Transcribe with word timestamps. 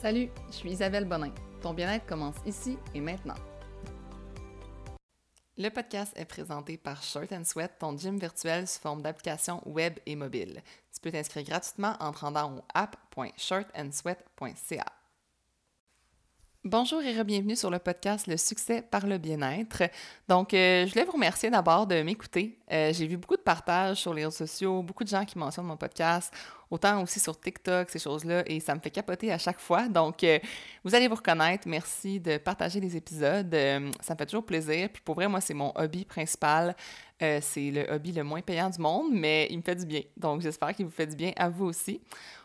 Salut, 0.00 0.30
je 0.48 0.54
suis 0.54 0.70
Isabelle 0.70 1.06
Bonin. 1.06 1.32
Ton 1.60 1.74
bien-être 1.74 2.06
commence 2.06 2.36
ici 2.46 2.78
et 2.94 3.00
maintenant. 3.00 3.34
Le 5.56 5.70
podcast 5.70 6.12
est 6.14 6.24
présenté 6.24 6.76
par 6.76 7.02
Shirt 7.02 7.34
Sweat, 7.44 7.80
ton 7.80 7.98
gym 7.98 8.16
virtuel 8.16 8.68
sous 8.68 8.78
forme 8.78 9.02
d'application 9.02 9.60
web 9.66 9.94
et 10.06 10.14
mobile. 10.14 10.62
Tu 10.94 11.00
peux 11.00 11.10
t'inscrire 11.10 11.42
gratuitement 11.42 11.96
en 11.98 12.12
te 12.12 12.20
rendant 12.20 12.58
au 12.58 12.64
app.shirtandsweat.ca. 12.74 14.84
Bonjour 16.64 17.00
et 17.02 17.22
bienvenue 17.22 17.54
sur 17.54 17.70
le 17.70 17.78
podcast 17.78 18.26
Le 18.26 18.36
succès 18.36 18.82
par 18.82 19.06
le 19.06 19.16
bien-être. 19.16 19.84
Donc, 20.28 20.52
euh, 20.52 20.86
je 20.86 20.92
voulais 20.92 21.04
vous 21.04 21.12
remercier 21.12 21.50
d'abord 21.50 21.86
de 21.86 22.02
m'écouter. 22.02 22.58
Euh, 22.72 22.92
j'ai 22.92 23.06
vu 23.06 23.16
beaucoup 23.16 23.36
de 23.36 23.42
partages 23.42 23.98
sur 23.98 24.12
les 24.12 24.24
réseaux 24.24 24.38
sociaux, 24.44 24.82
beaucoup 24.82 25.04
de 25.04 25.08
gens 25.08 25.24
qui 25.24 25.38
mentionnent 25.38 25.66
mon 25.66 25.76
podcast, 25.76 26.34
autant 26.68 27.00
aussi 27.00 27.20
sur 27.20 27.38
TikTok, 27.38 27.88
ces 27.88 28.00
choses-là, 28.00 28.42
et 28.46 28.58
ça 28.58 28.74
me 28.74 28.80
fait 28.80 28.90
capoter 28.90 29.30
à 29.30 29.38
chaque 29.38 29.60
fois. 29.60 29.86
Donc, 29.86 30.24
euh, 30.24 30.40
vous 30.82 30.96
allez 30.96 31.06
vous 31.06 31.14
reconnaître. 31.14 31.68
Merci 31.68 32.18
de 32.18 32.38
partager 32.38 32.80
les 32.80 32.96
épisodes. 32.96 33.54
ça 34.00 34.14
me 34.14 34.18
fait 34.18 34.26
toujours 34.26 34.44
plaisir. 34.44 34.88
Puis 34.92 35.00
pour 35.04 35.14
vrai, 35.14 35.28
moi, 35.28 35.40
c'est 35.40 35.54
mon 35.54 35.72
hobby 35.76 36.04
principal. 36.04 36.74
c'est 37.20 37.70
le 37.70 37.88
hobby 37.88 38.10
le 38.10 38.24
moins 38.24 38.40
payant 38.40 38.68
du 38.68 38.80
monde, 38.80 39.12
mais 39.12 39.46
il 39.50 39.58
me 39.58 39.62
fait 39.62 39.76
du 39.76 39.86
bien. 39.86 40.02
Donc, 40.16 40.40
j'espère 40.40 40.74
qu'il 40.74 40.86
vous 40.86 40.92
fait 40.92 41.06
du 41.06 41.14
bien 41.14 41.32
à 41.36 41.48
vous 41.48 41.66
aussi. 41.66 42.00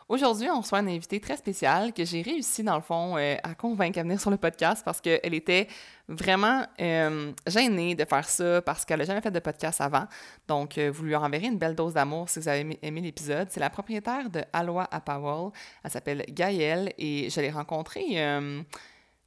Aujourd'hui, 0.06 0.50
on 0.50 0.60
reçoit 0.60 0.80
une 0.80 0.90
invitée 0.90 1.18
très 1.18 1.36
spéciale 1.38 1.94
que 1.94 2.04
j'ai 2.04 2.20
réussi, 2.20 2.62
dans 2.62 2.74
le 2.74 2.82
fond, 2.82 3.16
euh, 3.16 3.36
à 3.42 3.54
convaincre 3.54 3.98
à 3.98 4.02
venir 4.02 4.20
sur 4.20 4.30
le 4.30 4.36
podcast 4.36 4.82
parce 4.84 5.00
qu'elle 5.00 5.32
était 5.32 5.66
vraiment 6.08 6.66
euh, 6.78 7.32
gênée 7.46 7.94
de 7.94 8.04
faire 8.04 8.28
ça 8.28 8.60
parce 8.60 8.84
qu'elle 8.84 8.98
n'a 8.98 9.06
jamais 9.06 9.22
fait 9.22 9.30
de 9.30 9.38
podcast 9.38 9.80
avant. 9.80 10.06
Donc, 10.46 10.76
euh, 10.76 10.90
vous 10.92 11.04
lui 11.04 11.16
enverrez 11.16 11.46
une 11.46 11.56
belle 11.56 11.74
dose 11.74 11.94
d'amour 11.94 12.28
si 12.28 12.38
vous 12.38 12.48
avez 12.48 12.78
aimé, 12.82 13.00
l'épisode. 13.00 13.48
C'est 13.50 13.60
la 13.60 13.70
propriétaire 13.70 14.28
de 14.28 14.42
Aloha 14.52 14.86
à 14.90 15.00
Powell. 15.00 15.52
Elle 15.82 15.90
s'appelle 15.90 16.22
Gaëlle 16.28 16.92
et 16.98 17.30
je 17.30 17.40
l'ai 17.40 17.50
rencontrée, 17.50 18.18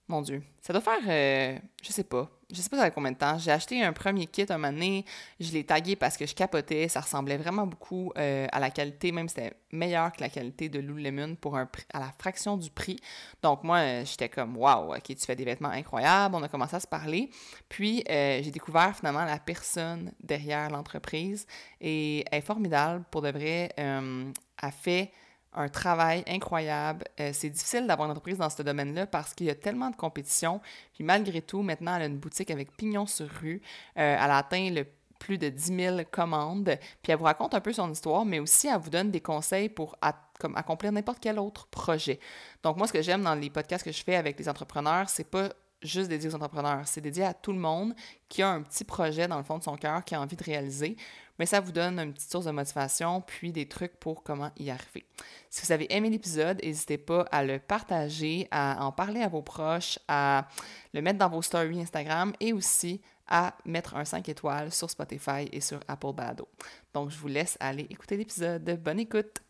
mon 0.08 0.22
Dieu, 0.22 0.44
ça 0.62 0.74
doit 0.74 0.82
faire, 0.82 1.60
je 1.82 1.92
sais 1.92 2.04
pas, 2.04 2.30
je 2.52 2.62
sais 2.62 2.70
pas 2.70 2.78
ça 2.78 2.92
combien 2.92 3.12
de 3.12 3.18
temps. 3.18 3.38
J'ai 3.38 3.52
acheté 3.52 3.84
un 3.84 3.92
premier 3.92 4.26
kit 4.26 4.46
un 4.50 4.58
moment 4.58 4.72
donné, 4.72 5.06
je 5.40 5.52
l'ai 5.52 5.66
tagué 5.66 5.96
parce 5.96 6.16
que 6.16 6.26
je 6.26 6.34
capotais, 6.34 6.88
ça 6.88 7.02
ressemblait 7.02 7.38
vraiment 7.38 7.68
beaucoup 7.68 8.12
euh, 8.18 8.48
à 8.52 8.60
la 8.60 8.70
qualité, 8.70 9.12
même 9.12 9.28
c'était 9.28 9.54
meilleur 9.72 10.14
que 10.14 10.22
la 10.22 10.30
qualité 10.30 10.70
de 10.70 10.80
Lululemon 10.80 11.36
pour 11.36 11.58
à 11.58 11.68
la 11.94 12.14
fraction 12.18 12.56
du 12.56 12.70
prix. 12.70 12.98
Donc 13.42 13.64
moi, 13.64 13.80
euh, 13.80 14.06
j'étais 14.06 14.30
comme 14.30 14.56
waouh, 14.56 14.96
ok, 14.96 15.04
tu 15.04 15.18
fais 15.18 15.36
des 15.36 15.44
vêtements 15.44 15.70
incroyables. 15.70 16.36
On 16.36 16.44
a 16.44 16.48
commencé 16.48 16.76
à 16.76 16.80
se 16.80 16.88
parler, 16.88 17.30
puis 17.68 18.04
euh, 18.10 18.42
j'ai 18.42 18.52
découvert 18.52 18.96
finalement 18.96 19.26
la 19.26 19.40
personne 19.40 20.14
derrière 20.22 20.70
l'entreprise 20.70 21.46
et 21.82 22.24
elle 22.32 22.40
est 22.40 22.42
formidable 22.42 23.04
pour 23.12 23.22
de 23.22 23.30
vrai. 23.30 23.72
elle 23.78 24.32
fait 24.72 25.12
un 25.58 25.70
travail 25.70 26.24
incroyable. 26.28 27.06
Euh, 27.20 27.32
c'est 27.34 27.50
difficile 27.50 27.88
d'avoir 27.88 28.06
une 28.06 28.12
entreprise 28.12 28.38
dans 28.38 28.50
ce 28.50 28.62
domaine-là 28.62 29.08
parce 29.08 29.34
qu'il 29.34 29.48
y 29.48 29.50
a 29.50 29.56
tellement 29.56 29.90
de 29.90 29.96
compétition. 29.96 30.62
Puis 30.94 31.04
malgré 31.04 31.42
tout, 31.42 31.62
maintenant, 31.64 31.96
elle 31.96 32.04
a 32.04 32.06
une 32.06 32.18
boutique 32.18 32.52
avec 32.52 32.72
pignon 32.78 33.06
sur 33.06 33.28
rue. 33.28 33.62
Euh, 33.98 34.18
elle 34.20 34.32
a 34.32 34.38
atteint 34.38 34.70
le 34.70 34.86
plus 35.20 35.40
de 35.40 35.50
10 35.50 35.76
000 35.76 35.98
commandes. 36.12 36.78
Puis 37.02 37.12
elle 37.12 37.18
vous 37.18 37.26
raconte 37.26 37.56
un 37.56 37.60
peu 37.60 37.74
son 37.74 37.92
histoire, 37.92 38.24
mais 38.24 38.40
aussi 38.40 38.68
elle 38.68 38.80
vous 38.80 38.92
donne 38.92 39.10
des 39.10 39.22
conseils 39.22 39.68
pour 39.68 39.98
accomplir 40.02 40.92
n'importe 40.92 41.20
quel 41.20 41.40
autre 41.40 41.66
projet. 41.68 42.20
Donc 42.62 42.78
moi, 42.78 42.88
ce 42.88 42.94
que 42.94 43.02
j'aime 43.02 43.24
dans 43.24 43.36
les 43.36 43.50
podcasts 43.50 43.84
que 43.84 43.92
je 43.92 44.04
fais 44.04 44.16
avec 44.16 44.38
les 44.38 44.48
entrepreneurs, 44.48 45.10
c'est 45.10 45.30
pas 45.30 45.50
juste 45.88 46.10
dédié 46.10 46.30
aux 46.30 46.36
entrepreneurs, 46.36 46.82
c'est 46.86 47.02
dédié 47.02 47.24
à 47.24 47.34
tout 47.34 47.52
le 47.52 47.60
monde 47.60 47.96
qui 48.30 48.42
a 48.42 48.50
un 48.50 48.62
petit 48.62 48.84
projet 48.84 49.28
dans 49.28 49.38
le 49.38 49.44
fond 49.44 49.58
de 49.58 49.64
son 49.64 49.76
cœur, 49.76 50.04
qui 50.04 50.16
a 50.16 50.22
envie 50.22 50.36
de 50.36 50.44
réaliser 50.44 50.98
mais 51.40 51.46
ça 51.46 51.60
vous 51.60 51.72
donne 51.72 52.00
une 52.00 52.14
petite 52.14 52.32
source 52.32 52.46
de 52.46 52.52
motivation, 52.52 53.22
puis 53.22 53.52
des 53.52 53.68
trucs 53.68 53.98
pour 54.00 54.24
comment 54.24 54.52
y 54.58 54.70
arriver. 54.70 55.06
Si 55.50 55.66
vous 55.66 55.72
avez 55.72 55.94
aimé 55.94 56.10
l'épisode, 56.10 56.60
n'hésitez 56.64 56.98
pas 56.98 57.26
à 57.32 57.44
le 57.44 57.60
partager, 57.60 58.48
à 58.52 58.84
en 58.84 58.92
parler 58.92 59.22
à 59.22 59.28
vos 59.28 59.42
proches, 59.42 60.00
à 60.08 60.48
le 60.94 61.02
mettre 61.02 61.20
dans 61.20 61.30
vos 61.30 61.42
stories 61.42 61.82
Instagram 61.82 62.34
et 62.40 62.54
aussi 62.54 63.02
à 63.28 63.54
mettre 63.66 63.96
un 63.96 64.06
5 64.06 64.28
étoiles 64.30 64.72
sur 64.72 64.90
Spotify 64.90 65.50
et 65.52 65.62
sur 65.62 65.80
Apple 65.88 66.14
Balado. 66.14 66.48
Donc, 66.94 67.10
je 67.10 67.18
vous 67.18 67.28
laisse 67.28 67.58
aller 67.60 67.86
écouter 67.90 68.18
l'épisode. 68.18 68.64
Bonne 68.82 69.00
écoute! 69.00 69.42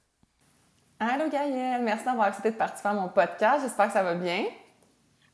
Allô 1.00 1.30
Gaëlle, 1.30 1.84
merci 1.84 2.06
d'avoir 2.06 2.28
accepté 2.28 2.50
de 2.50 2.56
participer 2.56 2.90
à 2.90 2.94
mon 2.94 3.10
podcast. 3.10 3.62
J'espère 3.62 3.88
que 3.88 3.94
ça 3.94 4.02
va 4.02 4.16
bien. 4.16 4.46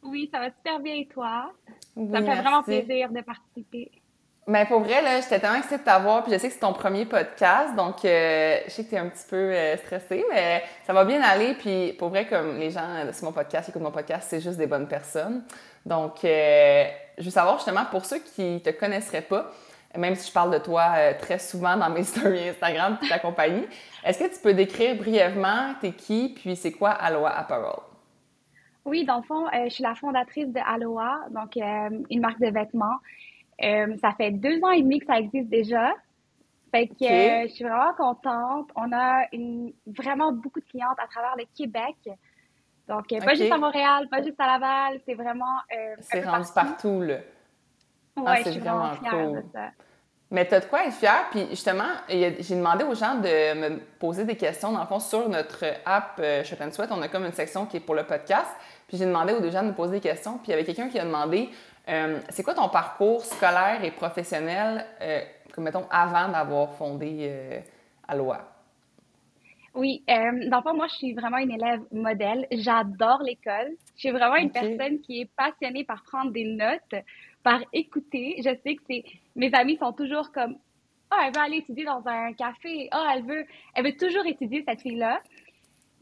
Oui, 0.04 0.30
ça 0.32 0.40
va 0.40 0.48
super 0.48 0.80
bien 0.80 0.96
et 0.96 1.08
toi? 1.08 1.52
ça 1.96 2.02
me 2.22 2.26
fait 2.26 2.42
vraiment 2.42 2.64
plaisir 2.64 3.10
de 3.10 3.22
participer. 3.22 3.92
Mais 4.46 4.66
pour 4.66 4.82
vrai, 4.82 5.02
là, 5.02 5.22
j'étais 5.22 5.40
tellement 5.40 5.56
excitée 5.56 5.78
de 5.78 5.84
t'avoir, 5.84 6.24
puis 6.24 6.34
je 6.34 6.38
sais 6.38 6.48
que 6.50 6.54
c'est 6.54 6.60
ton 6.60 6.74
premier 6.74 7.06
podcast, 7.06 7.76
donc 7.76 8.04
euh, 8.04 8.58
je 8.66 8.72
sais 8.72 8.84
que 8.84 8.90
tu 8.90 8.96
es 8.96 8.98
un 8.98 9.08
petit 9.08 9.24
peu 9.30 9.38
euh, 9.38 9.78
stressée, 9.78 10.26
mais 10.30 10.64
ça 10.86 10.92
va 10.92 11.06
bien 11.06 11.22
aller. 11.22 11.54
Puis 11.54 11.94
pour 11.94 12.10
vrai, 12.10 12.28
comme 12.28 12.60
les 12.60 12.70
gens 12.70 12.82
euh, 12.84 13.14
sur 13.14 13.24
mon 13.24 13.32
podcast, 13.32 13.70
écoutent 13.70 13.82
mon 13.82 13.92
podcast, 13.92 14.28
c'est 14.30 14.42
juste 14.42 14.58
des 14.58 14.68
bonnes 14.68 14.88
personnes. 14.88 15.44
Donc, 15.86 16.20
je 16.24 17.24
veux 17.24 17.30
savoir 17.30 17.58
justement, 17.58 17.86
pour 17.90 18.06
ceux 18.06 18.20
qui 18.20 18.62
te 18.62 18.70
connaisseraient 18.70 19.22
pas, 19.22 19.52
même 19.98 20.16
si 20.16 20.28
je 20.28 20.34
parle 20.34 20.52
de 20.52 20.58
toi 20.58 21.14
très 21.20 21.40
souvent 21.40 21.78
dans 21.78 21.90
mes 21.90 22.04
stories 22.04 22.50
Instagram 22.50 22.98
et 23.04 23.10
ta 23.10 23.20
compagnie, 23.20 23.66
est-ce 24.04 24.20
que 24.20 24.34
tu 24.34 24.40
peux 24.42 24.54
décrire 24.54 24.96
brièvement 24.96 25.76
t'es 25.80 25.92
qui, 25.92 26.34
puis 26.36 26.56
c'est 26.56 26.72
quoi 26.72 26.92
Aloha 26.92 27.38
Apparel? 27.38 27.93
Oui, 28.86 29.06
dans 29.06 29.18
le 29.18 29.24
fond, 29.24 29.46
je 29.66 29.70
suis 29.70 29.84
la 29.84 29.96
fondatrice 29.96 30.48
de 30.48 30.60
Aloha, 30.60 31.20
donc 31.32 31.56
une 31.56 32.20
marque 32.20 32.40
de 32.40 32.50
vêtements. 32.50 33.00
Euh, 33.62 33.96
ça 34.02 34.12
fait 34.14 34.32
deux 34.32 34.60
ans 34.64 34.72
et 34.72 34.82
demi 34.82 35.00
que 35.00 35.06
ça 35.06 35.20
existe 35.20 35.50
déjà. 35.50 35.94
Fait 36.72 36.88
que 36.88 37.04
euh, 37.04 37.48
je 37.48 37.54
suis 37.54 37.64
vraiment 37.64 37.94
contente. 37.94 38.70
On 38.76 38.92
a 38.92 39.26
une, 39.32 39.74
vraiment 39.86 40.32
beaucoup 40.32 40.60
de 40.60 40.66
clientes 40.66 40.98
à 40.98 41.08
travers 41.08 41.36
le 41.38 41.46
Québec. 41.56 41.96
Donc, 42.88 43.12
euh, 43.12 43.20
pas 43.20 43.36
juste 43.36 43.52
à 43.52 43.58
Montréal, 43.58 44.08
pas 44.10 44.22
juste 44.22 44.40
à 44.40 44.48
Laval, 44.48 45.00
c'est 45.06 45.14
vraiment. 45.14 45.60
c'est 46.00 46.26
rendu 46.26 46.48
partout, 46.54 47.02
là. 47.02 47.18
Oui, 48.18 48.24
ah, 48.28 48.36
je 48.44 48.50
suis 48.52 48.60
vraiment 48.60 48.94
fière 48.94 49.32
de 49.32 49.44
ça. 49.54 49.70
Mais 50.34 50.48
tu 50.48 50.56
as 50.56 50.62
de 50.62 50.66
quoi 50.66 50.86
être 50.86 50.94
fière? 50.94 51.28
Puis 51.30 51.46
justement, 51.52 51.92
j'ai 52.10 52.56
demandé 52.56 52.84
aux 52.84 52.96
gens 52.96 53.14
de 53.16 53.54
me 53.54 53.80
poser 54.00 54.26
des 54.26 54.36
questions, 54.36 54.72
dans 54.72 54.82
le 54.82 54.88
fond, 54.88 55.00
sur 55.00 55.30
notre 55.30 55.64
app 55.86 56.20
euh, 56.20 56.44
Shop 56.44 56.56
Sweat. 56.72 56.92
On 56.92 57.04
a 57.04 57.08
comme 57.08 57.24
une 57.24 57.34
section 57.34 57.68
qui 57.68 57.78
est 57.78 57.80
pour 57.80 57.94
le 57.94 58.04
podcast. 58.04 58.50
Puis 58.94 59.00
j'ai 59.00 59.08
demandé 59.08 59.34
aux 59.34 59.40
deux 59.40 59.50
gens 59.50 59.64
de 59.64 59.70
me 59.70 59.74
poser 59.74 59.94
des 59.94 60.08
questions. 60.08 60.34
Puis 60.38 60.50
il 60.50 60.52
y 60.52 60.54
avait 60.54 60.66
quelqu'un 60.66 60.88
qui 60.88 61.00
a 61.00 61.04
demandé 61.04 61.50
euh, 61.90 62.20
c'est 62.30 62.44
quoi 62.44 62.54
ton 62.54 62.70
parcours 62.70 63.26
scolaire 63.26 63.84
et 63.84 63.90
professionnel, 63.90 64.86
euh, 65.02 65.22
comme 65.52 65.64
mettons, 65.64 65.88
avant 65.90 66.28
d'avoir 66.28 66.76
fondé 66.76 67.18
euh, 67.22 67.60
Aloha? 68.08 68.48
Oui, 69.74 70.04
euh, 70.08 70.48
dans 70.48 70.58
le 70.58 70.62
fond, 70.62 70.76
moi, 70.76 70.86
je 70.92 70.94
suis 70.94 71.14
vraiment 71.14 71.38
une 71.38 71.50
élève 71.50 71.82
modèle. 71.92 72.46
J'adore 72.52 73.24
l'école. 73.24 73.72
Je 73.96 74.02
suis 74.02 74.12
vraiment 74.12 74.36
une 74.36 74.52
personne 74.52 75.00
qui 75.00 75.22
est 75.22 75.30
passionnée 75.36 75.86
par 75.86 76.04
prendre 76.04 76.32
des 76.32 76.46
notes, 76.46 77.04
par 77.42 77.62
écouter. 77.74 78.36
Je 78.46 78.56
sais 78.64 78.76
que 78.76 78.84
c'est 78.88 79.04
mes 79.36 79.52
amis 79.56 79.78
sont 79.78 79.94
toujours 79.94 80.32
comme 80.32 80.56
Ah, 81.10 81.16
oh, 81.18 81.24
elle 81.26 81.34
veut 81.34 81.42
aller 81.42 81.58
étudier 81.58 81.86
dans 81.86 82.04
un 82.06 82.32
café. 82.34 82.90
Ah, 82.92 83.06
oh, 83.08 83.12
elle 83.16 83.24
veut 83.24 83.46
elle 83.74 83.86
veut 83.86 83.98
toujours 83.98 84.28
étudier 84.28 84.64
cette 84.68 84.82
fille-là. 84.82 85.20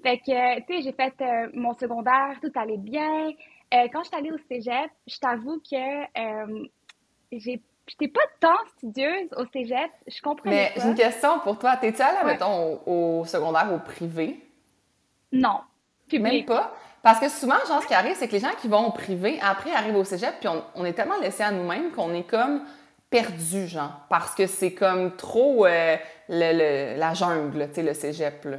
Fait 0.03 0.17
que, 0.17 0.59
tu 0.62 0.75
sais, 0.75 0.81
j'ai 0.81 0.91
fait 0.94 1.13
mon 1.53 1.73
secondaire, 1.73 2.35
tout 2.41 2.51
allait 2.56 2.78
bien. 2.78 3.29
Euh, 3.73 3.88
quand 3.94 4.03
je 4.03 4.09
suis 4.09 4.17
allée 4.17 4.31
au 4.31 4.38
cégep, 4.50 4.91
je 5.07 5.17
t'avoue 5.19 5.59
que 5.59 6.01
euh, 6.19 6.66
j'ai 7.31 7.62
J'étais 7.88 8.07
pas 8.07 8.22
tant 8.39 8.57
studieuse 8.78 9.29
au 9.35 9.44
cégep, 9.51 9.91
je 10.07 10.22
comprenais 10.22 10.72
Mais 10.75 10.81
j'ai 10.81 10.88
une 10.88 10.95
question 10.95 11.39
pour 11.39 11.57
toi. 11.59 11.75
T'es-tu 11.75 12.01
allée, 12.01 12.25
mettons, 12.25 12.79
au, 12.85 13.25
secondaire, 13.25 13.69
au 13.73 13.79
privé? 13.79 14.39
Non. 15.31 15.59
Public. 16.07 16.22
Même 16.31 16.45
pas? 16.45 16.73
Parce 17.01 17.19
que 17.19 17.28
souvent, 17.28 17.56
genre, 17.68 17.81
ce 17.81 17.88
qui 17.88 17.94
arrive, 17.94 18.16
c'est 18.16 18.28
que 18.28 18.33
les 18.33 18.39
gens 18.39 18.56
qui 18.62 18.68
vont 18.68 18.88
au 18.88 18.91
privé, 18.91 19.39
après, 19.41 19.72
arrivent 19.73 19.97
au 19.97 20.03
cégep, 20.03 20.35
puis 20.39 20.47
on, 20.75 20.85
est 20.85 20.94
tellement 20.94 21.19
laissés 21.19 21.44
à 21.44 21.51
nous-mêmes 21.51 21.91
qu'on 21.91 22.13
est 22.13 22.23
comme 22.23 22.62
perdu, 23.09 23.68
genre, 23.68 24.06
parce 24.09 24.35
que 24.35 24.45
c'est 24.45 24.73
comme 24.73 25.16
trop 25.18 25.66
euh, 25.66 25.97
le, 26.29 26.97
la 26.97 27.13
jungle, 27.13 27.68
tu 27.69 27.75
sais, 27.75 27.83
le 27.83 27.94
cégep, 27.94 28.45
là. 28.45 28.57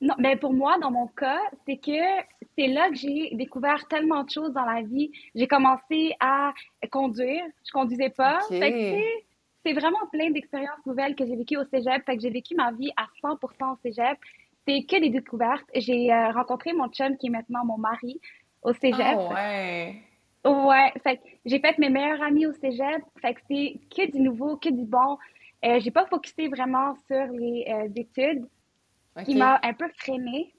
Non, 0.00 0.14
mais 0.18 0.36
pour 0.36 0.52
moi, 0.52 0.78
dans 0.78 0.92
mon 0.92 1.08
cas, 1.08 1.40
c'est 1.66 1.76
que 1.76 2.24
c'est 2.56 2.68
là 2.68 2.88
que 2.88 2.94
j'ai 2.94 3.30
découvert 3.34 3.86
tellement 3.88 4.22
de 4.22 4.30
choses 4.30 4.52
dans 4.52 4.64
la 4.64 4.82
vie. 4.82 5.10
J'ai 5.34 5.48
commencé 5.48 6.14
à 6.20 6.52
conduire. 6.90 7.44
Je 7.66 7.72
conduisais 7.72 8.10
pas. 8.10 8.40
c'est 8.48 9.72
vraiment 9.72 10.06
plein 10.12 10.30
d'expériences 10.30 10.84
nouvelles 10.86 11.16
que 11.16 11.26
j'ai 11.26 11.36
vécues 11.36 11.56
au 11.56 11.64
cégep. 11.64 12.04
Fait 12.06 12.16
que 12.16 12.22
j'ai 12.22 12.30
vécu 12.30 12.54
ma 12.54 12.70
vie 12.72 12.92
à 12.96 13.06
100% 13.22 13.72
au 13.72 13.76
cégep. 13.82 14.18
C'est 14.66 14.84
que 14.84 15.00
des 15.00 15.10
découvertes. 15.10 15.66
J'ai 15.74 16.12
euh, 16.12 16.30
rencontré 16.30 16.72
mon 16.72 16.88
chum 16.88 17.16
qui 17.16 17.26
est 17.26 17.30
maintenant 17.30 17.64
mon 17.64 17.78
mari 17.78 18.20
au 18.62 18.72
cégep. 18.72 19.16
Oh, 19.18 19.34
ouais. 19.34 19.96
Ouais. 20.44 20.92
Fait 21.02 21.20
j'ai 21.44 21.58
fait 21.58 21.76
mes 21.78 21.90
meilleurs 21.90 22.22
amis 22.22 22.46
au 22.46 22.52
cégep. 22.52 23.02
Fait 23.20 23.34
que 23.34 23.40
c'est 23.50 23.80
que 23.90 24.10
du 24.12 24.20
nouveau, 24.20 24.56
que 24.56 24.68
du 24.68 24.84
bon. 24.84 25.18
Euh, 25.64 25.80
j'ai 25.80 25.90
pas 25.90 26.06
focusé 26.06 26.46
vraiment 26.46 26.94
sur 27.08 27.26
les 27.32 27.66
euh, 27.68 27.88
études 27.96 28.46
qui 29.24 29.36
m'a 29.36 29.60
un 29.62 29.72
peu 29.72 29.88
freinée. 29.96 30.54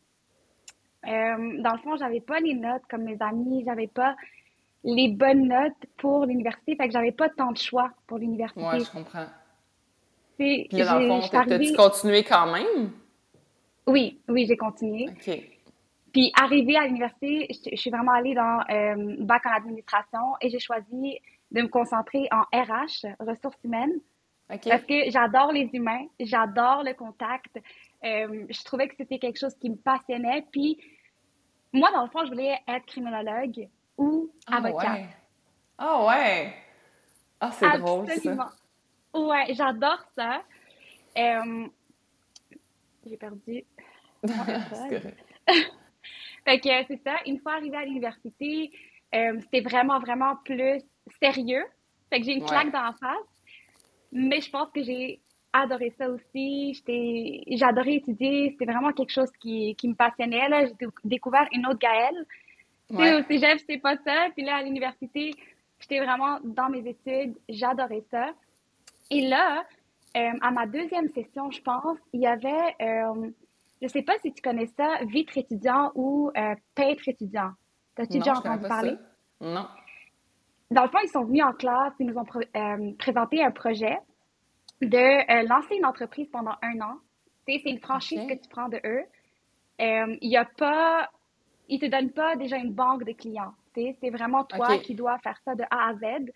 Euh, 1.08 1.62
dans 1.62 1.74
le 1.74 1.80
fond, 1.80 1.96
j'avais 1.98 2.20
pas 2.20 2.40
les 2.40 2.54
notes 2.54 2.82
comme 2.90 3.04
mes 3.04 3.18
amis, 3.22 3.64
j'avais 3.66 3.88
pas 3.88 4.16
les 4.84 5.10
bonnes 5.10 5.48
notes 5.48 5.86
pour 5.98 6.26
l'université, 6.26 6.76
fait 6.76 6.88
que 6.88 6.94
j'avais 6.94 7.12
pas 7.12 7.30
tant 7.30 7.52
de 7.52 7.58
choix 7.58 7.92
pour 8.08 8.18
l'université. 8.18 8.62
Ouais, 8.62 8.80
je 8.80 8.92
comprends. 8.92 9.28
Puis 10.38 10.68
dans 10.70 11.00
le 11.00 11.08
fond, 11.08 11.28
t'as-tu 11.30 11.74
continué 11.74 12.24
quand 12.24 12.52
même? 12.52 12.92
Oui, 13.88 14.22
oui, 14.28 14.46
j'ai 14.46 14.58
continué. 14.58 15.10
OK. 15.10 15.42
Puis, 16.12 16.32
arrivée 16.40 16.76
à 16.76 16.86
l'université, 16.86 17.48
je, 17.50 17.76
suis 17.76 17.90
vraiment 17.90 18.14
allée 18.14 18.34
dans 18.34 18.62
euh, 18.72 19.16
bac 19.20 19.46
en 19.46 19.52
administration 19.52 20.36
et 20.42 20.50
j'ai 20.50 20.60
choisi 20.60 21.20
de 21.52 21.62
me 21.62 21.68
concentrer 21.68 22.28
en 22.32 22.42
RH, 22.58 23.06
ressources 23.20 23.60
humaines. 23.64 24.00
Parce 24.48 24.84
que 24.84 25.12
j'adore 25.12 25.52
les 25.52 25.70
humains, 25.74 26.06
j'adore 26.20 26.84
le 26.84 26.94
contact. 26.94 27.60
Euh, 28.04 28.46
je 28.50 28.64
trouvais 28.64 28.88
que 28.88 28.96
c'était 28.96 29.20
quelque 29.20 29.40
chose 29.40 29.56
qui 29.56 29.70
me 29.70 29.76
passionnait. 29.76 30.46
Puis, 30.52 30.78
moi, 31.74 31.92
dans 31.92 32.04
le 32.04 32.10
fond, 32.10 32.24
je 32.24 32.30
voulais 32.30 32.58
être 32.68 32.86
criminologue 32.86 33.68
ou 33.98 34.32
ah, 34.48 34.58
avocat. 34.58 34.94
Ouais. 34.94 35.08
Ah 35.78 36.06
ouais! 36.06 36.54
Ah, 37.40 37.52
c'est 37.52 37.78
drôle, 37.78 38.10
ça. 38.10 38.52
Ouais, 39.14 39.54
j'adore 39.54 40.04
ça. 40.16 40.44
Euh, 41.18 41.68
j'ai 43.06 43.18
perdu. 43.18 43.66
fait 44.24 46.60
que 46.60 46.70
c'est 46.88 47.02
ça. 47.04 47.16
Une 47.26 47.40
fois 47.40 47.54
arrivée 47.54 47.78
à 47.78 47.86
l'université, 47.86 48.72
euh, 49.16 49.40
c'était 49.42 49.62
vraiment, 49.62 50.00
vraiment 50.00 50.36
plus 50.38 50.82
sérieux. 51.22 51.66
Fait 52.10 52.20
que 52.20 52.26
j'ai 52.26 52.34
une 52.34 52.46
claque 52.46 52.72
dans 52.72 52.84
la 52.84 52.94
face. 52.94 53.28
Mais 54.12 54.42
je 54.42 54.50
pense 54.50 54.70
que 54.72 54.84
j'ai 54.84 55.22
adoré 55.54 55.94
ça 55.98 56.10
aussi. 56.10 56.82
Adoré 57.62 57.96
étudier. 57.96 58.52
C'était 58.52 58.72
vraiment 58.72 58.92
quelque 58.92 59.12
chose 59.12 59.32
qui, 59.40 59.76
qui 59.76 59.88
me 59.88 59.96
passionnait. 59.96 60.48
J'ai 60.80 60.88
découvert 61.04 61.48
une 61.52 61.66
autre 61.68 61.80
Gaëlle. 61.80 62.26
Ouais. 62.92 63.20
Au 63.20 63.24
cégep, 63.24 63.60
c'était 63.60 63.78
pas 63.78 63.98
ça. 63.98 64.28
Puis 64.36 64.44
là, 64.44 64.58
à 64.58 64.64
l'université, 64.64 65.36
j'étais 65.80 66.00
vraiment 66.00 66.40
dans 66.44 66.70
mes 66.70 66.88
études. 66.88 67.38
J'adorais 67.48 68.04
ça. 68.10 68.32
Et 69.12 69.28
là, 69.28 69.64
euh, 70.18 70.32
à 70.42 70.52
ma 70.52 70.66
deuxième 70.66 71.08
session, 71.10 71.52
je 71.52 71.62
pense, 71.62 71.98
il 72.14 72.22
y 72.22 72.28
avait, 72.28 72.76
euh, 72.82 73.30
je 73.82 73.88
sais 73.88 74.02
pas 74.02 74.14
si 74.22 74.34
tu 74.34 74.42
connais 74.42 74.68
ça, 74.78 74.98
vitre 75.06 75.38
étudiant 75.38 75.92
ou 75.96 76.32
euh, 76.36 76.56
pêtre 76.74 77.08
étudiant. 77.08 77.52
T'as-tu 77.96 78.20
déjà 78.20 78.34
entendu 78.34 78.68
parler? 78.68 78.96
Non. 79.42 79.68
Dans 80.72 80.84
le 80.84 80.90
fond, 80.90 81.00
ils 81.04 81.10
sont 81.10 81.24
venus 81.26 81.44
en 81.44 81.54
classe 81.54 81.94
et 82.00 82.04
nous 82.04 82.18
ont 82.18 82.26
euh, 82.56 82.92
présenté 82.98 83.44
un 83.44 83.52
projet 83.52 83.98
de 84.82 85.48
lancer 85.48 85.76
une 85.76 85.86
entreprise 85.86 86.28
pendant 86.32 86.56
un 86.62 86.80
an. 86.82 86.98
C'est 87.46 87.62
une 87.66 87.80
franchise 87.80 88.22
que 88.28 88.34
tu 88.34 88.50
prends 88.50 88.70
de 88.70 88.80
eux. 88.86 89.04
Il 89.80 90.30
y 90.30 90.38
a 90.38 90.46
pas, 90.46 91.10
ils 91.68 91.80
te 91.80 91.86
donnent 91.86 92.12
pas 92.12 92.36
déjà 92.36 92.58
une 92.58 92.74
banque 92.74 93.04
de 93.04 93.14
clients. 93.14 93.54
C'est 93.76 94.10
vraiment 94.10 94.44
toi 94.44 94.78
qui 94.80 94.96
dois 94.96 95.18
faire 95.20 95.40
ça 95.46 95.56
de 95.56 95.64
A 95.70 95.90
à 95.90 95.94
Z. 95.96 96.32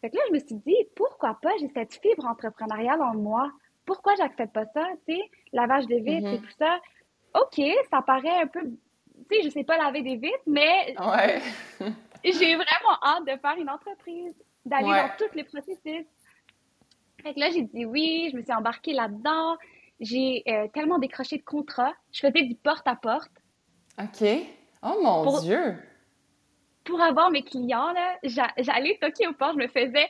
Fait 0.00 0.10
que 0.10 0.16
là, 0.16 0.22
je 0.28 0.34
me 0.34 0.38
suis 0.38 0.56
dit, 0.56 0.76
pourquoi 0.94 1.38
pas, 1.40 1.50
j'ai 1.60 1.68
cette 1.68 1.94
fibre 1.94 2.26
entrepreneuriale 2.26 3.00
en 3.00 3.14
moi. 3.14 3.50
Pourquoi 3.86 4.14
j'accepte 4.16 4.52
pas 4.52 4.66
ça, 4.66 4.86
tu 5.08 5.14
sais, 5.14 5.30
lavage 5.52 5.86
de 5.86 5.96
vitres 5.96 6.28
et 6.28 6.36
mm-hmm. 6.36 6.40
tout 6.42 6.56
ça. 6.58 6.78
OK, 7.40 7.60
ça 7.90 8.02
paraît 8.02 8.42
un 8.42 8.46
peu, 8.46 8.60
tu 8.60 8.76
sais, 9.30 9.42
je 9.44 9.48
sais 9.48 9.64
pas 9.64 9.78
laver 9.78 10.02
des 10.02 10.16
vitres, 10.16 10.42
mais 10.46 10.94
ouais. 10.98 11.40
j'ai 12.24 12.54
vraiment 12.54 12.98
hâte 13.02 13.24
de 13.24 13.40
faire 13.40 13.56
une 13.58 13.70
entreprise, 13.70 14.34
d'aller 14.64 14.88
dans 14.88 15.10
tous 15.18 15.34
les 15.34 15.44
processus. 15.44 16.06
Fait 17.24 17.34
que 17.34 17.40
là, 17.40 17.50
j'ai 17.50 17.62
dit 17.62 17.84
oui, 17.84 18.28
je 18.30 18.36
me 18.36 18.42
suis 18.42 18.52
embarquée 18.52 18.92
là-dedans. 18.92 19.56
J'ai 19.98 20.44
euh, 20.46 20.68
tellement 20.72 20.98
décroché 20.98 21.38
de 21.38 21.44
contrats. 21.44 21.94
Je 22.12 22.20
faisais 22.20 22.42
du 22.42 22.54
porte-à-porte. 22.54 23.32
OK. 23.98 24.28
Oh 24.82 25.00
mon 25.02 25.40
Dieu! 25.40 25.76
pour 26.84 27.00
avoir 27.00 27.30
mes 27.30 27.42
clients, 27.42 27.92
là, 27.92 28.18
j'allais 28.58 28.98
toquer 29.00 29.26
aux 29.26 29.32
portes, 29.32 29.54
je 29.54 29.62
me 29.64 29.68
faisais, 29.68 30.08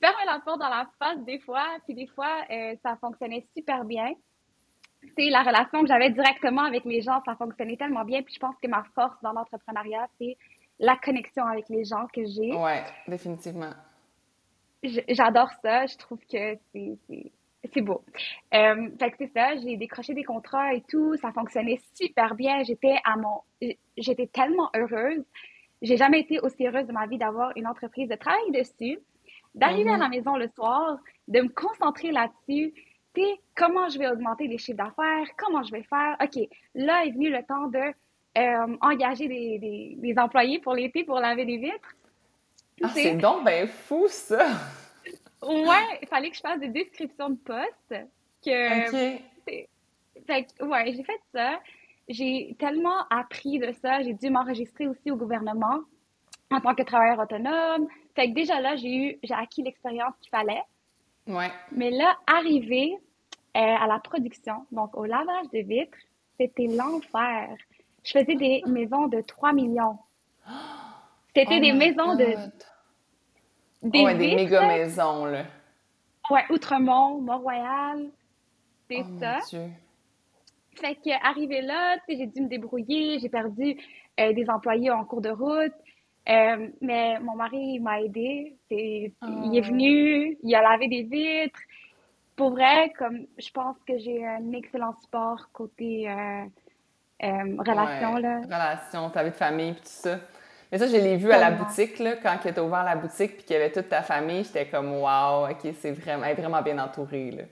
fermais 0.00 0.24
la 0.26 0.40
porte 0.44 0.60
dans 0.60 0.68
la 0.68 0.86
face 0.98 1.18
des 1.24 1.38
fois, 1.38 1.66
puis 1.84 1.94
des 1.94 2.06
fois, 2.08 2.44
euh, 2.50 2.74
ça 2.82 2.96
fonctionnait 3.00 3.46
super 3.56 3.84
bien. 3.84 4.12
C'est 5.16 5.30
la 5.30 5.42
relation 5.42 5.80
que 5.80 5.86
j'avais 5.86 6.10
directement 6.10 6.64
avec 6.64 6.84
les 6.84 7.00
gens, 7.00 7.20
ça 7.24 7.34
fonctionnait 7.36 7.76
tellement 7.76 8.04
bien, 8.04 8.22
puis 8.22 8.34
je 8.34 8.40
pense 8.40 8.54
que 8.62 8.68
ma 8.68 8.84
force 8.94 9.16
dans 9.22 9.32
l'entrepreneuriat, 9.32 10.08
c'est 10.18 10.36
la 10.78 10.96
connexion 10.96 11.46
avec 11.46 11.68
les 11.68 11.84
gens 11.84 12.06
que 12.12 12.26
j'ai. 12.26 12.54
Ouais, 12.54 12.84
définitivement. 13.06 13.72
J'adore 14.82 15.50
ça, 15.62 15.86
je 15.86 15.96
trouve 15.96 16.20
que 16.20 16.56
c'est 16.72 17.82
beau. 17.82 18.02
Euh, 18.54 18.88
fait 18.98 19.10
que 19.10 19.16
c'est 19.18 19.32
ça, 19.32 19.56
j'ai 19.56 19.76
décroché 19.76 20.14
des 20.14 20.24
contrats 20.24 20.74
et 20.74 20.82
tout, 20.88 21.16
ça 21.16 21.32
fonctionnait 21.32 21.78
super 21.94 22.34
bien. 22.34 22.62
J'étais 22.62 22.96
à 23.04 23.16
mon, 23.16 23.42
j'étais 23.96 24.26
tellement 24.26 24.70
heureuse. 24.74 25.24
J'ai 25.82 25.96
jamais 25.96 26.20
été 26.20 26.40
aussi 26.40 26.66
heureuse 26.66 26.86
de 26.86 26.92
ma 26.92 27.06
vie 27.06 27.18
d'avoir 27.18 27.52
une 27.56 27.66
entreprise, 27.66 28.08
de 28.08 28.14
travailler 28.14 28.50
dessus, 28.50 28.98
d'arriver 29.54 29.90
à 29.90 29.94
mhm. 29.94 30.00
la 30.00 30.08
maison 30.08 30.36
le 30.36 30.48
soir, 30.48 30.98
de 31.28 31.40
me 31.40 31.48
concentrer 31.48 32.12
là-dessus. 32.12 32.72
Tu 33.14 33.22
comment 33.56 33.88
je 33.88 33.98
vais 33.98 34.08
augmenter 34.08 34.46
les 34.46 34.58
chiffres 34.58 34.78
d'affaires, 34.78 35.26
comment 35.36 35.62
je 35.62 35.72
vais 35.72 35.82
faire? 35.82 36.16
OK, 36.22 36.48
là 36.74 37.04
est 37.04 37.10
venu 37.10 37.30
le 37.30 37.42
temps 37.42 37.66
de 37.66 37.92
euh, 38.38 38.76
engager 38.80 39.26
des, 39.26 39.96
des, 39.96 40.18
employés 40.18 40.60
pour 40.60 40.74
l'été 40.74 41.02
pour 41.02 41.18
laver 41.18 41.44
des 41.44 41.56
vitres. 41.56 41.96
Ah, 42.82 42.88
c'est 42.94 43.14
donc 43.14 43.44
ben 43.44 43.66
fou, 43.68 44.06
ça! 44.08 44.58
ouais, 45.42 45.98
il 46.02 46.08
fallait 46.08 46.30
que 46.30 46.36
je 46.36 46.40
fasse 46.40 46.60
des 46.60 46.68
descriptions 46.68 47.30
de 47.30 47.36
postes. 47.36 47.94
Que, 48.44 48.88
OK. 48.88 49.22
Fait, 50.26 50.46
ouais, 50.60 50.92
j'ai 50.92 51.02
fait 51.02 51.20
ça 51.34 51.60
j'ai 52.10 52.56
tellement 52.58 53.06
appris 53.08 53.58
de 53.58 53.72
ça. 53.80 54.02
J'ai 54.02 54.12
dû 54.12 54.28
m'enregistrer 54.28 54.88
aussi 54.88 55.10
au 55.10 55.16
gouvernement 55.16 55.80
en 56.50 56.60
tant 56.60 56.74
que 56.74 56.82
travailleur 56.82 57.20
autonome. 57.20 57.86
Fait 58.14 58.28
que 58.28 58.34
déjà 58.34 58.60
là, 58.60 58.76
j'ai 58.76 58.94
eu, 58.94 59.18
j'ai 59.22 59.34
acquis 59.34 59.62
l'expérience 59.62 60.14
qu'il 60.20 60.30
fallait. 60.30 60.62
Ouais. 61.26 61.50
Mais 61.70 61.90
là, 61.90 62.16
arrivé 62.26 62.92
euh, 63.56 63.60
à 63.60 63.86
la 63.86 64.00
production, 64.00 64.66
donc 64.72 64.96
au 64.96 65.04
lavage 65.04 65.48
de 65.52 65.60
vitres, 65.60 65.96
c'était 66.36 66.66
l'enfer. 66.66 67.48
Je 68.02 68.10
faisais 68.10 68.34
des 68.34 68.62
maisons 68.66 69.06
de 69.06 69.20
3 69.20 69.52
millions. 69.52 69.98
C'était 71.34 71.56
oh 71.56 71.60
des 71.60 71.72
maisons 71.72 72.14
de. 72.16 72.34
Des, 73.82 74.02
ouais, 74.02 74.14
des 74.14 74.34
méga 74.34 74.66
maisons, 74.66 75.24
là. 75.24 75.44
Ouais, 76.30 76.44
Outremont, 76.50 77.20
Mont-Royal. 77.20 78.10
C'est 78.88 79.00
oh 79.00 79.18
ça. 79.18 79.38
Mon 79.38 79.46
Dieu. 79.48 79.70
Fait 80.76 80.96
qu'arrivé 80.96 81.62
là, 81.62 81.96
j'ai 82.08 82.26
dû 82.26 82.42
me 82.42 82.48
débrouiller, 82.48 83.18
j'ai 83.18 83.28
perdu 83.28 83.76
euh, 84.18 84.32
des 84.32 84.48
employés 84.48 84.90
en 84.90 85.04
cours 85.04 85.20
de 85.20 85.30
route. 85.30 85.72
Euh, 86.28 86.68
mais 86.80 87.18
mon 87.20 87.34
mari 87.34 87.80
m'a 87.80 88.00
aidé. 88.00 88.56
Il 88.70 88.76
est 88.76 89.12
oh. 89.22 89.62
venu, 89.62 90.38
il 90.42 90.54
a 90.54 90.62
lavé 90.62 90.88
des 90.88 91.02
vitres. 91.02 91.60
Pour 92.36 92.50
vrai, 92.50 92.92
comme 92.98 93.26
je 93.38 93.50
pense 93.50 93.76
que 93.86 93.98
j'ai 93.98 94.24
un 94.26 94.52
excellent 94.52 94.94
support 95.02 95.50
côté 95.52 96.08
euh, 96.08 96.44
relation. 97.20 98.16
Là. 98.16 98.40
Relation, 98.42 99.10
ta 99.10 99.24
vie 99.24 99.30
de 99.30 99.34
famille, 99.34 99.74
tout 99.74 99.80
ça. 99.84 100.18
Mais 100.70 100.78
ça, 100.78 100.86
je 100.86 100.96
l'ai 100.96 101.16
vu 101.16 101.32
à 101.32 101.38
la 101.38 101.50
boutique, 101.50 101.98
là, 101.98 102.16
quand 102.16 102.36
tu 102.40 102.48
as 102.48 102.64
ouvert 102.64 102.84
la 102.84 102.94
boutique, 102.94 103.36
puis 103.36 103.44
qu'il 103.44 103.54
y 103.54 103.58
avait 103.58 103.72
toute 103.72 103.88
ta 103.88 104.02
famille. 104.02 104.44
J'étais 104.44 104.66
comme, 104.66 104.92
waouh, 104.92 105.50
OK, 105.50 105.72
c'est 105.74 105.92
vraiment, 105.92 106.24
elle 106.24 106.38
est 106.38 106.40
vraiment 106.40 106.62
bien 106.62 106.78
entourée. 106.78 107.32
Là. 107.32 107.42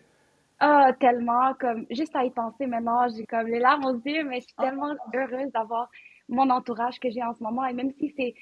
Ah, 0.61 0.93
tellement, 0.99 1.55
comme, 1.55 1.87
juste 1.91 2.15
à 2.15 2.25
y 2.25 2.31
penser 2.31 2.67
maintenant, 2.67 3.09
j'ai 3.09 3.27
comme 3.27 3.47
les 3.47 3.59
larmes 3.59 3.87
aux 3.87 4.01
yeux, 4.09 4.25
mais 4.25 4.41
je 4.41 4.47
suis 4.47 4.57
tellement 4.57 4.93
ah. 4.93 5.17
heureuse 5.17 5.51
d'avoir 5.53 5.89
mon 6.29 6.49
entourage 6.51 7.01
que 7.01 7.11
j'ai 7.11 7.23
en 7.23 7.35
ce 7.35 7.43
moment. 7.43 7.67
Et 7.67 7.73
même 7.73 7.91
si 7.99 8.13
c'est 8.17 8.35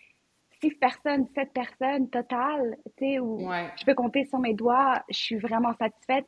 six 0.60 0.74
personnes, 0.74 1.26
sept 1.34 1.52
personnes 1.52 2.08
totales, 2.10 2.76
tu 2.98 3.04
sais, 3.04 3.18
où 3.18 3.38
je 3.40 3.84
peux 3.84 3.94
compter 3.94 4.24
sur 4.24 4.38
mes 4.38 4.54
doigts, 4.54 5.02
je 5.08 5.16
suis 5.16 5.36
vraiment 5.36 5.72
satisfaite. 5.78 6.26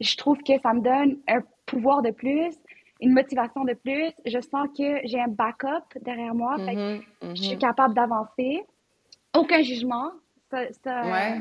Je 0.00 0.16
trouve 0.16 0.38
que 0.38 0.58
ça 0.60 0.74
me 0.74 0.80
donne 0.80 1.18
un 1.28 1.40
pouvoir 1.64 2.02
de 2.02 2.10
plus, 2.10 2.54
une 3.00 3.12
motivation 3.12 3.64
de 3.64 3.74
plus. 3.74 4.12
Je 4.24 4.40
sens 4.40 4.68
que 4.76 5.00
j'ai 5.04 5.20
un 5.20 5.28
backup 5.28 5.98
derrière 6.02 6.34
moi. 6.34 6.56
fait 6.58 6.74
que 6.74 7.00
Je 7.22 7.34
suis 7.34 7.54
mm-hmm. 7.54 7.58
capable 7.58 7.94
d'avancer. 7.94 8.64
Aucun 9.34 9.62
jugement. 9.62 10.12
Ça, 10.50 10.60
ouais. 11.02 11.40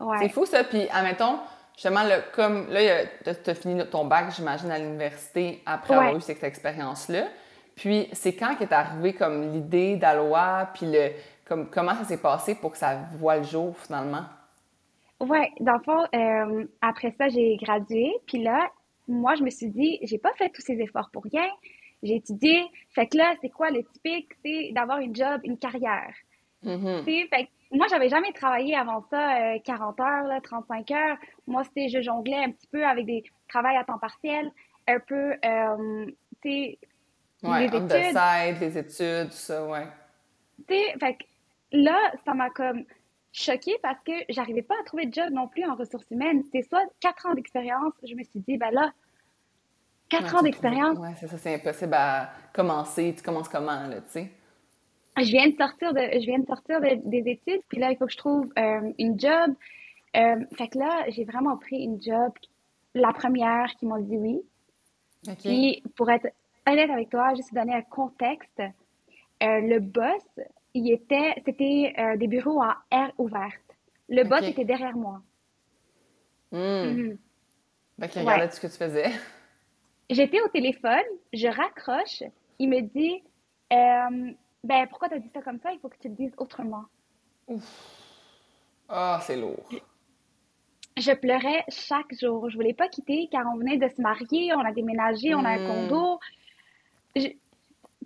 ouais. 0.00 0.16
C'est 0.20 0.28
fou, 0.30 0.46
ça. 0.46 0.64
Puis, 0.64 0.88
admettons, 0.90 1.38
justement, 1.74 2.02
là, 2.02 2.20
comme 2.34 2.68
là, 2.70 3.04
tu 3.22 3.50
as, 3.50 3.54
fini 3.54 3.80
ton 3.90 4.04
bac, 4.04 4.32
j'imagine, 4.34 4.70
à 4.70 4.78
l'université 4.78 5.62
après 5.66 5.94
avoir 5.94 6.16
eu 6.16 6.20
cette 6.20 6.42
expérience-là. 6.42 7.28
Puis, 7.76 8.08
c'est 8.12 8.34
quand 8.34 8.56
qu'est 8.56 8.72
arrivé 8.72 9.12
comme 9.12 9.52
l'idée 9.52 9.96
d'Aloha, 9.96 10.70
puis 10.74 10.86
le, 10.86 11.12
comme, 11.44 11.70
comment 11.70 11.94
ça 11.94 12.04
s'est 12.04 12.20
passé 12.20 12.54
pour 12.54 12.72
que 12.72 12.78
ça 12.78 12.98
voit 13.18 13.36
le 13.36 13.44
jour 13.44 13.76
finalement? 13.78 14.24
Oui, 15.20 15.38
dans 15.60 15.74
le 15.74 15.82
fond, 15.82 16.04
euh, 16.14 16.64
après 16.80 17.14
ça, 17.18 17.28
j'ai 17.28 17.56
gradué. 17.56 18.12
Puis 18.26 18.42
là, 18.42 18.68
moi, 19.08 19.34
je 19.34 19.42
me 19.42 19.50
suis 19.50 19.68
dit, 19.68 19.98
j'ai 20.02 20.18
pas 20.18 20.32
fait 20.34 20.50
tous 20.50 20.62
ces 20.62 20.80
efforts 20.80 21.10
pour 21.12 21.24
rien. 21.24 21.48
J'ai 22.02 22.16
étudié. 22.16 22.62
Fait 22.90 23.06
que 23.06 23.16
là, 23.16 23.34
c'est 23.40 23.48
quoi 23.48 23.70
le 23.70 23.82
typique? 23.82 24.28
C'est 24.44 24.70
d'avoir 24.72 24.98
une 24.98 25.16
job, 25.16 25.40
une 25.44 25.58
carrière? 25.58 26.14
Mm 26.62 27.04
Fait 27.04 27.48
moi, 27.70 27.86
j'avais 27.90 28.08
jamais 28.08 28.32
travaillé 28.32 28.74
avant 28.74 29.04
ça 29.10 29.58
40 29.64 30.00
euh, 30.00 30.02
heures, 30.02 30.26
là, 30.26 30.40
35 30.40 30.90
heures. 30.90 31.16
Moi, 31.46 31.64
c'était, 31.64 31.88
je 31.88 32.00
jonglais 32.00 32.42
un 32.42 32.50
petit 32.50 32.66
peu 32.66 32.84
avec 32.84 33.04
des 33.04 33.22
travails 33.48 33.76
à 33.76 33.84
temps 33.84 33.98
partiel, 33.98 34.50
un 34.86 34.98
peu, 35.00 35.32
euh, 35.44 36.06
tu 36.42 36.50
sais, 36.50 36.78
ouais, 37.42 37.66
les 37.66 37.76
études. 37.76 37.90
Side, 37.90 38.60
les 38.60 38.78
études, 38.78 39.32
ça, 39.32 39.66
ouais. 39.66 39.86
Tu 40.66 40.74
sais, 40.74 40.98
fait 40.98 41.14
que 41.14 41.24
là, 41.72 41.98
ça 42.24 42.32
m'a 42.32 42.48
comme 42.50 42.84
choquée 43.32 43.76
parce 43.82 44.02
que 44.04 44.12
j'arrivais 44.28 44.62
pas 44.62 44.74
à 44.80 44.84
trouver 44.84 45.06
de 45.06 45.14
job 45.14 45.30
non 45.30 45.48
plus 45.48 45.64
en 45.64 45.74
ressources 45.74 46.10
humaines. 46.10 46.42
C'était 46.44 46.62
soit 46.62 46.84
quatre 47.00 47.26
ans 47.26 47.34
d'expérience, 47.34 47.92
je 48.02 48.14
me 48.14 48.22
suis 48.24 48.40
dit, 48.40 48.56
ben 48.56 48.70
là, 48.70 48.92
Quatre 50.08 50.34
ans 50.36 50.42
d'expérience. 50.42 50.98
Ouais, 50.98 51.14
c'est 51.20 51.28
ça, 51.28 51.36
c'est 51.36 51.54
impossible 51.54 51.94
à 51.94 52.30
commencer. 52.54 53.14
Tu 53.16 53.22
commences 53.22 53.48
comment, 53.48 53.86
là, 53.86 54.00
tu 54.00 54.10
sais? 54.10 54.30
Je 55.18 55.30
viens 55.30 55.48
de 55.48 55.54
sortir, 55.54 55.92
de, 55.92 56.00
je 56.00 56.24
viens 56.24 56.38
de 56.38 56.46
sortir 56.46 56.80
des 56.80 57.22
études, 57.26 57.60
puis 57.68 57.78
là, 57.78 57.90
il 57.90 57.96
faut 57.96 58.06
que 58.06 58.12
je 58.12 58.18
trouve 58.18 58.50
euh, 58.58 58.92
une 58.98 59.18
job. 59.18 59.54
Euh, 60.16 60.44
fait 60.56 60.68
que 60.68 60.78
là, 60.78 61.04
j'ai 61.10 61.24
vraiment 61.24 61.56
pris 61.56 61.82
une 61.82 62.00
job, 62.00 62.32
la 62.94 63.12
première 63.12 63.74
qui 63.78 63.86
m'a 63.86 64.00
dit 64.00 64.16
oui. 64.16 64.40
Puis, 65.42 65.82
pour 65.96 66.10
être 66.10 66.28
honnête 66.66 66.88
avec 66.90 67.10
toi, 67.10 67.34
juste 67.34 67.52
donner 67.52 67.74
un 67.74 67.82
contexte, 67.82 68.60
euh, 68.60 69.60
le 69.60 69.80
boss, 69.80 70.22
il 70.78 70.92
était, 70.92 71.34
c'était 71.44 72.16
des 72.16 72.26
bureaux 72.26 72.62
à 72.62 72.78
air 72.90 73.12
ouverte. 73.18 73.60
Le 74.08 74.24
boss 74.24 74.42
était 74.42 74.64
derrière 74.64 74.96
moi. 74.96 75.20
Mmh. 76.52 76.58
Mm 76.58 77.18
regardait 78.06 78.50
ce 78.50 78.60
que 78.60 78.66
tu 78.66 78.76
faisais. 78.76 79.10
J'étais 80.10 80.40
au 80.40 80.48
téléphone, 80.48 81.04
je 81.32 81.48
raccroche, 81.48 82.22
il 82.58 82.68
me 82.68 82.80
dit 82.80 83.22
euh, 83.72 84.32
Ben, 84.64 84.86
pourquoi 84.88 85.08
tu 85.08 85.14
as 85.14 85.18
dit 85.18 85.30
ça 85.34 85.42
comme 85.42 85.58
ça? 85.58 85.72
Il 85.72 85.78
faut 85.80 85.88
que 85.88 85.98
tu 86.00 86.08
le 86.08 86.14
dises 86.14 86.32
autrement. 86.38 86.84
Ah, 88.88 89.20
c'est 89.22 89.36
lourd. 89.36 89.68
Je 90.96 91.12
pleurais 91.12 91.64
chaque 91.68 92.14
jour. 92.18 92.48
Je 92.48 92.56
voulais 92.56 92.72
pas 92.72 92.88
quitter 92.88 93.28
car 93.30 93.44
on 93.52 93.58
venait 93.58 93.76
de 93.76 93.88
se 93.88 94.00
marier, 94.00 94.52
on 94.54 94.60
a 94.60 94.72
déménagé, 94.72 95.34
on 95.34 95.44
a 95.44 95.50
un 95.50 95.58
hmm. 95.58 95.88
condo. 95.88 96.20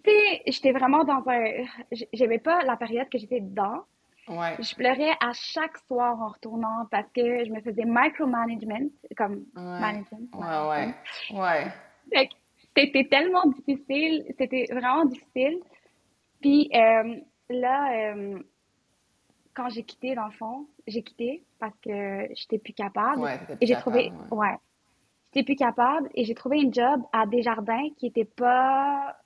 Tu 0.05 0.11
sais, 0.11 0.43
j'étais 0.47 0.73
vraiment 0.73 1.05
dans 1.05 1.23
un. 1.29 1.65
J'aimais 2.13 2.39
pas 2.39 2.63
la 2.63 2.77
période 2.77 3.09
que 3.09 3.19
j'étais 3.19 3.41
dedans. 3.41 3.83
Ouais. 4.29 4.57
Je 4.61 4.75
pleurais 4.77 5.13
à 5.21 5.33
chaque 5.33 5.79
soir 5.89 6.21
en 6.21 6.29
retournant 6.29 6.87
parce 6.91 7.11
que 7.13 7.45
je 7.45 7.51
me 7.51 7.61
faisais 7.61 7.85
micromanagement, 7.85 8.89
comme 9.17 9.45
management. 9.55 10.29
Ouais, 10.35 10.95
ouais. 11.33 11.39
Ouais 11.39 12.29
c'était 12.77 13.05
tellement 13.05 13.45
difficile, 13.47 14.25
c'était 14.39 14.67
vraiment 14.71 15.05
difficile. 15.05 15.61
Puis 16.41 16.71
euh, 16.75 17.17
là, 17.51 18.13
euh, 18.15 18.39
quand 19.55 19.69
j'ai 19.69 19.85
quitté, 19.85 20.15
dans 20.15 20.27
le 20.27 20.33
fond, 20.33 20.67
j'ai 20.87 21.03
quitté 21.03 21.45
parce 21.59 21.77
que 21.79 22.29
j'étais 22.35 22.59
plus 22.59 22.73
capable. 22.73 23.21
Ouais, 23.21 23.39
et 23.61 23.67
j'ai 23.67 23.77
trouvé, 23.77 24.13
ouais, 24.31 24.57
j'étais 25.33 25.45
plus 25.45 25.57
capable 25.57 26.09
et 26.15 26.25
j'ai 26.25 26.35
trouvé 26.35 26.61
une 26.61 26.73
job 26.73 27.03
à 27.13 27.27
Desjardins 27.27 27.89
qui 27.97 28.07
était 28.07 28.25
pas 28.25 29.17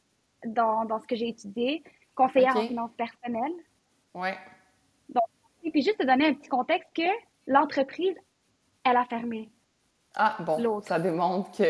dans, 0.52 0.84
dans 0.84 1.00
ce 1.00 1.06
que 1.06 1.16
j'ai 1.16 1.28
étudié, 1.28 1.82
conseillère 2.14 2.56
en 2.56 2.66
finances 2.66 2.94
personnelles. 2.96 3.54
Ouais. 4.14 4.36
Donc, 5.08 5.24
et 5.64 5.70
puis 5.70 5.82
juste 5.82 5.98
te 5.98 6.06
donner 6.06 6.26
un 6.28 6.34
petit 6.34 6.48
contexte 6.48 6.88
que 6.94 7.08
l'entreprise, 7.46 8.16
elle 8.84 8.96
a 8.96 9.04
fermé. 9.04 9.50
Ah 10.14 10.36
bon, 10.40 10.80
ça 10.80 10.98
démontre 10.98 11.52
que 11.52 11.64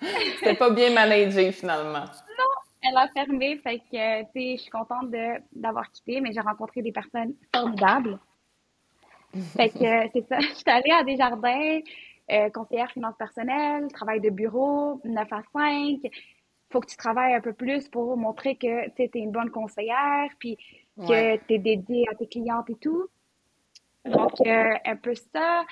c'était 0.38 0.56
pas 0.56 0.70
bien 0.70 0.92
managé 0.92 1.52
finalement. 1.52 2.04
Non, 2.04 2.50
elle 2.82 2.96
a 2.96 3.08
fermé. 3.08 3.56
Fait 3.58 3.78
que, 3.78 4.22
tu 4.22 4.28
sais, 4.34 4.56
je 4.56 4.62
suis 4.62 4.70
contente 4.70 5.10
d'avoir 5.52 5.90
quitté, 5.92 6.20
mais 6.20 6.32
j'ai 6.32 6.40
rencontré 6.40 6.82
des 6.82 6.92
personnes 6.92 7.34
formidables. 7.54 8.18
Fait 9.56 9.68
que, 9.68 10.10
c'est 10.12 10.26
ça. 10.28 10.38
Je 10.40 10.54
suis 10.54 10.64
allée 10.66 10.90
à 10.90 11.04
Desjardins, 11.04 11.80
euh, 12.32 12.50
conseillère 12.50 12.90
finances 12.90 13.16
personnelles, 13.16 13.86
travail 13.92 14.20
de 14.20 14.30
bureau, 14.30 15.00
9 15.04 15.32
à 15.32 15.42
5. 15.52 16.00
Faut 16.70 16.80
que 16.80 16.86
tu 16.86 16.96
travailles 16.96 17.34
un 17.34 17.40
peu 17.40 17.52
plus 17.52 17.88
pour 17.88 18.16
montrer 18.16 18.56
que 18.56 18.88
tu 18.90 19.02
es 19.02 19.10
une 19.14 19.32
bonne 19.32 19.50
conseillère, 19.50 20.30
puis 20.38 20.56
que 20.96 21.36
tu 21.36 21.54
es 21.54 21.58
dédiée 21.58 22.06
à 22.10 22.14
tes 22.14 22.26
clientes 22.26 22.70
et 22.70 22.76
tout. 22.76 23.08
Donc, 24.04 24.40
euh, 24.46 24.74
un 24.84 24.96
peu 24.96 25.14
ça. 25.14 25.64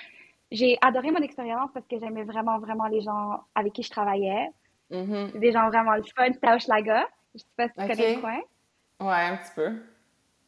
J'ai 0.51 0.79
adoré 0.81 1.11
mon 1.11 1.21
expérience 1.21 1.71
parce 1.73 1.87
que 1.87 1.99
j'aimais 1.99 2.25
vraiment, 2.25 2.59
vraiment 2.59 2.87
les 2.87 3.01
gens 3.01 3.43
avec 3.55 3.73
qui 3.73 3.83
je 3.83 3.91
travaillais. 3.91 4.51
Mm-hmm. 4.91 5.39
Des 5.39 5.53
gens 5.53 5.69
vraiment 5.69 5.95
le 5.95 6.03
fun. 6.03 6.33
C'était 6.33 6.47
à 6.47 6.57
Hochelaga. 6.57 7.07
Je 7.35 7.41
sais 7.41 7.47
pas 7.57 7.69
si 7.69 7.75
tu 7.75 7.87
connais 7.87 8.15
le 8.15 8.21
coin. 8.21 8.41
Ouais, 9.01 9.25
un 9.25 9.37
petit 9.37 9.53
peu. 9.55 9.73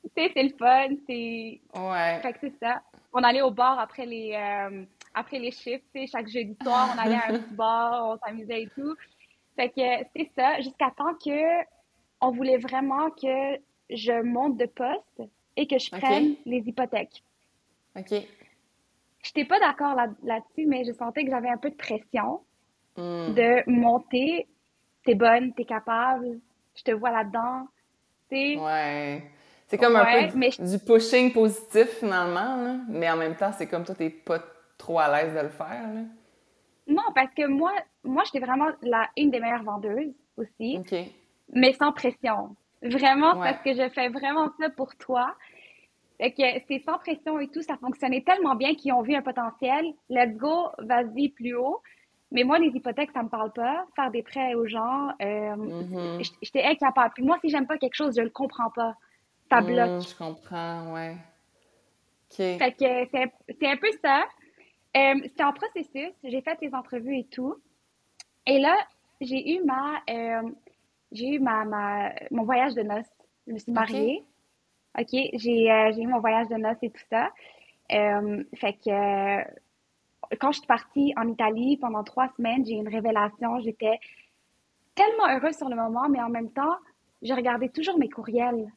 Tu 0.03 0.11
sais, 0.17 0.33
c'est 0.35 0.43
le 0.43 0.57
fun. 0.59 0.89
C'est. 1.07 1.61
Ouais. 1.75 2.21
Fait 2.23 2.33
que 2.33 2.39
c'est 2.41 2.59
ça. 2.59 2.83
On 3.13 3.23
allait 3.23 3.43
au 3.43 3.51
bar 3.51 3.79
après 3.79 4.07
les, 4.07 4.33
euh, 4.35 4.85
après 5.15 5.39
les 5.39 5.51
chiffres. 5.51 5.85
Tu 5.95 6.01
sais, 6.01 6.07
chaque 6.07 6.29
jeudi 6.29 6.57
soir, 6.63 6.95
on 6.95 6.99
allait 6.99 7.17
à 7.17 7.29
un 7.29 7.39
petit 7.39 7.55
bar, 7.55 8.09
on 8.09 8.19
s'amusait 8.27 8.63
et 8.63 8.69
tout. 8.69 8.97
Fait 9.61 9.69
que 9.69 10.09
c'est 10.17 10.31
ça. 10.35 10.59
Jusqu'à 10.61 10.91
temps 10.97 11.13
que 11.23 11.65
on 12.23 12.31
voulait 12.31 12.57
vraiment 12.57 13.11
que 13.11 13.61
je 13.91 14.23
monte 14.23 14.57
de 14.57 14.65
poste 14.65 15.31
et 15.55 15.67
que 15.67 15.79
je 15.79 15.91
prenne 15.91 16.37
les 16.47 16.63
hypothèques. 16.67 17.23
OK. 17.95 18.09
Je 18.11 19.29
n'étais 19.29 19.45
pas 19.45 19.59
d'accord 19.59 19.95
là-dessus, 20.23 20.67
mais 20.67 20.85
je 20.85 20.93
sentais 20.93 21.25
que 21.25 21.31
j'avais 21.31 21.51
un 21.51 21.59
peu 21.59 21.69
de 21.69 21.77
pression 21.77 22.41
hmm. 22.97 23.35
de 23.35 23.71
monter. 23.71 24.47
T'es 25.05 25.15
bonne, 25.15 25.53
t'es 25.53 25.67
capable, 25.67 26.41
je 26.75 26.83
te 26.83 26.93
vois 26.93 27.11
là-dedans. 27.11 27.67
Ouais. 28.33 29.23
C'est 29.67 29.77
comme 29.77 29.97
un 29.97 30.31
peu 30.31 30.39
du 30.65 30.79
pushing 30.79 31.33
positif 31.35 31.99
finalement, 31.99 32.79
mais 32.89 33.11
en 33.11 33.17
même 33.17 33.37
temps, 33.37 33.53
c'est 33.53 33.67
comme 33.67 33.85
toi, 33.85 33.95
t'es 33.95 34.09
pas 34.09 34.39
trop 34.79 34.99
à 34.99 35.09
l'aise 35.09 35.35
de 35.35 35.41
le 35.41 35.51
faire. 35.51 35.87
Non, 36.91 37.03
parce 37.15 37.33
que 37.35 37.47
moi, 37.47 37.73
moi 38.05 38.25
j'étais 38.25 38.45
vraiment 38.45 38.69
la, 38.83 39.09
une 39.17 39.31
des 39.31 39.41
meilleures 39.41 39.63
vendeuses 39.63 40.15
aussi, 40.37 40.79
mais 41.53 41.73
sans 41.73 41.93
pression. 41.93 42.57
Vraiment, 42.83 43.37
parce 43.37 43.63
que 43.63 43.75
je 43.75 43.89
fais 43.91 44.09
vraiment 44.09 44.49
ça 44.59 44.71
pour 44.71 44.95
toi. 44.97 45.35
Fait 46.19 46.33
que 46.33 46.43
c'est 46.69 46.83
sans 46.85 46.99
pression 46.99 47.39
et 47.39 47.49
tout, 47.49 47.63
ça 47.63 47.77
fonctionnait 47.79 48.23
tellement 48.23 48.55
bien 48.55 48.75
qu'ils 48.75 48.93
ont 48.93 49.03
vu 49.03 49.15
un 49.15 49.23
potentiel. 49.23 49.87
Let's 50.11 50.37
go, 50.37 50.69
vas-y 50.79 51.31
plus 51.31 51.55
haut. 51.55 51.81
Mais 52.33 52.45
moi, 52.45 52.59
les 52.59 52.69
hypothèques, 52.69 53.11
ça 53.13 53.23
me 53.23 53.29
parle 53.29 53.53
pas. 53.53 53.87
Faire 53.97 54.11
des 54.11 54.23
prêts 54.23 54.55
aux 54.55 54.67
gens, 54.67 55.09
euh, 55.21 55.57
mm-hmm. 55.57 56.33
j'étais 56.43 56.63
incapable. 56.63 57.13
Puis 57.15 57.25
moi, 57.25 57.39
si 57.43 57.49
j'aime 57.49 57.67
pas 57.67 57.79
quelque 57.79 57.95
chose, 57.95 58.15
je 58.17 58.23
le 58.23 58.31
comprends 58.31 58.71
pas. 58.71 58.95
Ça 59.51 59.61
mm, 59.61 59.67
bloque. 59.67 60.03
je 60.03 60.17
comprends, 60.17 60.93
ouais. 60.95 61.17
Fait 62.31 62.73
que 62.79 63.29
c'est 63.59 63.67
un 63.67 63.77
peu 63.77 63.89
ça. 64.03 64.25
Euh, 64.97 65.15
c'est 65.37 65.45
en 65.45 65.53
processus. 65.53 66.13
J'ai 66.25 66.41
fait 66.41 66.59
des 66.61 66.75
entrevues 66.75 67.19
et 67.19 67.25
tout. 67.25 67.57
Et 68.47 68.59
là, 68.59 68.77
j'ai 69.21 69.55
eu 69.55 69.63
ma, 69.65 70.03
euh, 70.09 70.51
j'ai 71.13 71.35
eu 71.35 71.39
ma, 71.39 71.65
ma, 71.65 72.13
mon 72.31 72.45
voyage 72.45 72.75
de 72.75 72.83
noces. 72.83 73.07
Je 73.47 73.53
me 73.53 73.59
suis 73.59 73.73
mariée. 73.73 74.25
OK, 74.99 75.09
j'ai 75.11 75.71
euh, 75.71 75.93
eu 75.93 76.07
mon 76.07 76.21
voyage 76.21 76.49
de 76.49 76.57
noces 76.57 76.83
et 76.83 76.91
tout 76.91 77.05
ça. 77.11 77.31
Euh, 77.93 78.43
fait 78.55 78.75
que 78.75 78.91
euh, 78.91 79.45
quand 80.41 80.53
je 80.53 80.59
suis 80.59 80.67
partie 80.67 81.13
en 81.17 81.29
Italie 81.29 81.77
pendant 81.77 82.05
trois 82.05 82.29
semaines, 82.37 82.65
j'ai 82.65 82.75
eu 82.75 82.79
une 82.79 82.89
révélation. 82.89 83.61
J'étais 83.61 83.99
tellement 84.95 85.29
heureuse 85.29 85.57
sur 85.57 85.69
le 85.69 85.77
moment, 85.77 86.09
mais 86.09 86.21
en 86.21 86.29
même 86.29 86.51
temps, 86.51 86.77
je 87.23 87.33
regardais 87.33 87.69
toujours 87.69 87.99
mes 87.99 88.09
courriels. 88.09 88.71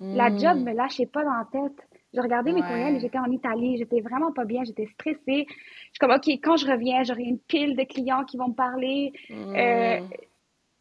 La 0.00 0.28
hmm. 0.28 0.38
job 0.38 0.58
me 0.58 0.72
lâchait 0.72 1.06
pas 1.06 1.24
dans 1.24 1.32
la 1.32 1.46
tête. 1.50 1.85
Je 2.16 2.20
regardais 2.22 2.52
mes 2.52 2.62
courriels 2.62 2.96
et 2.96 3.00
j'étais 3.00 3.18
en 3.18 3.30
Italie. 3.30 3.76
J'étais 3.76 4.00
vraiment 4.00 4.32
pas 4.32 4.46
bien. 4.46 4.64
J'étais 4.64 4.86
stressée. 4.86 5.46
Je 5.46 5.52
suis 5.52 5.98
comme, 6.00 6.12
OK, 6.12 6.26
quand 6.42 6.56
je 6.56 6.66
reviens, 6.66 7.02
j'aurai 7.02 7.24
une 7.24 7.38
pile 7.38 7.76
de 7.76 7.84
clients 7.84 8.24
qui 8.24 8.38
vont 8.38 8.48
me 8.48 8.54
parler. 8.54 9.12
Hmm. 9.28 10.08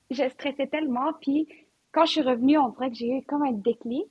je 0.09 0.29
stressais 0.29 0.67
tellement. 0.67 1.11
Puis, 1.19 1.47
quand 1.91 2.05
je 2.05 2.11
suis 2.11 2.21
revenue, 2.21 2.57
on 2.57 2.69
dirait 2.69 2.89
que 2.89 2.95
j'ai 2.95 3.17
eu 3.17 3.21
comme 3.23 3.43
un 3.43 3.51
déclic. 3.51 4.07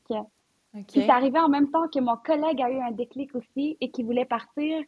Puis 0.73 1.03
c'est 1.03 1.11
arrivé 1.11 1.39
en 1.39 1.49
même 1.49 1.71
temps 1.71 1.89
que 1.89 2.01
mon 2.01 2.17
collègue 2.17 2.61
a 2.61 2.71
eu 2.71 2.81
un 2.81 2.91
déclic 2.91 3.35
aussi 3.35 3.79
et 3.81 3.91
qu'il 3.91 4.05
voulait 4.05 4.25
partir. 4.25 4.83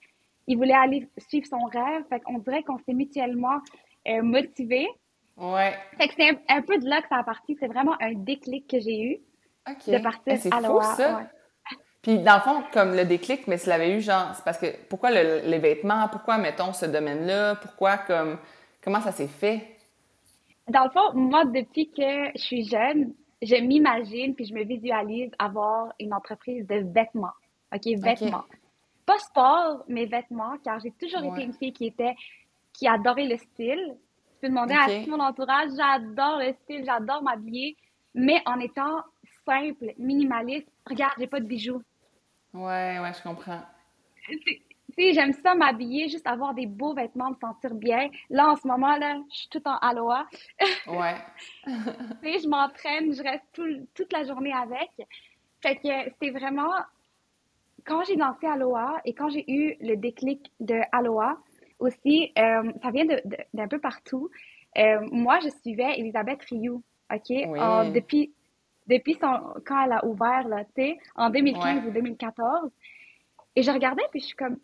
Il 0.46 0.56
voulait 0.56 0.74
aller 0.74 1.08
suivre 1.16 1.46
son 1.46 1.64
rêve. 1.64 2.04
Fait 2.08 2.20
qu'on 2.20 2.38
dirait 2.38 2.62
qu'on 2.64 2.78
s'est 2.78 2.92
mutuellement 2.92 3.60
euh, 4.08 4.22
motivés. 4.22 4.88
Ouais. 5.36 5.74
Fait 5.98 6.08
que 6.08 6.14
c'est 6.18 6.38
un, 6.48 6.62
peu 6.62 6.78
de 6.78 6.88
là 6.88 7.02
que 7.02 7.08
ça 7.08 7.16
a 7.16 7.24
parti. 7.24 7.56
C'est 7.60 7.68
vraiment 7.68 7.94
un 8.00 8.14
déclic 8.14 8.68
que 8.68 8.80
j'ai 8.80 9.02
eu 9.02 9.18
de 9.86 10.02
partir 10.02 10.32
à 10.32 10.36
C'est 10.36 10.50
fou, 10.50 10.82
ça. 10.82 11.30
Puis 12.06 12.20
dans 12.20 12.36
le 12.36 12.40
fond, 12.40 12.62
comme 12.72 12.94
le 12.94 13.04
déclic, 13.04 13.48
mais 13.48 13.58
tu 13.58 13.68
l'avais 13.68 13.96
eu, 13.96 14.00
genre, 14.00 14.32
c'est 14.32 14.44
parce 14.44 14.58
que 14.58 14.66
pourquoi 14.88 15.10
les 15.10 15.58
vêtements, 15.58 16.06
pourquoi, 16.06 16.38
mettons, 16.38 16.72
ce 16.72 16.86
domaine-là, 16.86 17.56
pourquoi, 17.56 17.98
comme, 17.98 18.38
comment 18.80 19.00
ça 19.00 19.10
s'est 19.10 19.26
fait? 19.26 19.76
Dans 20.68 20.84
le 20.84 20.90
fond, 20.90 21.14
moi, 21.14 21.44
depuis 21.46 21.90
que 21.90 22.30
je 22.36 22.40
suis 22.40 22.64
jeune, 22.64 23.12
je 23.42 23.56
m'imagine 23.56 24.36
puis 24.36 24.44
je 24.44 24.54
me 24.54 24.62
visualise 24.62 25.32
avoir 25.40 25.94
une 25.98 26.14
entreprise 26.14 26.64
de 26.68 26.76
vêtements. 26.76 27.34
OK, 27.74 27.84
vêtements. 27.98 28.44
Pas 29.04 29.18
sport, 29.18 29.82
mais 29.88 30.06
vêtements, 30.06 30.58
car 30.62 30.78
j'ai 30.78 30.92
toujours 30.92 31.24
été 31.24 31.42
une 31.42 31.54
fille 31.54 31.72
qui 31.72 31.86
était, 31.86 32.14
qui 32.72 32.86
adorait 32.86 33.26
le 33.26 33.36
style. 33.36 33.96
Tu 34.34 34.42
peux 34.42 34.48
demander 34.48 34.74
à 34.74 34.86
tout 34.86 35.10
mon 35.10 35.18
entourage, 35.18 35.70
j'adore 35.76 36.38
le 36.38 36.52
style, 36.62 36.84
j'adore 36.86 37.24
m'habiller, 37.24 37.76
mais 38.14 38.40
en 38.46 38.60
étant 38.60 39.02
simple, 39.44 39.92
minimaliste. 39.98 40.68
Regarde, 40.88 41.14
j'ai 41.18 41.26
pas 41.26 41.40
de 41.40 41.46
bijoux. 41.46 41.82
Ouais, 42.56 42.98
ouais, 43.00 43.12
je 43.14 43.22
comprends 43.22 43.62
j'aime 44.98 45.32
ça 45.32 45.54
m'habiller, 45.54 46.08
juste 46.08 46.26
avoir 46.26 46.54
des 46.54 46.66
beaux 46.66 46.94
vêtements, 46.94 47.30
me 47.30 47.36
sentir 47.36 47.74
bien. 47.74 48.08
Là, 48.30 48.50
en 48.50 48.56
ce 48.56 48.66
moment, 48.66 48.96
là, 48.96 49.18
je 49.30 49.36
suis 49.36 49.48
tout 49.48 49.62
en 49.66 49.76
aloha. 49.78 50.26
Ouais. 50.86 51.16
je 51.66 52.48
m'entraîne, 52.48 53.14
je 53.14 53.22
reste 53.22 53.44
toute 53.94 54.12
la 54.12 54.24
journée 54.24 54.52
avec. 54.52 54.90
Fait 55.62 55.76
que 55.76 56.10
c'était 56.12 56.30
vraiment... 56.30 56.70
Quand 57.84 58.02
j'ai 58.02 58.16
dansé 58.16 58.46
Aloha 58.48 59.00
et 59.04 59.14
quand 59.14 59.28
j'ai 59.28 59.44
eu 59.48 59.76
le 59.80 59.94
déclic 59.94 60.50
de 60.58 60.80
Aloha, 60.90 61.38
aussi, 61.78 62.32
euh, 62.36 62.72
ça 62.82 62.90
vient 62.90 63.04
d'un 63.54 63.68
peu 63.68 63.78
partout. 63.78 64.28
euh, 64.76 65.06
moi, 65.12 65.38
je 65.40 65.50
suivais 65.60 65.96
Elisabeth 65.98 66.42
Rioux, 66.50 66.82
OK? 67.12 67.28
depuis 67.92 68.32
depuis 68.88 69.14
son, 69.20 69.54
quand 69.64 69.84
elle 69.84 69.92
a 69.92 70.04
ouvert, 70.04 70.46
là, 70.48 70.64
tu 70.64 70.82
sais, 70.82 70.98
en 71.14 71.30
2015 71.30 71.86
ou 71.86 71.90
2014. 71.90 72.70
Et 73.56 73.62
je 73.62 73.70
regardais, 73.70 74.02
puis 74.10 74.20
je 74.20 74.26
suis 74.26 74.36
comme, 74.36 74.58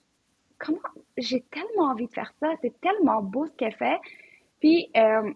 comment, 0.59 0.79
j'ai 1.17 1.43
tellement 1.50 1.91
envie 1.91 2.07
de 2.07 2.12
faire 2.12 2.33
ça, 2.41 2.49
c'est 2.61 2.81
tellement 2.81 3.23
beau 3.23 3.47
ce 3.47 3.52
qu'elle 3.52 3.75
fait. 3.75 3.99
Puis, 4.61 4.91
euh, 4.97 5.31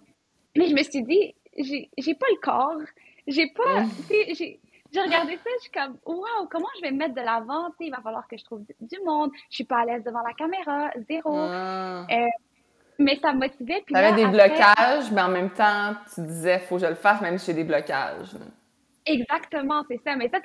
mais 0.56 0.68
je 0.68 0.74
me 0.74 0.82
suis 0.82 1.02
dit, 1.02 1.34
j'ai 1.56 2.14
pas 2.14 2.26
le 2.30 2.40
corps, 2.40 2.80
j'ai 3.26 3.48
pas, 3.48 3.84
tu 4.08 4.34
sais, 4.34 4.58
j'ai 4.92 5.00
regardé 5.00 5.36
ça, 5.36 5.50
je 5.56 5.62
suis 5.62 5.70
comme, 5.70 5.98
waouh, 6.04 6.48
comment 6.50 6.68
je 6.76 6.82
vais 6.82 6.92
me 6.92 6.98
mettre 6.98 7.14
de 7.14 7.20
l'avant? 7.20 7.70
Il 7.80 7.90
va 7.90 8.00
falloir 8.00 8.26
que 8.28 8.36
je 8.36 8.44
trouve 8.44 8.62
du 8.80 8.98
monde. 9.04 9.30
Je 9.50 9.56
suis 9.56 9.64
pas 9.64 9.80
à 9.80 9.84
l'aise 9.84 10.04
devant 10.04 10.22
la 10.22 10.32
caméra, 10.32 10.90
zéro. 11.08 11.34
Ah. 11.34 12.06
Euh, 12.10 12.26
mais 12.98 13.18
ça 13.20 13.32
me 13.32 13.40
motivait. 13.40 13.84
Tu 13.86 13.94
avais 13.94 14.14
des 14.14 14.26
blocages, 14.26 15.10
mais 15.12 15.20
en 15.20 15.28
même 15.28 15.50
temps, 15.50 15.94
tu 16.14 16.22
disais, 16.22 16.60
faut 16.60 16.76
que 16.76 16.82
je 16.82 16.86
le 16.86 16.94
fasse, 16.94 17.20
même 17.20 17.36
si 17.38 17.46
j'ai 17.46 17.54
des 17.54 17.64
blocages. 17.64 18.36
Exactement, 19.06 19.84
c'est 19.88 20.00
ça. 20.04 20.16
Mais 20.16 20.28
ça, 20.28 20.40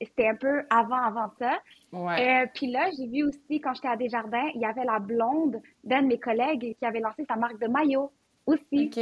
c'était 0.00 0.28
un 0.28 0.34
peu 0.36 0.62
avant, 0.70 0.96
avant 0.96 1.30
ça. 1.38 1.58
Ouais. 1.92 2.44
Euh, 2.44 2.46
puis 2.54 2.68
là, 2.68 2.88
j'ai 2.96 3.06
vu 3.06 3.24
aussi, 3.24 3.60
quand 3.60 3.74
j'étais 3.74 3.88
à 3.88 3.96
Desjardins, 3.96 4.48
il 4.54 4.60
y 4.62 4.64
avait 4.64 4.84
la 4.84 4.98
blonde 4.98 5.60
d'un 5.84 6.02
de 6.02 6.06
mes 6.06 6.18
collègues 6.18 6.74
qui 6.78 6.84
avait 6.84 7.00
lancé 7.00 7.24
sa 7.28 7.36
marque 7.36 7.60
de 7.60 7.68
maillot 7.68 8.10
aussi. 8.46 8.86
OK. 8.86 8.94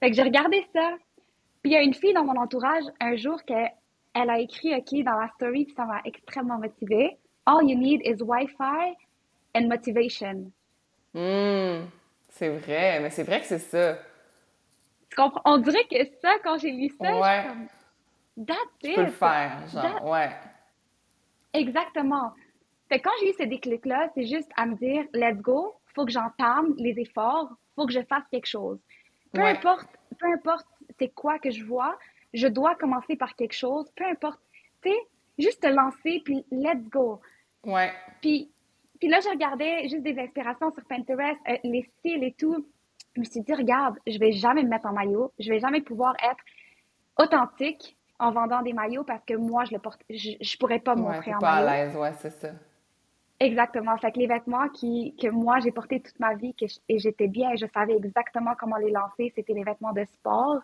Fait 0.00 0.10
que 0.10 0.12
j'ai 0.14 0.22
regardé 0.22 0.64
ça. 0.74 0.96
Puis 1.62 1.72
il 1.72 1.74
y 1.74 1.76
a 1.76 1.82
une 1.82 1.94
fille 1.94 2.14
dans 2.14 2.24
mon 2.24 2.40
entourage, 2.40 2.84
un 3.00 3.16
jour, 3.16 3.42
qu'elle 3.44 3.72
elle 4.14 4.30
a 4.30 4.38
écrit 4.38 4.74
OK 4.74 5.04
dans 5.04 5.18
la 5.18 5.28
story, 5.34 5.66
puis 5.66 5.74
ça 5.74 5.84
m'a 5.84 6.00
extrêmement 6.04 6.58
motivée. 6.58 7.18
All 7.44 7.68
you 7.68 7.76
need 7.76 8.00
is 8.04 8.22
Wi-Fi 8.22 8.94
and 9.54 9.68
motivation. 9.68 10.50
Hum, 11.14 11.88
c'est 12.30 12.48
vrai, 12.48 13.00
mais 13.00 13.10
c'est 13.10 13.22
vrai 13.22 13.40
que 13.40 13.46
c'est 13.46 13.58
ça. 13.58 13.98
Tu 15.10 15.16
comprends? 15.16 15.42
On 15.44 15.58
dirait 15.58 15.86
que 15.90 15.96
ça, 16.20 16.34
quand 16.42 16.58
j'ai 16.58 16.72
lu 16.72 16.88
ça, 17.00 17.18
ouais. 17.18 17.42
je 17.42 17.48
comme, 17.48 17.66
That's 18.46 18.58
Tu 18.82 18.92
peux 18.92 19.04
le 19.04 19.10
faire, 19.10 19.66
genre, 19.72 20.04
ouais. 20.10 20.30
Exactement. 21.54 22.32
Fait 22.88 23.00
quand 23.00 23.10
j'ai 23.20 23.30
eu 23.30 23.34
ce 23.38 23.44
déclic-là, 23.44 24.10
c'est 24.14 24.26
juste 24.26 24.50
à 24.56 24.66
me 24.66 24.76
dire, 24.76 25.04
let's 25.14 25.40
go, 25.40 25.74
faut 25.94 26.04
que 26.04 26.12
j'entame 26.12 26.74
les 26.76 27.00
efforts, 27.00 27.50
faut 27.74 27.86
que 27.86 27.92
je 27.92 28.02
fasse 28.02 28.24
quelque 28.30 28.46
chose. 28.46 28.78
Peu 29.32 29.42
importe, 29.42 29.88
peu 30.18 30.26
importe 30.32 30.66
c'est 30.98 31.08
quoi 31.08 31.38
que 31.38 31.50
je 31.50 31.64
vois, 31.64 31.98
je 32.32 32.46
dois 32.46 32.74
commencer 32.74 33.16
par 33.16 33.34
quelque 33.34 33.54
chose, 33.54 33.90
peu 33.96 34.04
importe. 34.04 34.40
Tu 34.82 34.90
sais, 34.90 34.96
juste 35.38 35.62
te 35.62 35.68
lancer, 35.68 36.20
puis 36.24 36.44
let's 36.50 36.88
go. 36.90 37.20
Ouais. 37.64 37.92
Puis, 38.20 38.50
puis 39.00 39.08
là, 39.08 39.20
je 39.20 39.28
regardais 39.28 39.88
juste 39.88 40.02
des 40.02 40.18
inspirations 40.18 40.70
sur 40.72 40.84
Pinterest, 40.84 41.40
euh, 41.48 41.56
les 41.64 41.82
styles 41.82 42.22
et 42.22 42.32
tout. 42.32 42.66
Je 43.16 43.20
me 43.20 43.24
suis 43.24 43.40
dit, 43.40 43.54
regarde, 43.54 43.96
je 44.06 44.18
vais 44.18 44.32
jamais 44.32 44.62
me 44.62 44.68
mettre 44.68 44.86
en 44.86 44.92
maillot, 44.92 45.32
je 45.38 45.48
vais 45.48 45.58
jamais 45.58 45.80
pouvoir 45.80 46.14
être 46.22 46.44
authentique 47.18 47.96
en 48.18 48.30
vendant 48.30 48.60
des 48.62 48.74
maillots 48.74 49.04
parce 49.04 49.24
que 49.24 49.34
moi, 49.34 49.64
je 49.64 49.72
le 49.72 49.78
porte, 49.78 50.02
je, 50.10 50.32
je 50.38 50.56
pourrais 50.58 50.80
pas 50.80 50.94
me 50.94 51.00
montrer 51.00 51.34
en 51.34 51.38
pas 51.38 51.56
maillot. 51.56 51.66
pas 51.66 51.72
à 51.72 51.84
l'aise, 51.84 51.96
ouais, 51.96 52.12
c'est 52.20 52.30
ça. 52.30 52.50
Exactement. 53.40 53.96
Fait 53.96 54.12
que 54.12 54.18
les 54.18 54.26
vêtements 54.26 54.68
qui, 54.68 55.14
que 55.16 55.28
moi, 55.28 55.60
j'ai 55.60 55.70
portés 55.70 56.00
toute 56.00 56.18
ma 56.20 56.34
vie 56.34 56.54
que 56.54 56.66
et 56.88 56.98
j'étais 56.98 57.28
bien 57.28 57.50
et 57.52 57.56
je 57.56 57.66
savais 57.72 57.94
exactement 57.96 58.52
comment 58.58 58.76
les 58.76 58.90
lancer, 58.90 59.32
c'était 59.34 59.54
les 59.54 59.64
vêtements 59.64 59.92
de 59.92 60.04
sport. 60.04 60.60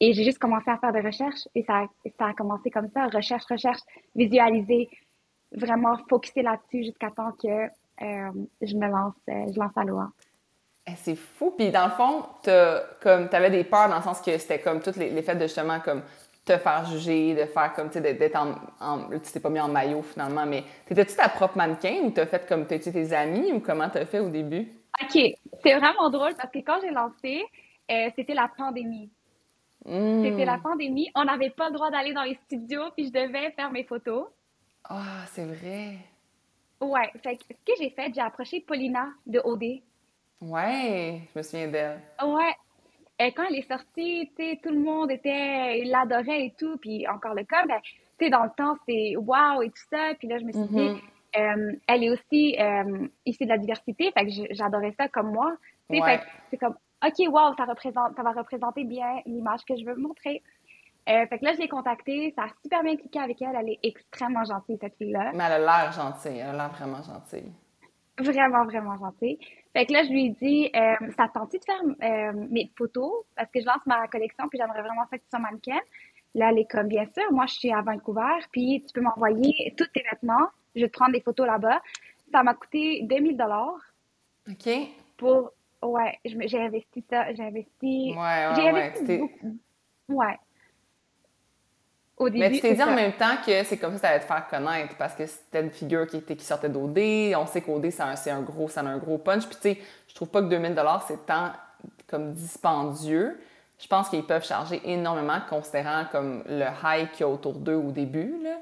Et 0.00 0.12
j'ai 0.12 0.24
juste 0.24 0.38
commencé 0.38 0.70
à 0.70 0.78
faire 0.78 0.92
des 0.92 1.00
recherches 1.00 1.48
et 1.54 1.62
ça, 1.62 1.86
ça 2.18 2.26
a 2.26 2.32
commencé 2.34 2.70
comme 2.70 2.88
ça, 2.88 3.06
recherche, 3.06 3.44
recherche, 3.50 3.80
visualiser, 4.14 4.88
vraiment 5.52 5.96
focuser 6.08 6.42
là-dessus 6.42 6.84
jusqu'à 6.84 7.10
temps 7.10 7.32
que 7.32 7.48
euh, 7.48 8.32
je 8.62 8.76
me 8.76 8.86
lance, 8.86 9.14
euh, 9.28 9.52
je 9.52 9.58
lance 9.58 9.76
à 9.76 9.84
loi. 9.84 10.12
Eh, 10.88 10.96
c'est 10.96 11.16
fou. 11.16 11.52
Puis 11.56 11.70
dans 11.70 11.86
le 11.86 11.92
fond, 11.92 12.24
comme 13.02 13.28
tu 13.28 13.36
avais 13.36 13.50
des 13.50 13.64
peurs 13.64 13.88
dans 13.88 13.96
le 13.96 14.02
sens 14.02 14.20
que 14.20 14.36
c'était 14.38 14.60
comme 14.60 14.80
toutes 14.80 14.96
les, 14.96 15.10
les 15.10 15.22
de 15.22 15.40
justement 15.42 15.80
comme 15.80 16.02
te 16.48 16.56
faire 16.56 16.86
juger, 16.86 17.34
de 17.34 17.44
faire 17.44 17.74
comme, 17.74 17.88
tu 17.88 18.00
sais, 18.00 18.14
d'être 18.14 18.36
en, 18.36 18.54
en, 18.80 19.10
Tu 19.10 19.32
t'es 19.32 19.40
pas 19.40 19.50
mis 19.50 19.60
en 19.60 19.68
maillot 19.68 20.02
finalement, 20.02 20.46
mais 20.46 20.64
t'étais-tu 20.86 21.14
ta 21.14 21.28
propre 21.28 21.58
mannequin 21.58 22.00
ou 22.04 22.10
t'as 22.10 22.26
fait 22.26 22.46
comme, 22.48 22.66
t'as-tu 22.66 22.90
tes 22.90 23.12
amis 23.12 23.52
ou 23.52 23.60
comment 23.60 23.88
t'as 23.90 24.06
fait 24.06 24.20
au 24.20 24.30
début? 24.30 24.66
OK. 25.02 25.22
C'est 25.62 25.74
vraiment 25.74 26.08
drôle 26.08 26.34
parce 26.36 26.50
que 26.50 26.60
quand 26.60 26.78
j'ai 26.80 26.90
lancé, 26.90 27.44
euh, 27.90 28.08
c'était 28.16 28.34
la 28.34 28.48
pandémie. 28.56 29.10
Hmm. 29.84 30.24
C'était 30.24 30.44
la 30.44 30.58
pandémie. 30.58 31.10
On 31.14 31.24
n'avait 31.24 31.50
pas 31.50 31.68
le 31.68 31.74
droit 31.74 31.90
d'aller 31.90 32.14
dans 32.14 32.22
les 32.22 32.38
studios, 32.46 32.90
puis 32.96 33.06
je 33.06 33.12
devais 33.12 33.50
faire 33.52 33.70
mes 33.70 33.84
photos. 33.84 34.26
Ah, 34.84 35.24
c'est 35.26 35.44
vrai. 35.44 35.96
Ouais. 36.80 37.10
Fait 37.22 37.36
que 37.36 37.44
ce 37.50 37.72
que 37.72 37.72
j'ai 37.78 37.90
fait, 37.90 38.12
j'ai 38.14 38.20
approché 38.20 38.60
Paulina 38.60 39.08
de 39.26 39.40
OD. 39.44 39.82
Ouais, 40.40 41.20
je 41.34 41.38
me 41.38 41.42
souviens 41.42 41.68
d'elle. 41.68 42.00
Ouais. 42.22 42.54
Et 43.18 43.32
quand 43.32 43.44
elle 43.48 43.56
est 43.56 43.68
sortie, 43.68 44.30
tout 44.62 44.70
le 44.70 44.78
monde 44.78 45.10
était, 45.10 45.82
l'adorait 45.84 46.46
et 46.46 46.54
tout. 46.58 46.76
Puis 46.78 47.06
encore 47.08 47.34
le 47.34 47.42
cas, 47.44 47.66
ben, 47.66 47.80
tu 47.82 48.24
sais, 48.24 48.30
dans 48.30 48.44
le 48.44 48.50
temps, 48.56 48.76
c'était 48.86 49.16
wow 49.16 49.62
et 49.62 49.68
tout 49.70 49.82
ça. 49.90 50.14
Puis 50.18 50.28
là, 50.28 50.38
je 50.38 50.44
me 50.44 50.52
suis 50.52 50.62
dit, 50.62 50.76
Mm-hmm. 51.36 51.72
euh, 51.72 51.72
elle 51.88 52.04
est 52.04 52.10
aussi 52.10 52.56
euh, 52.60 53.08
issue 53.26 53.44
de 53.44 53.48
la 53.50 53.58
diversité. 53.58 54.12
Fait 54.16 54.24
que 54.24 54.30
j'adorais 54.54 54.94
ça 54.98 55.08
comme 55.08 55.32
moi. 55.32 55.52
Tu 55.90 55.96
sais, 55.96 56.02
Ouais. 56.02 56.18
fait 56.18 56.24
que 56.24 56.30
c'est 56.50 56.56
comme, 56.58 56.76
OK, 57.04 57.28
wow, 57.28 57.54
ça, 57.56 57.64
représente, 57.64 58.14
ça 58.16 58.22
va 58.22 58.30
représenter 58.32 58.84
bien 58.84 59.20
l'image 59.26 59.64
que 59.68 59.76
je 59.76 59.84
veux 59.84 59.96
montrer. 59.96 60.42
Euh, 61.08 61.26
fait 61.26 61.38
que 61.38 61.44
là, 61.44 61.54
je 61.54 61.58
l'ai 61.58 61.68
contactée. 61.68 62.32
Ça 62.36 62.42
a 62.44 62.48
super 62.62 62.82
bien 62.84 62.96
cliqué 62.96 63.18
avec 63.18 63.40
elle. 63.42 63.56
Elle 63.58 63.70
est 63.70 63.78
extrêmement 63.82 64.44
gentille, 64.44 64.78
cette 64.80 64.94
fille-là. 64.96 65.32
Mais 65.34 65.42
elle 65.44 65.52
a 65.52 65.82
l'air 65.82 65.92
gentille. 65.92 66.38
Elle 66.38 66.50
a 66.50 66.52
l'air 66.52 66.68
vraiment 66.70 67.02
gentille. 67.02 67.50
Vraiment, 68.18 68.64
vraiment 68.64 68.98
gentille. 68.98 69.38
Fait 69.72 69.86
que 69.86 69.92
là, 69.92 70.02
je 70.04 70.10
lui 70.10 70.26
ai 70.26 70.30
dit, 70.30 70.70
euh, 70.74 71.12
ça 71.16 71.28
te 71.28 71.34
tente 71.34 71.52
de 71.52 71.58
faire 71.64 71.80
euh, 71.82 72.46
mes 72.50 72.70
photos? 72.76 73.24
Parce 73.36 73.50
que 73.50 73.60
je 73.60 73.66
lance 73.66 73.84
ma 73.86 74.08
collection, 74.08 74.48
puis 74.48 74.58
j'aimerais 74.58 74.82
vraiment 74.82 75.04
ça 75.10 75.16
que 75.16 75.22
tu 75.22 75.28
sois 75.30 75.38
mannequin. 75.38 75.78
Là, 76.34 76.50
elle 76.50 76.58
est 76.58 76.70
comme, 76.70 76.88
bien 76.88 77.06
sûr, 77.06 77.30
moi, 77.32 77.46
je 77.46 77.54
suis 77.54 77.72
à 77.72 77.80
Vancouver, 77.80 78.38
puis 78.50 78.82
tu 78.86 78.92
peux 78.92 79.00
m'envoyer 79.00 79.74
tous 79.76 79.86
tes 79.94 80.04
vêtements. 80.10 80.48
Je 80.74 80.82
vais 80.82 80.88
te 80.88 80.92
prendre 80.92 81.12
des 81.12 81.20
photos 81.20 81.46
là-bas. 81.46 81.80
Ça 82.32 82.42
m'a 82.42 82.54
coûté 82.54 83.02
2000 83.04 83.36
OK. 84.50 84.68
pour... 85.16 85.52
Ouais, 85.80 86.18
j'ai 86.24 86.60
investi 86.60 87.04
ça. 87.08 87.32
J'ai 87.34 87.44
investi... 87.44 88.12
Ouais, 88.12 88.16
ouais, 88.16 88.52
j'ai 88.56 88.68
investi 88.68 89.18
beaucoup. 89.18 89.58
Ouais. 90.08 90.36
Au 92.18 92.28
début, 92.28 92.40
Mais 92.40 92.50
tu 92.50 92.60
t'es 92.60 92.74
dit 92.74 92.82
en 92.82 92.94
même 92.94 93.12
temps 93.12 93.36
que 93.46 93.62
c'est 93.62 93.76
comme 93.76 93.92
ça 93.92 93.96
que 93.96 94.00
ça 94.00 94.08
allait 94.08 94.20
te 94.20 94.24
faire 94.24 94.48
connaître 94.48 94.96
parce 94.96 95.14
que 95.14 95.24
c'était 95.26 95.60
une 95.60 95.70
figure 95.70 96.06
qui, 96.06 96.16
était, 96.16 96.34
qui 96.34 96.44
sortait 96.44 96.68
d'OD. 96.68 96.98
On 97.36 97.46
sait 97.46 97.60
qu'OD, 97.60 97.90
c'est 97.90 98.02
un, 98.02 98.36
un 98.36 98.42
gros, 98.42 98.68
ça 98.68 98.80
a 98.80 98.84
un 98.84 98.98
gros 98.98 99.18
punch. 99.18 99.46
Puis 99.46 99.56
tu 99.56 99.62
sais, 99.62 99.78
je 100.08 100.14
trouve 100.14 100.28
pas 100.28 100.42
que 100.42 100.48
2000 100.48 100.74
c'est 101.06 101.26
tant 101.26 101.52
comme 102.08 102.32
dispendieux. 102.32 103.38
Je 103.78 103.86
pense 103.86 104.08
qu'ils 104.08 104.26
peuvent 104.26 104.44
charger 104.44 104.80
énormément 104.84 105.38
considérant 105.48 106.04
comme 106.10 106.42
le 106.48 106.66
hype 106.82 107.12
qu'il 107.12 107.20
y 107.20 107.22
a 107.22 107.28
autour 107.28 107.54
d'eux 107.54 107.76
au 107.76 107.92
début. 107.92 108.34
Là. 108.42 108.56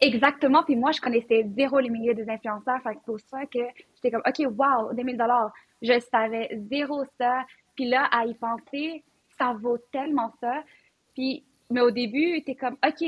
Exactement. 0.00 0.62
Puis 0.62 0.76
moi, 0.76 0.92
je 0.92 1.00
connaissais 1.00 1.46
zéro 1.54 1.78
les 1.78 1.90
milieux 1.90 2.14
des 2.14 2.28
influenceurs. 2.28 2.80
Fait 2.82 2.94
que 2.94 3.00
c'est 3.00 3.04
pour 3.04 3.20
ça 3.20 3.44
que 3.44 3.58
j'étais 3.94 4.10
comme, 4.10 4.22
OK, 4.26 4.38
wow, 4.56 4.94
2000 4.94 5.18
dollars. 5.18 5.52
Je 5.82 6.00
savais 6.00 6.58
zéro 6.70 7.04
ça. 7.18 7.44
Puis 7.74 7.86
là, 7.86 8.08
à 8.10 8.24
y 8.24 8.34
penser, 8.34 9.04
ça 9.38 9.54
vaut 9.60 9.78
tellement 9.92 10.32
ça. 10.40 10.62
Puis, 11.14 11.44
mais 11.70 11.80
au 11.80 11.90
début, 11.90 12.42
t'es 12.44 12.54
comme, 12.54 12.76
OK, 12.86 13.04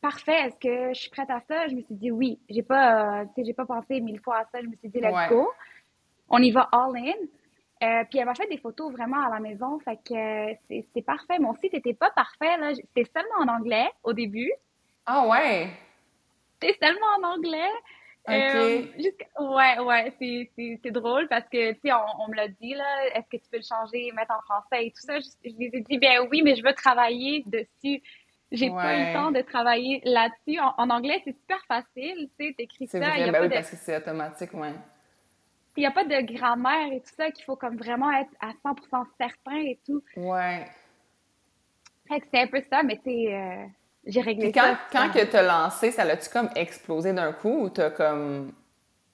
parfait. 0.00 0.46
Est-ce 0.46 0.56
que 0.56 0.94
je 0.94 1.00
suis 1.00 1.10
prête 1.10 1.30
à 1.30 1.40
ça? 1.40 1.66
Je 1.68 1.74
me 1.74 1.80
suis 1.82 1.94
dit 1.94 2.10
oui. 2.10 2.38
J'ai 2.48 2.62
pas, 2.62 3.20
euh, 3.22 3.24
tu 3.34 3.44
j'ai 3.44 3.54
pas 3.54 3.66
pensé 3.66 4.00
mille 4.00 4.20
fois 4.20 4.38
à 4.38 4.44
ça. 4.52 4.60
Je 4.62 4.66
me 4.66 4.76
suis 4.76 4.88
dit, 4.88 5.00
let's 5.00 5.12
Ouais. 5.14 5.28
go. 5.28 5.48
On 6.28 6.38
y 6.42 6.50
va 6.50 6.68
all 6.72 6.96
in. 6.96 7.12
Euh, 7.82 8.04
puis 8.08 8.18
elle 8.18 8.24
m'a 8.26 8.34
fait 8.34 8.46
des 8.48 8.56
photos 8.58 8.90
vraiment 8.92 9.20
à 9.26 9.28
la 9.30 9.40
maison. 9.40 9.78
Fait 9.80 9.96
que 9.96 10.14
euh, 10.14 10.54
c'est 10.68 10.84
c'est 10.94 11.02
parfait. 11.02 11.38
Mon 11.38 11.54
site 11.54 11.74
était 11.74 11.92
pas 11.94 12.10
parfait. 12.10 12.56
là. 12.58 12.72
C'était 12.74 13.10
seulement 13.12 13.52
en 13.52 13.56
anglais 13.58 13.88
au 14.04 14.12
début. 14.12 14.50
Ah 15.06 15.26
ouais! 15.26 15.68
C'était 16.60 16.78
seulement 16.80 17.06
en 17.18 17.34
anglais. 17.36 17.68
OK. 18.26 18.32
Euh, 18.32 18.82
ouais, 19.40 19.78
ouais, 19.80 20.12
c'est- 20.18 20.90
drôle 20.90 21.28
parce 21.28 21.46
que, 21.48 21.72
tu 21.72 21.80
sais, 21.84 21.92
on, 21.92 22.22
on 22.22 22.28
me 22.28 22.34
l'a 22.34 22.48
dit, 22.48 22.72
là, 22.74 22.84
est-ce 23.14 23.28
que 23.28 23.42
tu 23.42 23.48
peux 23.50 23.58
le 23.58 23.62
changer, 23.62 24.10
mettre 24.12 24.32
en 24.32 24.40
français 24.42 24.86
et 24.86 24.90
tout 24.92 25.00
ça? 25.02 25.18
Je, 25.20 25.28
je 25.44 25.54
lui 25.56 25.70
ai 25.72 25.80
dit, 25.80 25.98
bien 25.98 26.22
oui, 26.30 26.40
mais 26.42 26.54
je 26.56 26.62
veux 26.62 26.72
travailler 26.72 27.42
dessus. 27.46 28.02
J'ai 28.52 28.70
pas 28.70 28.96
eu 28.96 29.06
le 29.08 29.12
temps 29.12 29.30
de 29.30 29.40
travailler 29.40 30.00
là-dessus. 30.04 30.58
En, 30.60 30.74
en 30.78 30.90
anglais, 30.90 31.20
c'est 31.24 31.36
super 31.36 31.60
facile, 31.66 32.28
tu 32.38 32.46
sais, 32.46 32.54
t'écris 32.56 32.86
ça, 32.86 32.98
vrai, 33.00 33.16
n'y 33.16 33.22
a, 33.24 33.26
ben 33.26 33.32
pas 33.32 33.40
oui, 33.42 33.48
de- 33.48 33.54
parce 33.54 33.70
que 33.70 33.76
c'est 33.76 33.96
automatique, 33.96 34.54
ouais. 34.54 34.72
il 35.76 35.82
y 35.82 35.86
a 35.86 35.90
pas 35.90 36.04
de 36.04 36.20
grammaire 36.32 36.92
et 36.92 37.00
tout 37.00 37.12
ça 37.16 37.30
qu'il 37.30 37.44
faut 37.44 37.56
comme 37.56 37.76
vraiment 37.76 38.10
être 38.12 38.30
à 38.40 38.52
100% 38.64 39.06
certain 39.18 39.56
et 39.56 39.78
tout. 39.84 40.02
Ouais. 40.16 40.66
Fait 42.08 42.20
que 42.20 42.26
c'est 42.32 42.40
un 42.42 42.46
peu 42.46 42.62
ça, 42.70 42.82
mais 42.82 42.96
tu 42.98 43.10
sais, 43.10 43.34
euh, 43.34 43.66
j'ai 44.06 44.20
réglé 44.20 44.52
quand, 44.52 44.60
ça. 44.62 44.78
quand 44.92 45.10
que 45.12 45.24
t'as 45.24 45.42
lancé, 45.42 45.90
ça 45.90 46.04
l'a-tu 46.04 46.28
comme 46.30 46.50
explosé 46.56 47.12
d'un 47.12 47.32
coup 47.32 47.64
ou 47.64 47.70
t'as 47.70 47.90
comme. 47.90 48.52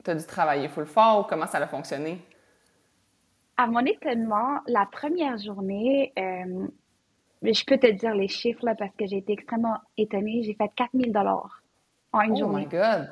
T'as 0.02 0.14
dû 0.14 0.24
travailler 0.24 0.68
full 0.68 0.86
fort 0.86 1.20
ou 1.20 1.22
comment 1.24 1.46
ça 1.46 1.58
a 1.58 1.66
fonctionné? 1.66 2.18
À 3.56 3.66
mon 3.66 3.84
étonnement, 3.84 4.60
la 4.66 4.86
première 4.86 5.36
journée, 5.38 6.12
euh, 6.18 6.66
je 7.42 7.64
peux 7.64 7.78
te 7.78 7.86
dire 7.90 8.14
les 8.14 8.28
chiffres 8.28 8.64
là, 8.64 8.74
parce 8.74 8.94
que 8.96 9.06
j'ai 9.06 9.18
été 9.18 9.34
extrêmement 9.34 9.78
étonnée. 9.98 10.42
J'ai 10.42 10.54
fait 10.54 10.70
4000 10.74 11.12
dollars 11.12 11.62
en 12.12 12.22
une 12.22 12.36
Oh 12.36 12.36
journée. 12.36 12.64
my 12.64 12.66
god! 12.66 13.10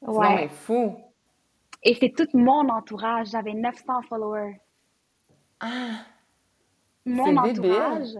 C'est 0.00 0.08
Ouais. 0.12 0.28
non, 0.28 0.34
mais 0.36 0.48
fou! 0.48 0.96
Et 1.82 1.94
c'est 1.94 2.10
tout 2.10 2.28
mon 2.34 2.68
entourage. 2.68 3.28
J'avais 3.30 3.54
900 3.54 4.02
followers. 4.02 4.60
Ah! 5.60 6.04
Mon 7.04 7.36
entourage. 7.36 8.14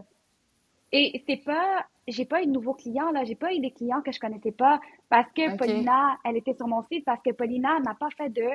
Et 0.93 1.23
c'est 1.27 1.37
pas, 1.45 1.87
j'ai 2.09 2.25
pas 2.25 2.43
eu 2.43 2.47
de 2.47 2.51
nouveaux 2.51 2.75
clients, 2.75 3.11
là. 3.13 3.25
J'ai 3.25 3.35
pas 3.35 3.53
eu 3.53 3.61
des 3.61 3.71
clients 3.71 4.01
que 4.01 4.13
je 4.13 4.19
connaissais 4.19 4.53
pas 4.53 4.81
parce 5.09 5.31
que 5.33 5.57
Paulina, 5.57 6.19
elle 6.25 6.37
était 6.37 6.55
sur 6.55 6.67
mon 6.67 6.83
site, 6.83 7.05
parce 7.05 7.23
que 7.23 7.31
Paulina 7.31 7.79
n'a 7.81 7.95
pas 7.95 8.09
fait 8.17 8.31
de 8.31 8.49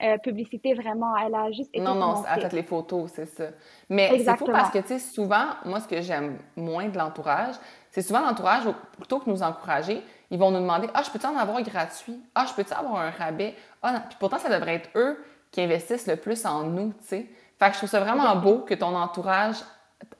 euh, 0.00 0.18
publicité 0.18 0.74
vraiment. 0.74 1.16
Elle 1.16 1.34
a 1.34 1.50
juste 1.50 1.70
été 1.72 1.80
Non, 1.80 1.94
non, 1.94 2.22
elle 2.24 2.44
a 2.44 2.48
fait 2.48 2.56
les 2.56 2.62
photos, 2.62 3.10
c'est 3.12 3.26
ça. 3.26 3.48
Mais 3.88 4.18
c'est 4.18 4.36
fou 4.36 4.44
parce 4.44 4.70
que, 4.70 4.78
tu 4.78 4.88
sais, 4.88 4.98
souvent, 4.98 5.46
moi, 5.64 5.80
ce 5.80 5.88
que 5.88 6.00
j'aime 6.02 6.38
moins 6.56 6.88
de 6.88 6.96
l'entourage, 6.96 7.54
c'est 7.90 8.02
souvent 8.02 8.20
l'entourage, 8.20 8.62
plutôt 8.96 9.18
que 9.18 9.28
nous 9.28 9.42
encourager, 9.42 10.02
ils 10.30 10.38
vont 10.38 10.50
nous 10.50 10.60
demander 10.60 10.88
Ah, 10.94 11.02
je 11.02 11.10
peux-tu 11.10 11.26
en 11.26 11.36
avoir 11.36 11.60
gratuit? 11.62 12.20
Ah, 12.34 12.46
je 12.48 12.54
peux-tu 12.54 12.72
avoir 12.72 13.00
un 13.00 13.10
rabais 13.10 13.54
Ah, 13.82 14.04
Puis 14.08 14.18
pourtant, 14.20 14.38
ça 14.38 14.50
devrait 14.50 14.74
être 14.74 14.90
eux 14.94 15.18
qui 15.50 15.62
investissent 15.62 16.06
le 16.06 16.16
plus 16.16 16.44
en 16.44 16.64
nous, 16.64 16.92
tu 17.00 17.06
sais. 17.06 17.26
Fait 17.58 17.66
que 17.68 17.72
je 17.72 17.78
trouve 17.78 17.90
ça 17.90 18.00
vraiment 18.00 18.36
beau 18.36 18.60
que 18.60 18.74
ton 18.74 18.94
entourage 18.94 19.56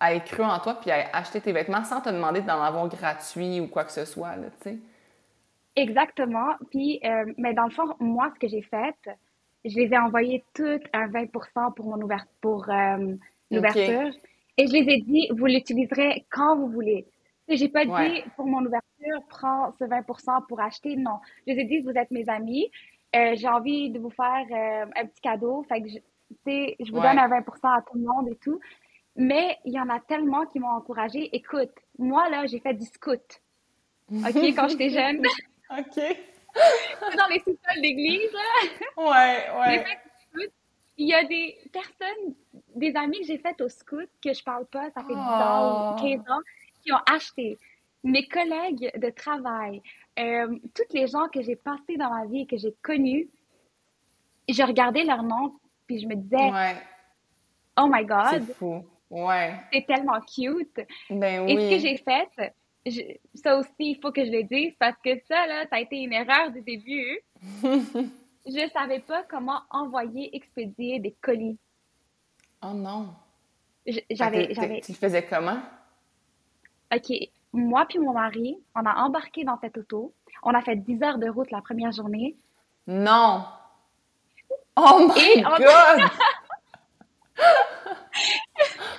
ait 0.01 0.21
cru 0.21 0.43
en 0.43 0.59
toi 0.59 0.75
puis 0.75 0.91
ait 0.91 1.07
acheté 1.13 1.41
tes 1.41 1.53
vêtements 1.53 1.85
sans 1.85 2.01
te 2.01 2.09
demander 2.09 2.41
d'en 2.41 2.63
avoir 2.63 2.89
gratuit 2.89 3.61
ou 3.61 3.69
quoi 3.69 3.85
que 3.85 3.93
ce 3.93 4.05
soit, 4.05 4.35
tu 4.35 4.63
sais. 4.63 4.79
Exactement. 5.79 6.55
Puis, 6.71 7.01
euh, 7.05 7.33
mais 7.37 7.55
dans 7.55 7.65
le 7.65 7.71
fond, 7.71 7.95
moi, 8.01 8.33
ce 8.35 8.41
que 8.41 8.49
j'ai 8.49 8.63
fait, 8.63 8.97
je 9.65 9.77
les 9.77 9.93
ai 9.93 9.99
envoyés 9.99 10.45
toutes 10.55 10.83
à 10.93 11.07
20% 11.07 11.75
pour 11.75 11.87
mon 11.87 12.03
ouverture, 12.03 12.29
pour 12.41 12.69
euh, 12.69 13.15
l'ouverture. 13.51 14.11
Et 14.57 14.67
je 14.67 14.73
les 14.73 14.93
ai 14.93 15.01
dit, 15.03 15.29
vous 15.31 15.47
l'utiliserez 15.47 16.27
quand 16.31 16.57
vous 16.57 16.69
voulez. 16.69 17.07
J'ai 17.49 17.69
pas 17.69 17.85
dit 17.85 18.25
pour 18.37 18.47
mon 18.47 18.59
ouverture, 18.59 19.23
prends 19.29 19.73
ce 19.79 19.85
20 19.85 20.03
pour 20.49 20.61
acheter. 20.61 20.97
Non. 20.97 21.21
Je 21.47 21.53
les 21.53 21.61
ai 21.61 21.65
dit, 21.65 21.81
vous 21.81 21.97
êtes 21.97 22.11
mes 22.11 22.29
amis. 22.29 22.71
Euh, 23.15 23.35
j'ai 23.37 23.49
envie 23.49 23.91
de 23.91 24.01
vous 24.01 24.11
faire 24.11 24.45
un 24.97 25.07
petit 25.07 25.21
cadeau. 25.23 25.65
Fait 25.69 25.81
que 25.81 25.89
je, 25.89 25.99
je 26.81 26.91
vous 26.91 27.01
donne 27.01 27.19
un 27.19 27.29
20% 27.29 27.43
à 27.65 27.83
tout 27.83 27.97
le 27.97 28.05
monde 28.05 28.29
et 28.29 28.37
tout. 28.37 28.59
Mais 29.19 29.59
il 29.65 29.73
y 29.73 29.81
en 29.81 29.89
a 29.89 29.99
tellement 29.99 30.47
qui 30.47 30.61
m'ont 30.61 30.69
encouragé. 30.69 31.29
Écoute, 31.35 31.73
moi, 31.99 32.31
là, 32.31 32.47
j'ai 32.47 32.61
fait 32.61 32.73
du 32.73 32.87
scout. 32.87 33.43
OK, 34.13 34.37
quand 34.55 34.69
j'étais 34.69 34.91
jeune. 34.91 35.21
OK. 35.71 35.97
dans 37.17 37.27
les 37.29 37.41
sous-sols 37.41 37.83
d'église. 37.83 38.31
Ouais, 38.97 39.49
ouais. 39.59 39.85
Il 40.97 41.09
y 41.09 41.15
a 41.15 41.25
des 41.25 41.57
personnes, 41.73 42.35
des 42.77 42.95
amis 42.95 43.21
que 43.21 43.27
j'ai 43.27 43.39
faites 43.39 43.61
au 43.61 43.69
scout 43.69 44.09
que 44.23 44.33
je 44.33 44.43
parle 44.43 44.67
pas, 44.67 44.91
ça 44.93 45.03
fait 45.03 45.15
10 45.15 45.15
ans, 45.15 45.97
15 45.97 46.21
ans, 46.21 46.41
qui 46.83 46.93
ont 46.93 47.03
acheté. 47.07 47.59
Mes 48.05 48.27
collègues 48.27 48.93
de 48.97 49.11
travail, 49.11 49.83
euh, 50.19 50.57
toutes 50.75 50.93
les 50.93 51.09
gens 51.09 51.29
que 51.29 51.43
j'ai 51.43 51.57
passés 51.57 51.97
dans 51.97 52.11
ma 52.11 52.27
vie 52.27 52.43
et 52.43 52.47
que 52.47 52.57
j'ai 52.57 52.75
connus, 52.83 53.29
je 54.49 54.63
regardais 54.63 55.05
leur 55.05 55.23
nom 55.25 55.53
puis 55.89 56.01
je 56.01 56.07
me 56.07 56.15
disais, 56.15 56.77
oh 57.77 57.89
my 57.89 58.05
God. 58.05 58.29
C'est 58.31 58.55
fou. 58.55 58.85
Ouais. 59.11 59.55
C'est 59.73 59.87
tellement 59.87 60.21
cute. 60.21 60.81
Ben 61.11 61.45
oui. 61.45 61.53
Et 61.53 61.57
ce 61.57 61.75
que 61.75 61.81
j'ai 61.81 61.97
fait, 61.97 62.55
ça 63.35 63.59
aussi, 63.59 63.71
il 63.79 63.99
faut 64.01 64.13
que 64.13 64.25
je 64.25 64.31
le 64.31 64.43
dise 64.45 64.75
parce 64.79 64.97
que 65.05 65.11
ça, 65.29 65.47
là, 65.47 65.65
ça 65.69 65.77
a 65.77 65.81
été 65.81 65.97
une 65.97 66.13
erreur 66.13 66.51
du 66.51 66.61
début. 66.61 67.21
je 68.47 68.71
savais 68.73 69.01
pas 69.01 69.23
comment 69.29 69.61
envoyer, 69.71 70.35
expédier 70.37 71.01
des 71.01 71.15
colis. 71.21 71.59
Oh 72.63 72.75
non. 72.75 73.15
J'avais. 74.11 74.49
Tu 74.83 74.93
le 74.93 74.99
faisais 74.99 75.25
comment? 75.25 75.61
OK. 76.95 77.13
Moi 77.53 77.87
puis 77.89 77.99
mon 77.99 78.13
mari, 78.13 78.59
on 78.75 78.85
a 78.85 78.95
embarqué 79.05 79.45
dans 79.45 79.59
cette 79.61 79.79
auto. 79.79 80.13
On 80.43 80.55
a 80.55 80.61
fait 80.61 80.77
10 80.77 81.03
heures 81.03 81.19
de 81.19 81.29
route 81.29 81.51
la 81.51 81.63
première 81.63 81.93
journée. 81.93 82.37
Non! 82.87 83.45
Oh 84.77 85.09
my 85.09 85.43
God! 85.43 86.11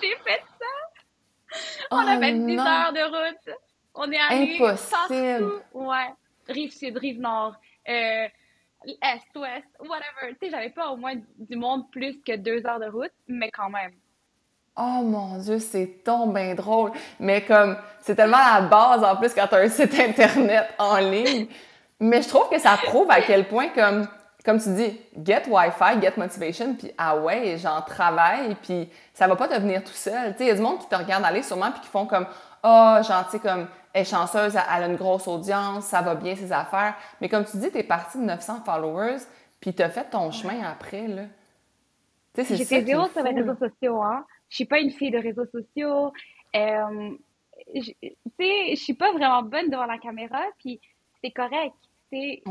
J'ai 0.01 0.15
fait 0.25 0.41
ça! 0.59 1.59
On 1.91 1.97
a 1.97 2.17
oh 2.17 2.19
fait 2.19 2.33
10 2.33 2.57
heures 2.59 2.93
de 2.93 3.03
route. 3.03 3.57
On 3.95 4.11
est 4.11 4.17
allé 4.17 4.55
Impossible! 4.55 5.63
Ouais. 5.73 6.13
Rive 6.47 6.71
sud, 6.71 6.97
rive 6.97 7.19
nord, 7.19 7.55
euh, 7.87 8.27
est, 8.85 9.37
ouest, 9.37 9.67
whatever. 9.79 10.35
Tu 10.39 10.47
sais, 10.47 10.49
j'avais 10.51 10.69
pas 10.69 10.89
au 10.89 10.97
moins 10.97 11.15
du 11.37 11.55
monde 11.55 11.89
plus 11.91 12.19
que 12.25 12.35
deux 12.35 12.65
heures 12.65 12.79
de 12.79 12.89
route, 12.89 13.11
mais 13.27 13.51
quand 13.51 13.69
même. 13.69 13.91
Oh 14.77 15.01
mon 15.03 15.37
Dieu, 15.37 15.59
c'est 15.59 16.03
tombé 16.03 16.55
drôle. 16.55 16.91
Mais 17.19 17.43
comme, 17.43 17.77
c'est 18.01 18.15
tellement 18.15 18.37
la 18.37 18.61
base 18.61 19.03
en 19.03 19.15
plus 19.17 19.33
quand 19.33 19.47
tu 19.47 19.55
as 19.55 19.59
un 19.59 19.69
site 19.69 19.99
Internet 19.99 20.73
en 20.77 20.97
ligne. 20.97 21.47
Mais 21.99 22.21
je 22.21 22.29
trouve 22.29 22.49
que 22.49 22.59
ça 22.59 22.77
prouve 22.81 23.11
à 23.11 23.21
quel 23.21 23.47
point, 23.47 23.69
comme, 23.69 24.07
comme 24.45 24.59
tu 24.59 24.69
dis, 24.73 24.97
get 25.21 25.43
Wi-Fi, 25.49 26.01
get 26.01 26.13
motivation, 26.17 26.73
puis 26.75 26.91
ah 26.97 27.17
ouais, 27.17 27.57
j'en 27.57 27.81
travaille, 27.81 28.55
puis 28.55 28.89
ça 29.13 29.27
va 29.27 29.35
pas 29.35 29.47
te 29.47 29.59
venir 29.59 29.83
tout 29.83 29.91
seul. 29.91 30.31
Tu 30.31 30.37
sais, 30.37 30.43
il 30.45 30.47
y 30.47 30.51
a 30.51 30.55
du 30.55 30.61
monde 30.61 30.79
qui 30.79 30.87
te 30.87 30.95
regarde 30.95 31.25
aller 31.25 31.43
sûrement, 31.43 31.71
puis 31.71 31.81
qui 31.81 31.87
font 31.87 32.05
comme, 32.05 32.25
ah, 32.63 33.01
oh, 33.01 33.29
sais, 33.31 33.39
comme, 33.39 33.67
elle 33.91 34.01
est 34.01 34.05
chanceuse, 34.05 34.55
elle 34.55 34.83
a 34.83 34.87
une 34.87 34.95
grosse 34.95 35.27
audience, 35.27 35.85
ça 35.85 36.01
va 36.01 36.15
bien 36.15 36.35
ses 36.35 36.51
affaires. 36.51 36.95
Mais 37.19 37.27
comme 37.27 37.43
tu 37.43 37.57
dis, 37.57 37.69
tu 37.69 37.77
es 37.77 37.83
parti 37.83 38.17
de 38.17 38.23
900 38.23 38.61
followers, 38.65 39.17
puis 39.59 39.73
tu 39.73 39.83
as 39.83 39.89
fait 39.89 40.09
ton 40.09 40.31
chemin 40.31 40.63
après, 40.63 41.07
là. 41.07 41.23
Tu 42.33 42.41
sais, 42.41 42.43
c'est 42.45 42.55
J'étais 42.55 42.85
zéro 42.85 43.07
sur 43.09 43.23
les 43.23 43.33
réseaux 43.33 43.55
sociaux, 43.55 44.01
hein. 44.01 44.25
Je 44.47 44.55
suis 44.55 44.65
pas 44.65 44.79
une 44.79 44.91
fille 44.91 45.11
de 45.11 45.19
réseaux 45.19 45.45
sociaux. 45.45 46.13
Euh, 46.55 47.09
tu 47.75 47.81
sais, 47.81 48.69
je 48.71 48.79
suis 48.81 48.93
pas 48.93 49.11
vraiment 49.11 49.43
bonne 49.43 49.69
devant 49.69 49.85
la 49.85 49.97
caméra, 49.97 50.41
puis 50.57 50.79
c'est 51.21 51.31
correct. 51.31 51.75
Oui, 52.11 52.41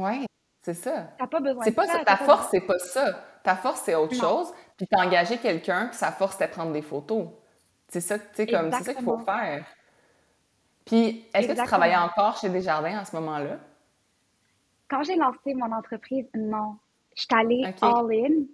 c'est 0.75 0.91
ça. 0.91 1.09
T'as 1.19 1.27
pas 1.27 1.41
besoin 1.41 1.65
de 1.65 1.71
pas 1.71 1.87
ça. 1.87 2.05
Ta 2.05 2.17
force, 2.17 2.49
c'est 2.51 2.61
pas 2.61 2.79
ça. 2.79 3.25
Ta 3.43 3.57
force, 3.57 3.81
c'est 3.85 3.95
autre 3.95 4.15
chose. 4.15 4.53
Puis 4.77 4.87
t'as 4.87 5.05
engagé 5.05 5.39
quelqu'un, 5.39 5.91
sa 5.93 6.13
force, 6.13 6.33
c'était 6.33 6.49
prendre 6.49 6.73
des 6.73 6.83
photos. 6.83 7.29
C'est 7.89 8.03
ça, 8.03 8.19
comme, 8.19 8.71
c'est 8.73 8.85
ça 8.85 8.95
qu'il 8.95 9.05
faut 9.05 9.19
faire. 9.19 9.65
Puis, 10.85 11.25
est-ce 11.33 11.49
que 11.49 11.53
tu 11.53 11.67
travaillais 11.67 11.97
encore 11.97 12.37
chez 12.37 12.51
Desjardins 12.51 12.99
à 12.99 13.05
ce 13.05 13.17
moment-là? 13.17 13.59
Quand 14.89 15.03
j'ai 15.03 15.17
lancé 15.17 15.55
mon 15.55 15.73
entreprise, 15.73 16.27
non. 16.35 16.77
Je 17.17 17.23
suis 17.23 17.29
allée 17.35 17.65
all-in. 17.81 18.45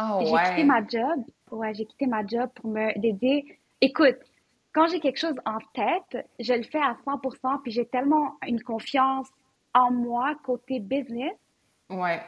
Oh, 0.00 0.20
j'ai 0.22 0.50
quitté 0.50 0.64
ma 0.64 0.86
job. 0.86 1.24
Ouais, 1.50 1.74
j'ai 1.74 1.84
quitté 1.84 2.06
ma 2.06 2.26
job 2.26 2.48
pour 2.54 2.70
me 2.70 2.98
dédier. 2.98 3.58
Écoute, 3.80 4.16
quand 4.72 4.86
j'ai 4.86 5.00
quelque 5.00 5.18
chose 5.18 5.36
en 5.44 5.58
tête, 5.74 6.26
je 6.38 6.54
le 6.54 6.62
fais 6.62 6.80
à 6.80 6.96
100% 7.06 7.62
puis 7.62 7.72
j'ai 7.72 7.86
tellement 7.86 8.36
une 8.46 8.62
confiance 8.62 9.28
en 9.74 9.90
moi 9.90 10.34
côté 10.44 10.80
business. 10.80 11.34
Ouais. 11.90 12.20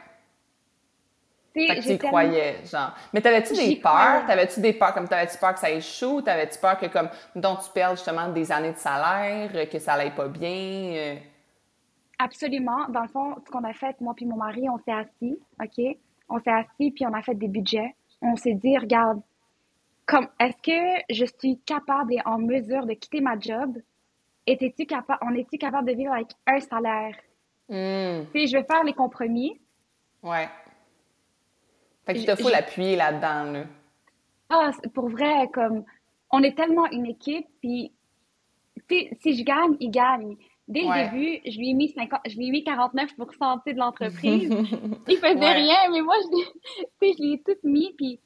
Fait 1.53 1.75
que 1.75 1.81
tu 1.81 1.89
y 1.89 1.97
croyais, 1.99 2.65
genre. 2.65 2.95
Mais 3.13 3.21
t'avais-tu 3.21 3.53
des 3.53 3.75
peurs? 3.75 4.25
T'avais-tu 4.25 4.59
des 4.59 4.73
peurs, 4.73 4.93
comme 4.93 5.07
t'avais-tu 5.07 5.37
peur 5.37 5.53
que 5.53 5.59
ça 5.59 5.69
échoue? 5.69 6.21
T'avais-tu 6.21 6.57
peur 6.57 6.79
que, 6.79 6.87
comme, 6.87 7.09
dont 7.35 7.55
tu 7.57 7.69
perdes 7.71 7.95
justement 7.95 8.27
des 8.29 8.51
années 8.51 8.71
de 8.71 8.77
salaire, 8.77 9.51
que 9.69 9.77
ça 9.77 9.95
n'aille 9.95 10.15
pas 10.15 10.27
bien? 10.27 10.93
Euh? 10.95 11.15
Absolument. 12.17 12.87
Dans 12.89 13.03
le 13.03 13.07
fond, 13.07 13.35
ce 13.45 13.51
qu'on 13.51 13.63
a 13.63 13.73
fait, 13.73 13.99
moi 14.01 14.13
puis 14.15 14.25
mon 14.25 14.37
mari, 14.37 14.67
on 14.67 14.79
s'est 14.79 14.91
assis, 14.91 15.37
OK? 15.61 15.97
On 16.29 16.39
s'est 16.39 16.51
assis 16.51 16.91
puis 16.91 17.05
on 17.05 17.13
a 17.13 17.21
fait 17.21 17.35
des 17.35 17.47
budgets. 17.47 17.95
On 18.21 18.35
s'est 18.35 18.53
dit, 18.55 18.75
regarde, 18.77 19.21
comme, 20.07 20.27
est-ce 20.39 20.57
que 20.57 21.03
je 21.09 21.25
suis 21.39 21.59
capable 21.59 22.13
et 22.13 22.21
en 22.25 22.39
mesure 22.39 22.85
de 22.85 22.93
quitter 22.93 23.21
ma 23.21 23.37
job? 23.37 23.77
Étais-tu 24.47 24.85
capable, 24.85 25.19
on 25.21 25.35
est-tu 25.35 25.57
capable 25.57 25.87
de 25.87 25.93
vivre 25.93 26.13
avec 26.13 26.27
un 26.47 26.59
salaire? 26.59 27.15
Hmm. 27.73 28.25
Puis 28.31 28.47
je 28.47 28.57
vais 28.57 28.63
faire 28.63 28.83
les 28.83 28.93
compromis. 28.93 29.59
Ouais. 30.21 30.47
Fait 32.05 32.13
que 32.13 32.19
tu 32.19 32.25
te 32.25 32.35
faut 32.35 32.49
l'appuyer 32.49 32.95
là-dedans, 32.95 33.51
là. 33.51 33.63
Ah, 34.49 34.71
pour 34.93 35.09
vrai, 35.09 35.49
comme, 35.51 35.83
on 36.29 36.43
est 36.43 36.55
tellement 36.55 36.85
une 36.91 37.07
équipe, 37.07 37.47
puis, 37.61 37.91
si 38.87 39.35
je 39.35 39.43
gagne, 39.43 39.75
il 39.79 39.89
gagne. 39.89 40.35
Dès 40.67 40.81
le 40.81 41.11
début, 41.11 41.41
je 41.45 41.57
lui 41.57 41.71
ai 41.71 41.73
mis 41.73 41.89
50, 41.89 42.21
je 42.25 42.37
lui 42.37 42.47
ai 42.47 42.51
mis 42.51 42.63
49% 42.63 43.73
de 43.73 43.77
l'entreprise. 43.77 44.49
il 45.09 45.17
faisait 45.17 45.51
rien, 45.51 45.89
mais 45.91 46.01
moi, 46.01 46.15
je, 46.21 47.07
je 47.07 47.21
lui 47.21 47.33
ai 47.33 47.43
tout 47.43 47.57
mis, 47.63 47.93
puis 47.97 48.19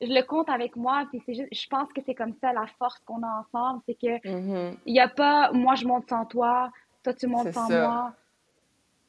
je 0.00 0.06
le 0.12 0.22
compte 0.22 0.48
avec 0.48 0.76
moi, 0.76 1.06
puis 1.10 1.20
c'est 1.26 1.34
juste, 1.34 1.48
je 1.52 1.66
pense 1.68 1.92
que 1.92 2.00
c'est 2.06 2.14
comme 2.14 2.34
ça 2.40 2.52
la 2.52 2.66
force 2.78 2.98
qu'on 3.00 3.22
a 3.22 3.44
ensemble, 3.44 3.82
c'est 3.86 3.94
que 3.94 4.26
mm-hmm. 4.26 4.76
il 4.86 4.94
y 4.94 5.00
a 5.00 5.08
pas, 5.08 5.52
moi 5.52 5.74
je 5.74 5.86
monte 5.86 6.08
sans 6.08 6.24
toi, 6.24 6.70
toi 7.02 7.14
tu 7.14 7.26
montes 7.26 7.52
sans 7.52 7.68
moi. 7.68 8.12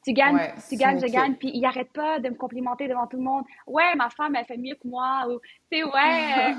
Tu 0.04 0.12
gagnes, 0.12 0.38
tu 0.68 0.76
gagnes, 0.76 1.00
je 1.00 1.06
gagne. 1.06 1.34
Puis 1.34 1.50
il 1.54 1.64
arrête 1.64 1.90
pas 1.92 2.18
de 2.18 2.28
me 2.28 2.34
complimenter 2.34 2.86
devant 2.88 3.06
tout 3.06 3.16
le 3.16 3.22
monde. 3.22 3.44
Ouais, 3.66 3.94
ma 3.96 4.10
femme, 4.10 4.36
elle 4.36 4.44
fait 4.44 4.58
mieux 4.58 4.74
que 4.74 4.86
moi. 4.86 5.26
Ou, 5.28 5.40
tu 5.72 5.78
sais, 5.78 5.84
ouais. 5.84 6.54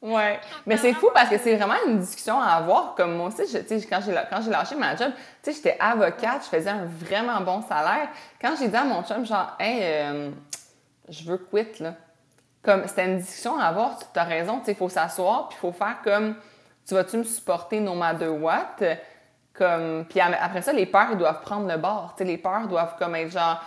ouais. 0.02 0.40
Mais 0.64 0.78
c'est 0.78 0.94
fou 0.94 1.10
parce 1.12 1.28
que 1.28 1.36
c'est 1.36 1.56
vraiment 1.56 1.74
une 1.86 1.98
discussion 1.98 2.40
à 2.40 2.52
avoir. 2.52 2.94
Comme 2.94 3.16
moi 3.16 3.26
aussi, 3.26 3.42
je, 3.46 3.88
quand 3.88 4.00
j'ai 4.42 4.50
lâché 4.50 4.74
ma 4.76 4.96
job, 4.96 5.12
tu 5.42 5.52
sais, 5.52 5.56
j'étais 5.56 5.76
avocate, 5.78 6.44
je 6.44 6.56
faisais 6.56 6.70
un 6.70 6.86
vraiment 6.86 7.42
bon 7.42 7.60
salaire. 7.60 8.08
Quand 8.40 8.54
j'ai 8.58 8.68
dit 8.68 8.76
à 8.76 8.84
mon 8.84 9.02
chum, 9.02 9.26
genre, 9.26 9.54
hey, 9.60 9.80
euh, 9.82 10.30
je 11.10 11.24
veux 11.24 11.38
quitter, 11.38 11.84
là. 11.84 11.94
Comme, 12.62 12.88
c'était 12.88 13.04
une 13.04 13.18
discussion 13.18 13.58
à 13.58 13.64
avoir. 13.64 13.98
Tu 13.98 14.18
as 14.18 14.24
raison, 14.24 14.60
tu 14.60 14.66
sais, 14.66 14.72
il 14.72 14.76
faut 14.76 14.88
s'asseoir, 14.88 15.48
puis 15.48 15.58
il 15.58 15.60
faut 15.60 15.72
faire 15.72 15.98
comme, 16.02 16.36
tu 16.86 16.94
vas-tu 16.94 17.18
me 17.18 17.24
supporter 17.24 17.80
no 17.80 17.94
matter 17.94 18.28
what? 18.28 18.76
Comme, 19.54 20.04
puis 20.08 20.20
après 20.20 20.62
ça, 20.62 20.72
les 20.72 20.86
peurs, 20.86 21.16
doivent 21.16 21.40
prendre 21.40 21.68
le 21.68 21.76
bord. 21.78 22.14
les 22.18 22.38
peurs 22.38 22.66
doivent 22.66 22.96
comme 22.98 23.14
être 23.14 23.30
genre, 23.30 23.62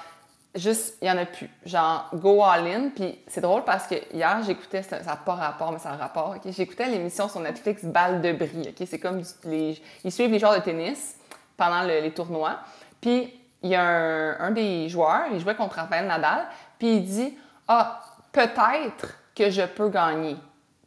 juste, 0.54 0.97
il 1.02 1.06
n'y 1.06 1.12
en 1.12 1.17
a 1.17 1.26
plus. 1.26 1.50
Genre, 1.65 2.10
go 2.13 2.43
all 2.43 2.67
in. 2.67 2.89
Puis 2.89 3.17
c'est 3.28 3.41
drôle 3.41 3.63
parce 3.63 3.88
que 3.88 3.95
hier, 4.13 4.41
j'écoutais, 4.45 4.84
ça 4.84 5.00
n'a 5.00 5.15
pas 5.15 5.36
rapport, 5.36 5.71
mais 5.71 5.80
ça 5.80 5.89
a 5.89 5.93
un 5.93 5.97
rapport. 5.97 6.36
J'écoutais 6.45 6.89
l'émission 6.89 7.30
sur 7.30 7.39
Netflix 7.39 7.86
Balle 7.86 8.21
de 8.21 8.34
bris. 8.34 8.69
ok? 8.69 8.88
C'est 8.88 9.00
comme 9.00 9.21
les, 9.45 9.82
ils 10.04 10.12
suivent 10.12 10.32
les 10.32 10.39
joueurs 10.39 10.56
de 10.56 10.62
tennis 10.62 11.15
pendant 11.56 11.84
les 11.84 12.12
tournois. 12.12 12.60
Puis 13.00 13.34
il 13.63 13.69
y 13.69 13.76
a 13.76 14.41
un, 14.41 14.52
des 14.52 14.89
joueurs, 14.89 15.26
il 15.32 15.39
jouait 15.39 15.56
contre 15.56 15.76
Rafael 15.76 16.06
Nadal, 16.06 16.47
puis 16.78 16.97
il 16.97 17.06
dit 17.06 17.38
Ah, 17.67 18.02
peut-être 18.32 19.17
que 19.36 19.50
je 19.50 19.63
peux 19.63 19.89
gagner. 19.89 20.36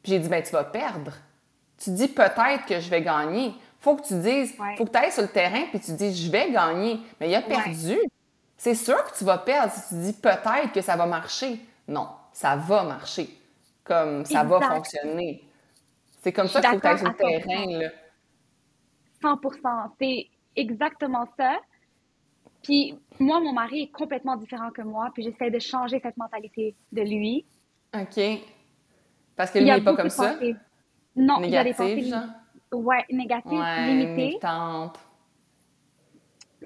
Puis 0.03 0.13
j'ai 0.13 0.19
dit 0.19 0.29
Ben, 0.29 0.43
tu 0.43 0.53
vas 0.53 0.65
perdre. 0.65 1.13
Tu 1.79 1.91
dis 1.91 2.09
peut-être 2.09 2.67
que 2.67 2.79
je 2.81 2.91
vais 2.91 3.03
gagner. 3.03 3.55
Faut 3.81 3.97
que 3.97 4.07
tu 4.07 4.15
dises, 4.21 4.55
faut 4.77 4.85
que 4.85 4.91
tu 4.91 4.99
ailles 4.99 5.13
sur 5.13 5.23
le 5.23 5.29
terrain, 5.29 5.63
puis 5.71 5.81
tu 5.81 5.93
dis 5.93 6.15
je 6.15 6.31
vais 6.31 6.51
gagner. 6.51 7.01
Mais 7.19 7.29
il 7.31 7.35
a 7.35 7.43
perdu 7.43 7.99
c'est 8.61 8.75
sûr 8.75 9.03
que 9.05 9.17
tu 9.17 9.25
vas 9.25 9.39
perdre 9.39 9.73
si 9.73 9.89
tu 9.89 9.95
dis 10.03 10.13
peut-être 10.13 10.73
que 10.75 10.83
ça 10.83 10.95
va 10.95 11.07
marcher. 11.07 11.59
Non, 11.89 12.09
ça 12.31 12.57
va 12.57 12.85
marcher. 12.85 13.31
Comme 13.83 14.27
ça 14.27 14.45
va 14.45 14.61
fonctionner. 14.61 15.43
C'est 16.21 16.31
comme 16.31 16.47
ça 16.47 16.61
qu'il 16.61 16.69
faut 16.69 16.79
que 16.79 16.93
tu 16.93 16.99
sur 16.99 17.09
le 17.09 17.15
terrain. 17.15 17.67
Là. 17.79 17.89
100% 19.23 19.91
C'est 19.99 20.27
exactement 20.57 21.27
ça. 21.39 21.59
Puis 22.63 22.99
moi, 23.19 23.41
mon 23.41 23.55
mari 23.55 23.85
est 23.85 23.91
complètement 23.91 24.37
différent 24.37 24.71
que 24.71 24.83
moi, 24.83 25.09
puis 25.15 25.23
j'essaie 25.23 25.51
de 25.51 25.59
changer 25.59 25.99
cette 25.99 26.19
mentalité 26.19 26.75
de 26.93 27.01
lui. 27.01 27.47
OK. 27.95 28.21
Parce 29.37 29.51
que 29.51 29.59
lui, 29.59 29.69
il 29.69 29.73
n'est 29.75 29.81
pas 29.81 29.97
comme 29.97 30.11
ça? 30.11 30.37
Non, 31.17 31.41
il 31.43 31.57
a 31.57 31.65
des 31.65 31.73
pensées 31.73 32.03
genre? 32.03 32.25
Ouais, 32.73 33.05
négatives, 33.11 33.53
ouais, 33.53 33.87
limitées. 33.87 34.39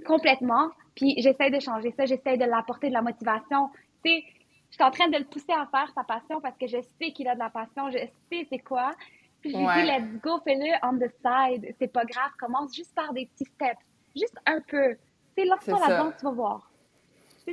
Complètement. 0.06 0.70
Puis 0.94 1.14
j'essaie 1.18 1.50
de 1.50 1.60
changer 1.60 1.92
ça, 1.96 2.04
j'essaie 2.04 2.36
de 2.36 2.44
l'apporter 2.44 2.88
de 2.88 2.92
la 2.92 3.02
motivation. 3.02 3.70
Tu 4.04 4.10
sais, 4.10 4.24
je 4.70 4.74
suis 4.74 4.84
en 4.84 4.90
train 4.90 5.08
de 5.08 5.18
le 5.18 5.24
pousser 5.24 5.52
à 5.52 5.66
faire 5.66 5.90
sa 5.94 6.04
passion 6.04 6.40
parce 6.40 6.56
que 6.58 6.66
je 6.66 6.78
sais 7.00 7.12
qu'il 7.12 7.28
a 7.28 7.34
de 7.34 7.38
la 7.38 7.50
passion, 7.50 7.90
je 7.90 7.98
sais 8.30 8.46
c'est 8.50 8.58
quoi. 8.58 8.92
Puis 9.40 9.50
je 9.52 9.56
lui 9.56 9.66
dis, 9.66 9.90
let's 9.90 10.22
go, 10.22 10.40
fais-le 10.44 10.74
on 10.82 10.98
the 10.98 11.10
side. 11.22 11.74
C'est 11.78 11.92
pas 11.92 12.04
grave, 12.04 12.30
commence 12.38 12.74
juste 12.74 12.94
par 12.94 13.12
des 13.12 13.26
petits 13.26 13.44
steps. 13.44 13.86
Juste 14.16 14.38
un 14.46 14.60
peu. 14.60 14.96
Tu 15.36 15.42
sais, 15.42 15.48
lance-toi 15.48 15.78
là-dedans, 15.80 16.12
tu 16.18 16.24
vas 16.24 16.30
voir. 16.30 16.70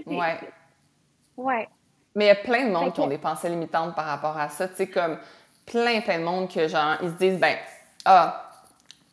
Ouais. 0.05 0.39
Ouais. 1.37 1.67
Mais 2.15 2.25
il 2.25 2.27
y 2.27 2.31
a 2.31 2.35
plein 2.35 2.67
de 2.67 2.71
monde 2.71 2.93
qui 2.93 2.99
ont 3.01 3.07
des 3.07 3.17
pensées 3.17 3.49
limitantes 3.49 3.95
par 3.95 4.05
rapport 4.05 4.37
à 4.37 4.49
ça. 4.49 4.67
Tu 4.67 4.75
sais, 4.75 4.89
comme 4.89 5.17
plein, 5.65 6.01
plein 6.01 6.19
de 6.19 6.23
monde 6.23 6.49
que, 6.49 6.67
genre, 6.67 6.97
ils 7.01 7.09
se 7.09 7.15
disent, 7.15 7.39
ben, 7.39 7.57
ah, 8.05 8.51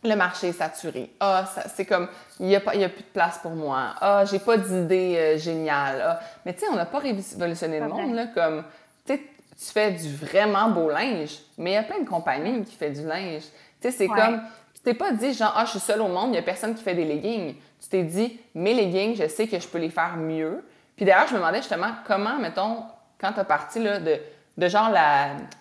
le 0.04 0.14
marché 0.14 0.48
est 0.48 0.52
saturé. 0.52 1.10
Ah, 1.20 1.44
c'est 1.74 1.84
comme, 1.84 2.08
il 2.38 2.46
n'y 2.46 2.56
a, 2.56 2.58
a, 2.58 2.88
plus 2.88 3.02
de 3.02 3.12
place 3.12 3.38
pour 3.38 3.52
moi. 3.52 3.94
Ah, 4.00 4.24
j'ai 4.24 4.38
pas 4.38 4.56
d'idée 4.56 5.16
euh, 5.16 5.38
géniale. 5.38 6.02
Ah. 6.04 6.20
Mais 6.44 6.54
tu 6.54 6.60
sais, 6.60 6.66
on 6.70 6.76
n'a 6.76 6.86
pas 6.86 6.98
révolutionné 6.98 7.80
le 7.80 7.88
monde, 7.88 8.14
là, 8.14 8.26
comme, 8.26 8.64
tu 9.04 9.14
sais, 9.14 9.18
tu 9.18 9.72
fais 9.72 9.90
du 9.90 10.14
vraiment 10.14 10.70
beau 10.70 10.88
linge, 10.88 11.38
mais 11.56 11.72
il 11.72 11.74
y 11.74 11.78
a 11.78 11.82
plein 11.82 12.00
de 12.00 12.08
compagnies 12.08 12.64
qui 12.64 12.76
font 12.76 12.90
du 12.90 13.06
linge. 13.06 13.42
Tu 13.80 13.90
sais, 13.90 13.90
c'est 13.90 14.08
comme, 14.08 14.40
tu 14.74 14.80
t'es 14.82 14.94
pas 14.94 15.12
dit, 15.12 15.32
genre, 15.32 15.52
ah, 15.56 15.64
je 15.64 15.70
suis 15.70 15.80
seule 15.80 16.00
au 16.00 16.08
monde, 16.08 16.28
il 16.28 16.32
n'y 16.32 16.38
a 16.38 16.42
personne 16.42 16.74
qui 16.74 16.82
fait 16.82 16.94
des 16.94 17.04
leggings. 17.04 17.56
Tu 17.80 17.88
t'es 17.88 18.04
dit, 18.04 18.40
mes 18.54 18.74
leggings, 18.74 19.16
je 19.16 19.26
sais 19.26 19.48
que 19.48 19.58
je 19.58 19.66
peux 19.66 19.78
les 19.78 19.90
faire 19.90 20.16
mieux. 20.16 20.64
Puis 20.96 21.04
d'ailleurs, 21.04 21.26
je 21.26 21.34
me 21.34 21.38
demandais 21.38 21.58
justement, 21.58 21.90
comment, 22.06 22.38
mettons, 22.38 22.84
quand 23.20 23.32
tu 23.32 23.40
as 23.40 23.44
parti, 23.44 23.80
là, 23.80 23.98
de, 23.98 24.18
de 24.58 24.68
genre 24.68 24.90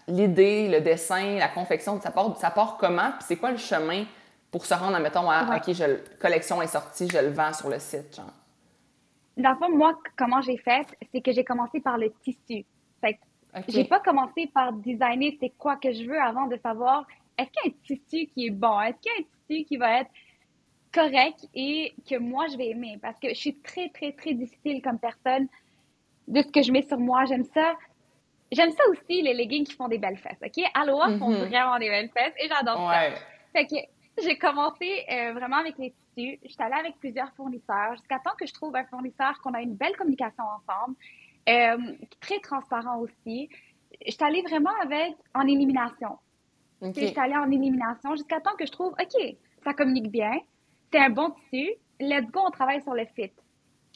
l'idée, 0.08 0.68
le 0.68 0.82
dessin, 0.82 1.38
la 1.38 1.48
confection, 1.48 2.02
ça 2.02 2.10
part, 2.10 2.36
ça 2.38 2.50
part 2.50 2.78
comment, 2.78 3.12
puis 3.12 3.26
c'est 3.28 3.36
quoi 3.38 3.52
le 3.52 3.58
chemin 3.58 4.06
pour 4.50 4.66
se 4.66 4.74
rendre, 4.74 5.00
mettons, 5.00 5.30
à 5.30 5.58
OK, 5.58 5.72
je, 5.72 6.18
collection 6.20 6.62
est 6.64 6.68
sortie, 6.68 7.08
je 7.08 7.20
le 7.20 7.30
vends 7.30 7.54
sur 7.54 7.70
le 7.70 7.78
site, 7.78 8.16
genre? 8.16 8.34
Dans 9.38 9.52
le 9.52 9.56
fond, 9.58 9.70
moi, 9.70 10.00
comment 10.18 10.42
j'ai 10.42 10.58
fait, 10.58 10.88
c'est 11.12 11.22
que 11.22 11.32
j'ai 11.32 11.44
commencé 11.44 11.80
par 11.80 12.00
le 12.00 12.12
tissu. 12.24 12.66
Fait 13.00 13.14
que 13.14 13.20
j'ai 13.68 13.84
pas 13.84 14.00
commencé 14.00 14.50
par 14.52 14.74
designer 14.74 15.38
c'est 15.40 15.54
quoi 15.60 15.76
que 15.76 15.92
je 15.92 16.04
veux 16.06 16.20
avant 16.20 16.48
de 16.48 16.58
savoir 16.58 17.06
est-ce 17.38 17.50
qu'il 17.52 17.72
y 17.72 17.74
a 17.74 17.78
un 17.78 17.84
tissu 17.86 18.26
qui 18.34 18.48
est 18.48 18.50
bon, 18.50 18.82
est-ce 18.82 18.98
qu'il 19.00 19.12
y 19.12 19.16
a 19.16 19.20
un 19.20 19.48
tissu 19.48 19.66
qui 19.66 19.78
va 19.78 20.02
être 20.02 20.10
correct 20.92 21.48
et 21.54 21.94
que 22.10 22.18
moi 22.18 22.48
je 22.52 22.58
vais 22.58 22.70
aimer? 22.70 22.98
Parce 23.00 23.20
que 23.20 23.30
je 23.30 23.36
suis 23.36 23.60
très 23.60 23.90
très 23.90 24.12
très 24.14 24.34
difficile 24.34 24.82
comme 24.82 24.98
personne 24.98 25.48
de 26.28 26.42
ce 26.42 26.48
que 26.48 26.64
je 26.64 26.72
mets 26.72 26.82
sur 26.88 26.98
moi, 26.98 27.26
j'aime 27.26 27.46
ça. 27.54 27.76
J'aime 28.52 28.72
ça 28.72 28.84
aussi 28.90 29.22
les 29.22 29.34
leggings 29.34 29.66
qui 29.66 29.74
font 29.74 29.88
des 29.88 29.98
belles 29.98 30.18
fesses, 30.18 30.40
OK? 30.42 30.64
Aloha 30.74 31.18
font 31.18 31.32
mm-hmm. 31.32 31.48
vraiment 31.48 31.80
des 31.80 31.90
belles 31.90 32.10
fesses 32.10 32.34
et 32.40 32.48
j'adore 32.48 32.90
ça. 32.90 33.10
Fait 33.54 33.66
que 33.66 33.76
j'ai 34.24 34.38
commencé 34.38 35.06
euh, 35.12 35.34
vraiment 35.34 35.58
avec 35.58 35.78
les 35.78 35.92
tissus. 35.92 36.40
J'étais 36.44 36.64
allée 36.64 36.80
avec 36.80 36.98
plusieurs 36.98 37.32
fournisseurs 37.34 37.94
jusqu'à 37.94 38.20
temps 38.20 38.36
que 38.40 38.48
je 38.48 38.54
trouve 38.54 38.76
un 38.76 38.86
fournisseur 38.86 39.40
qu'on 39.42 39.54
a 39.54 39.62
une 39.62 39.76
belle 39.76 39.96
communication 39.96 40.44
ensemble, 40.44 40.96
euh, 41.50 41.96
très 42.20 42.40
transparent 42.40 43.00
aussi. 43.00 43.50
J'étais 44.06 44.26
allée 44.26 44.44
vraiment 44.44 44.74
avec 44.82 45.16
en 45.34 45.42
élimination. 45.42 46.18
Okay. 46.82 47.08
J'étais 47.08 47.20
allée 47.20 47.36
en 47.36 47.50
élimination 47.52 48.16
jusqu'à 48.16 48.40
temps 48.40 48.56
que 48.58 48.66
je 48.66 48.72
trouve, 48.72 48.94
OK, 48.94 49.36
ça 49.64 49.74
communique 49.74 50.12
bien, 50.12 50.40
c'est 50.92 51.00
un 51.00 51.10
bon 51.10 51.32
tissu, 51.32 51.72
let's 52.00 52.30
go, 52.32 52.42
on 52.46 52.52
travaille 52.52 52.82
sur 52.82 52.94
le 52.94 53.06
fit. 53.16 53.32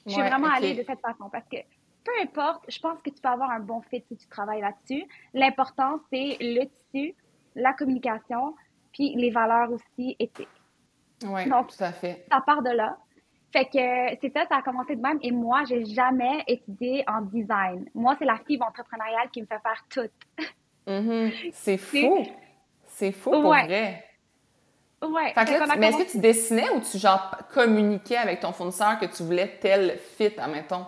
Je 0.05 0.11
suis 0.11 0.21
vraiment 0.21 0.49
allée 0.49 0.73
de 0.73 0.83
cette 0.83 0.99
façon 0.99 1.29
parce 1.31 1.47
que 1.47 1.57
peu 2.03 2.11
importe, 2.21 2.65
je 2.67 2.79
pense 2.79 2.99
que 3.01 3.09
tu 3.09 3.21
peux 3.21 3.29
avoir 3.29 3.51
un 3.51 3.59
bon 3.59 3.81
fit 3.81 4.03
si 4.07 4.17
tu 4.17 4.27
travailles 4.27 4.61
là-dessus. 4.61 5.05
L'important, 5.33 5.99
c'est 6.11 6.37
le 6.39 6.65
tissu, 6.65 7.15
la 7.55 7.73
communication, 7.73 8.55
puis 8.91 9.13
les 9.15 9.29
valeurs 9.29 9.71
aussi 9.71 10.15
éthiques. 10.19 10.47
Oui, 11.23 11.45
tout 11.45 11.83
à 11.83 11.91
fait. 11.91 12.25
Ça 12.31 12.41
part 12.41 12.63
de 12.63 12.71
là. 12.71 12.97
Fait 13.53 13.65
que 13.65 14.17
c'est 14.21 14.31
ça, 14.33 14.45
ça 14.47 14.57
a 14.57 14.61
commencé 14.61 14.95
de 14.95 15.01
même. 15.01 15.19
Et 15.21 15.31
moi, 15.31 15.63
j'ai 15.67 15.85
jamais 15.85 16.43
étudié 16.47 17.03
en 17.07 17.21
design. 17.21 17.89
Moi, 17.93 18.15
c'est 18.17 18.25
la 18.25 18.37
fibre 18.47 18.65
entrepreneuriale 18.65 19.29
qui 19.31 19.41
me 19.41 19.45
fait 19.45 19.59
faire 19.59 19.85
tout. 19.89 20.45
Mm-hmm. 20.87 21.51
C'est 21.53 21.77
fou. 21.77 22.25
C'est 22.87 23.11
fou 23.11 23.31
pour 23.31 23.41
vrai. 23.41 24.05
Ouais. 25.01 25.33
Fait 25.33 25.45
que 25.45 25.51
là, 25.51 25.75
mais 25.77 25.89
est-ce 25.89 25.97
que 25.97 26.11
tu 26.11 26.19
dessinais 26.19 26.69
ou 26.69 26.79
tu 26.79 26.97
genre 26.97 27.35
communiquais 27.53 28.17
avec 28.17 28.39
ton 28.39 28.51
fournisseur 28.51 28.99
que 28.99 29.05
tu 29.05 29.23
voulais 29.23 29.57
tel 29.59 29.97
fit, 29.97 30.37
admettons? 30.37 30.85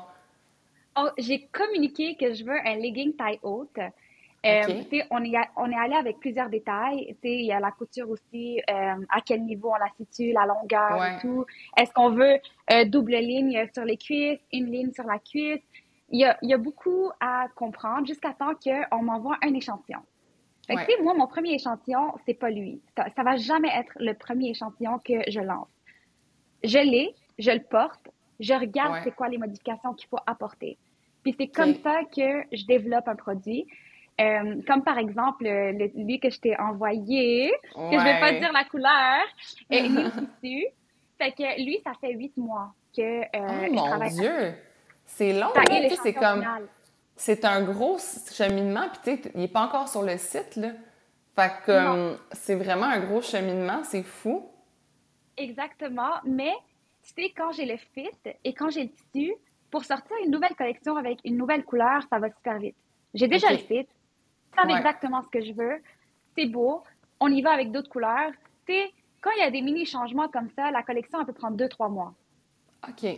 Oh, 0.95 1.10
j'ai 1.17 1.47
communiqué 1.51 2.15
que 2.15 2.34
je 2.34 2.43
veux 2.43 2.60
un 2.65 2.75
legging 2.75 3.15
taille 3.15 3.39
haute. 3.41 3.79
Euh, 4.45 4.84
on, 5.10 5.23
est, 5.23 5.34
on 5.56 5.71
est 5.71 5.77
allé 5.77 5.95
avec 5.95 6.19
plusieurs 6.19 6.49
détails. 6.49 7.15
Il 7.23 7.45
y 7.45 7.51
a 7.53 7.62
la 7.62 7.71
couture 7.71 8.10
aussi, 8.10 8.60
euh, 8.69 8.95
à 9.10 9.21
quel 9.25 9.43
niveau 9.43 9.71
on 9.71 9.77
la 9.77 9.88
situe, 9.97 10.34
la 10.34 10.45
longueur 10.45 11.03
et 11.06 11.21
tout. 11.21 11.45
Est-ce 11.77 11.93
qu'on 11.93 12.10
veut 12.10 12.39
euh, 12.71 12.86
double 12.86 13.15
ligne 13.15 13.65
sur 13.73 13.86
les 13.86 13.95
cuisses, 13.95 14.41
une 14.51 14.69
ligne 14.69 14.91
sur 14.91 15.06
la 15.06 15.19
cuisse? 15.19 15.62
Il 16.10 16.19
y 16.19 16.25
a, 16.25 16.38
il 16.41 16.49
y 16.49 16.53
a 16.53 16.58
beaucoup 16.58 17.10
à 17.21 17.47
comprendre 17.56 18.06
jusqu'à 18.06 18.34
temps 18.34 18.53
qu'on 18.62 19.01
m'envoie 19.01 19.38
un 19.41 19.53
échantillon. 19.53 20.01
Fait 20.67 21.01
moi, 21.01 21.13
mon 21.13 21.27
premier 21.27 21.53
échantillon, 21.53 22.13
c'est 22.25 22.34
pas 22.34 22.49
lui. 22.49 22.82
Ça, 22.97 23.08
ça 23.15 23.23
va 23.23 23.38
jamais 23.38 23.69
être 23.73 23.93
le 23.95 24.13
premier 24.13 24.49
échantillon 24.49 24.99
que 24.99 25.13
je 25.29 25.39
lance. 25.39 25.67
Je 26.63 26.79
l'ai, 26.79 27.15
je 27.39 27.51
le 27.51 27.63
porte, 27.63 28.10
je 28.39 28.53
regarde 28.53 29.01
c'est 29.03 29.15
quoi 29.15 29.29
les 29.29 29.38
modifications 29.38 29.93
qu'il 29.93 30.08
faut 30.10 30.19
apporter. 30.25 30.77
Puis 31.23 31.36
c'est 31.39 31.47
comme 31.47 31.75
ça 31.75 32.01
que 32.15 32.43
je 32.51 32.65
développe 32.65 33.07
un 33.07 33.15
produit. 33.15 33.65
Euh, 34.21 34.62
comme 34.67 34.83
par 34.83 34.97
exemple, 34.97 35.43
le, 35.45 35.88
lui 35.95 36.19
que 36.19 36.29
je 36.29 36.39
t'ai 36.39 36.55
envoyé, 36.59 37.51
que 37.73 37.97
je 37.97 38.03
vais 38.03 38.19
pas 38.19 38.33
dire 38.33 38.51
la 38.51 38.63
couleur, 38.65 39.21
et 39.69 39.88
le 39.88 40.09
tissu. 40.12 40.65
Fait 41.17 41.31
que 41.31 41.63
lui, 41.63 41.79
ça 41.83 41.93
fait 41.99 42.13
huit 42.13 42.36
mois 42.38 42.73
que 42.95 43.21
euh, 43.21 43.67
oh, 43.69 43.73
mon 43.73 44.07
Dieu! 44.07 44.53
C'est 45.05 45.33
long, 45.33 45.47
c'est 46.03 46.13
comme... 46.13 46.45
C'est 47.15 47.45
un 47.45 47.62
gros 47.62 47.99
cheminement, 48.31 48.88
puis 48.89 49.17
tu 49.17 49.23
sais, 49.23 49.31
il 49.36 49.41
n'est 49.41 49.47
pas 49.47 49.62
encore 49.62 49.88
sur 49.88 50.01
le 50.01 50.17
site, 50.17 50.55
là. 50.55 50.69
Fait 51.36 51.51
que 51.65 52.17
c'est 52.31 52.55
vraiment 52.55 52.86
un 52.86 52.99
gros 52.99 53.21
cheminement, 53.21 53.83
c'est 53.83 54.03
fou. 54.03 54.49
Exactement, 55.38 56.13
mais 56.25 56.53
tu 57.03 57.23
sais, 57.23 57.31
quand 57.36 57.51
j'ai 57.51 57.65
le 57.65 57.77
fit 57.77 58.09
et 58.43 58.53
quand 58.53 58.69
j'ai 58.69 58.83
le 58.83 58.89
tissu, 58.89 59.33
pour 59.73 59.86
sortir 59.86 60.15
une 60.23 60.29
nouvelle 60.29 60.55
collection 60.55 60.97
avec 60.97 61.17
une 61.25 61.36
nouvelle 61.36 61.65
couleur, 61.65 62.03
ça 62.07 62.19
va 62.19 62.29
super 62.29 62.59
vite. 62.59 62.75
J'ai 63.15 63.27
déjà 63.27 63.49
le 63.49 63.57
fit, 63.57 63.88
savent 64.55 64.69
exactement 64.69 65.23
ce 65.23 65.29
que 65.29 65.43
je 65.43 65.51
veux. 65.51 65.81
C'est 66.38 66.45
beau. 66.45 66.83
On 67.19 67.27
y 67.29 67.41
va 67.41 67.53
avec 67.53 67.71
d'autres 67.71 67.89
couleurs. 67.89 68.29
Tu 68.67 68.75
quand 69.19 69.31
il 69.36 69.39
y 69.39 69.43
a 69.43 69.49
des 69.49 69.63
mini-changements 69.63 70.27
comme 70.27 70.47
ça, 70.55 70.69
la 70.69 70.83
collection, 70.83 71.19
elle 71.19 71.25
peut 71.25 71.33
prendre 71.33 71.57
deux, 71.57 71.69
trois 71.69 71.89
mois. 71.89 72.13
OK. 72.88 73.17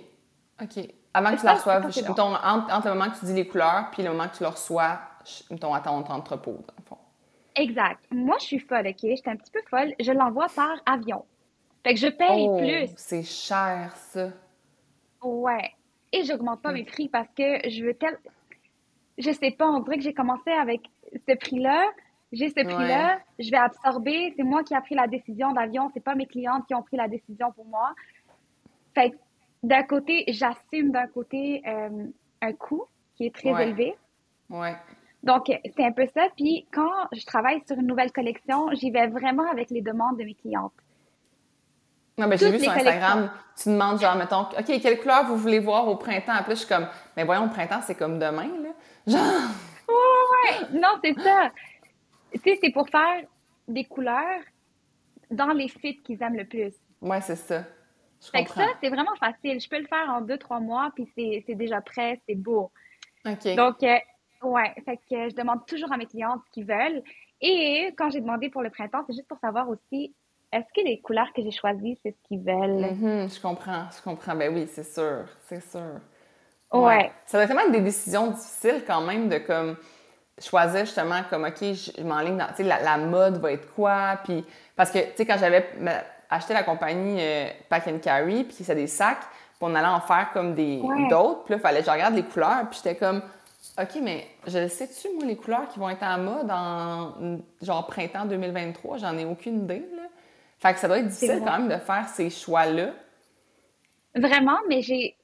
OK. 0.62 0.88
Avant 1.14 1.36
que 1.36 1.40
tu 1.42 1.46
la 1.46 1.56
reçoives, 1.56 1.86
entre, 1.88 2.88
le 2.88 2.94
moment 2.94 3.12
que 3.12 3.20
tu 3.20 3.26
dis 3.26 3.34
les 3.34 3.48
couleurs 3.48 3.90
puis 3.92 4.04
le 4.04 4.12
moment 4.12 4.30
que 4.30 4.38
tu 4.38 4.44
le 4.44 4.50
reçois, 4.50 4.98
mettons, 5.52 5.74
à 5.74 5.82
ton 5.82 6.06
entrepôt, 6.06 6.54
dans 6.54 6.74
le 6.78 6.84
fond. 6.86 6.98
Exact. 7.56 8.00
Moi, 8.12 8.38
je 8.40 8.46
suis 8.46 8.60
folle, 8.60 8.88
OK? 8.88 9.00
J'étais 9.02 9.30
un 9.30 9.36
petit 9.36 9.52
peu 9.52 9.62
folle. 9.70 9.94
Je 10.00 10.14
l'envoie 10.14 10.48
par 10.56 10.78
avion. 10.86 11.26
Fait 11.84 11.96
que 11.96 12.00
je 12.00 12.08
paye 12.08 12.48
oh, 12.48 12.58
plus. 12.58 12.94
C'est 12.96 13.24
cher, 13.24 13.94
ça. 13.98 14.30
Ouais. 15.22 15.74
Et 16.12 16.24
j'augmente 16.24 16.62
pas 16.62 16.72
mes 16.72 16.84
prix 16.84 17.10
parce 17.10 17.28
que 17.36 17.70
je 17.70 17.84
veux 17.84 17.94
tel. 17.94 18.18
Je 19.18 19.32
sais 19.32 19.52
pas, 19.52 19.68
on 19.70 19.80
dirait 19.80 19.98
que 19.98 20.04
j'ai 20.04 20.14
commencé 20.14 20.52
avec 20.52 20.82
ce 21.28 21.36
prix-là, 21.36 21.86
j'ai 22.32 22.50
ce 22.50 22.64
prix-là, 22.66 23.20
je 23.40 23.50
vais 23.50 23.58
absorber, 23.58 24.34
c'est 24.36 24.44
moi 24.44 24.64
qui 24.64 24.74
ai 24.74 24.82
pris 24.82 24.96
la 24.96 25.08
décision 25.08 25.54
d'avion, 25.54 25.90
c'est 25.94 26.04
pas 26.04 26.16
mes 26.16 26.26
clientes 26.26 26.66
qui 26.68 26.76
ont 26.76 26.84
pris 26.84 26.98
la 26.98 27.08
décision 27.08 27.52
pour 27.54 27.66
moi. 27.66 27.94
Fait 28.94 29.14
d'un 29.64 29.84
côté, 29.84 30.26
j'assume 30.28 30.92
d'un 30.92 31.08
côté 31.08 31.62
euh, 31.66 32.08
un 32.42 32.54
coût 32.54 32.84
qui 33.16 33.26
est 33.26 33.34
très 33.34 33.52
Ouais. 33.54 33.68
élevé. 33.70 33.96
Ouais. 34.50 34.76
Donc, 35.24 35.46
c'est 35.48 35.84
un 35.84 35.92
peu 35.92 36.06
ça. 36.14 36.28
Puis, 36.38 36.68
quand 36.72 36.92
je 37.12 37.26
travaille 37.26 37.62
sur 37.66 37.78
une 37.78 37.88
nouvelle 37.88 38.12
collection, 38.12 38.70
j'y 38.74 38.92
vais 38.92 39.08
vraiment 39.08 39.50
avec 39.50 39.72
les 39.72 39.82
demandes 39.82 40.18
de 40.20 40.24
mes 40.24 40.36
clientes. 40.36 40.72
Non, 42.18 42.28
mais 42.28 42.38
j'ai 42.38 42.50
vu 42.52 42.60
sur 42.60 42.72
Instagram, 42.72 43.30
tu 43.62 43.70
demandes 43.70 44.00
genre, 44.00 44.16
mettons, 44.16 44.42
OK, 44.44 44.66
quelle 44.82 45.00
couleur 45.00 45.26
vous 45.26 45.36
voulez 45.38 45.60
voir 45.60 45.88
au 45.88 45.98
printemps? 45.98 46.34
Après, 46.34 46.54
je 46.56 46.60
suis 46.62 46.68
comme, 46.68 46.88
mais 47.18 47.24
voyons, 47.26 47.46
le 47.46 47.50
printemps, 47.52 47.82
c'est 47.82 47.96
comme 47.96 48.20
demain, 48.20 48.48
là. 48.64 48.70
Genre, 49.08 49.52
Ouais, 49.88 50.80
non, 50.80 50.98
c'est 51.04 51.14
ça. 51.22 51.50
Tu 52.34 52.40
sais, 52.40 52.60
c'est 52.62 52.72
pour 52.72 52.90
faire 52.90 53.22
des 53.68 53.84
couleurs 53.86 54.42
dans 55.30 55.48
les 55.54 55.68
fits 55.68 56.02
qu'ils 56.02 56.22
aiment 56.24 56.38
le 56.38 56.46
plus. 56.46 56.74
ouais, 57.02 57.22
c'est 57.22 57.36
ça. 57.36 57.64
Je 58.22 58.30
Fait 58.32 58.44
que 58.46 58.52
ça, 58.52 58.66
c'est 58.82 58.90
vraiment 58.90 59.16
facile. 59.20 59.60
Je 59.60 59.70
peux 59.70 59.78
le 59.78 59.86
faire 59.88 60.10
en 60.10 60.22
deux, 60.22 60.38
trois 60.38 60.60
mois, 60.60 60.90
puis 60.96 61.08
c'est 61.16 61.44
c'est 61.46 61.54
déjà 61.54 61.82
prêt, 61.82 62.20
c'est 62.28 62.36
beau. 62.36 62.72
OK. 63.26 63.56
Donc, 63.56 63.84
euh, 63.84 63.98
ouais, 64.42 64.74
fait 64.86 64.98
que 65.10 65.30
je 65.30 65.36
demande 65.36 65.66
toujours 65.68 65.92
à 65.92 65.98
mes 65.98 66.06
clientes 66.08 66.42
ce 66.48 66.52
qu'ils 66.52 66.66
veulent. 66.66 67.04
Et 67.42 67.94
quand 67.98 68.10
j'ai 68.10 68.22
demandé 68.22 68.50
pour 68.50 68.64
le 68.64 68.70
printemps, 68.72 69.04
c'est 69.06 69.14
juste 69.14 69.28
pour 69.28 69.38
savoir 69.40 69.68
aussi, 69.70 70.16
est-ce 70.52 70.66
que 70.74 70.86
les 70.86 71.00
couleurs 71.02 71.32
que 71.36 71.42
j'ai 71.42 71.52
choisies, 71.52 71.98
c'est 72.04 72.12
ce 72.12 72.28
qu'ils 72.28 72.40
veulent? 72.42 72.92
Mhm, 72.94 73.30
je 73.30 73.42
comprends, 73.42 73.86
je 73.96 74.02
comprends. 74.04 74.36
Ben 74.36 74.54
oui, 74.54 74.68
c'est 74.72 74.84
sûr, 74.86 75.26
c'est 75.48 75.62
sûr. 75.70 76.00
Ouais. 76.74 77.12
Ça 77.26 77.38
doit 77.38 77.48
tellement 77.48 77.64
être 77.64 77.72
des 77.72 77.82
décisions 77.82 78.32
difficiles 78.32 78.84
quand 78.86 79.02
même 79.02 79.30
de 79.30 79.38
comme 79.38 79.78
choisir 80.40 80.82
justement 80.82 81.22
comme 81.30 81.46
OK, 81.46 81.62
je 81.62 82.04
m'enligne 82.04 82.38
dans 82.38 82.48
tu 82.48 82.56
sais 82.58 82.64
la, 82.64 82.82
la 82.82 82.98
mode 82.98 83.38
va 83.38 83.54
être 83.54 83.74
quoi? 83.74 84.20
Puis 84.26 84.44
parce 84.76 84.92
que 84.92 85.00
tu 85.00 85.12
sais 85.16 85.26
quand 85.26 85.38
j'avais 85.38 85.66
acheté 86.30 86.54
la 86.54 86.64
compagnie 86.64 87.18
euh, 87.22 87.48
Pack 87.70 87.88
and 87.88 88.00
Carry 88.00 88.44
puis 88.44 88.64
c'est 88.64 88.76
des 88.76 88.88
sacs 88.88 89.20
puis 89.20 89.60
on 89.62 89.74
allait 89.76 89.88
en 89.88 90.02
faire 90.02 90.32
comme 90.34 90.54
des 90.54 90.82
Ouais. 90.84 91.08
d'autres 91.08 91.44
puis 91.46 91.54
là 91.54 91.60
fallait 91.62 91.80
que 91.80 91.86
je 91.86 91.92
regarde 91.92 92.16
les 92.16 92.24
couleurs 92.24 92.68
puis 92.70 92.82
j'étais 92.84 92.96
comme 92.96 93.22
OK 93.80 93.98
mais 94.02 94.28
je 94.46 94.68
sais-tu 94.68 95.08
moi 95.16 95.24
les 95.24 95.38
couleurs 95.38 95.70
qui 95.70 95.80
vont 95.80 95.90
être 95.90 96.04
en 96.04 96.18
mode 96.18 96.52
en 96.52 97.38
genre 97.62 97.88
printemps 97.88 98.26
2023, 98.26 98.98
j'en 98.98 99.18
ai 99.18 99.24
aucune 99.24 99.64
idée. 99.64 99.88
Fait 100.66 100.74
que 100.74 100.80
ça 100.80 100.88
doit 100.88 100.98
être 100.98 101.08
difficile 101.08 101.44
quand 101.46 101.60
même 101.60 101.68
de 101.70 101.78
faire 101.78 102.08
ces 102.10 102.32
choix 102.32 102.66
là. 102.66 102.90
Vraiment, 104.16 104.58
mais 104.68 104.82
j'ai, 104.82 105.16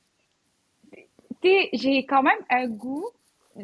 j'ai 1.73 2.05
quand 2.05 2.21
même 2.21 2.37
un 2.49 2.67
goût 2.67 3.07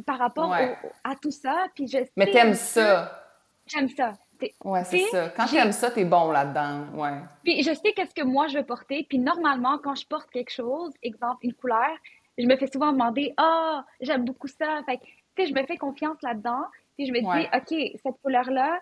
par 0.05 0.17
rapport 0.17 0.49
Ouais. 0.49 0.75
au- 0.83 0.87
à 1.03 1.15
tout 1.15 1.29
ça, 1.29 1.67
puis 1.75 1.87
je 1.87 1.99
Mais 2.15 2.31
t'aimes 2.31 2.55
ça. 2.55 3.23
J'aime 3.67 3.89
ça. 3.89 4.17
Ouais, 4.63 4.83
c'est 4.85 5.03
ça. 5.11 5.29
Quand 5.29 5.45
t'aimes 5.45 5.71
ça, 5.71 5.91
t'es 5.91 6.05
bon 6.05 6.31
là-dedans. 6.31 6.85
Ouais. 6.95 7.19
Puis 7.43 7.61
je 7.61 7.73
sais 7.73 7.93
qu'est-ce 7.95 8.13
que 8.15 8.23
moi 8.23 8.47
je 8.47 8.57
veux 8.57 8.65
porter, 8.65 9.05
puis 9.07 9.19
normalement 9.19 9.77
quand 9.77 9.93
je 9.95 10.07
porte 10.07 10.29
quelque 10.31 10.51
chose, 10.51 10.93
exemple 11.03 11.39
une 11.45 11.53
couleur, 11.53 11.89
je 12.39 12.45
me 12.47 12.55
fais 12.57 12.67
souvent 12.67 12.91
demander 12.91 13.33
"Ah, 13.37 13.85
j'aime 14.01 14.25
beaucoup 14.25 14.47
ça." 14.47 14.81
Fait 14.87 14.97
que 14.97 15.03
tu 15.03 15.43
sais, 15.43 15.47
je 15.47 15.53
me 15.53 15.63
fais 15.67 15.77
confiance 15.77 16.17
là-dedans, 16.23 16.63
puis 16.97 17.05
je 17.07 17.11
me 17.11 17.21
Ouais. 17.21 17.41
dis 17.41 17.47
"OK, 17.55 17.99
cette 18.03 18.21
couleur-là." 18.23 18.79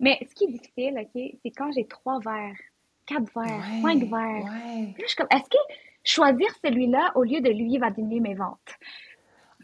Mais 0.00 0.18
ce 0.28 0.34
qui 0.34 0.44
est 0.44 0.48
difficile, 0.52 0.98
OK, 0.98 1.22
c'est 1.42 1.50
quand 1.50 1.72
j'ai 1.72 1.86
trois 1.86 2.18
verres, 2.20 2.56
quatre 3.06 3.30
verres, 3.34 3.64
cinq 3.82 4.02
verres. 4.04 4.44
Ouais. 4.44 4.86
Là, 4.86 4.94
je 5.02 5.06
suis 5.06 5.16
comme 5.16 5.28
"Est-ce 5.30 5.48
que 5.48 5.58
choisir 6.04 6.48
celui-là 6.64 7.12
au 7.14 7.22
lieu 7.24 7.40
de 7.40 7.48
lui 7.50 7.78
va 7.78 7.90
diminuer 7.90 8.20
mes 8.20 8.34
ventes?" 8.34 8.58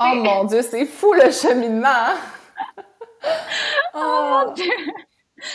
Oh 0.01 0.15
mon 0.15 0.45
Dieu, 0.45 0.63
c'est 0.63 0.87
fou 0.87 1.13
le 1.13 1.31
cheminement! 1.31 1.87
hein? 1.89 2.17
oh, 3.95 4.55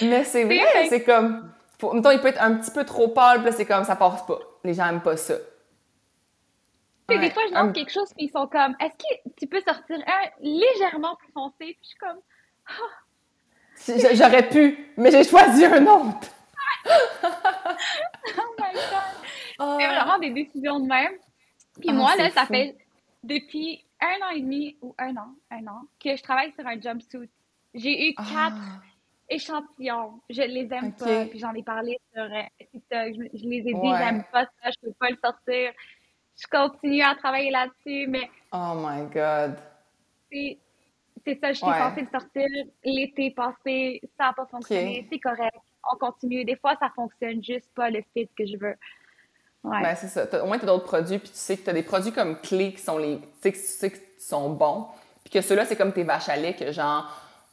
mais 0.02 0.24
c'est 0.24 0.44
vrai, 0.44 0.88
c'est 0.90 1.04
comme. 1.04 1.52
Faut, 1.80 1.94
mettons, 1.94 2.12
il 2.12 2.20
peut 2.20 2.28
être 2.30 2.42
un 2.42 2.56
petit 2.56 2.72
peu 2.72 2.84
trop 2.86 3.08
pâle, 3.10 3.44
puis 3.44 3.54
c'est 3.54 3.66
comme 3.66 3.84
ça 3.84 3.96
passe 3.96 4.26
pas. 4.26 4.40
Les 4.64 4.74
gens 4.74 4.88
aiment 4.90 5.02
pas 5.02 5.18
ça. 5.18 5.36
Tu 5.38 5.44
sais, 7.16 7.16
Ouais, 7.16 7.28
des 7.28 7.32
fois, 7.34 7.44
je 7.50 7.54
un- 7.56 7.60
demande 7.62 7.76
quelque 7.76 7.92
chose, 7.92 8.12
puis 8.16 8.26
ils 8.26 8.32
sont 8.32 8.48
comme 8.48 8.76
"Est-ce 8.80 8.98
que 8.98 9.30
tu 9.40 9.48
peux 9.48 9.62
sortir 9.62 9.98
un 10.00 10.30
légèrement 10.42 11.16
plus 11.16 11.32
foncé?" 11.34 11.56
Puis 11.60 11.78
je 11.84 11.88
suis 11.90 11.98
comme 11.98 12.18
J- 12.70 12.76
J'aurais 14.14 14.48
pu, 14.50 14.92
mais 14.98 15.12
j'ai 15.12 15.24
choisi 15.24 15.66
un 15.66 15.86
autre. 15.86 16.30
"Oh 16.86 18.56
my 18.60 18.74
god." 18.74 19.04
Oh. 19.60 19.78
C'est 19.80 19.88
vraiment 19.88 20.20
des 20.20 20.32
décisions 20.32 20.80
de 20.80 20.88
même. 20.88 21.14
Puis 21.80 21.90
Ah, 21.90 21.94
moi, 21.94 22.16
là, 22.16 22.30
ça 22.30 22.42
fou. 22.46 22.54
fait 22.54 22.76
depuis 23.24 23.84
un 24.02 24.26
an 24.26 24.30
et 24.36 24.42
demi 24.42 24.78
ou 24.82 24.94
un 24.98 25.16
an, 25.18 25.30
un 25.52 25.66
an, 25.68 25.82
que 26.04 26.16
je 26.16 26.22
travaille 26.24 26.52
sur 26.54 26.66
un 26.68 26.80
jumpsuit. 26.80 27.30
J'ai 27.74 28.10
eu 28.10 28.14
Ah. 28.18 28.24
quatre 28.34 28.82
échantillons. 29.30 30.22
Je 30.30 30.42
les 30.42 30.68
aime 30.74 30.94
pas. 30.94 31.26
Puis 31.26 31.40
j'en 31.40 31.54
ai 31.54 31.64
parlé 31.64 31.98
sur 32.14 32.28
TikTok. 32.72 33.14
Je, 33.14 33.38
je 33.38 33.46
les 33.46 33.58
ai 33.58 33.62
dit, 33.64 33.74
Ouais. 33.74 33.98
j'aime 33.98 34.24
pas 34.32 34.46
ça, 34.62 34.70
je 34.72 34.88
peux 34.88 34.94
pas 35.00 35.10
le 35.10 35.18
sortir. 35.24 35.72
Je 36.40 36.48
continue 36.52 37.02
à 37.02 37.16
travailler 37.16 37.50
là-dessus, 37.52 38.08
mais 38.08 38.30
Oh 38.54 38.74
my 38.78 39.06
God. 39.12 39.58
c'est 40.32 40.58
c'est 41.28 41.40
ça, 41.40 41.50
je 41.52 41.58
suis 41.58 41.68
Ouais. 41.68 41.78
censée 41.78 42.02
le 42.02 42.08
sortir 42.12 42.46
l'été 42.84 43.32
passé, 43.32 44.02
ça 44.18 44.26
n'a 44.28 44.34
pas 44.34 44.46
fonctionné, 44.46 45.08
c'est 45.12 45.20
correct, 45.20 45.56
on 45.92 45.98
continue. 45.98 46.46
Des 46.46 46.56
fois, 46.56 46.76
ça 46.80 46.90
fonctionne 46.96 47.44
juste 47.44 47.70
pas 47.76 47.90
le 47.90 48.02
fit 48.14 48.30
que 48.38 48.46
je 48.46 48.58
veux. 48.58 48.76
Ouais. 49.64 49.82
Ben, 49.82 49.96
c'est 49.96 50.08
ça. 50.08 50.44
Au 50.44 50.48
moins, 50.48 50.58
tu 50.58 50.64
as 50.64 50.68
d'autres 50.68 50.86
produits, 50.86 51.20
puis 51.20 51.30
tu 51.30 51.36
sais 51.36 51.58
que 51.58 51.64
tu 51.64 51.70
as 51.70 51.74
des 51.74 51.84
produits 51.84 52.12
comme 52.14 52.40
clés 52.40 52.72
qui 52.72 52.82
sont 52.82 52.98
les. 52.98 53.20
Tu 53.20 53.26
sais 53.42 53.52
que 53.52 53.58
tu 53.58 53.64
sais 53.64 53.90
que 53.92 53.98
sont 54.20 54.50
bons. 54.52 54.88
Puis 55.24 55.34
que 55.34 55.42
ceux-là, 55.42 55.66
c'est 55.66 55.76
comme 55.76 55.92
tes 55.92 56.04
vaches 56.04 56.30
à 56.30 56.38
lait, 56.38 56.54
que 56.54 56.72
genre, 56.72 57.06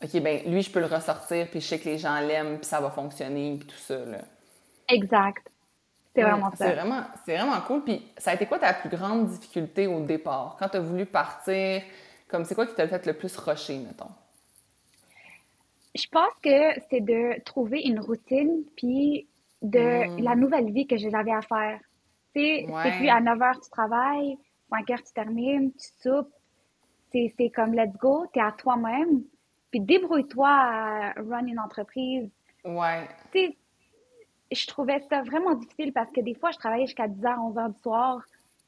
OK, 0.02 0.20
ben 0.22 0.42
lui, 0.46 0.62
je 0.62 0.70
peux 0.70 0.80
le 0.80 0.86
ressortir, 0.86 1.48
puis 1.50 1.60
je 1.60 1.66
sais 1.66 1.78
que 1.80 1.86
les 1.86 1.98
gens 1.98 2.20
l'aiment, 2.20 2.58
puis 2.58 2.66
ça 2.66 2.80
va 2.80 2.90
fonctionner, 2.90 3.56
puis 3.58 3.66
tout 3.66 3.78
ça. 3.78 3.96
Là. 3.98 4.18
Exact. 4.88 5.48
C'est 6.14 6.22
Ouais, 6.22 6.30
vraiment 6.30 6.50
C'est 6.52 6.64
ça. 6.68 6.72
vraiment, 6.72 7.02
c'est 7.24 7.36
vraiment 7.36 7.60
cool. 7.62 7.82
Puis 7.82 8.00
ça 8.18 8.30
a 8.30 8.34
été 8.34 8.46
quoi 8.46 8.60
ta 8.60 8.72
plus 8.74 8.88
grande 8.88 9.26
difficulté 9.26 9.88
au 9.88 9.98
départ? 10.00 10.56
Quand 10.60 10.68
tu 10.68 10.76
as 10.76 10.80
voulu 10.80 11.06
partir, 11.06 11.82
comme 12.34 12.44
c'est 12.44 12.54
quoi 12.56 12.66
qui 12.66 12.74
t'a 12.74 12.88
fait 12.88 13.06
le 13.06 13.12
plus 13.14 13.36
rusher, 13.36 13.78
mettons? 13.78 14.10
Je 15.94 16.06
pense 16.10 16.32
que 16.42 16.80
c'est 16.90 17.00
de 17.00 17.40
trouver 17.44 17.82
une 17.82 18.00
routine, 18.00 18.64
puis 18.76 19.28
de 19.62 20.18
Mm. 20.18 20.24
la 20.24 20.34
nouvelle 20.34 20.72
vie 20.72 20.86
que 20.88 20.96
j'avais 20.96 21.30
à 21.32 21.42
faire. 21.42 21.78
Tu 22.34 22.40
sais, 22.40 22.66
Ouais. 22.68 22.82
c'est 22.82 22.96
plus 22.98 23.08
à 23.08 23.20
9 23.20 23.40
heures 23.40 23.60
tu 23.60 23.70
travailles, 23.70 24.36
5 24.70 24.90
heures 24.90 25.02
tu 25.04 25.12
termines, 25.12 25.72
tu 25.72 25.88
soupes. 26.02 26.32
C'est 27.12 27.32
c'est 27.36 27.50
comme 27.50 27.72
let's 27.74 27.96
go, 27.98 28.26
t'es 28.32 28.40
à 28.40 28.50
toi-même, 28.50 29.22
puis 29.70 29.78
débrouille-toi 29.80 30.48
à 30.48 31.12
run 31.12 31.46
une 31.46 31.60
entreprise. 31.60 32.28
Ouais. 32.64 33.06
Tu 33.32 33.38
sais, 33.38 33.56
je 34.50 34.66
trouvais 34.66 35.00
ça 35.08 35.22
vraiment 35.22 35.54
difficile 35.54 35.92
parce 35.92 36.10
que 36.10 36.20
des 36.20 36.34
fois, 36.34 36.50
je 36.50 36.58
travaillais 36.58 36.86
jusqu'à 36.86 37.06
10h, 37.06 37.38
11h 37.38 37.68
du 37.72 37.80
soir. 37.82 38.20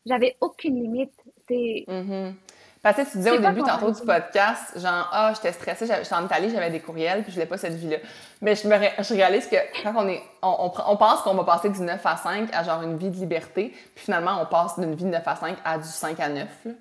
J'avais 0.06 0.36
aucune 0.40 0.80
limite. 0.80 1.20
C'est 1.48 1.84
Mhm. 1.88 2.36
Parce 2.86 2.98
que 2.98 3.10
tu 3.10 3.16
disais 3.16 3.32
au 3.32 3.38
début 3.40 3.64
tantôt 3.64 3.90
du 3.90 4.00
podcast, 4.02 4.78
genre, 4.78 5.10
ah, 5.10 5.32
j'étais 5.34 5.50
stressée, 5.50 5.86
j'étais 5.88 6.14
en 6.14 6.24
Italie, 6.24 6.50
j'avais 6.54 6.70
des 6.70 6.78
courriels, 6.78 7.24
puis 7.24 7.32
je 7.32 7.34
voulais 7.34 7.46
pas 7.46 7.58
cette 7.58 7.74
vie-là. 7.74 7.96
Mais 8.40 8.54
je, 8.54 8.68
me 8.68 8.76
je 8.76 9.12
réalise 9.12 9.48
que 9.48 9.56
quand 9.82 9.92
on 9.96 10.06
est, 10.06 10.22
on, 10.40 10.70
on, 10.72 10.92
on 10.92 10.96
pense 10.96 11.22
qu'on 11.22 11.34
va 11.34 11.42
passer 11.42 11.68
du 11.68 11.80
9 11.80 12.00
à 12.06 12.16
5 12.16 12.48
à 12.52 12.62
genre 12.62 12.82
une 12.82 12.96
vie 12.96 13.10
de 13.10 13.16
liberté, 13.16 13.74
puis 13.96 14.04
finalement, 14.04 14.38
on 14.40 14.46
passe 14.46 14.78
d'une 14.78 14.94
vie 14.94 15.02
de 15.02 15.08
9 15.08 15.26
à 15.26 15.34
5 15.34 15.56
à 15.64 15.78
du 15.78 15.88
5 15.88 16.20
à 16.20 16.28
9. 16.28 16.46
là. 16.66 16.72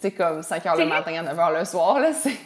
Sais, 0.00 0.12
comme 0.12 0.44
5 0.44 0.64
heures 0.64 0.76
le 0.76 0.86
matin 0.86 1.12
à 1.18 1.22
9 1.22 1.38
heures 1.40 1.50
le 1.50 1.64
soir, 1.64 1.98
là, 1.98 2.12
c'est, 2.12 2.36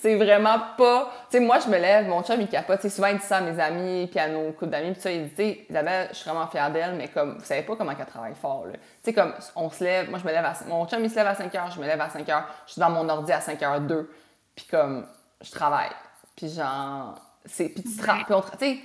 c'est 0.00 0.16
vraiment 0.16 0.58
pas... 0.76 1.08
Tu 1.30 1.38
sais, 1.38 1.40
moi, 1.40 1.60
je 1.60 1.68
me 1.68 1.78
lève, 1.78 2.08
mon 2.08 2.20
chum, 2.24 2.40
il 2.40 2.48
capote, 2.48 2.80
tu 2.80 2.88
sais, 2.88 2.96
souvent, 2.96 3.06
il 3.06 3.18
dit 3.18 3.24
ça 3.24 3.36
à 3.36 3.40
mes 3.42 3.60
amis, 3.60 4.08
puis 4.10 4.18
à 4.18 4.26
nos 4.26 4.50
couples 4.50 4.72
d'amis, 4.72 4.90
puis 4.90 5.00
ça, 5.00 5.12
il 5.12 5.22
dit, 5.22 5.30
tu 5.30 5.36
sais, 5.36 5.66
Isabelle, 5.70 6.08
je 6.10 6.16
suis 6.16 6.28
vraiment 6.28 6.48
fière 6.48 6.68
d'elle, 6.72 6.94
mais 6.96 7.06
comme, 7.06 7.38
vous 7.38 7.44
savez 7.44 7.62
pas 7.62 7.76
comment 7.76 7.92
elle 7.96 8.06
travaille 8.06 8.34
fort, 8.34 8.66
là. 8.66 8.72
Tu 8.72 8.78
sais, 9.04 9.12
comme, 9.12 9.32
on 9.54 9.70
se 9.70 9.84
lève, 9.84 10.10
moi, 10.10 10.18
je 10.18 10.26
me 10.26 10.32
lève 10.32 10.44
à... 10.44 10.52
Mon 10.66 10.84
chum, 10.88 11.04
il 11.04 11.10
se 11.10 11.14
lève 11.14 11.28
à 11.28 11.36
5 11.36 11.54
heures, 11.54 11.70
je 11.70 11.80
me 11.80 11.86
lève 11.86 12.00
à 12.00 12.08
5 12.08 12.28
heures, 12.28 12.48
je 12.66 12.72
suis 12.72 12.80
dans 12.80 12.90
mon 12.90 13.08
ordi 13.08 13.30
à 13.30 13.40
5 13.40 13.62
heures 13.62 13.80
2, 13.80 14.10
puis 14.56 14.66
comme, 14.68 15.06
je 15.42 15.50
travaille. 15.52 15.90
Puis 16.34 16.48
genre, 16.48 17.14
c'est... 17.44 17.68
Puis 17.68 17.84
tu 17.84 18.02
tra- 18.02 18.24
puis 18.24 18.34
on 18.34 18.40
Tu 18.40 18.58
sais, 18.58 18.78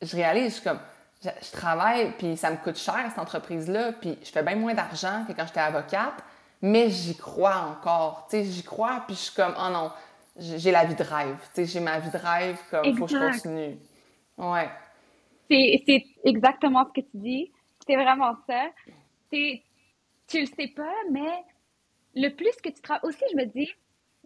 je 0.00 0.14
réalise, 0.14 0.50
je 0.50 0.60
suis 0.60 0.62
comme, 0.62 0.78
je, 1.24 1.28
je 1.42 1.50
travaille, 1.50 2.12
puis 2.12 2.36
ça 2.36 2.50
me 2.50 2.56
coûte 2.56 2.78
cher, 2.78 3.00
cette 3.08 3.18
entreprise-là, 3.18 3.94
puis 4.00 4.16
je 4.22 4.30
fais 4.30 4.44
bien 4.44 4.54
moins 4.54 4.74
d'argent 4.74 5.24
que 5.26 5.32
quand 5.32 5.44
j'étais 5.44 5.58
avocate, 5.58 6.14
mais 6.62 6.88
j'y 6.90 7.16
crois 7.16 7.56
encore. 7.56 8.26
Tu 8.30 8.36
sais, 8.36 8.44
j'y 8.44 8.62
crois, 8.62 9.02
puis 9.06 9.14
je 9.16 9.20
suis 9.20 9.34
comme, 9.34 9.54
oh 9.58 9.70
non, 9.70 9.90
j'ai 10.36 10.70
la 10.70 10.84
vie 10.84 10.94
de 10.94 11.02
rêve. 11.02 11.36
Tu 11.54 11.54
sais, 11.54 11.66
j'ai 11.66 11.80
ma 11.80 11.98
vie 11.98 12.10
de 12.10 12.16
rêve, 12.16 12.58
comme, 12.70 12.96
faut 12.96 13.06
que 13.06 13.12
je 13.12 13.18
continue. 13.18 13.78
Ouais. 14.38 14.68
c'est- 15.50 16.06
exactement 16.24 16.86
ce 16.86 17.00
que 17.00 17.06
tu 17.06 17.16
dis. 17.18 17.52
C'est 17.86 17.96
vraiment 17.96 18.34
ça. 18.48 18.70
Tu 19.30 19.60
le 20.40 20.46
sais 20.46 20.68
pas, 20.68 20.94
mais 21.10 21.44
le 22.14 22.28
plus 22.30 22.54
que 22.62 22.68
tu 22.70 22.80
travailles... 22.80 23.08
Aussi, 23.10 23.24
je 23.32 23.36
me 23.36 23.44
dis, 23.46 23.70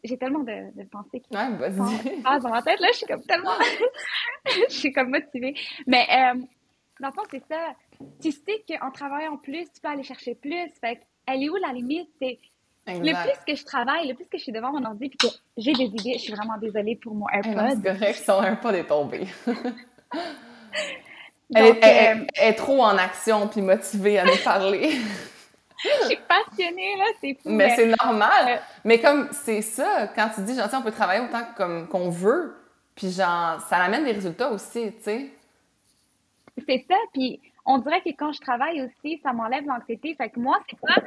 j'ai 0.04 0.18
tellement 0.18 0.40
de, 0.40 0.76
de 0.78 0.84
pensées 0.88 1.20
qui 1.20 1.34
Ouais, 1.36 1.50
vas-y. 1.56 2.20
passent 2.22 2.42
dans 2.42 2.50
ma 2.50 2.62
tête. 2.62 2.78
Là, 2.80 2.88
je 2.92 2.98
suis 2.98 3.06
comme 3.06 3.22
tellement... 3.22 3.50
je 4.68 4.74
suis 4.74 4.92
comme 4.92 5.10
motivée. 5.10 5.54
Mais 5.86 6.06
euh, 6.10 6.40
dans 7.00 7.08
le 7.08 7.12
fond, 7.14 7.22
c'est 7.30 7.42
ça. 7.48 7.72
Tu 8.20 8.30
sais 8.30 8.62
qu'en 8.68 8.90
travaillant 8.90 9.36
plus, 9.38 9.64
tu 9.72 9.80
peux 9.82 9.88
aller 9.88 10.02
chercher 10.02 10.34
plus. 10.34 10.68
Fait 10.80 11.00
elle 11.26 11.42
est 11.42 11.48
où 11.48 11.56
la 11.56 11.72
limite? 11.72 12.08
C'est 12.20 12.38
le 12.88 13.12
plus 13.12 13.52
que 13.52 13.58
je 13.58 13.64
travaille, 13.64 14.06
le 14.08 14.14
plus 14.14 14.26
que 14.26 14.38
je 14.38 14.44
suis 14.44 14.52
devant 14.52 14.72
mon 14.72 14.84
ordi 14.84 15.08
puis 15.08 15.18
que 15.18 15.26
j'ai 15.56 15.72
des 15.72 15.84
idées, 15.84 16.14
je 16.14 16.18
suis 16.22 16.32
vraiment 16.32 16.56
désolée 16.58 16.96
pour 16.96 17.14
mon 17.14 17.26
Eh 17.32 17.36
AirPod. 17.36 17.80
c'est 17.82 17.92
correct, 17.92 18.22
son 18.24 18.42
AirPod 18.42 18.74
est 18.76 18.84
tombé. 18.84 19.26
Elle, 21.54 21.64
Donc, 21.64 21.76
est, 21.76 21.80
elle- 21.82 22.18
euh, 22.22 22.26
elle 22.34 22.48
est 22.50 22.54
trop 22.54 22.82
en 22.82 22.96
action 22.96 23.48
puis 23.48 23.60
motivée 23.62 24.18
à 24.18 24.24
nous 24.24 24.36
parler. 24.44 24.90
je 26.02 26.06
suis 26.06 26.18
passionnée, 26.28 26.96
là, 26.96 27.04
c'est 27.20 27.34
fou. 27.34 27.50
Mais, 27.50 27.74
c'est 27.76 27.92
normal. 28.02 28.60
Mais 28.84 29.00
comme, 29.00 29.28
c'est 29.32 29.62
ça, 29.62 30.08
quand 30.14 30.30
tu 30.34 30.42
dis, 30.42 30.54
genre, 30.56 30.68
on 30.72 30.82
peut 30.82 30.90
travailler 30.92 31.20
autant 31.24 31.42
comme 31.56 31.88
qu'on 31.88 32.10
veut, 32.10 32.56
puis 32.94 33.10
genre, 33.10 33.60
ça 33.68 33.76
amène 33.78 34.04
des 34.04 34.12
résultats 34.12 34.50
aussi, 34.50 34.92
tu 34.98 35.02
sais. 35.02 35.30
C'est 36.66 36.84
ça, 36.88 36.96
puis 37.12 37.40
on 37.66 37.78
dirait 37.78 38.00
que 38.00 38.10
quand 38.10 38.32
je 38.32 38.40
travaille 38.40 38.82
aussi, 38.82 39.20
ça 39.22 39.32
m'enlève 39.32 39.66
l'anxiété. 39.66 40.14
Fait 40.14 40.30
que 40.30 40.38
moi, 40.38 40.58
c'est 40.70 40.78
pas 40.80 41.02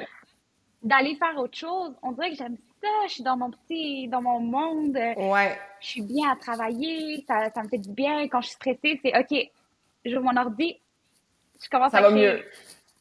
d'aller 0.84 1.16
faire 1.16 1.38
autre 1.38 1.58
chose. 1.58 1.94
On 2.04 2.12
dirait 2.12 2.32
que 2.32 2.36
j'aime 2.36 2.58
ça, 2.82 2.88
je 3.08 3.14
suis 3.14 3.24
dans 3.24 3.38
mon 3.38 3.52
petit, 3.52 4.08
dans 4.08 4.22
mon 4.22 4.40
monde. 4.40 4.96
Ouais. 4.96 5.58
Je 5.80 5.88
suis 5.88 6.02
bien 6.02 6.32
à 6.32 6.36
travailler, 6.36 7.24
ça, 7.28 7.50
ça 7.54 7.64
me 7.64 7.70
fait 7.70 7.78
du 7.78 7.92
bien. 7.92 8.28
Quand 8.28 8.42
je 8.42 8.48
suis 8.48 8.56
stressée, 8.56 9.00
c'est 9.04 9.18
OK, 9.18 9.50
j'ouvre 10.06 10.24
mon 10.24 10.38
ordi, 10.38 10.80
je 11.62 11.70
commence 11.70 11.92
ça 11.92 12.02
va 12.02 12.12
mieux. 12.12 12.44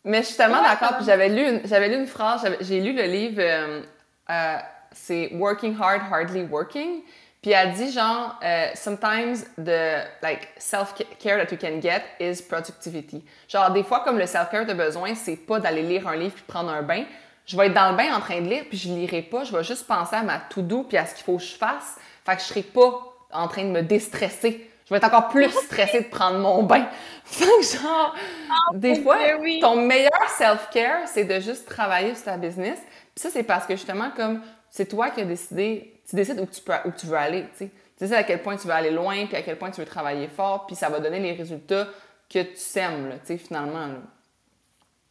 Mais 0.04 0.22
je 0.22 0.28
suis 0.28 0.36
tellement 0.36 0.62
d'accord. 0.62 0.96
Puis 0.96 1.06
j'avais 1.06 1.28
lu, 1.28 1.60
j'avais 1.64 1.88
lu 1.88 1.96
une 1.96 2.06
phrase, 2.06 2.48
j'ai 2.60 2.80
lu 2.80 2.92
le 2.92 3.02
livre, 3.02 3.40
euh, 3.40 3.82
euh, 4.30 4.56
c'est 4.92 5.30
Working 5.34 5.76
Hard, 5.80 6.02
Hardly 6.10 6.44
Working. 6.44 7.02
Puis 7.40 7.52
elle 7.52 7.72
dit 7.72 7.92
genre, 7.92 8.38
euh, 8.42 8.68
sometimes 8.74 9.44
the 9.56 10.04
like 10.22 10.48
self-care 10.56 11.38
that 11.38 11.52
you 11.52 11.58
can 11.60 11.80
get 11.80 12.02
is 12.18 12.42
productivity. 12.42 13.24
Genre 13.48 13.70
des 13.70 13.84
fois 13.84 14.00
comme 14.00 14.18
le 14.18 14.26
self-care 14.26 14.66
de 14.66 14.74
besoin, 14.74 15.14
c'est 15.14 15.36
pas 15.36 15.60
d'aller 15.60 15.82
lire 15.82 16.08
un 16.08 16.16
livre 16.16 16.34
puis 16.34 16.44
prendre 16.46 16.70
un 16.70 16.82
bain. 16.82 17.04
Je 17.46 17.56
vais 17.56 17.66
être 17.66 17.74
dans 17.74 17.90
le 17.90 17.96
bain 17.96 18.12
en 18.14 18.20
train 18.20 18.40
de 18.40 18.48
lire 18.48 18.64
puis 18.68 18.76
je 18.76 18.88
lirai 18.88 19.22
pas. 19.22 19.44
Je 19.44 19.56
vais 19.56 19.62
juste 19.62 19.86
penser 19.86 20.16
à 20.16 20.22
ma 20.22 20.38
to-do 20.38 20.82
puis 20.82 20.98
à 20.98 21.06
ce 21.06 21.14
qu'il 21.14 21.24
faut 21.24 21.36
que 21.36 21.44
je 21.44 21.54
fasse. 21.54 21.96
Fait 22.26 22.34
que 22.34 22.42
je 22.42 22.46
serai 22.46 22.62
pas 22.62 23.04
en 23.32 23.46
train 23.46 23.64
de 23.64 23.70
me 23.70 23.82
déstresser. 23.82 24.68
Je 24.84 24.94
vais 24.94 24.96
être 24.96 25.04
encore 25.04 25.28
plus 25.28 25.50
stressée 25.50 26.00
de 26.00 26.08
prendre 26.08 26.38
mon 26.38 26.62
bain. 26.62 26.86
Fait 27.24 27.44
que 27.44 27.78
genre, 27.78 28.14
ah, 28.50 28.74
des 28.74 29.02
fois, 29.02 29.18
ton 29.60 29.76
meilleur 29.76 30.28
self-care, 30.38 31.06
c'est 31.06 31.24
de 31.24 31.40
juste 31.40 31.68
travailler 31.68 32.14
sur 32.14 32.24
ta 32.24 32.38
business. 32.38 32.78
Puis 33.14 33.22
ça, 33.22 33.28
c'est 33.30 33.42
parce 33.42 33.66
que 33.66 33.76
justement, 33.76 34.10
comme 34.16 34.40
c'est 34.70 34.86
toi 34.86 35.10
qui 35.10 35.20
as 35.20 35.24
décidé 35.24 35.97
tu 36.08 36.16
décides 36.16 36.40
où 36.40 36.46
tu, 36.46 36.60
peux, 36.60 36.72
où 36.86 36.92
tu 36.92 37.06
veux 37.06 37.16
aller. 37.16 37.46
Tu 37.56 37.70
décides 37.98 38.16
à 38.16 38.24
quel 38.24 38.42
point 38.42 38.56
tu 38.56 38.66
veux 38.66 38.72
aller 38.72 38.90
loin, 38.90 39.26
puis 39.26 39.36
à 39.36 39.42
quel 39.42 39.58
point 39.58 39.70
tu 39.70 39.80
veux 39.80 39.86
travailler 39.86 40.28
fort, 40.28 40.66
puis 40.66 40.74
ça 40.74 40.88
va 40.88 41.00
donner 41.00 41.20
les 41.20 41.32
résultats 41.32 41.88
que 42.30 42.42
tu 42.42 42.56
sèmes, 42.56 43.18
finalement. 43.24 43.88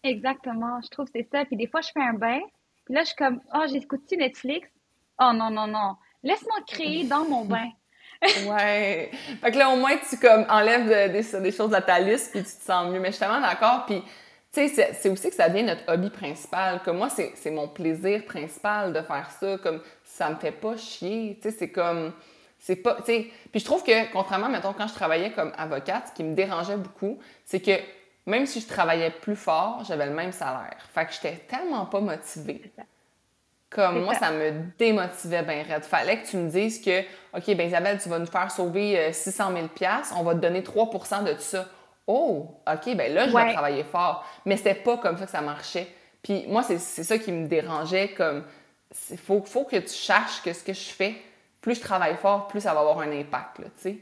Exactement. 0.03 0.79
Je 0.83 0.89
trouve 0.89 1.05
que 1.05 1.11
c'est 1.15 1.27
ça. 1.31 1.45
Puis 1.45 1.55
des 1.55 1.67
fois, 1.67 1.81
je 1.81 1.89
fais 1.91 2.01
un 2.01 2.13
bain, 2.13 2.39
puis 2.85 2.95
là, 2.95 3.01
je 3.01 3.07
suis 3.07 3.15
comme, 3.15 3.41
oh, 3.53 3.63
j'écoute-tu 3.69 4.17
Netflix? 4.17 4.67
Oh 5.19 5.31
non, 5.33 5.49
non, 5.49 5.67
non. 5.67 5.95
Laisse-moi 6.23 6.57
créer 6.65 7.03
dans 7.03 7.25
mon 7.25 7.45
bain. 7.45 7.69
ouais. 8.21 9.11
Fait 9.41 9.51
que 9.51 9.57
là, 9.57 9.69
au 9.69 9.75
moins, 9.75 9.97
tu 9.97 10.17
comme 10.17 10.45
enlèves 10.49 11.11
des, 11.11 11.51
choses 11.51 11.73
à 11.73 11.81
ta 11.81 11.99
liste, 11.99 12.31
puis 12.31 12.39
tu 12.39 12.45
te 12.57 12.63
sens 12.63 12.91
mieux. 12.91 12.99
Mais 12.99 13.07
je 13.07 13.13
suis 13.13 13.19
tellement 13.19 13.41
d'accord. 13.41 13.85
Puis, 13.85 14.01
tu 14.53 14.67
sais, 14.69 14.93
c'est 14.93 15.09
aussi 15.09 15.29
que 15.29 15.35
ça 15.35 15.49
devient 15.49 15.63
notre 15.63 15.83
hobby 15.87 16.09
principal. 16.09 16.81
Comme 16.83 16.97
moi, 16.97 17.09
c'est 17.09 17.51
mon 17.51 17.67
plaisir 17.67 18.25
principal 18.25 18.93
de 18.93 19.01
faire 19.01 19.29
ça. 19.39 19.57
Comme 19.57 19.81
ça 20.03 20.29
me 20.29 20.35
fait 20.35 20.51
pas 20.51 20.77
chier. 20.77 21.37
Tu 21.41 21.49
sais, 21.49 21.55
c'est 21.57 21.71
comme. 21.71 22.13
C'est 22.57 22.77
pas. 22.77 22.95
Tu 22.95 23.05
sais. 23.05 23.27
Puis 23.51 23.59
je 23.59 23.65
trouve 23.65 23.83
que, 23.83 24.11
contrairement, 24.11 24.49
mettons, 24.49 24.73
quand 24.73 24.87
je 24.87 24.93
travaillais 24.93 25.31
comme 25.31 25.51
avocate, 25.57 26.07
ce 26.09 26.13
qui 26.13 26.23
me 26.23 26.33
dérangeait 26.33 26.77
beaucoup, 26.77 27.19
c'est 27.45 27.59
que 27.59 27.73
même 28.25 28.45
si 28.45 28.59
je 28.59 28.67
travaillais 28.67 29.11
plus 29.11 29.35
fort, 29.35 29.83
j'avais 29.87 30.05
le 30.05 30.13
même 30.13 30.31
salaire. 30.31 30.77
Fait 30.93 31.05
que 31.05 31.13
j'étais 31.13 31.37
tellement 31.47 31.85
pas 31.85 31.99
motivée. 31.99 32.71
Comme 33.69 34.03
moi, 34.03 34.15
ça. 34.15 34.31
me 34.31 34.51
démotivait 34.77 35.43
bien 35.43 35.63
raide. 35.63 35.83
Fallait 35.83 36.21
que 36.21 36.27
tu 36.27 36.37
me 36.37 36.49
dises 36.49 36.81
que, 36.81 37.01
OK, 37.35 37.53
ben 37.55 37.67
Isabelle, 37.67 37.99
tu 38.01 38.07
vas 38.07 38.17
nous 38.17 38.25
faire 38.25 38.49
sauver 38.49 39.11
600 39.11 39.51
000 39.51 39.67
on 40.15 40.23
va 40.23 40.35
te 40.35 40.39
donner 40.39 40.61
3% 40.61 41.25
de 41.25 41.33
tout 41.33 41.39
ça. 41.39 41.65
Oh, 42.07 42.61
OK, 42.65 42.95
ben 42.95 43.13
là, 43.13 43.27
je 43.27 43.35
vais 43.35 43.53
travailler 43.53 43.83
fort. 43.83 44.25
Mais 44.45 44.57
c'était 44.57 44.75
pas 44.75 44.97
comme 44.97 45.17
ça 45.17 45.25
que 45.25 45.31
ça 45.31 45.41
marchait. 45.41 45.87
Puis 46.23 46.45
moi, 46.47 46.63
c'est 46.63 46.77
ça 46.79 47.17
qui 47.17 47.31
me 47.31 47.47
dérangeait, 47.47 48.09
comme 48.09 48.43
il 49.11 49.17
faut, 49.17 49.41
faut 49.43 49.65
que 49.65 49.75
tu 49.75 49.87
saches 49.87 50.41
que 50.41 50.53
ce 50.53 50.63
que 50.63 50.73
je 50.73 50.89
fais, 50.89 51.15
plus 51.61 51.75
je 51.75 51.81
travaille 51.81 52.15
fort, 52.15 52.47
plus 52.47 52.61
ça 52.61 52.73
va 52.73 52.79
avoir 52.79 52.99
un 52.99 53.11
impact, 53.11 53.57
tu 53.57 53.63
sais. 53.77 53.97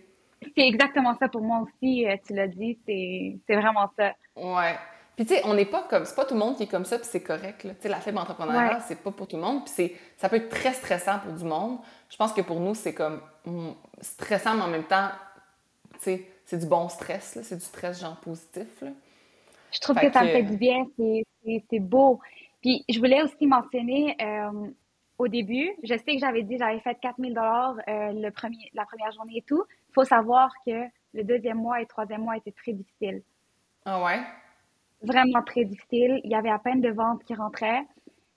C'est 0.56 0.68
exactement 0.68 1.16
ça 1.20 1.28
pour 1.28 1.42
moi 1.42 1.62
aussi, 1.66 2.08
euh, 2.08 2.16
tu 2.26 2.36
l'as 2.36 2.48
dit, 2.48 2.78
c'est 2.86 3.56
vraiment 3.56 3.90
ça. 3.98 4.14
Ouais. 4.36 4.78
Puis 5.16 5.26
tu 5.26 5.34
sais, 5.34 5.42
on 5.46 5.54
n'est 5.54 5.66
pas 5.66 5.84
comme, 5.90 6.06
c'est 6.06 6.16
pas 6.16 6.26
tout 6.26 6.34
le 6.34 6.40
monde 6.40 6.58
qui 6.58 6.64
est 6.64 6.68
comme 6.68 6.86
ça, 6.86 7.00
puis 7.00 7.08
c'est 7.10 7.24
correct, 7.24 7.62
Tu 7.62 7.70
sais, 7.80 7.90
la 7.90 8.00
fibre 8.02 8.22
entrepreneuriale, 8.22 8.82
c'est 8.86 9.02
pas 9.02 9.12
pour 9.12 9.28
tout 9.28 9.38
le 9.38 9.42
monde, 9.42 9.64
puis 9.66 9.94
ça 10.18 10.30
peut 10.30 10.36
être 10.36 10.50
très 10.50 10.74
stressant 10.74 11.20
pour 11.20 11.34
du 11.34 11.46
monde. 11.46 11.80
Je 12.10 12.18
pense 12.18 12.34
que 12.34 12.42
pour 12.42 12.60
nous, 12.60 12.76
c'est 12.76 12.94
comme 12.94 13.22
mm, 13.46 13.70
stressant, 14.02 14.56
mais 14.56 14.64
en 14.64 14.68
même 14.68 14.84
temps, 14.84 15.10
tu 15.94 16.00
sais, 16.02 16.28
c'est 16.46 16.60
du 16.60 16.68
bon 16.68 16.88
stress, 16.90 17.40
c'est 17.42 17.56
du 17.56 17.64
stress 17.64 18.02
genre 18.02 18.18
positif, 18.18 18.82
là. 18.82 18.90
Je 19.72 19.80
trouve 19.82 19.98
que, 19.98 20.12
ça 20.12 20.24
me 20.24 20.30
fait 20.30 20.44
du 20.44 20.58
bien, 20.58 20.86
c'est 20.98 21.80
beau. 21.80 22.22
Puis 22.62 22.86
je 22.88 22.98
voulais 22.98 23.22
aussi 23.22 23.46
mentionner 23.46 24.16
euh, 24.22 24.70
au 25.18 25.28
début, 25.28 25.70
je 25.84 25.96
sais 25.96 26.16
que 26.16 26.20
j'avais 26.20 26.44
dit 26.44 26.58
j'avais 26.58 26.80
fait 26.80 26.96
4000 26.96 27.34
dollars 27.34 27.76
euh, 27.88 28.12
le 28.14 28.30
premier, 28.32 28.72
la 28.74 28.86
première 28.86 29.12
journée 29.12 29.38
et 29.38 29.42
tout. 29.42 29.64
Il 29.90 29.94
faut 29.94 30.06
savoir 30.06 30.52
que 30.66 30.86
le 31.14 31.24
deuxième 31.24 31.58
mois 31.58 31.80
et 31.80 31.82
le 31.82 31.88
troisième 31.88 32.22
mois 32.22 32.38
étaient 32.38 32.54
très 32.54 32.74
difficiles. 32.74 33.22
Ah 33.86 34.04
ouais? 34.04 34.20
Vraiment 35.02 35.44
très 35.44 35.66
difficiles. 35.66 36.22
Il 36.24 36.32
y 36.32 36.36
avait 36.36 36.50
à 36.50 36.60
peine 36.60 36.82
de 36.82 36.90
ventes 36.90 37.24
qui 37.24 37.36
rentraient. 37.36 37.84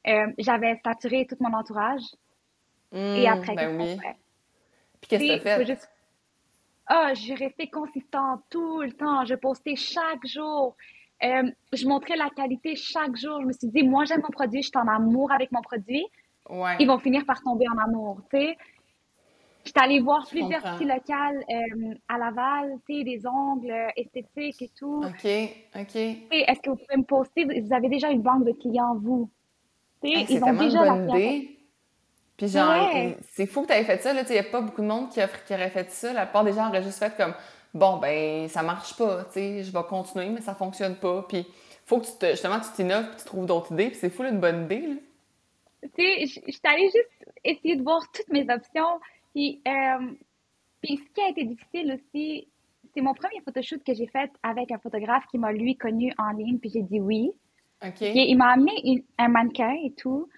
Euh, 0.08 0.26
j'avais 0.38 0.80
saturé 0.84 1.26
tout 1.26 1.36
mon 1.40 1.56
entourage. 1.56 2.02
et 2.92 3.24
mmh, 3.28 3.32
après, 3.32 3.54
ben 3.54 3.80
oui. 3.80 3.98
Puis 5.00 5.08
qu'est-ce 5.08 5.22
que 5.22 5.42
tu 5.42 5.48
as 5.48 5.64
fait? 5.64 5.87
Ah, 6.88 7.12
j'ai 7.14 7.34
resté 7.34 7.68
consistante 7.68 8.40
tout 8.50 8.80
le 8.80 8.92
temps. 8.92 9.24
Je 9.24 9.34
postais 9.34 9.76
chaque 9.76 10.26
jour. 10.26 10.74
Euh, 11.22 11.50
je 11.72 11.86
montrais 11.86 12.16
la 12.16 12.30
qualité 12.30 12.76
chaque 12.76 13.16
jour. 13.16 13.40
Je 13.42 13.46
me 13.46 13.52
suis 13.52 13.68
dit, 13.68 13.82
moi, 13.82 14.04
j'aime 14.04 14.22
mon 14.22 14.30
produit, 14.30 14.62
je 14.62 14.68
suis 14.68 14.78
en 14.78 14.88
amour 14.88 15.30
avec 15.32 15.52
mon 15.52 15.60
produit. 15.60 16.06
Ils 16.80 16.86
vont 16.86 16.98
finir 16.98 17.26
par 17.26 17.42
tomber 17.42 17.66
en 17.68 17.78
amour, 17.78 18.22
tu 18.30 18.38
sais. 18.38 18.56
J'étais 19.64 19.80
allée 19.80 20.00
voir 20.00 20.26
plusieurs 20.26 20.62
petits 20.62 20.86
locales 20.86 21.44
euh, 21.50 21.94
à 22.08 22.16
Laval, 22.16 22.78
tu 22.88 22.96
sais, 22.96 23.04
des 23.04 23.26
ongles 23.26 23.70
euh, 23.70 23.88
esthétiques 23.96 24.62
et 24.62 24.70
tout. 24.74 25.02
OK, 25.04 25.26
OK. 25.78 25.96
Est-ce 25.96 26.60
que 26.60 26.70
vous 26.70 26.76
pouvez 26.76 26.96
me 26.96 27.04
poster, 27.04 27.44
vous 27.44 27.72
avez 27.74 27.90
déjà 27.90 28.08
une 28.10 28.22
banque 28.22 28.46
de 28.46 28.52
clients, 28.52 28.94
vous? 28.94 29.28
ils 30.02 30.42
ont 30.42 30.54
déjà 30.54 30.84
bonne 30.94 31.10
idée. 31.10 31.57
Puis 32.38 32.48
genre, 32.48 32.72
c'est 33.32 33.46
fou 33.46 33.62
que 33.62 33.66
tu 33.66 33.72
aies 33.74 33.84
fait 33.84 34.00
ça, 34.00 34.14
là. 34.14 34.22
Il 34.26 34.32
n'y 34.32 34.38
a 34.38 34.44
pas 34.44 34.60
beaucoup 34.60 34.80
de 34.80 34.86
monde 34.86 35.10
qui, 35.10 35.20
qui 35.46 35.54
aurait 35.54 35.70
fait 35.70 35.90
ça. 35.90 36.12
La 36.12 36.24
plupart 36.24 36.44
des 36.44 36.52
gens 36.52 36.68
auraient 36.68 36.84
juste 36.84 37.00
fait 37.00 37.14
comme 37.16 37.34
bon, 37.74 37.98
ben, 37.98 38.48
ça 38.48 38.62
marche 38.62 38.96
pas, 38.96 39.26
je 39.34 39.70
vais 39.70 39.82
continuer, 39.88 40.28
mais 40.30 40.40
ça 40.40 40.54
fonctionne 40.54 40.96
pas. 40.96 41.24
Puis, 41.28 41.46
faut 41.84 41.98
que 42.00 42.06
tu 42.06 42.12
te, 42.18 42.30
justement, 42.30 42.60
tu 42.60 42.70
t'innoves, 42.74 43.16
tu 43.18 43.24
trouves 43.24 43.46
d'autres 43.46 43.72
idées, 43.72 43.88
puis 43.88 43.96
c'est 43.96 44.10
fou, 44.10 44.24
une 44.24 44.40
bonne 44.40 44.64
idée, 44.64 44.86
là. 44.86 44.94
Tu 45.96 46.02
sais, 46.02 46.26
je 46.26 46.50
suis 46.50 46.60
allée 46.64 46.90
juste 46.94 47.32
essayer 47.44 47.76
de 47.76 47.82
voir 47.82 48.00
toutes 48.12 48.28
mes 48.30 48.46
options. 48.52 48.98
Puis, 49.32 49.62
euh, 49.66 50.12
puis 50.80 50.96
ce 50.96 51.14
qui 51.14 51.20
a 51.20 51.28
été 51.28 51.44
difficile 51.44 51.92
aussi, 51.94 52.48
c'est 52.92 53.00
mon 53.00 53.14
premier 53.14 53.40
photoshoot 53.44 53.82
que 53.84 53.94
j'ai 53.94 54.08
fait 54.08 54.30
avec 54.42 54.72
un 54.72 54.78
photographe 54.78 55.24
qui 55.30 55.38
m'a, 55.38 55.52
lui, 55.52 55.76
connu 55.76 56.12
en 56.18 56.30
ligne, 56.30 56.58
puis 56.58 56.70
j'ai 56.70 56.82
dit 56.82 57.00
oui. 57.00 57.30
OK. 57.84 58.00
il 58.00 58.34
m'a 58.36 58.52
amené 58.54 59.04
un 59.18 59.28
mannequin 59.28 59.72
et 59.84 59.92
tout. 59.92 60.28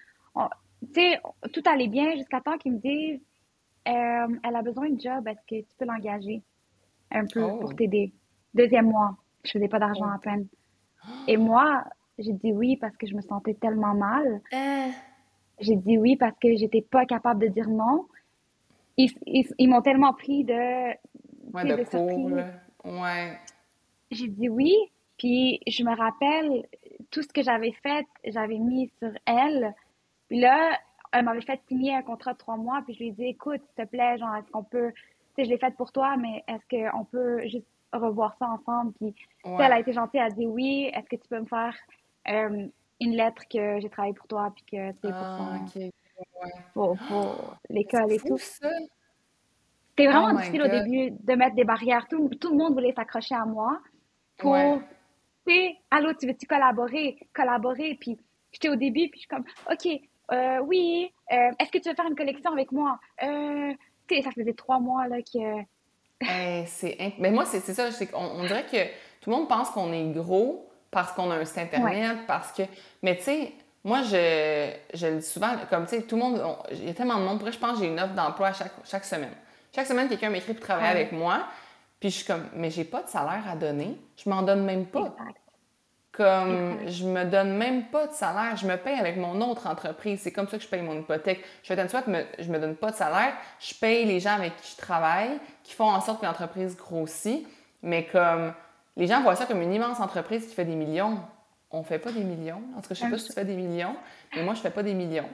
Tu 0.81 0.93
sais, 0.93 1.19
tout 1.53 1.61
allait 1.65 1.87
bien 1.87 2.15
jusqu'à 2.15 2.41
temps 2.41 2.57
qu'il 2.57 2.73
me 2.73 2.79
dise 2.79 3.21
euh, 3.87 4.39
elle 4.43 4.55
a 4.55 4.61
besoin 4.61 4.89
de 4.89 4.99
job, 4.99 5.27
est-ce 5.27 5.41
que 5.47 5.61
tu 5.61 5.75
peux 5.77 5.85
l'engager? 5.85 6.43
un 7.11 7.25
peu 7.25 7.41
pour 7.41 7.69
oh. 7.69 7.73
t'aider? 7.73 8.13
Deuxième 8.53 8.85
mois, 8.85 9.17
je 9.43 9.51
faisais 9.51 9.67
pas 9.67 9.79
d'argent 9.79 10.05
à 10.05 10.17
peine. 10.19 10.47
Et 11.27 11.37
moi, 11.37 11.83
j'ai 12.17 12.33
dit 12.33 12.53
oui 12.53 12.77
parce 12.77 12.95
que 12.97 13.07
je 13.07 13.15
me 13.15 13.21
sentais 13.21 13.53
tellement 13.55 13.93
mal. 13.93 14.41
Euh. 14.53 14.89
J'ai 15.59 15.75
dit 15.75 15.97
oui 15.97 16.15
parce 16.15 16.37
que 16.39 16.55
j'étais 16.55 16.81
pas 16.81 17.05
capable 17.05 17.41
de 17.41 17.47
dire 17.47 17.69
non. 17.69 18.07
Ils, 18.97 19.11
ils, 19.57 19.67
m'ont 19.67 19.81
tellement 19.81 20.13
pris 20.13 20.43
de. 20.43 20.89
Ouais, 21.53 21.65
de, 21.65 21.75
de 21.75 22.99
Ouais. 22.99 23.37
J'ai 24.11 24.27
dit 24.27 24.49
oui, 24.49 24.75
puis 25.17 25.59
je 25.67 25.83
me 25.83 25.95
rappelle 25.95 26.65
tout 27.09 27.21
ce 27.21 27.29
que 27.29 27.41
j'avais 27.41 27.71
fait, 27.83 28.05
j'avais 28.25 28.59
mis 28.59 28.91
sur 28.99 29.11
elle. 29.25 29.73
Puis 30.31 30.39
là, 30.39 30.79
elle 31.11 31.25
m'avait 31.25 31.41
fait 31.41 31.59
signer 31.67 31.93
un 31.93 32.03
contrat 32.03 32.31
de 32.31 32.37
trois 32.37 32.55
mois, 32.55 32.81
puis 32.85 32.93
je 32.93 32.99
lui 32.99 33.09
ai 33.09 33.11
dit 33.11 33.25
écoute, 33.25 33.59
s'il 33.65 33.85
te 33.85 33.89
plaît, 33.89 34.17
genre, 34.17 34.33
est-ce 34.37 34.49
qu'on 34.49 34.63
peut 34.63 34.93
je 35.37 35.43
l'ai 35.43 35.57
faite 35.57 35.75
pour 35.75 35.91
toi, 35.91 36.15
mais 36.15 36.41
est-ce 36.47 36.89
qu'on 36.89 37.03
peut 37.03 37.41
juste 37.49 37.67
revoir 37.91 38.33
ça 38.39 38.47
ensemble? 38.47 38.93
Puis, 38.93 39.13
elle 39.43 39.73
a 39.73 39.79
été 39.79 39.91
gentille, 39.91 40.21
elle 40.21 40.27
a 40.27 40.29
dit 40.29 40.45
oui, 40.45 40.89
est-ce 40.93 41.09
que 41.09 41.17
tu 41.17 41.27
peux 41.27 41.41
me 41.41 41.45
faire 41.47 41.75
euh, 42.29 42.65
une 43.01 43.11
lettre 43.11 43.43
que 43.49 43.81
j'ai 43.81 43.89
travaillé 43.89 44.13
pour 44.13 44.27
toi, 44.27 44.53
puis 44.55 44.63
que 44.71 44.93
c'est 45.01 45.91
pour, 46.73 46.97
pour, 47.09 47.57
l'école 47.69 48.13
et 48.13 48.19
tout. 48.19 48.37
C'était 48.37 50.07
vraiment 50.07 50.29
oh 50.31 50.37
difficile 50.37 50.61
au 50.61 50.67
début 50.69 51.11
de 51.11 51.33
mettre 51.33 51.57
des 51.57 51.65
barrières. 51.65 52.07
Tout, 52.07 52.29
le 52.41 52.57
monde 52.57 52.71
voulait 52.71 52.93
s'accrocher 52.93 53.35
à 53.35 53.43
moi 53.43 53.81
pour, 54.37 54.55
tu 55.45 55.53
sais, 55.53 55.75
allô, 55.89 56.13
tu 56.13 56.25
veux-tu 56.25 56.45
collaborer? 56.45 57.17
Collaborer. 57.33 57.97
Puis, 57.99 58.17
j'étais 58.53 58.69
au 58.69 58.77
début, 58.77 59.09
puis 59.09 59.15
je 59.15 59.19
suis 59.19 59.27
comme, 59.27 59.43
OK, 59.69 60.09
euh, 60.31 60.59
oui, 60.59 61.11
euh, 61.31 61.51
est-ce 61.59 61.71
que 61.71 61.77
tu 61.77 61.89
veux 61.89 61.95
faire 61.95 62.07
une 62.07 62.15
collection 62.15 62.51
avec 62.51 62.71
moi? 62.71 62.99
Euh, 63.23 63.73
ça 64.09 64.31
faisait 64.31 64.53
trois 64.53 64.79
mois 64.79 65.07
là, 65.07 65.17
que. 65.21 65.63
c'est 66.67 67.13
Mais 67.17 67.31
moi, 67.31 67.45
c'est 67.45 67.59
ça. 67.59 67.89
On, 68.13 68.41
on, 68.41 68.43
dirait 68.43 68.65
que 68.65 68.83
tout 69.21 69.29
le 69.29 69.35
monde 69.35 69.47
pense 69.47 69.69
qu'on 69.69 69.91
est 69.93 70.03
gros 70.11 70.69
parce 70.91 71.13
qu'on 71.13 71.31
a 71.31 71.35
un 71.35 71.45
site 71.45 71.59
Internet, 71.59 72.19
parce 72.27 72.51
que. 72.51 72.63
Mais 73.01 73.15
tu 73.17 73.23
sais, 73.23 73.53
Moi, 73.83 74.03
je, 74.03 74.73
je 74.93 75.07
le 75.07 75.17
dis 75.17 75.25
souvent, 75.25 75.53
comme 75.69 75.85
tu 75.85 75.95
sais, 75.95 76.01
tout 76.03 76.15
le 76.15 76.21
monde, 76.21 76.43
il 76.71 76.87
y 76.87 76.89
a 76.89 76.93
tellement 76.93 77.17
de 77.17 77.23
monde. 77.23 77.39
Pour 77.39 77.51
je 77.51 77.57
pense 77.57 77.73
que 77.73 77.79
j'ai 77.79 77.87
une 77.87 77.99
offre 77.99 78.13
d'emploi 78.13 78.53
chaque, 78.53 78.73
chaque 78.85 79.05
semaine. 79.05 79.33
Chaque 79.73 79.87
semaine, 79.87 80.09
quelqu'un 80.09 80.29
m'écrit 80.29 80.53
pour 80.53 80.65
travailler 80.65 80.89
avec 80.89 81.11
moi. 81.13 81.45
Puis 81.99 82.09
je 82.09 82.15
suis 82.17 82.25
comme, 82.25 82.45
mais 82.55 82.69
j'ai 82.69 82.83
pas 82.83 83.03
de 83.03 83.07
salaire 83.07 83.43
à 83.47 83.55
donner. 83.55 83.97
Je 84.17 84.29
m'en 84.29 84.41
donne 84.41 84.65
même 84.65 84.85
pas. 84.85 85.15
Comme, 86.11 86.77
je 86.87 87.05
me 87.05 87.23
donne 87.23 87.57
même 87.57 87.85
pas 87.85 88.07
de 88.07 88.11
salaire. 88.11 88.57
Je 88.57 88.67
me 88.67 88.75
paye 88.75 88.99
avec 88.99 89.15
mon 89.15 89.39
autre 89.41 89.67
entreprise. 89.67 90.19
C'est 90.21 90.31
comme 90.31 90.47
ça 90.47 90.57
que 90.57 90.63
je 90.63 90.67
paye 90.67 90.81
mon 90.81 90.99
hypothèque. 90.99 91.43
Je 91.63 91.73
fais 91.73 91.81
une 91.81 91.87
soit, 91.87 92.03
je 92.37 92.51
me 92.51 92.59
donne 92.59 92.75
pas 92.75 92.91
de 92.91 92.95
salaire. 92.97 93.33
Je 93.59 93.73
paye 93.75 94.05
les 94.05 94.19
gens 94.19 94.33
avec 94.33 94.55
qui 94.57 94.73
je 94.73 94.77
travaille, 94.77 95.39
qui 95.63 95.73
font 95.73 95.89
en 95.89 96.01
sorte 96.01 96.19
que 96.19 96.25
l'entreprise 96.25 96.75
grossit. 96.75 97.47
Mais 97.81 98.05
comme, 98.05 98.53
les 98.97 99.07
gens 99.07 99.21
voient 99.21 99.35
ça 99.35 99.45
comme 99.45 99.61
une 99.61 99.73
immense 99.73 99.99
entreprise 99.99 100.45
qui 100.47 100.53
fait 100.53 100.65
des 100.65 100.75
millions. 100.75 101.19
On 101.71 101.83
fait 101.83 101.99
pas 101.99 102.11
des 102.11 102.23
millions. 102.23 102.61
En 102.77 102.81
tout 102.81 102.89
cas, 102.89 102.95
je 102.95 102.99
sais 102.99 103.09
pas 103.09 103.17
si 103.17 103.27
tu 103.27 103.33
fais 103.33 103.45
des 103.45 103.55
millions, 103.55 103.95
mais 104.35 104.43
moi, 104.43 104.53
je 104.53 104.59
fais 104.59 104.69
pas 104.69 104.83
des 104.83 104.93
millions. 104.93 105.29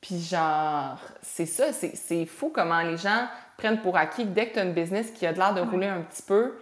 Puis 0.00 0.20
genre, 0.20 0.98
c'est 1.22 1.46
ça, 1.46 1.72
c'est 1.72 2.26
fou 2.26 2.50
comment 2.52 2.80
les 2.82 2.96
gens 2.96 3.28
prennent 3.56 3.80
pour 3.80 3.96
acquis 3.96 4.24
que 4.24 4.30
dès 4.30 4.48
que 4.48 4.54
tu 4.54 4.58
as 4.60 4.64
une 4.64 4.72
business 4.72 5.10
qui 5.10 5.26
a 5.26 5.32
de 5.32 5.38
l'air 5.38 5.54
de 5.54 5.60
rouler 5.60 5.86
un 5.86 6.02
petit 6.02 6.22
peu, 6.22 6.58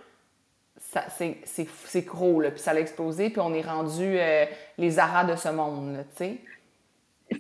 c'est 1.09 2.07
gros, 2.07 2.41
là, 2.41 2.51
puis 2.51 2.61
ça 2.61 2.73
a 2.73 2.75
explosé, 2.75 3.31
puis 3.31 3.41
on 3.41 3.53
est 3.55 3.63
rendu 3.63 4.03
euh, 4.03 4.45
les 4.79 4.99
aras 4.99 5.25
de 5.25 5.37
ce 5.37 5.49
monde, 5.49 6.05
tu 6.17 6.17
sais. 6.17 6.39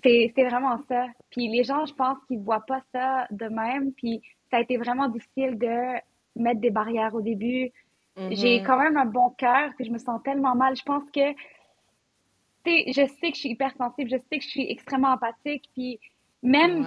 C'est 0.03 0.45
vraiment 0.45 0.79
ça. 0.89 1.07
Puis 1.31 1.49
les 1.49 1.63
gens, 1.63 1.87
je 1.87 1.95
pense 1.95 2.19
qu'ils 2.27 2.41
voient 2.41 2.65
pas 2.67 2.83
ça 2.93 3.27
de 3.31 3.47
même, 3.47 3.93
puis 3.93 4.21
ça 4.51 4.59
a 4.59 4.61
été 4.61 4.77
vraiment 4.77 5.09
difficile 5.09 5.59
de 5.59 5.99
mettre 6.35 6.61
des 6.61 6.71
barrières 6.71 7.15
au 7.15 7.21
début. 7.21 7.73
J'ai 8.17 8.61
mm-hmm. 8.61 8.67
quand 8.67 8.79
même 8.79 8.97
un 8.97 9.05
bon 9.05 9.31
cœur, 9.31 9.71
puis 9.77 9.85
je 9.85 9.91
me 9.91 9.99
sens 9.99 10.21
tellement 10.25 10.55
mal. 10.55 10.75
Je 10.75 10.83
pense 10.83 11.05
que 11.15 11.35
je 12.67 12.93
sais 12.93 13.31
que 13.31 13.35
je 13.35 13.41
suis 13.41 13.51
hyper 13.51 13.73
sensible, 13.77 14.11
je 14.11 14.17
sais 14.17 14.39
que 14.39 14.45
je 14.45 14.49
suis 14.49 14.71
extrêmement 14.71 15.11
empathique, 15.11 15.69
puis 15.73 16.01
même, 16.43 16.85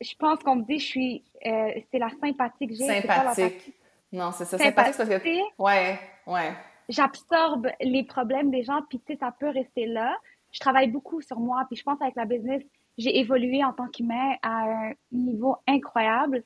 je 0.00 0.14
pense 0.18 0.40
qu'on 0.40 0.56
me 0.56 0.64
dit, 0.64 0.78
je 0.78 0.84
suis, 0.84 1.24
euh, 1.44 1.70
c'est 1.90 1.98
la 1.98 2.10
sympathie 2.20 2.66
que 2.66 2.74
j'ai. 2.74 3.02
Sympathique. 3.02 3.72
Non, 4.12 4.32
c'est 4.32 4.44
ça, 4.44 4.58
sympathique 4.58 4.96
parce 4.96 5.08
que, 5.08 5.62
ouais, 5.62 5.98
ouais. 6.26 6.52
J'absorbe 6.88 7.68
les 7.80 8.04
problèmes 8.04 8.50
des 8.50 8.62
gens, 8.62 8.80
puis 8.88 9.00
tu 9.00 9.12
sais, 9.12 9.18
ça 9.18 9.32
peut 9.38 9.48
rester 9.48 9.86
là. 9.86 10.16
Je 10.52 10.60
travaille 10.60 10.88
beaucoup 10.88 11.20
sur 11.20 11.38
moi, 11.40 11.64
puis 11.68 11.76
je 11.76 11.82
pense 11.82 12.00
avec 12.00 12.14
la 12.14 12.24
business, 12.24 12.62
j'ai 12.96 13.18
évolué 13.18 13.64
en 13.64 13.72
tant 13.72 13.88
qu'humain 13.88 14.36
à 14.42 14.62
un 14.62 14.92
niveau 15.10 15.56
incroyable. 15.66 16.42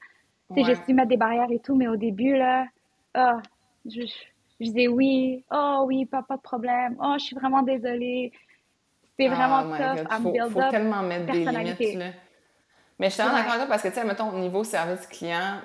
Tu 0.55 0.65
sais, 0.65 0.75
je 0.75 0.83
suis 0.83 0.95
mettre 0.95 1.09
des 1.09 1.17
barrières 1.17 1.51
et 1.51 1.61
tout, 1.61 1.77
mais 1.77 1.87
au 1.87 1.97
début, 1.97 2.37
là, 2.37 2.67
oh, 3.17 3.39
je, 3.85 4.01
je 4.61 4.65
disais 4.65 4.89
oui, 4.89 5.45
oh 5.51 5.85
oui, 5.87 6.07
pas, 6.07 6.23
pas 6.23 6.37
de 6.37 6.43
problème, 6.43 6.97
oh, 7.01 7.15
je 7.19 7.25
suis 7.25 7.37
vraiment 7.37 7.63
désolée. 7.63 8.33
C'est 9.19 9.29
ah, 9.29 9.35
vraiment 9.35 9.77
ça 9.77 9.93
à 10.09 10.19
faut, 10.19 10.35
faut 10.51 10.71
tellement 10.71 11.03
mettre 11.03 11.31
des 11.31 11.45
limites, 11.45 11.95
là. 11.97 12.07
Mais 12.99 13.09
je 13.09 13.15
suis 13.15 13.23
d'accord 13.23 13.39
avec 13.39 13.55
toi 13.57 13.67
parce 13.67 13.83
que, 13.83 13.89
tu 13.89 13.95
sais, 13.95 14.05
mettons, 14.05 14.29
au 14.29 14.39
niveau 14.39 14.63
service 14.63 15.07
client, 15.07 15.61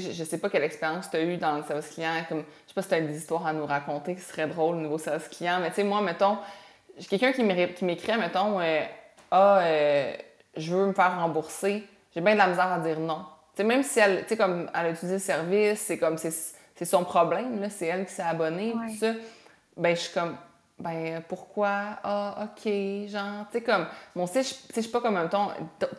sais, 0.00 0.10
je, 0.10 0.16
je 0.16 0.24
sais 0.24 0.38
pas 0.38 0.48
quelle 0.48 0.64
expérience 0.64 1.10
tu 1.10 1.16
as 1.16 1.22
eue 1.22 1.36
dans 1.36 1.56
le 1.56 1.62
service 1.62 1.88
client, 1.90 2.12
comme, 2.28 2.44
je 2.66 2.68
sais 2.68 2.74
pas 2.74 2.82
si 2.82 2.88
tu 2.88 2.94
as 2.94 3.00
des 3.00 3.16
histoires 3.16 3.46
à 3.46 3.52
nous 3.52 3.66
raconter 3.66 4.14
qui 4.14 4.20
seraient 4.20 4.46
drôles 4.46 4.76
au 4.76 4.80
niveau 4.80 4.98
service 4.98 5.28
client, 5.28 5.58
mais 5.60 5.70
tu 5.70 5.76
sais, 5.76 5.84
moi, 5.84 6.00
mettons, 6.00 6.38
j'ai 6.98 7.06
quelqu'un 7.06 7.32
qui 7.32 7.42
m'écrit, 7.84 8.18
mettons, 8.18 8.60
euh, 8.60 8.80
ah, 9.30 9.58
euh, 9.58 10.14
je 10.56 10.74
veux 10.74 10.86
me 10.86 10.92
faire 10.92 11.16
rembourser, 11.18 11.84
j'ai 12.14 12.20
bien 12.20 12.34
de 12.34 12.38
la 12.38 12.48
misère 12.48 12.72
à 12.72 12.78
dire 12.78 13.00
non. 13.00 13.24
Tu 13.54 13.58
sais, 13.58 13.64
même 13.64 13.82
si 13.82 13.98
elle, 13.98 14.22
tu 14.22 14.28
sais, 14.30 14.36
comme, 14.36 14.70
elle 14.74 14.86
a 14.86 14.90
utilisé 14.90 15.14
le 15.14 15.20
service, 15.20 15.80
c'est 15.80 15.98
comme, 15.98 16.16
c'est 16.18 16.84
son 16.84 17.04
problème, 17.04 17.60
là, 17.60 17.70
c'est 17.70 17.86
elle 17.86 18.06
qui 18.06 18.12
s'est 18.12 18.22
abonnée, 18.22 18.72
tout 18.72 18.96
ça, 18.98 19.12
ben, 19.76 19.94
je 19.94 20.00
suis 20.00 20.12
comme, 20.12 20.36
ben 20.78 21.22
pourquoi? 21.28 21.98
Ah 22.02 22.44
ok 22.44 22.72
genre 23.06 23.46
tu 23.46 23.58
sais 23.58 23.62
comme 23.62 23.86
bon 24.16 24.26
sais 24.26 24.42
je 24.42 24.80
suis 24.80 24.90
pas 24.90 25.00
comme 25.00 25.16
un 25.16 25.28
ton 25.28 25.48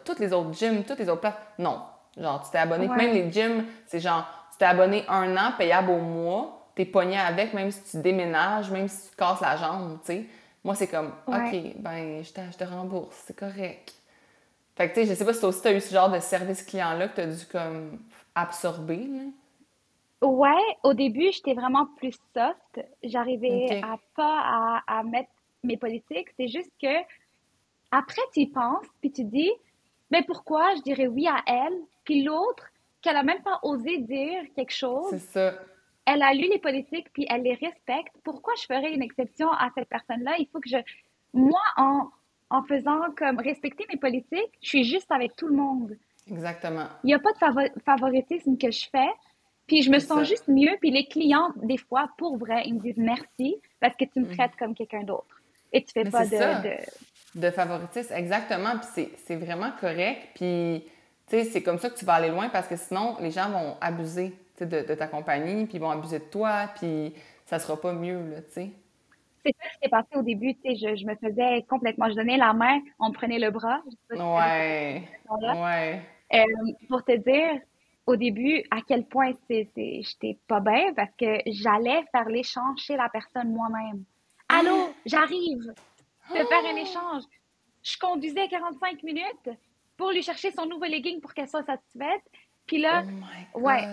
toutes 0.03 0.19
les 0.19 0.33
autres 0.33 0.53
gyms 0.53 0.83
toutes 0.83 0.99
les 0.99 1.09
autres 1.09 1.21
places 1.21 1.35
non 1.57 1.79
genre 2.17 2.43
tu 2.43 2.51
t'es 2.51 2.57
abonné. 2.57 2.87
Même 2.87 3.13
les 3.13 3.31
gyms 3.31 3.65
c'est 3.85 3.99
genre 3.99 4.25
tu 4.51 4.57
t'es 4.57 4.65
abonné 4.65 5.03
un 5.07 5.35
an 5.37 5.53
payable 5.57 5.91
au 5.91 5.99
mois 5.99 6.69
t'es 6.75 6.85
pogné 6.85 7.17
avec 7.17 7.53
même 7.53 7.71
si 7.71 7.83
tu 7.83 8.01
déménages 8.01 8.71
même 8.71 8.87
si 8.87 9.09
tu 9.09 9.15
te 9.15 9.17
casses 9.17 9.41
la 9.41 9.57
jambe 9.57 9.99
tu 10.01 10.07
sais. 10.07 10.25
Moi 10.63 10.75
c'est 10.75 10.87
comme 10.87 11.11
ok 11.27 11.75
ben 11.77 12.23
je, 12.23 12.29
je 12.29 12.57
te 12.57 12.63
rembourse 12.63 13.23
c'est 13.25 13.37
correct. 13.37 13.93
Fait 14.75 14.89
que 14.89 14.95
tu 14.95 15.01
sais 15.01 15.07
je 15.07 15.13
sais 15.13 15.25
pas 15.25 15.33
si 15.33 15.39
toi 15.39 15.49
aussi 15.49 15.61
t'as 15.61 15.73
eu 15.73 15.79
ce 15.79 15.93
genre 15.93 16.09
de 16.09 16.19
service 16.19 16.63
client 16.63 16.93
là 16.93 17.07
que 17.07 17.15
t'as 17.15 17.27
dû 17.27 17.45
comme 17.51 17.99
absorber 18.35 18.97
là. 18.97 19.23
Ouais, 20.23 20.77
au 20.83 20.93
début, 20.93 21.31
j'étais 21.33 21.53
vraiment 21.53 21.85
plus 21.97 22.17
soft. 22.33 22.87
J'arrivais 23.03 23.81
à 23.83 23.97
pas 24.15 24.81
à, 24.87 25.03
mettre 25.03 25.29
mes 25.63 25.75
politiques. 25.75 26.29
C'est 26.37 26.47
juste 26.47 26.71
que 26.81 26.95
après, 27.91 28.21
tu 28.33 28.41
y 28.41 28.47
penses, 28.47 28.85
puis 29.01 29.11
tu 29.11 29.25
dis, 29.25 29.51
mais 30.11 30.23
pourquoi 30.23 30.75
je 30.75 30.81
dirais 30.81 31.07
oui 31.07 31.27
à 31.27 31.43
elle, 31.45 31.77
puis 32.03 32.23
l'autre, 32.23 32.65
qu'elle 33.01 33.17
a 33.17 33.23
même 33.23 33.41
pas 33.41 33.59
osé 33.63 33.97
dire 33.99 34.43
quelque 34.55 34.73
chose. 34.73 35.09
C'est 35.11 35.19
ça. 35.19 35.53
Elle 36.05 36.21
a 36.21 36.33
lu 36.33 36.49
les 36.49 36.59
politiques, 36.59 37.07
puis 37.13 37.25
elle 37.29 37.43
les 37.43 37.55
respecte. 37.55 38.13
Pourquoi 38.23 38.53
je 38.57 38.63
ferais 38.63 38.93
une 38.93 39.01
exception 39.01 39.49
à 39.51 39.69
cette 39.75 39.87
personne-là? 39.87 40.35
Il 40.39 40.47
faut 40.47 40.59
que 40.59 40.69
je... 40.69 40.77
Moi, 41.33 41.61
en, 41.77 42.09
en 42.49 42.63
faisant 42.63 42.99
comme 43.17 43.39
respecter 43.39 43.85
mes 43.89 43.97
politiques, 43.97 44.51
je 44.61 44.67
suis 44.67 44.83
juste 44.83 45.11
avec 45.11 45.35
tout 45.35 45.47
le 45.47 45.55
monde. 45.55 45.97
Exactement. 46.29 46.87
Il 47.03 47.07
n'y 47.07 47.13
a 47.13 47.19
pas 47.19 47.31
de 47.33 47.81
favoritisme 47.83 48.57
que 48.57 48.71
je 48.71 48.87
fais. 48.89 49.09
Puis 49.67 49.81
je 49.81 49.89
me 49.89 49.99
sens 49.99 50.27
juste 50.27 50.47
mieux. 50.47 50.75
Puis 50.81 50.91
les 50.91 51.05
clients, 51.05 51.49
des 51.55 51.77
fois, 51.77 52.09
pour 52.17 52.37
vrai, 52.37 52.63
ils 52.65 52.75
me 52.75 52.79
disent 52.79 52.97
merci 52.97 53.55
parce 53.79 53.95
que 53.95 54.05
tu 54.05 54.19
me 54.19 54.25
mm. 54.25 54.35
traites 54.35 54.55
comme 54.57 54.75
quelqu'un 54.75 55.03
d'autre. 55.03 55.41
Et 55.71 55.83
tu 55.83 55.91
fais 55.93 56.03
pas 56.03 56.25
de, 56.25 56.31
de, 57.39 57.39
de... 57.39 57.49
favoritisme, 57.49 58.13
exactement. 58.13 58.73
Puis 58.77 59.09
c'est 59.25 59.35
vraiment 59.37 59.71
correct. 59.79 60.27
Puis, 60.35 60.83
c'est 61.27 61.63
comme 61.63 61.79
ça 61.79 61.89
que 61.89 61.97
tu 61.97 62.05
vas 62.05 62.13
aller 62.13 62.29
loin 62.29 62.49
parce 62.49 62.67
que 62.67 62.75
sinon, 62.75 63.17
les 63.19 63.31
gens 63.31 63.49
vont 63.49 63.77
abuser 63.81 64.33
de, 64.59 64.65
de, 64.65 64.95
ta 64.95 65.07
compagnie, 65.07 65.65
puis 65.65 65.75
ils 65.77 65.81
vont 65.81 65.89
abuser 65.89 66.19
de 66.19 66.25
toi, 66.25 66.69
puis 66.75 67.13
ça 67.45 67.59
sera 67.59 67.79
pas 67.79 67.93
mieux, 67.93 68.19
là, 68.29 68.41
tu 68.41 68.51
sais. 68.51 68.69
C'est 69.45 69.55
ça 69.59 69.69
qui 69.69 69.77
s'est 69.83 69.89
passé 69.89 70.07
au 70.15 70.21
début, 70.21 70.55
tu 70.55 70.61
sais, 70.61 70.75
je, 70.75 70.95
je, 70.95 71.05
me 71.05 71.15
faisais 71.15 71.65
complètement, 71.67 72.09
je 72.09 72.15
donnais 72.15 72.37
la 72.37 72.53
main, 72.53 72.79
on 72.99 73.09
me 73.09 73.13
prenait 73.13 73.39
le 73.39 73.51
bras. 73.51 73.81
ouais, 74.11 75.03
ouais. 75.29 76.01
Euh, 76.33 76.43
pour 76.87 77.03
te 77.03 77.15
dire, 77.17 77.59
au 78.05 78.15
début 78.15 78.63
à 78.71 78.81
quel 78.87 79.05
point 79.05 79.31
j'étais 79.49 80.37
pas 80.47 80.59
bien 80.59 80.93
parce 80.93 81.11
que 81.17 81.39
j'allais 81.45 82.03
faire 82.11 82.27
l'échange 82.27 82.79
chez 82.79 82.97
la 82.97 83.09
personne 83.09 83.53
moi-même. 83.53 84.03
Allô, 84.49 84.93
j'arrive 85.05 85.73
de 86.29 86.43
faire 86.45 86.65
un 86.65 86.75
échange. 86.75 87.23
Je 87.81 87.97
conduisais 87.97 88.47
45 88.47 89.03
minutes 89.03 89.49
pour 89.97 90.11
lui 90.11 90.21
chercher 90.21 90.51
son 90.51 90.65
nouveau 90.65 90.85
legging 90.85 91.21
pour 91.21 91.33
qu'elle 91.33 91.49
soit 91.49 91.65
satisfaite. 91.65 92.23
Puis 92.65 92.79
là, 92.79 93.03
oh 93.53 93.59
ouais, 93.59 93.85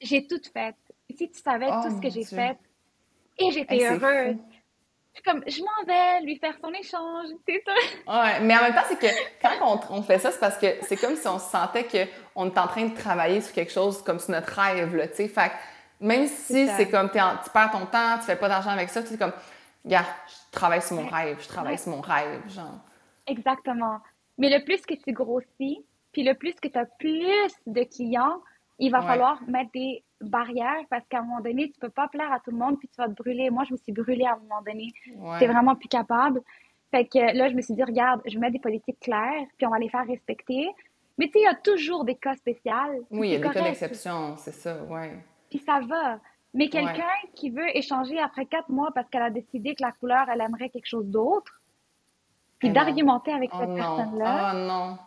j'ai 0.00 0.26
tout 0.26 0.40
fait. 0.52 0.74
Si 1.14 1.30
tu 1.30 1.40
savais 1.40 1.66
tout 1.66 1.90
ce 1.90 2.00
que 2.00 2.08
oh 2.08 2.10
j'ai 2.10 2.24
fait, 2.24 2.56
et 3.38 3.50
j'étais 3.50 3.86
heureuse 3.86 4.36
comme, 5.24 5.42
je 5.46 5.60
m'en 5.60 5.84
vais 5.86 6.24
lui 6.24 6.38
faire 6.38 6.54
son 6.62 6.72
échange, 6.72 7.26
c'est 7.46 7.62
ça. 7.66 7.72
Ouais, 8.06 8.40
mais 8.40 8.56
en 8.56 8.62
même 8.62 8.74
temps, 8.74 8.84
c'est 8.88 8.98
que 8.98 9.06
quand 9.42 9.86
on, 9.90 10.02
fait 10.02 10.18
ça, 10.18 10.30
c'est 10.30 10.40
parce 10.40 10.56
que 10.56 10.66
c'est 10.82 10.96
comme 10.96 11.16
si 11.16 11.28
on 11.28 11.38
se 11.38 11.50
sentait 11.50 11.84
qu'on 11.84 12.46
est 12.46 12.58
en 12.58 12.66
train 12.66 12.86
de 12.86 12.96
travailler 12.96 13.40
sur 13.40 13.52
quelque 13.52 13.72
chose 13.72 14.02
comme 14.02 14.18
sur 14.18 14.30
notre 14.30 14.48
rêve, 14.58 14.96
là, 14.96 15.08
tu 15.08 15.16
sais. 15.16 15.28
Fait 15.28 15.52
même 16.00 16.26
si 16.26 16.66
c'est 16.68 16.88
comme 16.88 17.10
tu 17.10 17.18
perds 17.52 17.70
ton 17.72 17.86
temps, 17.86 18.18
tu 18.18 18.24
fais 18.24 18.36
pas 18.36 18.48
d'argent 18.48 18.70
avec 18.70 18.88
ça, 18.88 19.02
tu 19.02 19.16
comme, 19.18 19.32
gars, 19.84 20.06
je 20.26 20.50
travaille 20.50 20.82
sur 20.82 20.96
mon 20.96 21.06
rêve, 21.06 21.36
je 21.40 21.48
travaille 21.48 21.78
sur 21.78 21.90
mon 21.90 22.00
rêve, 22.00 22.40
genre. 22.48 22.80
Exactement. 23.26 24.00
Mais 24.38 24.50
le 24.50 24.64
plus 24.64 24.84
que 24.86 24.94
tu 24.94 25.12
grossis, 25.12 25.84
puis 26.12 26.22
le 26.22 26.34
plus 26.34 26.54
que 26.54 26.68
tu 26.68 26.78
as 26.78 26.86
plus 26.86 27.52
de 27.66 27.82
clients, 27.84 28.40
il 28.78 28.90
va 28.90 29.02
falloir 29.02 29.40
mettre 29.48 29.70
des 29.72 30.02
barrières 30.20 30.84
parce 30.90 31.06
qu'à 31.08 31.18
un 31.18 31.22
moment 31.22 31.40
donné, 31.40 31.70
tu 31.70 31.78
peux 31.78 31.90
pas 31.90 32.08
plaire 32.08 32.32
à 32.32 32.40
tout 32.40 32.50
le 32.50 32.56
monde 32.56 32.78
puis 32.78 32.88
tu 32.88 32.96
vas 32.96 33.08
te 33.08 33.14
brûler. 33.14 33.50
Moi, 33.50 33.64
je 33.64 33.72
me 33.72 33.78
suis 33.78 33.92
brûlée 33.92 34.24
à 34.24 34.34
un 34.34 34.38
moment 34.38 34.62
donné. 34.62 34.88
Ouais. 35.16 35.46
vraiment 35.46 35.76
plus 35.76 35.88
capable. 35.88 36.42
Fait 36.90 37.06
que 37.06 37.18
là, 37.18 37.48
je 37.48 37.54
me 37.54 37.62
suis 37.62 37.74
dit, 37.74 37.82
regarde, 37.82 38.20
je 38.26 38.38
mets 38.38 38.50
des 38.50 38.58
politiques 38.58 39.00
claires 39.00 39.46
puis 39.56 39.66
on 39.66 39.70
va 39.70 39.78
les 39.78 39.88
faire 39.88 40.06
respecter. 40.06 40.68
Mais 41.18 41.26
tu 41.26 41.32
sais, 41.32 41.40
il 41.40 41.44
y 41.44 41.46
a 41.46 41.54
toujours 41.54 42.04
des 42.04 42.14
cas 42.14 42.34
spéciaux. 42.34 42.72
Oui, 43.10 43.28
il 43.28 43.32
y 43.32 43.36
a 43.36 43.38
des 43.38 43.54
cas 43.54 43.62
d'exception, 43.62 44.36
c'est 44.36 44.52
ça, 44.52 44.82
ouais. 44.84 45.12
Puis 45.50 45.58
ça 45.58 45.80
va. 45.80 46.18
Mais 46.54 46.68
quelqu'un 46.68 47.08
qui 47.34 47.50
veut 47.50 47.74
échanger 47.76 48.18
après 48.18 48.46
quatre 48.46 48.68
mois 48.68 48.90
parce 48.94 49.08
qu'elle 49.08 49.22
a 49.22 49.30
décidé 49.30 49.74
que 49.74 49.82
la 49.82 49.92
couleur, 49.92 50.26
elle 50.32 50.40
aimerait 50.40 50.68
quelque 50.68 50.86
chose 50.86 51.06
d'autre, 51.06 51.61
puis 52.62 52.68
eh 52.68 52.74
d'argumenter 52.74 53.32
avec 53.32 53.50
cette 53.50 53.70
oh 53.70 53.74
personne-là. 53.74 54.52
Oh 54.52 54.56
non. 54.56 54.98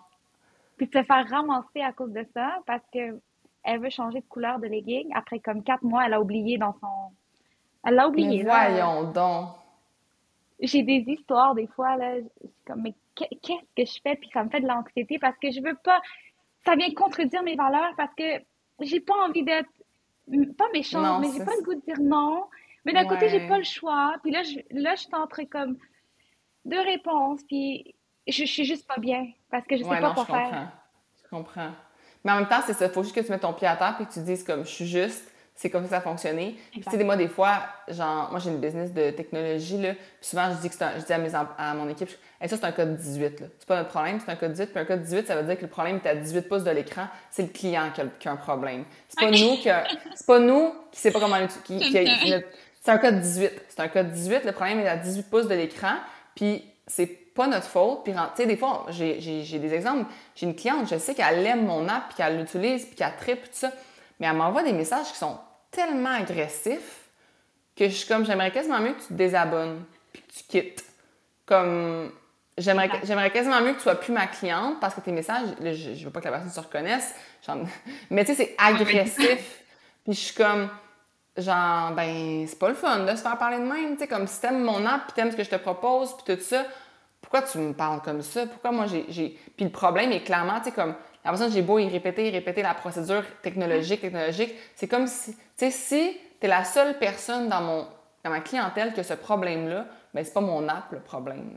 Puis 0.75 0.87
de 0.87 0.91
se 0.91 1.03
faire 1.03 1.25
ramasser 1.29 1.79
à 1.79 1.93
cause 1.93 2.11
de 2.11 2.27
ça 2.33 2.57
parce 2.65 2.83
que 2.93 3.17
elle 3.63 3.79
veut 3.79 3.89
changer 3.89 4.19
de 4.19 4.25
couleur 4.25 4.59
de 4.59 4.67
legging. 4.67 5.09
Après 5.15 5.39
comme 5.39 5.63
quatre 5.63 5.83
mois, 5.83 6.05
elle 6.05 6.15
a 6.15 6.19
oublié 6.19 6.57
dans 6.57 6.73
son. 6.73 7.13
Elle 7.85 7.95
l'a 7.95 8.09
oublié. 8.09 8.43
Mais 8.43 8.49
voyons 8.49 9.09
donc. 9.09 9.51
J'ai 10.59 10.83
des 10.83 11.05
histoires 11.07 11.55
des 11.55 11.67
fois 11.67 11.95
là, 11.95 12.15
comme 12.67 12.81
mais 12.81 12.93
qu'est-ce 13.15 13.63
que 13.73 13.85
je 13.85 14.01
fais? 14.03 14.17
Puis 14.17 14.29
ça 14.33 14.43
me 14.43 14.49
fait 14.49 14.59
de 14.59 14.67
l'anxiété 14.67 15.17
parce 15.17 15.37
que 15.37 15.49
je 15.49 15.61
veux 15.61 15.75
pas. 15.75 16.01
Ça 16.65 16.75
vient 16.75 16.93
contredire 16.93 17.41
mes 17.41 17.55
valeurs 17.55 17.93
parce 17.95 18.13
que 18.15 18.41
j'ai 18.81 18.99
pas 18.99 19.15
envie 19.25 19.43
d'être 19.43 19.69
pas 20.57 20.67
méchante, 20.73 21.21
mais 21.21 21.29
j'ai 21.31 21.45
pas 21.45 21.55
le 21.57 21.63
goût 21.63 21.75
de 21.75 21.85
dire 21.85 22.01
non. 22.01 22.47
Mais 22.83 22.91
d'un 22.91 23.05
côté, 23.05 23.29
j'ai 23.29 23.47
pas 23.47 23.59
le 23.59 23.63
choix. 23.63 24.15
Puis 24.23 24.31
là, 24.31 24.43
je, 24.43 24.59
là, 24.71 24.95
je 24.95 25.03
suis 25.03 25.15
en 25.15 25.25
train 25.25 25.45
comme 25.45 25.77
deux 26.65 26.81
réponses, 26.81 27.41
puis 27.47 27.95
je, 28.27 28.45
je 28.45 28.51
suis 28.51 28.65
juste 28.65 28.87
pas 28.87 28.97
bien 28.97 29.27
parce 29.49 29.65
que 29.65 29.77
je 29.77 29.83
sais 29.83 29.89
pas 29.89 30.13
quoi 30.13 30.25
je 30.27 30.31
faire. 30.31 30.43
Comprends. 30.43 30.67
Je 31.23 31.29
comprends. 31.29 31.71
Mais 32.23 32.31
en 32.31 32.35
même 32.37 32.47
temps, 32.47 32.61
c'est 32.65 32.73
ça. 32.73 32.85
Il 32.85 32.91
faut 32.91 33.03
juste 33.03 33.15
que 33.15 33.21
tu 33.21 33.31
mettes 33.31 33.41
ton 33.41 33.53
pied 33.53 33.67
à 33.67 33.75
terre 33.75 33.95
et 33.99 34.05
que 34.05 34.11
tu 34.11 34.19
dises 34.21 34.43
comme 34.43 34.65
je 34.65 34.71
suis 34.71 34.87
juste, 34.87 35.31
c'est 35.53 35.69
comme 35.69 35.83
ça 35.83 35.87
que 35.87 35.91
ça 35.91 35.97
a 35.97 36.01
fonctionné. 36.01 36.55
Puis 36.71 36.81
tu 36.81 36.89
sais, 36.89 37.03
moi, 37.03 37.15
des 37.15 37.29
fois, 37.29 37.59
genre, 37.87 38.29
moi 38.31 38.39
j'ai 38.39 38.49
une 38.49 38.59
business 38.59 38.91
de 38.91 39.11
technologie, 39.11 39.77
là. 39.77 39.93
Puis 39.93 40.03
souvent, 40.21 40.49
je 40.51 40.57
dis, 40.59 40.69
que 40.69 40.83
un, 40.83 40.99
je 40.99 41.05
dis 41.05 41.13
à, 41.13 41.17
mes, 41.17 41.33
à 41.33 41.73
mon 41.75 41.87
équipe, 41.87 42.09
ça, 42.09 42.17
c'est 42.57 42.63
un 42.65 42.71
code 42.71 42.97
18, 42.97 43.39
là. 43.39 43.47
C'est 43.59 43.67
pas 43.67 43.77
notre 43.77 43.89
problème, 43.89 44.19
c'est 44.19 44.31
un 44.31 44.35
code 44.35 44.51
18. 44.51 44.65
Puis 44.65 44.79
un 44.79 44.85
code 44.85 45.03
18, 45.03 45.27
ça 45.27 45.35
veut 45.35 45.43
dire 45.43 45.55
que 45.55 45.61
le 45.61 45.69
problème 45.69 46.01
est 46.03 46.09
à 46.09 46.15
18 46.15 46.49
pouces 46.49 46.63
de 46.63 46.71
l'écran. 46.71 47.07
C'est 47.31 47.43
le 47.43 47.49
client 47.49 47.91
qui 47.93 48.27
a, 48.27 48.31
un 48.31 48.35
problème. 48.35 48.83
C'est 49.07 49.19
pas 49.19 49.31
nous 49.31 49.55
qui 49.57 49.69
c'est 50.15 50.27
pas 50.27 50.39
nous 50.39 50.73
qui 50.91 50.99
sait 50.99 51.11
pas 51.11 51.19
comment 51.19 51.37
l'utiliser. 51.37 52.43
c'est 52.81 52.91
un 52.91 52.97
code 52.97 53.19
18. 53.21 53.51
C'est 53.69 53.79
un 53.81 53.87
code 53.87 54.11
18. 54.11 54.45
Le 54.45 54.51
problème 54.51 54.79
est 54.79 54.89
à 54.89 54.97
18 54.97 55.29
pouces 55.29 55.47
de 55.47 55.55
l'écran. 55.55 55.95
Puis 56.35 56.63
c'est 56.87 57.07
pas 57.07 57.47
notre 57.47 57.67
faute. 57.67 58.03
Puis, 58.03 58.13
tu 58.13 58.19
sais, 58.35 58.45
des 58.45 58.57
fois, 58.57 58.85
j'ai 58.89 59.59
des 59.59 59.73
exemples. 59.73 60.05
J'ai 60.35 60.45
une 60.45 60.55
cliente, 60.55 60.87
je 60.89 60.97
sais 60.97 61.13
qu'elle 61.13 61.45
aime 61.45 61.65
mon 61.65 61.87
app, 61.87 62.07
puis 62.07 62.17
qu'elle 62.17 62.37
l'utilise, 62.37 62.85
puis 62.85 62.95
qu'elle 62.95 63.15
tripe, 63.17 63.43
tout 63.43 63.49
ça. 63.51 63.71
Mais 64.19 64.27
elle 64.27 64.37
m'envoie 64.37 64.63
des 64.63 64.73
messages 64.73 65.11
qui 65.11 65.17
sont 65.17 65.37
tellement 65.71 66.11
agressifs 66.11 67.01
que 67.75 67.89
je 67.89 67.93
suis 67.93 68.07
comme, 68.07 68.25
j'aimerais 68.25 68.51
quasiment 68.51 68.79
mieux 68.79 68.93
que 68.93 69.01
tu 69.01 69.07
te 69.07 69.13
désabonnes, 69.13 69.83
puis 70.13 70.21
que 70.21 70.33
tu 70.33 70.43
quittes. 70.47 70.85
Comme, 71.45 72.11
j'aimerais, 72.57 72.89
j'aimerais 73.03 73.31
quasiment 73.31 73.59
mieux 73.59 73.73
que 73.73 73.77
tu 73.77 73.83
sois 73.83 73.95
plus 73.95 74.13
ma 74.13 74.27
cliente 74.27 74.79
parce 74.79 74.95
que 74.95 75.01
tes 75.01 75.11
messages, 75.11 75.49
je, 75.61 75.93
je 75.93 76.05
veux 76.05 76.11
pas 76.11 76.21
que 76.21 76.25
la 76.25 76.31
personne 76.31 76.51
se 76.51 76.59
reconnaisse, 76.59 77.13
mais 78.09 78.23
tu 78.23 78.33
sais, 78.33 78.45
c'est 78.45 78.55
agressif. 78.57 79.63
puis 80.03 80.13
je 80.13 80.19
suis 80.19 80.35
comme, 80.35 80.69
genre, 81.37 81.91
ben, 81.91 82.45
c'est 82.47 82.57
pas 82.59 82.69
le 82.69 82.75
fun 82.75 82.99
de 83.05 83.15
se 83.15 83.21
faire 83.21 83.37
parler 83.37 83.57
de 83.57 83.63
même, 83.63 83.93
tu 83.93 83.99
sais, 83.99 84.07
comme 84.07 84.27
si 84.27 84.39
t'aimes 84.39 84.63
mon 84.63 84.85
app, 84.85 85.03
puis 85.07 85.13
t'aimes 85.15 85.31
ce 85.31 85.37
que 85.37 85.43
je 85.43 85.49
te 85.49 85.55
propose, 85.55 86.15
puis 86.17 86.35
tout 86.35 86.41
ça, 86.41 86.63
pourquoi 87.21 87.41
tu 87.41 87.57
me 87.57 87.73
parles 87.73 88.01
comme 88.01 88.21
ça? 88.21 88.45
Pourquoi 88.45 88.71
moi 88.71 88.85
j'ai. 88.87 89.39
Puis 89.55 89.65
le 89.65 89.71
problème 89.71 90.11
est 90.11 90.21
clairement, 90.21 90.59
tu 90.59 90.65
sais, 90.65 90.71
comme 90.71 90.95
la 91.23 91.31
personne, 91.31 91.51
j'ai 91.51 91.63
beau 91.63 91.79
y 91.79 91.87
répéter, 91.89 92.27
y 92.27 92.31
répéter 92.31 92.61
la 92.61 92.73
procédure 92.75 93.23
technologique, 93.41 94.01
technologique, 94.01 94.53
c'est 94.75 94.87
comme 94.87 95.07
si, 95.07 95.33
tu 95.35 95.41
sais, 95.57 95.71
si 95.71 96.17
tu 96.39 96.45
es 96.45 96.49
la 96.49 96.63
seule 96.63 96.97
personne 96.99 97.49
dans, 97.49 97.61
mon, 97.61 97.87
dans 98.23 98.29
ma 98.29 98.41
clientèle 98.41 98.93
qui 98.93 98.99
a 98.99 99.03
ce 99.03 99.15
problème-là, 99.15 99.87
ben 100.13 100.23
c'est 100.23 100.33
pas 100.33 100.41
mon 100.41 100.67
app 100.69 100.91
le 100.91 100.99
problème. 100.99 101.51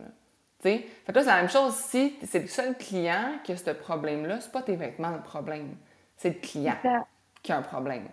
Tu 0.60 0.70
sais? 0.70 0.86
Fait 1.06 1.12
que 1.12 1.18
là, 1.18 1.22
c'est 1.22 1.30
la 1.30 1.36
même 1.36 1.50
chose. 1.50 1.74
Si 1.74 2.16
c'est 2.26 2.40
le 2.40 2.48
seul 2.48 2.76
client 2.76 3.38
qui 3.44 3.52
a 3.52 3.56
ce 3.56 3.70
problème-là, 3.70 4.40
c'est 4.40 4.50
pas 4.50 4.62
tes 4.62 4.74
vêtements 4.74 5.10
le 5.10 5.20
problème. 5.20 5.76
C'est 6.16 6.30
le 6.30 6.40
client 6.40 6.76
qui 7.42 7.52
a 7.52 7.58
un 7.58 7.62
problème. 7.62 8.08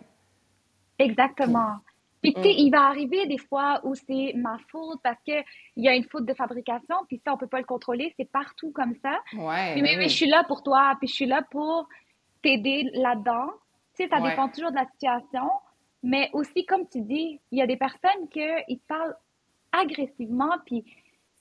Exactement. 0.99 1.77
Puis, 2.21 2.33
tu 2.33 2.41
sais, 2.41 2.49
mm. 2.49 2.57
il 2.57 2.71
va 2.71 2.87
arriver 2.87 3.27
des 3.27 3.37
fois 3.37 3.81
où 3.83 3.93
c'est 3.93 4.33
ma 4.35 4.57
faute 4.69 4.99
parce 5.03 5.21
qu'il 5.23 5.43
y 5.77 5.87
a 5.87 5.93
une 5.93 6.05
faute 6.05 6.25
de 6.25 6.33
fabrication, 6.33 6.95
puis 7.07 7.21
ça, 7.23 7.33
on 7.33 7.37
peut 7.37 7.47
pas 7.47 7.59
le 7.59 7.65
contrôler. 7.65 8.13
C'est 8.17 8.29
partout 8.29 8.71
comme 8.71 8.95
ça. 9.03 9.19
Ouais, 9.33 9.79
mais, 9.79 9.95
mais, 9.97 10.09
je 10.09 10.15
suis 10.15 10.27
là 10.27 10.43
pour 10.43 10.63
toi, 10.63 10.95
puis 10.99 11.07
je 11.07 11.13
suis 11.13 11.27
là 11.27 11.43
pour 11.51 11.87
t'aider 12.41 12.89
là-dedans. 12.93 13.51
Tu 13.95 14.03
sais, 14.03 14.09
ça 14.09 14.19
dépend 14.21 14.49
toujours 14.49 14.71
de 14.71 14.75
la 14.75 14.87
situation. 14.87 15.49
Mais 16.01 16.29
aussi, 16.33 16.65
comme 16.65 16.87
tu 16.87 17.01
dis, 17.01 17.39
il 17.51 17.59
y 17.59 17.61
a 17.61 17.67
des 17.67 17.77
personnes 17.77 18.27
qui 18.31 18.39
te 18.39 18.87
parlent 18.87 19.15
agressivement, 19.71 20.51
puis 20.65 20.83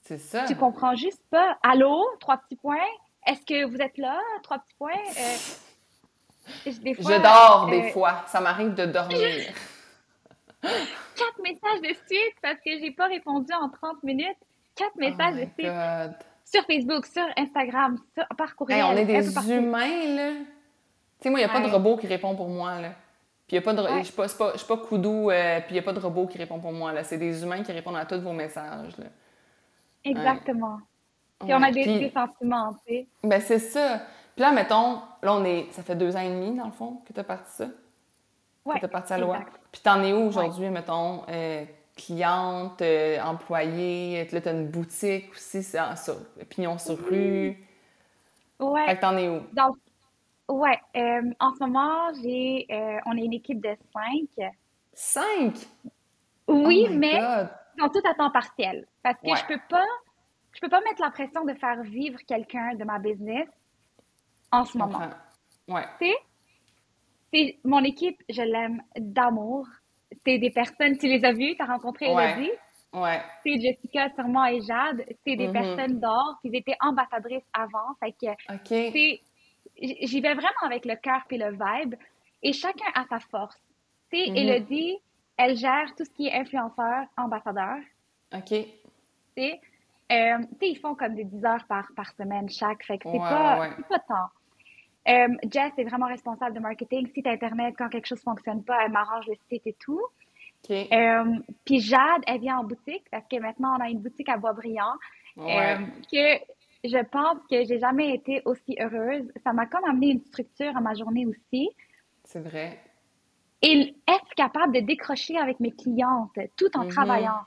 ça. 0.03 0.45
tu 0.45 0.55
comprends 0.55 0.95
juste 0.95 1.23
pas. 1.29 1.57
Allô, 1.63 2.03
trois 2.19 2.37
petits 2.37 2.55
points? 2.55 2.77
Est-ce 3.25 3.45
que 3.45 3.65
vous 3.65 3.77
êtes 3.77 3.97
là? 3.97 4.19
Trois 4.43 4.59
petits 4.59 4.75
points? 4.77 4.93
Euh, 4.93 5.37
je 6.65 7.21
dors 7.21 7.67
des 7.69 7.89
euh, 7.89 7.89
fois. 7.91 8.23
Ça 8.27 8.41
m'arrive 8.41 8.73
de 8.73 8.85
dormir. 8.85 9.19
quatre 10.61 11.41
messages 11.41 11.81
de 11.81 11.95
suite 12.07 12.35
parce 12.41 12.55
que 12.55 12.71
j'ai 12.79 12.91
pas 12.91 13.07
répondu 13.07 13.51
en 13.53 13.69
30 13.69 14.03
minutes. 14.03 14.37
Quatre 14.75 14.91
oh 14.95 14.99
messages 14.99 15.35
de 15.35 15.47
suite. 15.57 15.71
Sur 16.45 16.63
Facebook, 16.65 17.05
sur 17.07 17.25
Instagram, 17.37 17.97
sur, 18.13 18.25
par 18.37 18.55
courriel. 18.55 18.83
on 18.85 18.95
est 18.95 19.05
des 19.05 19.51
humains, 19.51 20.15
là. 20.15 20.31
Tu 20.31 21.23
sais, 21.23 21.29
moi, 21.29 21.39
il 21.39 21.45
n'y 21.45 21.49
a 21.49 21.53
pas 21.53 21.61
de 21.61 21.71
robot 21.71 21.97
qui 21.97 22.07
répond 22.07 22.35
pour 22.35 22.49
moi, 22.49 22.79
là. 22.79 22.89
Puis, 23.47 23.55
il 23.55 23.59
a 23.59 23.61
pas 23.61 23.73
de... 23.73 23.87
je 23.87 23.93
ne 23.93 24.03
suis 24.03 24.13
pas, 24.13 24.27
pas, 24.27 24.53
pas 24.67 24.77
coudou, 24.77 25.31
euh, 25.31 25.59
puis 25.61 25.69
il 25.71 25.73
n'y 25.73 25.79
a 25.79 25.81
pas 25.81 25.93
de 25.93 25.99
robot 25.99 26.27
qui 26.27 26.37
répond 26.37 26.59
pour 26.59 26.71
moi, 26.71 26.91
là. 26.93 27.03
C'est 27.03 27.17
des 27.17 27.41
humains 27.41 27.63
qui 27.63 27.71
répondent 27.71 27.95
à 27.95 28.05
tous 28.05 28.19
vos 28.19 28.33
messages, 28.33 28.97
là. 28.97 29.05
Exactement. 30.03 30.79
Puis, 31.39 31.53
on 31.53 31.61
a 31.61 31.71
des, 31.71 32.11
sentiments, 32.13 32.73
tu 32.85 32.93
sais. 32.93 33.07
Ben, 33.23 33.41
c'est 33.41 33.59
ça. 33.59 34.01
Puis 34.35 34.41
là, 34.41 34.51
mettons, 34.51 35.01
là, 35.21 35.33
on 35.33 35.43
est... 35.45 35.71
Ça 35.71 35.81
fait 35.81 35.95
deux 35.95 36.15
ans 36.15 36.19
et 36.19 36.29
demi, 36.29 36.55
dans 36.57 36.65
le 36.65 36.71
fond, 36.71 36.99
que 37.07 37.13
tu 37.13 37.19
as 37.19 37.23
parti 37.23 37.51
ça? 37.51 37.67
Ouais, 38.65 38.75
que 38.75 38.79
tu 38.79 38.85
as 38.85 38.89
parti 38.89 39.13
à 39.13 39.17
loi. 39.17 39.39
Puis 39.71 39.81
t'en 39.81 40.03
es 40.03 40.11
où 40.11 40.27
aujourd'hui, 40.27 40.69
mettons, 40.69 41.23
euh, 41.29 41.63
cliente, 41.95 42.81
euh, 42.81 43.21
employée? 43.21 44.27
Là, 44.31 44.41
t'as 44.41 44.51
une 44.51 44.67
boutique 44.67 45.31
aussi, 45.31 45.63
c'est 45.63 45.79
sur 45.95 46.15
Pignon 46.49 46.77
sur 46.77 46.97
rue. 46.97 47.57
Ouais. 48.59 48.85
Fait 48.87 48.95
que 48.95 49.01
t'en 49.01 49.15
es 49.17 49.29
où? 49.29 49.41
Donc, 49.53 49.77
ouais. 50.49 50.79
Euh, 50.95 51.31
en 51.39 51.53
ce 51.53 51.59
moment, 51.59 52.13
j'ai, 52.21 52.67
on 53.05 53.15
est 53.15 53.25
une 53.25 53.33
équipe 53.33 53.61
de 53.61 53.75
cinq. 53.93 54.51
Cinq? 54.93 55.53
Oui, 56.47 56.87
oh 56.89 56.93
mais 56.93 57.19
dans 57.77 57.89
tout 57.89 58.01
à 58.09 58.13
temps 58.13 58.31
partiel. 58.31 58.87
Parce 59.03 59.19
que 59.19 59.35
je 59.35 59.45
peux 59.45 59.59
pas, 59.69 59.85
je 60.53 60.59
peux 60.61 60.69
pas 60.69 60.81
mettre 60.81 61.01
la 61.01 61.11
pression 61.11 61.43
de 61.43 61.53
faire 61.53 61.81
vivre 61.83 62.19
quelqu'un 62.27 62.75
de 62.75 62.83
ma 62.83 62.99
business 62.99 63.47
en 64.51 64.65
ce 64.65 64.77
moment. 64.77 65.09
Ouais. 65.67 65.85
Tu 65.99 66.07
sais? 66.07 66.15
mon 67.63 67.83
équipe, 67.83 68.21
je 68.29 68.41
l'aime 68.41 68.81
d'amour. 68.97 69.67
C'est 70.25 70.37
des 70.37 70.51
personnes, 70.51 70.97
tu 70.97 71.07
les 71.07 71.23
as 71.25 71.33
vues, 71.33 71.55
tu 71.55 71.61
as 71.61 71.65
rencontré 71.65 72.05
Elodie? 72.05 72.51
Ouais. 72.93 73.21
C'est 73.43 73.59
Jessica, 73.59 74.09
sûrement, 74.15 74.45
et 74.45 74.61
Jade. 74.61 75.03
C'est 75.25 75.35
des 75.35 75.47
mm-hmm. 75.47 75.51
personnes 75.51 75.99
d'or. 75.99 76.39
Ils 76.43 76.55
étaient 76.55 76.77
ambassadrices 76.79 77.47
avant. 77.53 77.93
Fait 77.99 78.13
que, 78.13 79.19
j'y 79.77 80.21
vais 80.21 80.33
vraiment 80.33 80.63
avec 80.65 80.85
le 80.85 80.95
cœur 80.95 81.21
et 81.29 81.37
le 81.37 81.51
vibe. 81.51 81.95
Et 82.41 82.53
chacun 82.53 82.85
a 82.93 83.05
sa 83.09 83.19
force. 83.19 83.59
Tu 84.09 84.17
sais, 84.17 84.31
mm-hmm. 84.31 84.37
Elodie, 84.37 84.97
elle 85.35 85.57
gère 85.57 85.93
tout 85.97 86.05
ce 86.05 86.09
qui 86.11 86.27
est 86.27 86.33
influenceur, 86.33 87.05
ambassadeur. 87.17 87.77
OK. 88.33 88.49
Tu 88.49 88.65
sais, 89.37 89.59
euh, 90.11 90.37
ils 90.61 90.77
font 90.77 90.95
comme 90.95 91.15
des 91.15 91.23
10 91.23 91.45
heures 91.45 91.65
par, 91.67 91.87
par 91.95 92.11
semaine 92.15 92.49
chaque. 92.49 92.83
Fait 92.83 92.97
que 92.97 93.09
c'est 93.09 93.17
pas, 93.17 93.69
pas 93.89 93.99
tant. 93.99 94.29
Euh, 95.07 95.35
Jess 95.51 95.71
est 95.77 95.83
vraiment 95.83 96.07
responsable 96.07 96.55
de 96.55 96.59
marketing, 96.59 97.07
site 97.13 97.27
internet, 97.27 97.75
quand 97.77 97.89
quelque 97.89 98.07
chose 98.07 98.19
ne 98.19 98.31
fonctionne 98.31 98.63
pas, 98.63 98.85
elle 98.85 98.91
m'arrange 98.91 99.27
le 99.27 99.35
site 99.49 99.67
et 99.67 99.75
tout. 99.79 100.01
Euh, 100.71 101.23
puis 101.63 101.79
Jade, 101.79 102.23
elle 102.25 102.41
vient 102.41 102.57
en 102.57 102.63
boutique 102.63 103.05
parce 103.11 103.25
que 103.27 103.39
maintenant 103.39 103.77
on 103.77 103.83
a 103.83 103.89
une 103.89 103.99
boutique 103.99 104.29
à 104.29 104.37
Boisbriand. 104.37 104.93
Euh, 105.37 105.77
que 106.11 106.39
je 106.83 107.03
pense 107.05 107.37
que 107.51 107.65
j'ai 107.65 107.79
jamais 107.79 108.15
été 108.15 108.41
aussi 108.45 108.75
heureuse. 108.79 109.31
Ça 109.43 109.53
m'a 109.53 109.65
comme 109.65 109.83
amené 109.83 110.11
une 110.11 110.21
structure 110.21 110.75
à 110.75 110.81
ma 110.81 110.95
journée 110.95 111.25
aussi. 111.25 111.69
C'est 112.23 112.39
vrai. 112.39 112.79
Et 113.61 113.95
être 114.07 114.33
capable 114.35 114.73
de 114.73 114.79
décrocher 114.79 115.37
avec 115.37 115.59
mes 115.59 115.71
clientes 115.71 116.31
tout 116.55 116.75
en 116.75 116.85
mm-hmm. 116.85 116.89
travaillant. 116.89 117.41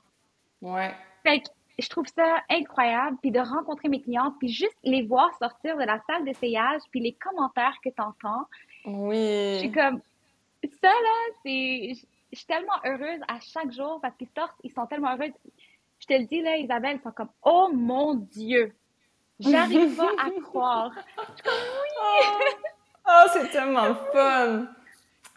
Ouais. 0.61 0.93
Fait 1.25 1.41
que 1.41 1.49
je 1.79 1.89
trouve 1.89 2.07
ça 2.07 2.43
incroyable, 2.51 3.17
puis 3.21 3.31
de 3.31 3.39
rencontrer 3.39 3.89
mes 3.89 4.01
clientes, 4.01 4.35
puis 4.39 4.49
juste 4.49 4.77
les 4.83 5.03
voir 5.03 5.31
sortir 5.39 5.77
de 5.77 5.85
la 5.85 6.01
salle 6.07 6.25
d'essayage, 6.25 6.83
puis 6.91 7.01
les 7.01 7.13
commentaires 7.13 7.77
que 7.85 7.91
tu 7.91 8.01
entends. 8.01 8.47
Oui. 8.85 9.55
Je 9.55 9.59
suis 9.61 9.73
comme, 9.73 10.01
ça 10.83 10.89
là, 10.89 11.35
c'est, 11.45 11.93
je 12.33 12.37
suis 12.37 12.47
tellement 12.47 12.79
heureuse 12.85 13.21
à 13.29 13.39
chaque 13.41 13.73
jour 13.73 14.01
parce 14.03 14.17
qu'ils 14.17 14.29
sortent, 14.37 14.57
ils 14.65 14.73
sont 14.73 14.87
tellement 14.87 15.15
heureux. 15.15 15.33
Je 16.01 16.07
te 16.07 16.15
le 16.15 16.25
dis 16.25 16.43
là, 16.43 16.57
Isabelle, 16.57 16.97
ils 17.01 17.03
sont 17.03 17.13
comme, 17.13 17.31
oh 17.43 17.71
mon 17.73 18.15
Dieu, 18.15 18.75
j'arrive 19.39 19.97
pas 19.97 20.11
à 20.19 20.31
croire. 20.43 20.93
Je 20.95 21.25
suis 21.35 21.43
comme, 21.43 21.53
oui. 22.01 22.47
oh, 23.07 23.11
oh 23.11 23.29
c'est 23.33 23.51
tellement 23.51 23.95
fun. 24.13 24.67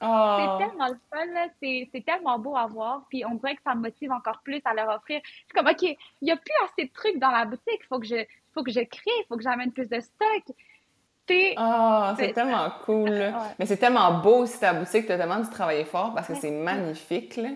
C'est 0.02 0.08
ah. 0.08 0.58
tellement 0.60 0.88
le 0.88 1.00
fun. 1.12 1.50
C'est 1.62 2.06
tellement 2.06 2.40
beau 2.40 2.56
à 2.58 2.66
voir. 2.66 3.06
Puis 3.10 3.24
on 3.24 3.36
dirait 3.36 3.56
que 3.56 3.62
ça 3.64 3.76
me 3.76 3.82
motive 3.82 4.12
encore 4.12 4.40
plus 4.44 4.62
à 4.66 4.74
leur 4.74 4.90
offrir. 4.90 5.22
C'est 5.48 5.54
comme, 5.54 5.68
OK, 5.68 5.84
il 5.84 5.98
n'y 6.22 6.32
a 6.32 6.38
plus 6.38 6.54
assez 6.66 6.88
de 6.88 6.94
trucs 6.94 7.20
dans 7.20 7.30
la 7.30 7.46
boutique. 7.46 7.80
Il 7.80 7.86
faut 7.88 8.00
que 8.00 8.08
je, 8.08 8.26
faut 8.54 8.64
que 8.64 8.72
je 8.72 8.80
crée, 8.80 9.12
il 9.20 9.26
faut 9.30 9.38
que 9.38 9.44
j'amène 9.44 9.72
plus 9.72 9.88
de 9.88 10.00
stock. 10.00 10.56
Ah, 11.58 12.16
c'est 12.18 12.34
tellement 12.34 12.70
cool. 12.86 13.34
Mais 13.60 13.66
c'est 13.66 13.78
tellement 13.78 14.20
beau 14.20 14.40
aussi 14.40 14.60
ta 14.60 14.74
boutique. 14.74 15.10
As 15.10 15.18
tellement 15.18 15.40
dû 15.40 15.50
travailler 15.50 15.86
fort 15.86 16.14
parce 16.14 16.28
que 16.28 16.36
c'est 16.36 16.52
magnifique. 16.52 17.38
Là. 17.38 17.50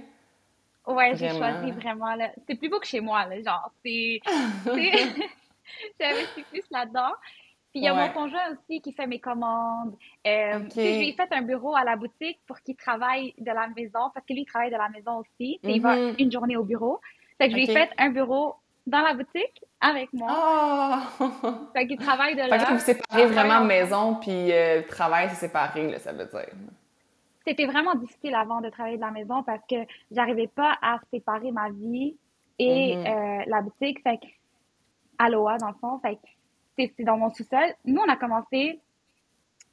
Ouais, 0.88 1.16
j'ai 1.16 1.30
choisi 1.30 1.72
vraiment. 1.72 2.16
C'est 2.48 2.56
plus 2.56 2.70
beau 2.70 2.80
que 2.80 2.88
chez 2.88 3.02
moi. 3.02 3.26
Là, 3.26 3.42
genre, 3.42 3.72
c'est. 3.84 4.22
J'investis 6.00 6.44
plus 6.52 6.64
là-dedans. 6.70 7.12
Puis 7.76 7.82
il 7.82 7.88
y 7.88 7.90
a 7.90 7.94
mon 7.94 8.08
conjoint 8.14 8.54
aussi 8.54 8.80
qui 8.80 8.94
fait 8.94 9.06
mes 9.06 9.20
commandes. 9.20 9.98
Euh, 10.26 10.60
Je 10.74 10.80
lui 10.80 11.10
ai 11.10 11.12
fait 11.12 11.28
un 11.32 11.42
bureau 11.42 11.76
à 11.76 11.84
la 11.84 11.98
boutique 11.98 12.40
pour 12.48 12.62
qu'il 12.62 12.78
travaille 12.78 13.34
de 13.38 13.52
la 13.52 13.68
maison, 13.68 14.12
parce 14.14 14.26
que 14.26 14.32
lui, 14.32 14.44
il 14.44 14.46
travaille 14.46 14.72
de 14.72 14.78
la 14.78 14.88
maison 14.88 15.18
aussi. 15.18 15.60
Il 15.62 15.82
va 15.82 15.98
mhm. 15.98 16.16
une 16.18 16.32
journée 16.32 16.56
au 16.56 16.64
bureau. 16.64 17.02
Fait 17.38 17.48
que 17.48 17.52
je 17.52 17.58
lui 17.58 17.64
ai 17.70 17.74
fait 17.74 17.90
un 17.98 18.12
bureau 18.12 18.56
dans 18.88 19.02
la 19.02 19.14
boutique 19.14 19.62
avec 19.82 20.14
moi. 20.14 21.02
Oh! 21.20 21.28
Fait 21.74 21.86
qu'il 21.86 21.98
travaille 21.98 22.36
de 22.36 22.44
là. 22.44 22.60
Fait 22.60 22.66
que 22.66 22.72
vous 22.72 22.80
séparez 22.80 23.26
vraiment 23.26 23.66
maison 23.66 24.16
puis 24.22 24.54
euh, 24.54 24.82
travail, 24.84 25.28
c'est 25.32 25.48
séparé, 25.48 25.92
là, 25.92 26.00
ça 26.00 26.14
veut 26.14 26.28
dire. 26.28 26.54
C'était 27.46 27.66
vraiment 27.66 27.96
difficile 27.96 28.36
avant 28.36 28.62
de 28.62 28.70
travailler 28.70 28.96
de 28.96 29.02
la 29.02 29.12
maison 29.12 29.44
parce 29.44 29.66
que 29.70 29.76
j'arrivais 30.12 30.48
pas 30.48 30.78
à 30.82 31.00
séparer 31.12 31.52
ma 31.52 31.72
vie 31.72 32.16
et 32.58 32.96
mhm. 32.96 33.06
euh, 33.06 33.44
la 33.48 33.62
boutique. 33.62 34.02
Fait 34.02 34.18
que 34.18 34.28
Aloha, 35.18 35.58
dans 35.58 35.68
le 35.68 35.76
fond. 35.82 36.00
Fait 36.00 36.18
c'est 36.78 37.04
dans 37.04 37.18
mon 37.18 37.34
sous-sol. 37.34 37.74
Nous, 37.86 38.02
on 38.02 38.10
a 38.10 38.16
commencé. 38.16 38.80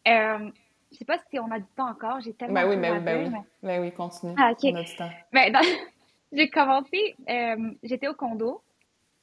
Euh, 0.06 0.50
je 0.90 0.98
sais 0.98 1.04
pas 1.04 1.18
si 1.30 1.38
on 1.38 1.50
a 1.50 1.58
du 1.58 1.66
temps 1.76 1.88
encore. 1.88 2.20
J'ai 2.20 2.34
tellement. 2.34 2.54
Ben 2.54 2.68
oui, 2.68 2.76
ben, 2.76 3.02
ben, 3.02 3.32
oui. 3.32 3.40
Ben 3.62 3.80
oui, 3.80 3.92
continue. 3.92 4.34
Ah, 4.38 4.52
OK. 4.52 4.58
On 4.64 4.76
a 4.76 4.82
du 4.82 4.96
temps. 4.96 5.10
Ben, 5.32 5.56
j'ai 6.32 6.48
commencé. 6.48 7.16
Euh, 7.28 7.72
j'étais 7.82 8.08
au 8.08 8.14
condo. 8.14 8.62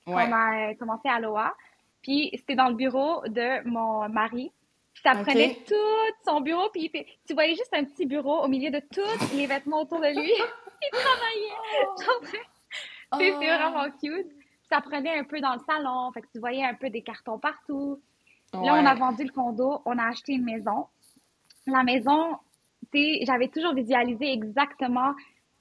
Ouais. 0.07 0.25
On 0.27 0.33
a 0.33 0.75
commencé 0.75 1.07
à 1.07 1.15
Aloha. 1.15 1.53
Puis 2.01 2.31
c'était 2.33 2.55
dans 2.55 2.69
le 2.69 2.75
bureau 2.75 3.21
de 3.27 3.67
mon 3.67 4.07
mari. 4.09 4.51
Puis 4.93 5.03
ça 5.03 5.15
prenait 5.15 5.57
tout 5.67 6.25
son 6.25 6.41
bureau. 6.41 6.69
Puis 6.73 6.91
tu 7.27 7.33
voyais 7.33 7.55
juste 7.55 7.73
un 7.73 7.83
petit 7.83 8.05
bureau 8.05 8.43
au 8.43 8.47
milieu 8.47 8.71
de 8.71 8.81
tous 8.91 9.35
les 9.35 9.45
vêtements 9.45 9.81
autour 9.81 9.99
de 9.99 10.07
lui. 10.07 10.31
il 10.81 10.89
travaillait. 10.91 11.87
Oh. 11.97 12.25
C'est 13.17 13.31
vraiment 13.31 13.89
cute. 13.99 14.38
Ça 14.69 14.81
prenait 14.81 15.17
un 15.17 15.23
peu 15.23 15.39
dans 15.39 15.53
le 15.53 15.59
salon. 15.67 16.11
Fait 16.13 16.21
que 16.21 16.27
tu 16.31 16.39
voyais 16.39 16.63
un 16.63 16.75
peu 16.75 16.89
des 16.89 17.01
cartons 17.01 17.39
partout. 17.39 17.99
Là, 18.53 18.59
on 18.61 18.85
a 18.85 18.95
vendu 18.95 19.23
le 19.23 19.31
condo. 19.31 19.81
On 19.85 19.97
a 19.97 20.07
acheté 20.07 20.33
une 20.33 20.43
maison. 20.43 20.87
La 21.67 21.83
maison, 21.83 22.37
j'avais 22.93 23.47
toujours 23.47 23.73
visualisé 23.73 24.31
exactement 24.31 25.13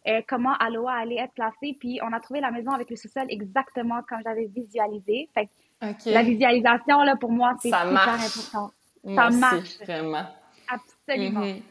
euh, 0.06 0.22
comment 0.26 0.54
Aloha 0.54 0.92
allait 0.92 1.18
être 1.18 1.34
placée. 1.34 1.76
Puis 1.78 2.00
on 2.02 2.12
a 2.12 2.20
trouvé 2.20 2.40
la 2.40 2.50
maison 2.50 2.70
avec 2.70 2.88
le 2.90 2.96
sous-sol 2.96 3.26
exactement 3.28 4.00
comme 4.08 4.20
j'avais 4.24 4.46
visualisé. 4.46 5.28
Fait 5.34 5.46
que 5.80 6.10
la 6.10 6.22
visualisation, 6.22 7.02
là, 7.02 7.16
pour 7.16 7.30
moi, 7.30 7.54
c'est 7.60 7.68
super 7.68 8.08
important. 8.08 8.70
ça 9.04 9.30
marche. 9.30 9.78
Vraiment. 9.80 10.26
Absolument. 10.68 11.40
Mm-hmm. 11.40 11.62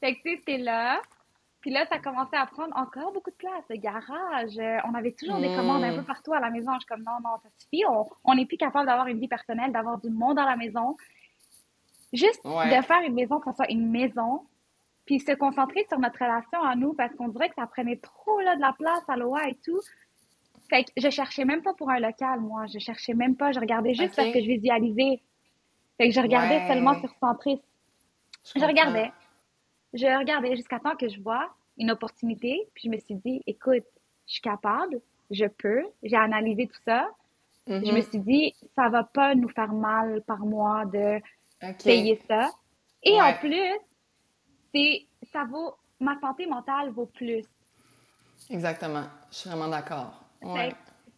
Fait 0.00 0.14
que, 0.14 0.22
tu 0.22 0.36
sais, 0.36 0.42
c'est 0.46 0.58
là. 0.58 1.00
Puis 1.66 1.74
là, 1.74 1.84
ça 1.90 1.98
commençait 1.98 2.36
à 2.36 2.46
prendre 2.46 2.76
encore 2.76 3.12
beaucoup 3.12 3.32
de 3.32 3.34
place, 3.34 3.64
le 3.68 3.76
garage. 3.78 4.56
Euh, 4.56 4.78
on 4.84 4.94
avait 4.94 5.10
toujours 5.10 5.40
des 5.40 5.48
commandes 5.48 5.82
un 5.82 5.96
peu 5.96 6.02
mm. 6.02 6.04
partout 6.04 6.32
à 6.32 6.38
la 6.38 6.48
maison. 6.48 6.70
Je 6.74 6.78
suis 6.78 6.86
comme, 6.86 7.02
non, 7.02 7.18
non, 7.24 7.38
ça 7.42 7.48
suffit. 7.58 7.82
On 8.22 8.34
n'est 8.36 8.46
plus 8.46 8.56
capable 8.56 8.86
d'avoir 8.86 9.08
une 9.08 9.18
vie 9.18 9.26
personnelle, 9.26 9.72
d'avoir 9.72 9.98
du 9.98 10.08
monde 10.08 10.38
à 10.38 10.44
la 10.44 10.54
maison. 10.54 10.96
Juste 12.12 12.40
de 12.44 12.82
faire 12.82 13.00
une 13.04 13.14
maison, 13.14 13.40
que 13.40 13.50
ce 13.50 13.56
soit 13.56 13.68
une 13.68 13.90
maison, 13.90 14.42
puis 15.06 15.18
se 15.18 15.32
concentrer 15.32 15.84
sur 15.88 15.98
notre 15.98 16.20
relation 16.20 16.62
à 16.62 16.76
nous, 16.76 16.92
parce 16.92 17.12
qu'on 17.16 17.26
dirait 17.30 17.48
que 17.48 17.56
ça 17.56 17.66
prenait 17.66 17.96
trop 17.96 18.38
là, 18.42 18.54
de 18.54 18.60
la 18.60 18.72
place 18.72 19.02
à 19.08 19.16
l'OA 19.16 19.48
et 19.48 19.56
tout. 19.56 19.80
Fait 20.70 20.84
que 20.84 20.92
je 20.96 21.10
cherchais 21.10 21.44
même 21.44 21.62
pas 21.62 21.74
pour 21.74 21.90
un 21.90 21.98
local, 21.98 22.42
moi. 22.42 22.66
Je 22.72 22.78
cherchais 22.78 23.14
même 23.14 23.34
pas. 23.34 23.50
Je 23.50 23.58
regardais 23.58 23.92
juste 23.92 24.14
parce 24.14 24.30
que 24.30 24.40
je 24.40 24.46
visualisais. 24.46 25.20
Fait 25.98 26.10
que 26.10 26.14
je 26.14 26.20
regardais 26.20 26.64
seulement 26.68 26.94
sur 27.00 27.12
Centris. 27.18 27.60
je 28.54 28.64
regardais 28.64 29.10
je 29.92 30.18
regardais 30.18 30.56
jusqu'à 30.56 30.78
temps 30.78 30.96
que 30.96 31.08
je 31.08 31.20
vois 31.20 31.48
une 31.78 31.90
opportunité, 31.90 32.68
puis 32.74 32.84
je 32.86 32.90
me 32.90 32.98
suis 32.98 33.14
dit, 33.16 33.42
écoute, 33.46 33.84
je 34.26 34.32
suis 34.32 34.42
capable, 34.42 35.00
je 35.30 35.46
peux, 35.46 35.84
j'ai 36.02 36.16
analysé 36.16 36.66
tout 36.66 36.80
ça. 36.84 37.08
Je 37.68 37.92
me 37.92 38.00
suis 38.00 38.20
dit, 38.20 38.54
ça 38.76 38.88
va 38.88 39.02
pas 39.02 39.34
nous 39.34 39.48
faire 39.48 39.72
mal 39.72 40.22
par 40.22 40.38
mois 40.38 40.84
de 40.86 41.20
payer 41.82 42.20
ça. 42.28 42.50
Et 43.02 43.20
en 43.20 43.34
plus, 43.34 43.72
c'est, 44.72 45.06
ça 45.32 45.44
vaut, 45.44 45.74
ma 45.98 46.18
santé 46.20 46.46
mentale 46.46 46.90
vaut 46.90 47.06
plus. 47.06 47.44
Exactement. 48.50 49.04
Je 49.30 49.36
suis 49.36 49.50
vraiment 49.50 49.68
d'accord. 49.68 50.12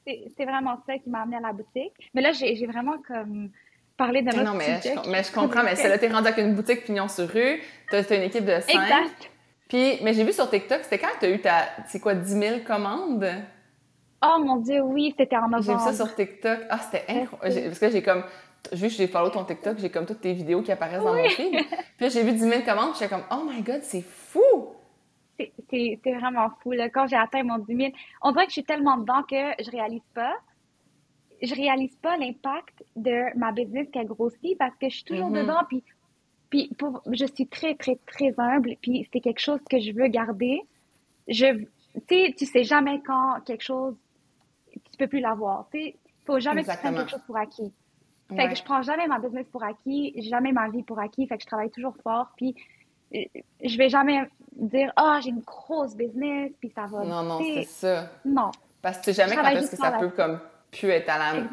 C'est 0.06 0.44
vraiment 0.44 0.80
ça 0.86 0.96
qui 0.98 1.10
m'a 1.10 1.22
amené 1.22 1.36
à 1.36 1.40
la 1.40 1.52
boutique. 1.52 1.92
Mais 2.14 2.22
là, 2.22 2.32
j'ai 2.32 2.66
vraiment 2.66 2.96
comme 3.06 3.50
parler 3.98 4.22
de 4.22 4.34
Non, 4.34 4.54
mais 4.54 4.80
je, 4.82 5.10
mais 5.10 5.22
je 5.22 5.32
comprends. 5.32 5.62
Mais 5.62 5.76
c'est 5.76 5.88
là, 5.88 5.98
t'es 5.98 6.08
rendu 6.08 6.28
avec 6.28 6.42
une 6.42 6.54
boutique 6.54 6.84
pignon 6.84 7.08
sur 7.08 7.28
rue. 7.28 7.60
T'as 7.90 7.98
as 7.98 8.14
une 8.14 8.22
équipe 8.22 8.46
de 8.46 8.60
cinq. 8.60 8.82
Exact. 8.82 9.30
Puis, 9.68 9.98
mais 10.02 10.14
j'ai 10.14 10.24
vu 10.24 10.32
sur 10.32 10.48
TikTok, 10.48 10.80
c'était 10.82 10.98
quand 10.98 11.12
t'as 11.20 11.28
eu 11.28 11.40
ta, 11.40 11.66
c'est 11.86 12.00
quoi, 12.00 12.14
10 12.14 12.40
000 12.40 12.60
commandes? 12.66 13.28
Oh 14.24 14.38
mon 14.42 14.56
Dieu, 14.56 14.80
oui, 14.80 15.14
c'était 15.18 15.36
en 15.36 15.48
novembre. 15.48 15.62
J'ai 15.62 15.74
vu 15.74 15.78
ça 15.80 15.92
sur 15.92 16.14
TikTok. 16.14 16.60
Ah, 16.70 16.78
c'était 16.78 17.04
incroyable. 17.06 17.66
Parce 17.66 17.78
que 17.78 17.90
j'ai 17.90 18.02
comme, 18.02 18.24
vu 18.72 18.88
que 18.88 18.94
j'ai 18.94 19.06
follow 19.08 19.28
ton 19.28 19.44
TikTok, 19.44 19.78
j'ai 19.78 19.90
comme 19.90 20.06
toutes 20.06 20.22
tes 20.22 20.32
vidéos 20.32 20.62
qui 20.62 20.72
apparaissent 20.72 21.02
dans 21.02 21.14
mon 21.14 21.28
feed. 21.28 21.54
Puis 21.98 22.10
j'ai 22.10 22.22
vu 22.22 22.32
10 22.32 22.38
000 22.38 22.62
commandes, 22.62 22.94
j'étais 22.94 23.08
comme, 23.08 23.24
oh 23.30 23.44
my 23.46 23.60
god, 23.60 23.82
c'est 23.82 24.02
fou! 24.02 24.74
C'est 25.70 26.00
vraiment 26.04 26.50
fou. 26.62 26.72
Là. 26.72 26.88
Quand 26.88 27.06
j'ai 27.06 27.16
atteint 27.16 27.42
mon 27.44 27.58
10 27.58 27.76
000, 27.76 27.90
on 28.22 28.32
dirait 28.32 28.46
que 28.46 28.50
je 28.50 28.54
suis 28.54 28.64
tellement 28.64 28.96
dedans 28.96 29.22
que 29.22 29.62
je 29.62 29.70
réalise 29.70 30.02
pas 30.14 30.34
je 31.42 31.54
réalise 31.54 31.94
pas 31.96 32.16
l'impact 32.16 32.84
de 32.96 33.36
ma 33.36 33.52
business 33.52 33.88
qui 33.92 33.98
a 33.98 34.04
grossi 34.04 34.56
parce 34.58 34.74
que 34.76 34.88
je 34.88 34.96
suis 34.96 35.04
toujours 35.04 35.30
mm-hmm. 35.30 35.42
dedans. 35.42 35.60
Puis, 35.68 35.84
puis 36.50 36.70
pour, 36.78 37.02
je 37.10 37.24
suis 37.26 37.46
très, 37.46 37.74
très, 37.74 37.98
très 38.06 38.34
humble. 38.38 38.76
Puis 38.80 39.08
c'est 39.12 39.20
quelque 39.20 39.40
chose 39.40 39.60
que 39.68 39.78
je 39.78 39.92
veux 39.92 40.08
garder. 40.08 40.60
Je, 41.28 41.64
tu 42.08 42.34
tu 42.34 42.46
sais 42.46 42.64
jamais 42.64 43.00
quand 43.06 43.40
quelque 43.44 43.64
chose, 43.64 43.94
tu 44.72 44.96
peux 44.98 45.06
plus 45.06 45.20
l'avoir. 45.20 45.68
Tu 45.72 45.80
sais, 45.80 45.96
faut 46.24 46.40
jamais 46.40 46.64
que 46.64 46.70
tu 46.70 46.76
prennes 46.76 46.94
quelque 46.94 47.10
chose 47.10 47.24
pour 47.26 47.36
acquis. 47.36 47.72
Fait 48.34 48.48
que 48.48 48.54
je 48.54 48.62
prends 48.62 48.82
jamais 48.82 49.06
ma 49.06 49.18
business 49.18 49.46
pour 49.50 49.64
acquis, 49.64 50.12
jamais 50.28 50.52
ma 50.52 50.68
vie 50.68 50.82
pour 50.82 50.98
acquis. 50.98 51.26
Fait 51.26 51.36
que 51.36 51.42
je 51.42 51.46
travaille 51.46 51.70
toujours 51.70 51.96
fort. 52.02 52.30
Puis 52.36 52.54
euh, 53.14 53.20
je 53.64 53.78
vais 53.78 53.88
jamais 53.88 54.28
dire, 54.52 54.92
ah, 54.96 55.16
oh, 55.16 55.20
j'ai 55.22 55.30
une 55.30 55.40
grosse 55.40 55.94
business, 55.94 56.52
puis 56.60 56.70
ça 56.74 56.84
va. 56.86 57.04
Non, 57.04 57.22
non, 57.22 57.38
c'est 57.38 57.62
ça. 57.62 58.10
Non. 58.24 58.50
Parce 58.82 58.98
que 58.98 59.04
tu 59.04 59.14
sais 59.14 59.26
jamais 59.26 59.36
quand 59.36 59.48
est-ce 59.48 59.70
que 59.70 59.76
ça 59.76 59.92
peut 59.92 60.10
comme 60.10 60.38
plus 60.70 60.88
être 60.88 61.08
à 61.08 61.18
la 61.18 61.46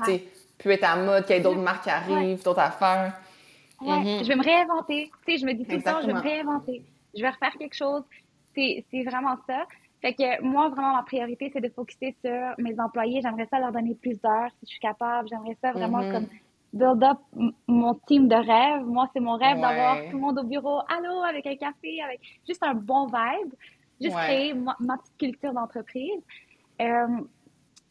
plus 0.58 0.72
être 0.72 0.84
à 0.84 0.96
mode, 0.96 1.26
qu'il 1.26 1.36
y 1.36 1.40
ait 1.40 1.42
d'autres 1.42 1.60
marques 1.60 1.84
qui 1.84 1.90
arrivent, 1.90 2.44
d'autres 2.44 2.60
affaires. 2.60 3.14
Ouais. 3.82 4.00
Mhm. 4.00 4.24
Je 4.24 4.28
vais 4.28 4.36
me 4.36 4.44
réinventer. 4.44 5.12
Tu 5.26 5.34
sais, 5.34 5.38
je 5.40 5.46
me 5.46 5.54
dis 5.54 5.66
tout 5.66 5.76
le 5.76 5.82
temps, 5.82 6.02
je 6.02 6.08
vais 6.08 6.14
me 6.14 6.22
réinventer. 6.22 6.84
Je 7.16 7.22
vais 7.22 7.30
refaire 7.30 7.54
quelque 7.58 7.76
chose. 7.76 8.04
C'est 8.56 9.04
vraiment 9.06 9.36
ça. 9.48 9.66
Fait 10.02 10.14
que 10.14 10.42
moi, 10.42 10.70
vraiment, 10.70 10.96
ma 10.96 11.04
priorité, 11.04 11.50
c'est 11.52 11.62
de 11.62 11.70
focuser 11.70 12.16
sur 12.24 12.54
mes 12.58 12.80
employés. 12.80 13.22
J'aimerais 13.22 13.48
ça 13.50 13.60
leur 13.60 13.72
donner 13.72 13.96
plus 13.96 14.20
d'heures 14.22 14.52
si 14.60 14.66
je 14.66 14.72
suis 14.72 14.80
capable. 14.80 15.28
J'aimerais 15.28 15.58
ça 15.62 15.72
vraiment 15.72 16.04
mhm. 16.04 16.12
comme 16.12 16.28
build 16.74 17.04
up 17.04 17.18
mon 17.68 17.96
team 18.08 18.28
de 18.28 18.36
rêve. 18.36 18.86
Moi, 18.86 19.10
c'est 19.14 19.20
mon 19.20 19.36
rêve 19.36 19.60
d'avoir 19.60 19.98
tout 20.06 20.18
le 20.18 20.20
monde 20.20 20.40
au 20.40 20.44
bureau, 20.44 20.80
allô, 20.88 21.24
avec 21.24 21.48
un 21.48 21.56
café, 21.56 22.02
avec 22.02 22.20
juste 22.48 22.64
un 22.64 22.76
bon 22.76 23.08
vibe. 23.08 23.54
Juste 24.02 24.16
créer 24.16 24.54
ma, 24.54 24.98
petite 24.98 25.18
culture 25.18 25.54
d'entreprise. 25.54 26.22
Euh, 26.82 27.08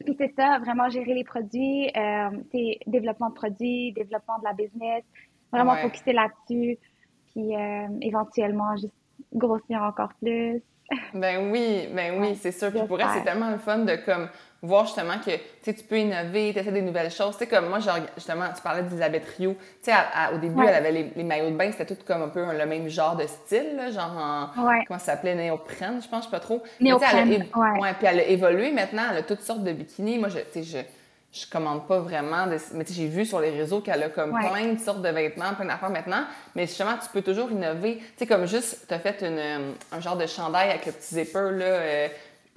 puis 0.05 0.15
c'est 0.19 0.35
ça, 0.37 0.59
vraiment 0.59 0.89
gérer 0.89 1.15
les 1.15 1.25
produits, 1.25 1.91
euh, 1.97 2.31
développement 2.87 3.31
de 3.31 3.35
produits, 3.35 3.93
développement 3.93 4.39
de 4.39 4.45
la 4.45 4.53
business, 4.53 5.05
vraiment 5.53 5.73
ouais. 5.73 5.83
focuser 5.83 6.13
là-dessus, 6.13 6.79
puis 7.33 7.57
euh, 7.57 7.89
éventuellement 8.01 8.77
juste 8.77 8.95
grossir 9.33 9.83
encore 9.83 10.13
plus. 10.21 10.63
Ben 11.15 11.51
oui, 11.51 11.89
ben 11.93 12.21
oui, 12.21 12.39
c'est 12.41 12.53
sûr. 12.53 12.71
Puis 12.71 12.83
pour 12.87 13.01
elle, 13.01 13.07
c'est 13.15 13.25
tellement 13.25 13.51
le 13.51 13.59
fun 13.59 13.79
de 13.79 13.97
comme 13.97 14.29
voir 14.65 14.87
justement 14.87 15.15
que 15.25 15.31
tu 15.71 15.85
peux 15.85 15.99
innover, 15.99 16.53
tu 16.53 16.59
essaies 16.59 16.73
des 16.73 16.83
nouvelles 16.83 17.11
choses. 17.11 17.37
Tu 17.37 17.45
sais, 17.45 17.47
comme 17.47 17.69
moi, 17.69 17.81
genre, 17.81 17.99
justement, 18.17 18.47
tu 18.55 18.63
parlais 18.63 18.83
d'Elisabeth 18.83 19.25
Rio. 19.37 19.53
Tu 19.83 19.91
sais, 19.91 19.93
au 20.33 20.39
début, 20.39 20.63
elle 20.67 20.75
avait 20.75 21.11
les, 21.15 21.23
maillots 21.23 21.51
de 21.51 21.57
bain, 21.57 21.71
c'était 21.71 21.95
tout 21.95 22.03
comme 22.07 22.23
un 22.23 22.29
peu 22.29 22.45
le 22.53 22.67
même 22.67 22.89
genre 22.89 23.17
de 23.17 23.27
style, 23.27 23.77
là, 23.77 23.91
genre 23.91 24.13
en, 24.17 24.47
comment 24.87 24.99
ça 24.99 25.13
s'appelait, 25.13 25.35
néoprène, 25.35 26.01
je 26.03 26.09
pense, 26.09 26.25
je 26.25 26.31
sais 26.31 26.31
pas 26.31 26.41
trop. 26.41 26.63
Néoprène, 26.81 27.47
ouais. 27.57 27.95
Puis 27.99 28.07
elle 28.07 28.21
a 28.21 28.25
évolué 28.25 28.73
maintenant, 28.73 29.03
elle 29.11 29.19
a 29.19 29.23
toutes 29.23 29.43
sortes 29.43 29.65
de 29.65 29.73
bikinis. 29.73 30.19
Moi, 30.19 30.29
je, 30.29 30.39
tu 30.39 30.45
sais, 30.53 30.63
je 30.63 30.79
je 31.35 31.47
commande 31.51 31.87
pas 31.89 31.99
vraiment. 31.99 32.47
De... 32.47 32.57
Mais 32.75 32.85
j'ai 32.89 33.09
vu 33.09 33.27
sur 33.27 33.41
les 33.41 33.51
réseaux 33.51 33.81
qu'elle 33.81 34.03
a 34.05 34.09
comme 34.09 34.39
plein 34.39 34.73
de 34.73 34.79
sortes 34.79 35.03
de 35.03 35.09
vêtements, 35.09 35.53
plein 35.55 35.67
d'affaires 35.67 35.91
maintenant. 35.91 36.25
Mais 36.55 36.67
justement, 36.67 36.93
tu 36.93 37.09
peux 37.13 37.23
toujours 37.23 37.51
innover. 37.51 37.97
Tu 37.97 38.05
sais, 38.19 38.27
comme 38.27 38.47
juste, 38.47 38.87
tu 38.87 38.95
as 38.95 39.01
fait 39.01 39.21
une, 39.23 39.39
euh, 39.39 39.73
un 39.91 40.01
genre 40.01 40.17
de 40.17 40.27
chandail 40.27 40.71
avec 40.71 40.87
le 40.87 40.93
petit 40.93 41.15
zipper, 41.15 41.51
là. 41.53 41.65
Euh, 41.65 42.09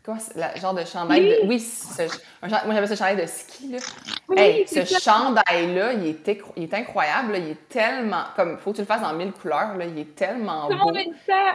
quoi, 0.06 0.18
le 0.36 0.60
genre 0.60 0.76
de 0.76 0.86
chandail 0.86 1.22
oui. 1.22 1.30
de. 1.30 1.48
Oui, 1.48 1.60
ce, 1.60 2.04
un, 2.44 2.48
moi 2.48 2.76
j'avais 2.76 2.88
ce 2.88 2.96
chandail 2.96 3.18
de 3.18 3.26
ski, 3.26 3.72
là. 3.72 3.80
Oui, 4.30 4.40
hey, 4.40 4.68
ce 4.68 4.86
chandail-là, 4.86 5.94
il 5.94 6.08
est, 6.08 6.42
il 6.56 6.64
est 6.64 6.74
incroyable, 6.76 7.32
là. 7.32 7.38
Il 7.40 7.50
est 7.50 7.70
tellement. 7.70 8.26
Comme, 8.36 8.60
faut 8.60 8.72
que 8.72 8.76
tu 8.76 8.82
le 8.84 8.88
fasses 8.88 9.04
en 9.04 9.14
mille 9.14 9.32
couleurs, 9.32 9.76
là. 9.76 9.86
Il 9.86 9.98
est 9.98 10.16
tellement 10.16 10.68
beau. 10.68 10.94
Ça. 11.26 11.54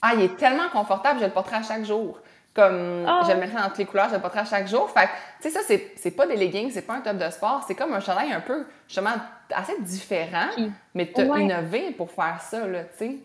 Ah, 0.00 0.12
il 0.14 0.22
est 0.22 0.36
tellement 0.36 0.68
confortable, 0.72 1.20
je 1.20 1.26
le 1.26 1.30
porterai 1.32 1.56
à 1.56 1.62
chaque 1.62 1.84
jour. 1.84 2.18
Comme 2.54 3.06
oh. 3.08 3.20
je 3.26 3.32
le 3.32 3.40
mettrais 3.40 3.62
dans 3.62 3.68
toutes 3.68 3.78
les 3.78 3.86
couleurs, 3.86 4.08
je 4.10 4.14
le 4.14 4.20
porterais 4.20 4.40
à 4.40 4.44
chaque 4.44 4.68
jour. 4.68 4.90
Fait 4.90 5.08
tu 5.40 5.48
sais, 5.48 5.50
ça, 5.50 5.60
c'est, 5.96 6.10
pas 6.10 6.26
des 6.26 6.36
leggings, 6.36 6.70
c'est 6.70 6.82
pas 6.82 6.96
un 6.96 7.00
top 7.00 7.16
de 7.16 7.30
sport, 7.30 7.64
c'est 7.66 7.74
comme 7.74 7.94
un 7.94 8.00
chandail 8.00 8.30
un 8.30 8.40
peu, 8.40 8.66
justement, 8.86 9.14
assez 9.50 9.80
différent, 9.80 10.48
mais 10.94 11.10
tu 11.10 11.22
as 11.22 11.38
innové 11.38 11.92
pour 11.92 12.10
faire 12.10 12.40
ça, 12.42 12.66
là, 12.66 12.84
tu 12.84 12.90
sais. 12.98 13.16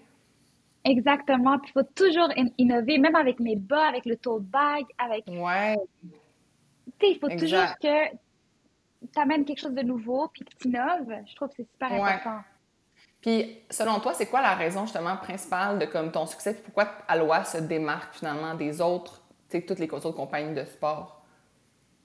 Exactement. 0.85 1.59
Puis 1.59 1.71
il 1.75 1.81
faut 1.81 1.89
toujours 1.95 2.29
innover, 2.57 2.97
même 2.97 3.15
avec 3.15 3.39
mes 3.41 3.57
bas, 3.57 3.87
avec 3.89 4.05
le 4.05 4.15
tote 4.15 4.43
bag, 4.43 4.85
avec. 4.97 5.25
Ouais. 5.27 5.75
Tu 6.99 7.07
sais, 7.07 7.11
il 7.11 7.19
faut 7.19 7.27
toujours 7.27 7.75
que 7.81 8.09
tu 9.13 9.19
amènes 9.19 9.43
quelque 9.43 9.59
chose 9.59 9.73
de 9.73 9.81
nouveau, 9.81 10.29
puis 10.29 10.45
que 10.45 10.55
tu 10.57 10.69
innoves. 10.69 11.13
Je 11.27 11.35
trouve 11.35 11.49
que 11.49 11.55
c'est 11.57 11.69
super 11.69 11.91
important. 11.91 12.39
Puis, 13.21 13.59
selon 13.69 13.99
toi, 13.99 14.13
c'est 14.13 14.27
quoi 14.27 14.41
la 14.41 14.53
raison 14.53 14.83
justement 14.83 15.17
principale 15.17 15.79
de 15.79 15.85
comme 15.85 16.11
ton 16.11 16.25
succès? 16.25 16.53
Pourquoi 16.63 16.85
Aloha 17.07 17.43
se 17.43 17.57
démarque 17.57 18.13
finalement 18.13 18.53
des 18.53 18.79
autres, 18.81 19.21
tu 19.49 19.57
sais, 19.57 19.65
toutes 19.65 19.79
les 19.79 19.91
autres 19.91 20.11
compagnies 20.11 20.53
de 20.53 20.65
sport? 20.65 21.23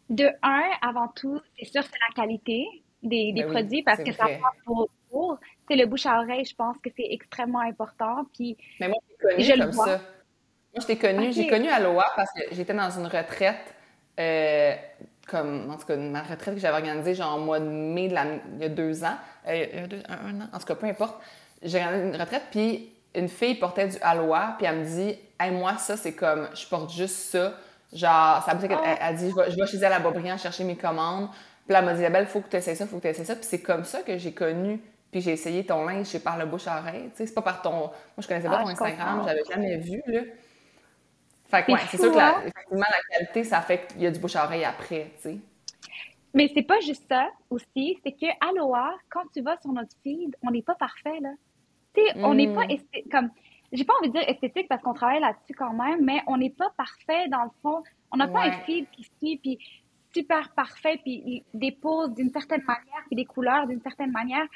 De 0.09 0.27
un, 0.43 0.71
avant 0.81 1.09
tout, 1.09 1.41
c'est 1.59 1.67
sûr, 1.67 1.83
c'est 1.83 1.99
la 2.09 2.23
qualité 2.23 2.67
des, 3.03 3.33
des 3.33 3.43
ben 3.43 3.51
produits 3.51 3.83
parce 3.83 4.03
que 4.03 4.13
ça 4.13 4.27
passe 4.27 4.39
pour 4.65 4.89
pour. 5.13 5.39
C'est 5.69 5.77
le 5.77 5.87
bouche 5.87 6.07
à 6.07 6.19
oreille, 6.19 6.45
je 6.45 6.57
pense 6.57 6.77
que 6.79 6.91
c'est 6.97 7.07
extrêmement 7.11 7.61
important. 7.61 8.25
Puis, 8.35 8.57
Mais 8.81 8.89
moi, 8.89 8.99
je 9.07 9.15
t'ai 9.15 9.53
connu 9.53 9.61
comme 9.61 9.73
ça. 9.73 9.87
Moi, 9.87 10.81
je 10.81 10.87
t'ai 10.87 10.99
connu, 10.99 11.33
j'ai 11.33 11.47
connu 11.47 11.69
Aloha 11.69 12.07
parce 12.17 12.33
que 12.33 12.41
j'étais 12.53 12.75
dans 12.75 12.91
une 12.91 13.07
retraite. 13.07 13.75
Euh, 14.19 14.75
comme, 15.27 15.71
en 15.71 15.77
tout 15.77 15.87
cas, 15.87 15.97
ma 15.97 16.23
retraite 16.23 16.55
que 16.55 16.61
j'avais 16.61 16.79
organisée, 16.79 17.15
genre, 17.15 17.37
au 17.37 17.41
mois 17.41 17.61
de 17.61 17.65
mai 17.65 18.09
de 18.09 18.15
la, 18.15 18.25
il 18.55 18.63
y 18.63 18.65
a 18.65 18.69
deux 18.69 19.05
ans, 19.05 19.17
euh, 19.49 19.67
il 19.73 19.81
y 19.81 19.83
a 19.83 19.87
deux, 19.87 20.03
un, 20.09 20.41
an, 20.41 20.49
en 20.53 20.59
tout 20.59 20.67
cas, 20.67 20.75
peu 20.75 20.87
importe, 20.87 21.21
j'ai 21.63 21.79
organisé 21.79 22.09
une 22.09 22.21
retraite, 22.21 22.45
puis 22.51 22.93
une 23.15 23.29
fille 23.29 23.55
portait 23.55 23.89
du 23.89 23.97
aloe, 24.01 24.57
puis 24.59 24.67
elle 24.67 24.79
me 24.79 24.85
dit, 24.85 25.17
hey, 25.39 25.51
moi, 25.53 25.77
ça, 25.79 25.97
c'est 25.97 26.13
comme, 26.13 26.49
je 26.55 26.67
porte 26.67 26.93
juste 26.93 27.17
ça. 27.17 27.53
Genre, 27.93 28.43
ça 28.45 28.55
veut 28.55 28.67
dire 28.67 28.79
qu'elle 28.79 28.99
elle 29.01 29.17
dit, 29.17 29.31
je 29.31 29.37
vais, 29.37 29.51
je 29.51 29.57
vais 29.57 29.67
chez 29.67 29.77
elle 29.77 29.93
à 29.93 30.01
Boisbriand 30.01 30.39
chercher 30.39 30.65
mes 30.65 30.77
commandes. 30.77 31.29
Puis 31.67 31.77
elle 31.77 31.85
m'a 31.85 31.93
dit, 31.93 32.01
Isabelle, 32.01 32.27
faut 32.27 32.41
que 32.41 32.49
tu 32.49 32.57
essaies 32.57 32.75
ça, 32.75 32.87
faut 32.87 32.97
que 32.97 33.03
tu 33.03 33.09
essaies 33.09 33.25
ça. 33.25 33.37
Puis 33.37 33.45
c'est 33.45 33.61
comme 33.61 33.85
ça 33.85 34.01
que 34.01 34.17
j'ai 34.17 34.33
connu. 34.33 34.81
Puis 35.11 35.21
j'ai 35.21 35.33
essayé 35.33 35.65
ton 35.65 35.85
linge 35.85 36.09
chez 36.09 36.19
Par 36.19 36.39
le 36.39 36.47
bouche 36.47 36.67
à 36.67 36.79
oreille. 36.79 37.11
Tu 37.11 37.19
sais, 37.19 37.27
c'est 37.27 37.35
pas 37.35 37.43
par 37.43 37.61
ton. 37.61 37.71
Moi, 37.71 37.93
je 38.19 38.27
connaissais 38.27 38.49
pas 38.49 38.61
Ah, 38.61 38.63
ton 38.63 38.71
Instagram, 38.71 39.23
j'avais 39.27 39.45
jamais 39.45 39.77
vu, 39.77 40.03
là. 40.07 40.21
Fait 41.53 41.61
que, 41.61 41.67
C'est 41.67 41.73
ouais, 41.73 41.79
c'est 41.91 41.97
fou, 41.99 42.03
sûr 42.05 42.13
que 42.13 42.17
la, 42.17 42.39
effectivement, 42.47 42.87
la 42.91 43.17
qualité, 43.19 43.45
ça 43.45 43.61
fait 43.61 43.87
qu'il 43.87 44.01
y 44.03 44.07
a 44.07 44.11
du 44.11 44.19
bouche 44.19 44.37
à 44.37 44.45
oreille 44.47 44.65
après, 44.65 45.13
tu 45.17 45.21
sais. 45.23 45.39
Mais 46.35 46.51
c'est 46.55 46.63
pas 46.63 46.81
juste 46.81 47.05
ça 47.09 47.29
aussi, 47.51 47.99
c'est 48.03 48.13
que 48.13 48.27
Aloha, 48.41 48.95
quand 49.11 49.25
tu 49.35 49.43
vas 49.43 49.59
sur 49.61 49.71
notre 49.71 49.93
feed, 50.03 50.35
on 50.43 50.51
n'est 50.51 50.63
pas 50.63 50.75
parfait, 50.75 51.21
là. 51.21 51.29
Tu 51.95 52.01
sais, 52.01 52.15
on 52.25 52.33
n'est 52.33 52.49
pas 52.55 52.65
Mm. 52.65 52.71
esthé- 52.71 53.05
comme 53.11 53.29
j'ai 53.71 53.85
pas 53.85 53.93
envie 54.01 54.09
de 54.09 54.15
dire 54.19 54.27
esthétique 54.27 54.67
parce 54.67 54.83
qu'on 54.83 54.95
travaille 54.95 55.21
là-dessus 55.21 55.53
quand 55.55 55.75
même, 55.75 56.03
mais 56.03 56.23
on 56.27 56.39
n'est 56.39 56.49
pas 56.51 56.71
parfait 56.75 57.29
dans 57.29 57.43
le 57.45 57.51
fond. 57.63 57.83
On 58.11 58.17
n'a 58.17 58.29
pas 58.29 58.45
un 58.45 58.53
feed 58.65 58.87
qui 58.93 59.03
suit 59.19 59.37
puis 59.37 59.59
super 60.15 60.51
parfait 60.55 60.99
puis 61.03 61.45
des 61.53 61.73
poses 61.73 62.15
d'une 62.15 62.31
certaine 62.31 62.63
manière 62.67 63.03
puis 63.07 63.17
des 63.17 63.25
couleurs 63.27 63.67
d'une 63.67 63.81
certaine 63.83 64.11
manière. 64.11 64.47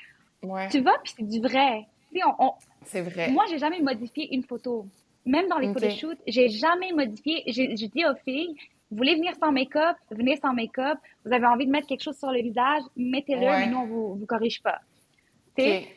Ouais. 0.43 0.69
Tu 0.71 0.81
vas 0.81 0.97
puis 1.05 1.13
c'est 1.17 1.29
du 1.29 1.41
vrai. 1.41 1.87
Tu 2.11 2.19
sais, 2.21 2.25
on, 2.27 2.35
on- 2.47 2.55
C'est 2.87 3.03
vrai. 3.03 3.31
moi 3.31 3.45
j'ai 3.51 3.59
jamais 3.59 3.81
modifié 3.81 4.35
une 4.35 4.45
photo. 4.45 4.87
Même 5.27 5.49
dans 5.49 5.59
les 5.59 5.69
Ok. 5.69 5.75
photoshoots, 5.81 6.19
j'ai 6.27 6.49
jamais 6.49 6.93
modifié. 6.93 7.43
J'ai- 7.49 7.77
Je 7.77 7.87
dis 7.87 8.05
aux 8.07 8.15
filles, 8.25 8.55
vous 8.91 8.97
voulez 8.99 9.17
venir 9.17 9.35
sans 9.41 9.51
make-up, 9.53 9.97
venez 10.11 10.37
sans 10.37 10.53
make-up. 10.55 10.99
Vous 11.25 11.33
avez 11.33 11.47
envie 11.47 11.67
de 11.67 11.71
mettre 11.73 11.89
quelque 11.89 12.03
chose 12.05 12.17
sur 12.17 12.31
le 12.31 12.41
visage, 12.41 12.83
mettez-le, 12.97 13.41
Ouais. 13.41 13.59
mais 13.61 13.67
nous 13.67 13.79
on 13.79 13.87
vous, 13.87 14.15
vous 14.15 14.27
corrige 14.27 14.63
pas. 14.63 14.79
Tu 15.57 15.65
sais, 15.65 15.79
Ok. 15.81 15.97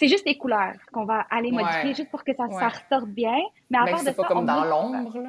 c'est 0.00 0.08
juste 0.08 0.26
les 0.26 0.36
couleurs 0.36 0.74
qu'on 0.92 1.04
va 1.04 1.20
aller 1.30 1.50
Ouais. 1.52 1.62
modifier 1.62 1.94
juste 1.94 2.10
pour 2.10 2.24
que 2.24 2.34
ça, 2.34 2.44
Ouais. 2.46 2.54
ça 2.58 2.68
ressorte 2.68 3.08
bien. 3.10 3.38
Mais 3.70 3.78
à 3.78 3.84
Ben, 3.84 3.90
part 3.92 4.00
de 4.00 4.04
c'est 4.06 4.16
pas 4.16 4.22
ça, 4.22 4.28
comme 4.28 4.38
on 4.38 4.42
dans 4.42 4.64
l'ombre. 4.64 5.24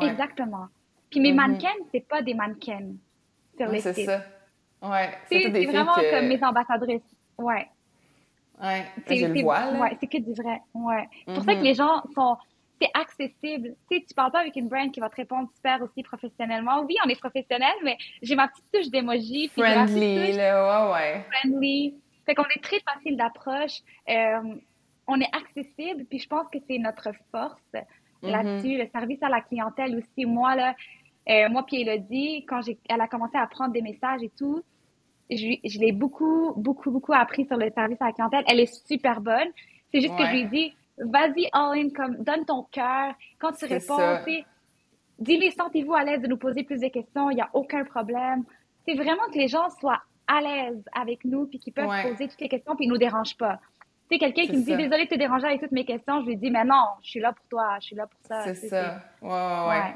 Exactement. 0.00 0.66
Puis 1.10 1.20
mes 1.20 1.30
Mhm. 1.32 1.36
mannequins, 1.36 1.68
c'est 1.92 2.06
pas 2.08 2.22
des 2.22 2.32
mannequins 2.34 2.92
sur 3.58 3.66
Ouais, 3.66 3.72
les 3.74 3.80
c'est 3.80 3.92
ça. 4.06 4.22
Ouais, 4.82 5.10
vraiment 5.66 5.94
que... 5.94 6.10
comme 6.18 6.28
mes 6.28 6.42
ambassadrices. 6.42 7.02
Ouais. 7.38 7.68
Ouais, 8.62 8.84
C'est- 9.06 9.16
je 9.16 9.26
le 9.26 9.34
c'est- 9.34 9.42
vois, 9.42 9.58
là. 9.72 9.80
Ouais, 9.80 9.96
c'est 10.00 10.06
que 10.06 10.18
du 10.18 10.32
vrai. 10.40 10.60
Ouais. 10.74 11.08
C'est 11.26 11.34
pour 11.34 11.44
ça 11.44 11.52
que 11.54 11.58
Mhm. 11.58 11.64
les 11.64 11.74
gens 11.74 12.02
sont. 12.14 12.36
C'est 12.80 12.90
accessible. 12.94 13.74
Tu 13.90 13.98
sais, 13.98 14.04
tu 14.08 14.14
parles 14.14 14.32
pas 14.32 14.40
avec 14.40 14.56
une 14.56 14.68
brand 14.68 14.90
qui 14.90 14.98
va 14.98 15.08
te 15.08 15.14
répondre 15.16 15.48
super 15.54 15.80
aussi 15.82 16.02
professionnellement. 16.02 16.80
Oui, 16.82 16.96
on 17.04 17.08
est 17.08 17.18
professionnel, 17.18 17.72
mais 17.84 17.96
j'ai 18.22 18.34
ma 18.34 18.48
petite 18.48 18.64
touche 18.72 18.88
ma 19.62 19.84
petite 19.84 19.96
Friendly, 19.96 20.26
touche 20.26 20.36
là, 20.36 20.86
ouais, 20.90 20.92
ouais. 20.92 21.24
friendly. 21.30 21.94
Fait 22.26 22.34
qu'on 22.34 22.42
est 22.44 22.62
très 22.62 22.80
facile 22.80 23.16
d'approche. 23.16 23.78
Euh, 24.08 24.54
on 25.06 25.20
est 25.20 25.30
accessible, 25.32 26.04
puis 26.06 26.18
je 26.18 26.28
pense 26.28 26.48
que 26.52 26.58
c'est 26.68 26.78
notre 26.78 27.10
force 27.30 27.60
Mhm. 28.22 28.30
là-dessus. 28.30 28.78
Le 28.78 28.88
service 28.92 29.22
à 29.22 29.28
la 29.28 29.40
clientèle 29.42 29.96
aussi. 29.96 30.26
Moi, 30.26 30.54
là, 30.56 30.74
euh, 31.28 31.48
moi 31.50 31.64
puis 31.64 31.82
Elodie, 31.82 32.44
quand 32.48 32.62
j'ai, 32.62 32.78
elle 32.88 33.00
a 33.00 33.06
commencé 33.06 33.36
à 33.36 33.46
prendre 33.46 33.72
des 33.72 33.82
messages 33.82 34.22
et 34.24 34.30
tout, 34.36 34.60
je, 35.36 35.78
l'ai 35.80 35.92
beaucoup, 35.92 36.52
beaucoup, 36.56 36.90
beaucoup 36.90 37.12
appris 37.12 37.46
sur 37.46 37.56
le 37.56 37.70
service 37.70 38.00
à 38.00 38.06
la 38.06 38.12
clientèle. 38.12 38.44
Elle 38.48 38.60
est 38.60 38.86
super 38.86 39.20
bonne. 39.20 39.48
C'est 39.92 40.00
juste 40.00 40.16
que 40.16 40.24
je 40.24 40.30
lui 40.30 40.40
ai 40.40 40.44
Ouais. 40.44 40.48
dit, 40.50 40.74
vas-y 40.98 41.48
all 41.52 41.78
in, 41.78 41.90
comme, 41.90 42.16
donne 42.22 42.44
ton 42.44 42.64
cœur. 42.70 43.14
Quand 43.38 43.52
tu 43.52 43.64
réponds, 43.66 44.18
dis-les, 45.18 45.50
sentez-vous 45.50 45.94
à 45.94 46.04
l'aise 46.04 46.20
de 46.22 46.26
nous 46.28 46.36
poser 46.38 46.62
plus 46.64 46.80
de 46.80 46.88
questions. 46.88 47.30
Il 47.30 47.34
n'y 47.36 47.40
a 47.42 47.50
aucun 47.52 47.84
problème. 47.84 48.44
C'est 48.86 48.94
vraiment 48.94 49.22
que 49.32 49.38
les 49.38 49.48
gens 49.48 49.68
soient 49.80 50.02
à 50.26 50.40
l'aise 50.40 50.82
avec 50.94 51.24
nous 51.24 51.46
puis 51.46 51.58
qu'ils 51.58 51.72
peuvent 51.72 51.88
Ouais. 51.88 52.02
poser 52.10 52.28
toutes 52.28 52.40
les 52.40 52.48
questions 52.48 52.74
puis 52.76 52.86
ils 52.86 52.88
nous 52.88 52.98
dérangent 52.98 53.36
pas. 53.36 53.58
Tu 54.10 54.16
sais, 54.16 54.18
quelqu'un 54.18 54.42
qui 54.46 54.56
me 54.56 54.64
dit, 54.64 54.76
désolé 54.76 55.04
de 55.04 55.08
te 55.10 55.14
déranger 55.14 55.46
avec 55.46 55.60
toutes 55.60 55.72
mes 55.72 55.84
questions, 55.84 56.20
je 56.22 56.26
lui 56.26 56.36
dis, 56.36 56.50
mais 56.50 56.64
non, 56.64 56.84
je 57.02 57.10
suis 57.10 57.20
là 57.20 57.32
pour 57.32 57.46
toi, 57.48 57.76
je 57.80 57.86
suis 57.86 57.96
là 57.96 58.06
pour 58.06 58.20
ça. 58.28 58.42
C'est 58.54 58.68
ça. 58.68 59.00
Ouais, 59.22 59.28
ouais, 59.30 59.68
ouais. 59.68 59.94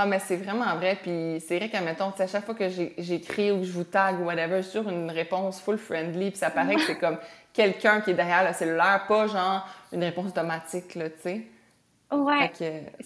Ah, 0.00 0.06
mais 0.06 0.20
c'est 0.20 0.36
vraiment 0.36 0.76
vrai. 0.76 0.96
Puis 1.02 1.40
c'est 1.40 1.58
vrai 1.58 1.68
qu'à 1.68 1.80
mettons, 1.80 2.12
à 2.16 2.26
chaque 2.28 2.44
fois 2.44 2.54
que 2.54 2.68
j'écris 2.98 3.50
ou 3.50 3.58
que 3.58 3.64
je 3.64 3.72
vous 3.72 3.82
tag 3.82 4.20
ou 4.20 4.26
whatever, 4.26 4.62
toujours 4.62 4.88
une 4.90 5.10
réponse 5.10 5.60
full 5.60 5.76
friendly. 5.76 6.30
Puis 6.30 6.38
ça 6.38 6.50
paraît 6.50 6.76
que 6.76 6.82
c'est 6.82 6.98
comme 6.98 7.18
quelqu'un 7.52 8.00
qui 8.00 8.10
est 8.12 8.14
derrière 8.14 8.46
le 8.46 8.52
cellulaire, 8.52 9.06
pas 9.08 9.26
genre 9.26 9.66
une 9.92 10.04
réponse 10.04 10.28
automatique, 10.28 10.94
là, 10.94 11.10
tu 11.10 11.16
sais. 11.20 11.46
Ouais. 12.12 12.50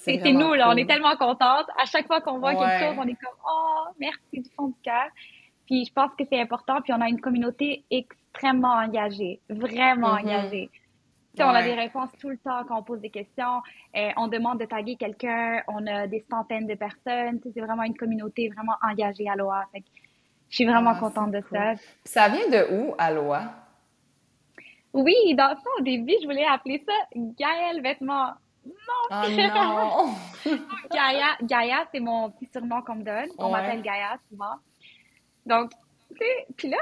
Vraiment 0.06 0.40
nous, 0.48 0.52
là. 0.54 0.68
On 0.68 0.76
est 0.76 0.86
tellement 0.86 1.16
contentes. 1.16 1.66
À 1.80 1.86
chaque 1.86 2.06
fois 2.06 2.20
qu'on 2.20 2.38
voit 2.38 2.50
Ouais. 2.52 2.58
quelque 2.58 2.86
chose, 2.88 2.96
on 2.98 3.08
est 3.08 3.14
comme, 3.14 3.38
oh, 3.48 3.84
merci 3.98 4.40
du 4.42 4.50
fond 4.54 4.66
du 4.66 4.74
cœur. 4.82 5.06
Puis 5.66 5.86
je 5.86 5.92
pense 5.94 6.10
que 6.18 6.24
c'est 6.30 6.40
important. 6.42 6.82
Puis 6.82 6.92
on 6.92 7.00
a 7.00 7.08
une 7.08 7.22
communauté 7.22 7.84
extrêmement 7.90 8.74
engagée, 8.74 9.40
vraiment 9.48 10.12
Mhm. 10.12 10.18
engagée. 10.28 10.70
On 11.40 11.48
a 11.48 11.62
des 11.62 11.74
réponses 11.74 12.10
tout 12.20 12.28
le 12.28 12.36
temps 12.38 12.62
quand 12.68 12.78
on 12.78 12.82
pose 12.82 13.00
des 13.00 13.10
questions. 13.10 13.62
Euh, 13.96 14.10
on 14.16 14.28
demande 14.28 14.60
de 14.60 14.66
taguer 14.66 14.96
quelqu'un. 14.96 15.62
On 15.68 15.86
a 15.86 16.06
des 16.06 16.24
centaines 16.30 16.66
de 16.66 16.74
personnes. 16.74 17.40
C'est 17.54 17.60
vraiment 17.60 17.84
une 17.84 17.96
communauté 17.96 18.48
vraiment 18.50 18.74
engagée 18.82 19.28
à 19.28 19.34
l'OA. 19.36 19.64
Je 19.74 20.56
suis 20.56 20.66
vraiment 20.66 20.92
Ah, 20.94 21.00
contente 21.00 21.30
de 21.30 21.40
cool. 21.40 21.58
ça. 21.58 21.74
Ça 22.04 22.28
vient 22.28 22.48
de 22.48 22.74
où, 22.74 22.94
Aloha? 22.98 23.54
Oui, 24.92 25.14
dans 25.34 25.48
le 25.48 25.56
fond, 25.56 25.70
au 25.78 25.82
début, 25.82 26.12
je 26.20 26.26
voulais 26.26 26.44
appeler 26.44 26.84
ça 26.86 26.92
Gaël 27.16 27.80
Vêtements. 27.80 28.32
Oh 28.64 28.70
non! 29.30 30.14
Gaïa, 30.92 31.26
Gaïa, 31.42 31.84
c'est 31.92 32.00
mon 32.00 32.30
petit 32.30 32.48
surnom 32.52 32.82
qu'on 32.82 32.96
me 32.96 33.02
donne. 33.02 33.28
On 33.38 33.46
Ouais. 33.46 33.52
m'appelle 33.52 33.80
Gaïa 33.82 34.16
souvent. 34.28 34.54
Donc, 35.46 35.70
tu 36.10 36.18
sais, 36.18 36.46
puis 36.56 36.68
là, 36.68 36.76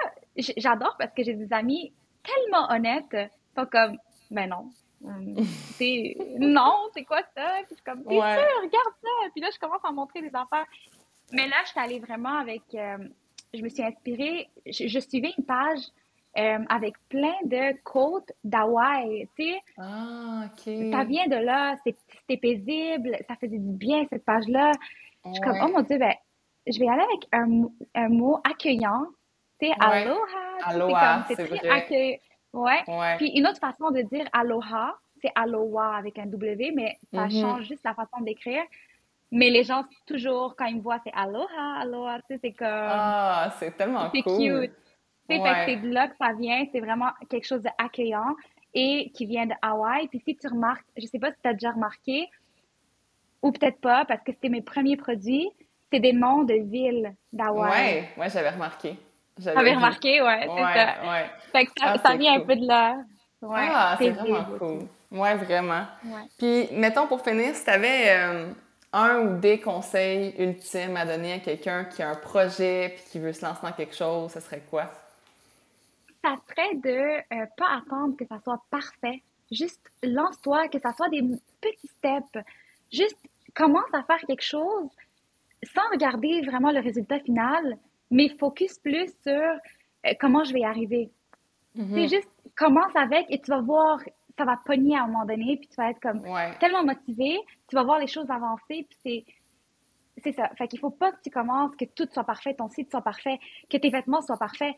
j'adore 0.56 0.96
parce 0.98 1.12
que 1.14 1.22
j'ai 1.22 1.34
des 1.34 1.52
amis 1.52 1.92
tellement 2.24 2.68
honnêtes. 2.70 3.16
Sont 3.56 3.66
comme, 3.66 3.96
ben 4.30 4.48
non. 4.48 4.70
Hum, 5.04 5.34
c'est 5.78 6.14
non, 6.38 6.74
c'est 6.94 7.04
quoi 7.04 7.22
ça? 7.34 7.52
Puis 7.64 7.66
je 7.70 7.74
suis 7.76 7.84
comme, 7.84 8.04
t'es 8.04 8.14
Ouais. 8.20 8.36
sûr, 8.36 8.56
regarde 8.58 8.94
ça. 9.02 9.30
Puis 9.32 9.40
là, 9.40 9.48
je 9.52 9.58
commence 9.58 9.84
à 9.84 9.92
montrer 9.92 10.20
des 10.20 10.28
affaires. 10.34 10.66
Mais 11.32 11.46
là, 11.48 11.56
je 11.64 11.70
suis 11.70 11.80
allée 11.80 12.00
vraiment 12.00 12.36
avec, 12.38 12.62
euh, 12.74 12.98
je 13.54 13.62
me 13.62 13.68
suis 13.68 13.82
inspirée, 13.82 14.48
je, 14.66 14.88
je 14.88 14.98
suivais 15.00 15.32
une 15.38 15.44
page 15.44 15.78
euh, 16.38 16.58
avec 16.68 16.94
plein 17.08 17.34
de 17.44 17.76
côtes 17.82 18.30
d'Hawaï, 18.44 19.28
tu 19.36 19.44
sais. 19.50 19.60
Ah, 19.78 20.42
OK. 20.46 20.64
Ça 20.92 21.04
vient 21.04 21.26
de 21.28 21.36
là, 21.44 21.76
c'était 21.84 22.36
paisible, 22.36 23.16
ça 23.28 23.36
faisait 23.36 23.58
du 23.58 23.72
bien 23.76 24.06
cette 24.10 24.24
page-là. 24.24 24.72
Je 25.24 25.32
suis 25.32 25.40
comme, 25.40 25.58
oh 25.62 25.68
mon 25.68 25.82
Dieu, 25.82 25.98
ben, 25.98 26.14
je 26.66 26.78
vais 26.78 26.88
aller 26.88 27.02
avec 27.02 27.26
un, 27.32 27.46
mot- 27.46 27.74
un 27.94 28.08
mot 28.08 28.38
accueillant. 28.44 29.06
Tu 29.60 29.66
sais, 29.68 29.72
Ouais. 29.72 30.02
aloha. 30.02 30.18
c'est 30.60 30.64
Aloha, 30.74 31.14
comme- 31.14 31.24
c'est 31.36 31.42
c'est 31.42 31.48
très 31.48 31.68
vrai. 31.68 31.68
accueillant. 31.70 32.18
Ouais. 32.52 32.82
Ouais. 32.88 33.16
Puis 33.16 33.30
une 33.36 33.46
autre 33.46 33.58
façon 33.60 33.90
de 33.90 34.02
dire 34.02 34.26
aloha, 34.32 34.96
c'est 35.22 35.32
aloha 35.34 35.96
avec 35.96 36.18
un 36.18 36.26
W, 36.26 36.72
mais 36.74 36.96
ça 37.12 37.24
Mhm. 37.26 37.30
change 37.30 37.62
juste 37.68 37.82
la 37.84 37.94
façon 37.94 38.20
d'écrire. 38.20 38.62
Mais 39.32 39.48
les 39.50 39.62
gens, 39.62 39.84
toujours, 40.06 40.56
quand 40.56 40.64
ils 40.66 40.76
me 40.76 40.80
voient, 40.82 40.98
c'est 41.04 41.12
aloha, 41.14 41.80
aloha, 41.80 42.18
tu 42.22 42.34
sais, 42.34 42.40
c'est 42.42 42.52
comme, 42.52 42.66
Ah, 42.68 43.52
c'est 43.58 43.76
tellement 43.76 44.10
c'est 44.12 44.22
cool. 44.22 44.62
cute. 44.62 44.72
Tu 45.28 45.36
sais, 45.36 45.36
fait 45.36 45.38
que 45.38 45.42
Ouais. 45.42 45.64
c'est 45.66 45.76
de 45.76 45.88
là 45.92 46.08
que 46.08 46.16
ça 46.16 46.32
vient, 46.32 46.64
c'est 46.72 46.80
vraiment 46.80 47.10
quelque 47.28 47.46
chose 47.46 47.62
d'accueillant 47.62 48.34
et 48.74 49.10
qui 49.14 49.26
vient 49.26 49.46
de 49.46 49.54
Hawaï. 49.62 50.08
Puis 50.08 50.20
si 50.26 50.36
tu 50.36 50.48
remarques, 50.48 50.84
je 50.96 51.06
sais 51.06 51.20
pas 51.20 51.30
si 51.30 51.36
tu 51.42 51.48
as 51.48 51.52
déjà 51.52 51.70
remarqué, 51.70 52.28
ou 53.42 53.52
peut-être 53.52 53.80
pas, 53.80 54.04
parce 54.04 54.22
que 54.24 54.32
c'était 54.32 54.48
mes 54.48 54.62
premiers 54.62 54.96
produits, 54.96 55.48
c'est 55.92 56.00
des 56.00 56.12
noms 56.12 56.42
de 56.42 56.54
villes 56.54 57.14
d'Hawaï. 57.32 57.70
Ouais, 58.00 58.08
ouais, 58.16 58.30
j'avais 58.30 58.50
remarqué. 58.50 58.96
J'avais 59.40 59.74
remarqué, 59.74 60.22
ouais, 60.22 60.40
c'est 60.42 60.48
Ouais, 60.48 60.74
ça. 60.74 61.10
ouais. 61.10 61.30
Fait 61.52 61.64
que 61.66 61.70
ça, 61.78 61.94
Ah, 61.94 61.98
ça 61.98 62.16
vient 62.16 62.34
un 62.34 62.40
peu 62.40 62.56
de 62.56 62.66
là. 62.66 62.96
Ouais, 63.42 63.68
ah, 63.70 63.96
c'est 63.98 64.10
vraiment 64.10 64.44
cool. 64.58 64.78
Ouais, 65.10 65.34
vraiment. 65.34 65.86
Ouais. 66.04 66.22
Puis, 66.38 66.68
mettons 66.76 67.06
pour 67.06 67.22
finir, 67.22 67.54
si 67.54 67.64
tu 67.64 67.70
avais 67.70 68.10
un 68.92 69.18
ou 69.20 69.38
des 69.38 69.58
conseils 69.60 70.34
ultimes 70.38 70.96
à 70.96 71.06
donner 71.06 71.34
à 71.34 71.38
quelqu'un 71.38 71.84
qui 71.84 72.02
a 72.02 72.10
un 72.10 72.14
projet 72.16 72.94
puis 72.96 73.04
qui 73.12 73.18
veut 73.18 73.32
se 73.32 73.44
lancer 73.44 73.60
dans 73.62 73.72
quelque 73.72 73.94
chose, 73.94 74.32
ce 74.32 74.40
serait 74.40 74.62
quoi? 74.70 74.90
ça 76.22 76.34
serait 76.50 76.74
de 76.74 77.16
euh, 77.34 77.46
pas 77.56 77.78
attendre 77.78 78.14
que 78.14 78.26
ça 78.26 78.38
soit 78.44 78.60
parfait. 78.70 79.22
Juste 79.50 79.80
lance-toi, 80.02 80.68
que 80.68 80.78
ça 80.78 80.92
soit 80.92 81.08
des 81.08 81.22
petits 81.62 81.88
steps. 81.96 82.44
Juste 82.92 83.16
commence 83.54 83.88
à 83.94 84.02
faire 84.02 84.20
quelque 84.26 84.44
chose 84.44 84.90
sans 85.74 85.88
regarder 85.90 86.42
vraiment 86.42 86.72
le 86.72 86.80
résultat 86.80 87.20
final, 87.20 87.78
mais 88.10 88.28
focus 88.38 88.78
plus 88.78 89.08
sur 89.22 89.32
euh, 89.32 90.12
comment 90.20 90.44
je 90.44 90.52
vais 90.52 90.60
y 90.60 90.64
arriver. 90.64 91.10
Mhm. 91.74 91.90
C'est 91.94 92.08
juste 92.08 92.28
commence 92.56 92.94
avec 92.96 93.26
et 93.30 93.40
tu 93.40 93.50
vas 93.50 93.60
voir, 93.60 94.00
ça 94.36 94.44
va 94.44 94.56
pogner 94.64 94.96
à 94.96 95.04
un 95.04 95.06
moment 95.06 95.24
donné, 95.24 95.56
puis 95.56 95.68
tu 95.68 95.76
vas 95.76 95.90
être 95.90 96.00
comme 96.00 96.20
Ouais. 96.20 96.56
tellement 96.58 96.84
motivé, 96.84 97.38
tu 97.68 97.76
vas 97.76 97.84
voir 97.84 97.98
les 97.98 98.06
choses 98.08 98.30
avancer, 98.30 98.86
puis 98.88 98.98
c'est 99.04 99.24
c'est 100.22 100.32
ça. 100.32 100.50
Fait 100.58 100.68
qu'il 100.68 100.78
faut 100.78 100.90
pas 100.90 101.12
que 101.12 101.18
tu 101.22 101.30
commences, 101.30 101.74
que 101.76 101.86
tout 101.86 102.06
soit 102.12 102.24
parfait, 102.24 102.52
ton 102.52 102.68
site 102.68 102.90
soit 102.90 103.00
parfait, 103.00 103.38
que 103.70 103.78
tes 103.78 103.88
vêtements 103.88 104.20
soient 104.20 104.36
parfaits. 104.36 104.74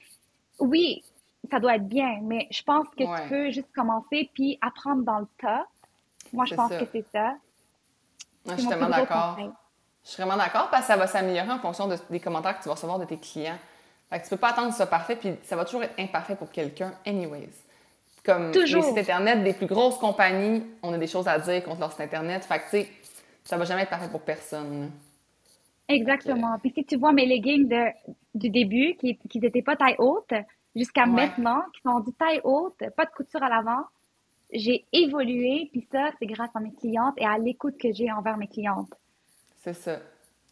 Oui, 0.61 1.03
ça 1.51 1.59
doit 1.59 1.75
être 1.77 1.89
bien, 1.89 2.21
mais 2.23 2.47
je 2.53 2.63
pense 2.63 2.87
que 2.97 3.03
Ouais. 3.03 3.23
tu 3.25 3.29
peux 3.29 3.51
juste 3.51 3.73
commencer 3.75 4.31
puis 4.35 4.59
apprendre 4.61 5.03
dans 5.03 5.19
le 5.19 5.27
tas. 5.41 5.67
Moi, 6.33 6.45
je 6.45 6.55
pense 6.55 6.71
ça. 6.71 6.79
que 6.79 6.85
c'est 6.93 7.05
ça. 7.11 7.35
Moi, 8.45 8.55
je 8.57 8.61
suis 8.61 8.69
tellement 8.69 8.89
d'accord. 8.89 9.37
Je 10.05 10.11
suis 10.11 10.23
vraiment 10.23 10.37
d'accord 10.37 10.69
parce 10.71 10.83
que 10.83 10.89
ça 10.89 10.97
va 10.97 11.07
s'améliorer 11.07 11.51
en 11.51 11.59
fonction 11.59 11.89
des 12.11 12.21
commentaires 12.21 12.59
que 12.59 12.63
tu 12.63 12.69
vas 12.69 12.75
recevoir 12.75 12.99
de 12.99 13.05
tes 13.05 13.19
clients. 13.19 13.59
Fait 14.11 14.19
que 14.19 14.25
tu 14.25 14.31
peux 14.31 14.37
pas 14.37 14.51
attendre 14.51 14.67
que 14.69 14.73
ce 14.73 14.79
soit 14.79 14.87
parfait, 14.87 15.17
puis 15.17 15.35
ça 15.45 15.57
va 15.57 15.65
toujours 15.65 15.83
être 15.85 15.99
imparfait 15.99 16.37
pour 16.37 16.51
quelqu'un, 16.51 16.93
anyways. 17.07 17.49
Comme 18.25 18.53
toujours. 18.53 18.83
les 18.83 18.89
sites 18.89 18.99
Internet 18.99 19.43
des 19.43 19.55
plus 19.55 19.67
grosses 19.67 19.97
compagnies, 19.97 20.63
on 20.83 20.93
a 20.93 20.99
des 20.99 21.07
choses 21.07 21.27
à 21.27 21.39
dire 21.39 21.65
contre 21.65 21.81
leur 21.81 21.93
site 21.93 22.03
Internet. 22.03 22.45
Fait 22.45 22.59
que, 22.59 22.65
tu 22.65 22.71
sais, 22.71 22.89
ça 23.43 23.57
va 23.57 23.65
jamais 23.65 23.83
être 23.83 23.91
parfait 23.91 24.11
pour 24.11 24.21
personne. 24.21 24.91
Exactement. 25.89 26.59
Puis 26.61 26.73
si 26.77 26.85
tu 26.85 26.97
vois 26.97 27.13
mes 27.13 27.27
leggings 27.27 27.69
de, 27.69 27.85
du 28.35 28.51
début, 28.51 28.97
qui 28.97 29.41
n'étaient 29.41 29.63
pas 29.63 29.77
taille 29.77 29.97
haute, 29.99 30.33
jusqu'à 30.77 31.07
maintenant, 31.07 31.63
qui 31.75 31.81
sont 31.83 32.01
du 32.01 32.13
taille 32.13 32.41
haute, 32.45 32.79
pas 32.97 33.05
de 33.05 33.11
couture 33.11 33.43
à 33.43 33.49
l'avant, 33.49 33.85
j'ai 34.53 34.85
évolué. 34.93 35.71
Puis 35.73 35.89
ça, 35.91 36.11
c'est 36.19 36.27
grâce 36.27 36.55
à 36.55 36.61
mes 36.61 36.73
clientes 36.73 37.15
et 37.17 37.25
à 37.25 37.39
l'écoute 37.39 37.79
que 37.79 37.93
j'ai 37.93 38.13
envers 38.13 38.37
mes 38.37 38.49
clientes. 38.49 38.93
C'est 39.63 39.75
ça. 39.75 39.99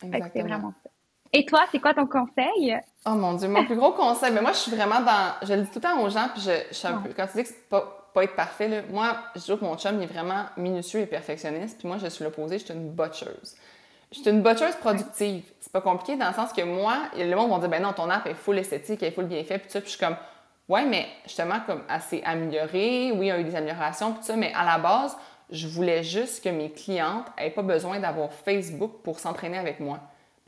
Exactement. 0.03 0.31
C'est 0.35 0.43
vraiment 0.43 0.75
ça. 0.83 0.91
Et 1.33 1.47
toi, 1.47 1.65
c'est 1.71 1.79
quoi 1.79 1.95
ton 1.95 2.07
conseil? 2.07 2.77
Oh 3.07 3.11
mon 3.11 3.35
Dieu, 3.35 3.49
mon 3.49 3.65
plus 3.65 3.77
gros 3.77 3.93
conseil, 3.93 4.33
mais 4.33 4.41
moi, 4.41 4.53
je 4.53 4.59
suis 4.59 4.75
vraiment 4.75 5.01
dans. 5.01 5.35
Je 5.47 5.55
le 5.55 5.63
dis 5.63 5.69
tout 5.69 5.77
le 5.77 5.83
temps 5.83 6.01
aux 6.01 6.11
gens, 6.11 6.29
puis 6.35 6.43
je, 6.43 6.51
je 6.71 6.75
suis 6.75 6.89
un 6.89 6.99
peu. 6.99 7.11
Quand 7.17 7.27
tu 7.29 7.37
dis 7.37 7.43
que 7.45 7.49
c'est 7.49 7.69
pas, 7.69 8.09
pas 8.13 8.25
être 8.25 8.35
parfait, 8.35 8.67
là, 8.69 8.83
moi, 8.91 9.17
je 9.37 9.41
dis 9.41 9.59
que 9.59 9.65
mon 9.65 9.77
chum, 9.77 9.97
il 9.99 10.03
est 10.03 10.13
vraiment 10.13 10.47
minutieux 10.57 11.01
et 11.01 11.07
perfectionniste, 11.07 11.79
puis 11.79 11.87
moi, 11.87 11.99
je 11.99 12.09
suis 12.09 12.25
l'opposé, 12.25 12.59
je 12.59 12.65
suis 12.65 12.75
une 12.75 12.91
botcheuse. 12.91 13.55
Je 14.13 14.19
suis 14.21 14.31
une 14.31 14.43
botcheuse 14.43 14.75
productive. 14.77 15.45
C'est 15.61 15.73
pas 15.73 15.81
compliqué 15.81 16.17
dans 16.17 16.29
le 16.29 16.35
sens 16.35 16.53
que 16.53 16.63
moi, 16.63 16.97
le 17.17 17.33
monde 17.37 17.51
va 17.53 17.59
dire, 17.61 17.69
ben 17.69 17.83
non, 17.83 17.93
ton 17.93 18.11
app 18.11 18.27
est 18.27 18.35
full 18.35 18.59
esthétique, 18.59 19.01
elle 19.03 19.09
est 19.09 19.13
full 19.13 19.27
bien 19.27 19.45
fait, 19.45 19.59
puis 19.59 19.71
ça, 19.71 19.81
puis 19.81 19.91
je 19.91 19.97
suis 19.97 20.05
comme, 20.05 20.17
ouais, 20.69 20.85
mais 20.85 21.07
justement, 21.25 21.61
comme 21.65 21.83
assez 21.89 22.21
amélioré, 22.25 23.13
oui, 23.13 23.27
il 23.27 23.27
y 23.27 23.31
a 23.31 23.39
eu 23.39 23.45
des 23.45 23.55
améliorations, 23.55 24.15
puis 24.15 24.25
ça, 24.25 24.35
mais 24.35 24.53
à 24.53 24.65
la 24.65 24.79
base, 24.79 25.17
je 25.51 25.67
voulais 25.67 26.03
juste 26.03 26.43
que 26.45 26.49
mes 26.49 26.71
clientes 26.71 27.27
n'aient 27.39 27.51
pas 27.51 27.63
besoin 27.63 27.99
d'avoir 27.99 28.33
Facebook 28.33 29.03
pour 29.03 29.19
s'entraîner 29.19 29.59
avec 29.59 29.81
moi. 29.81 30.01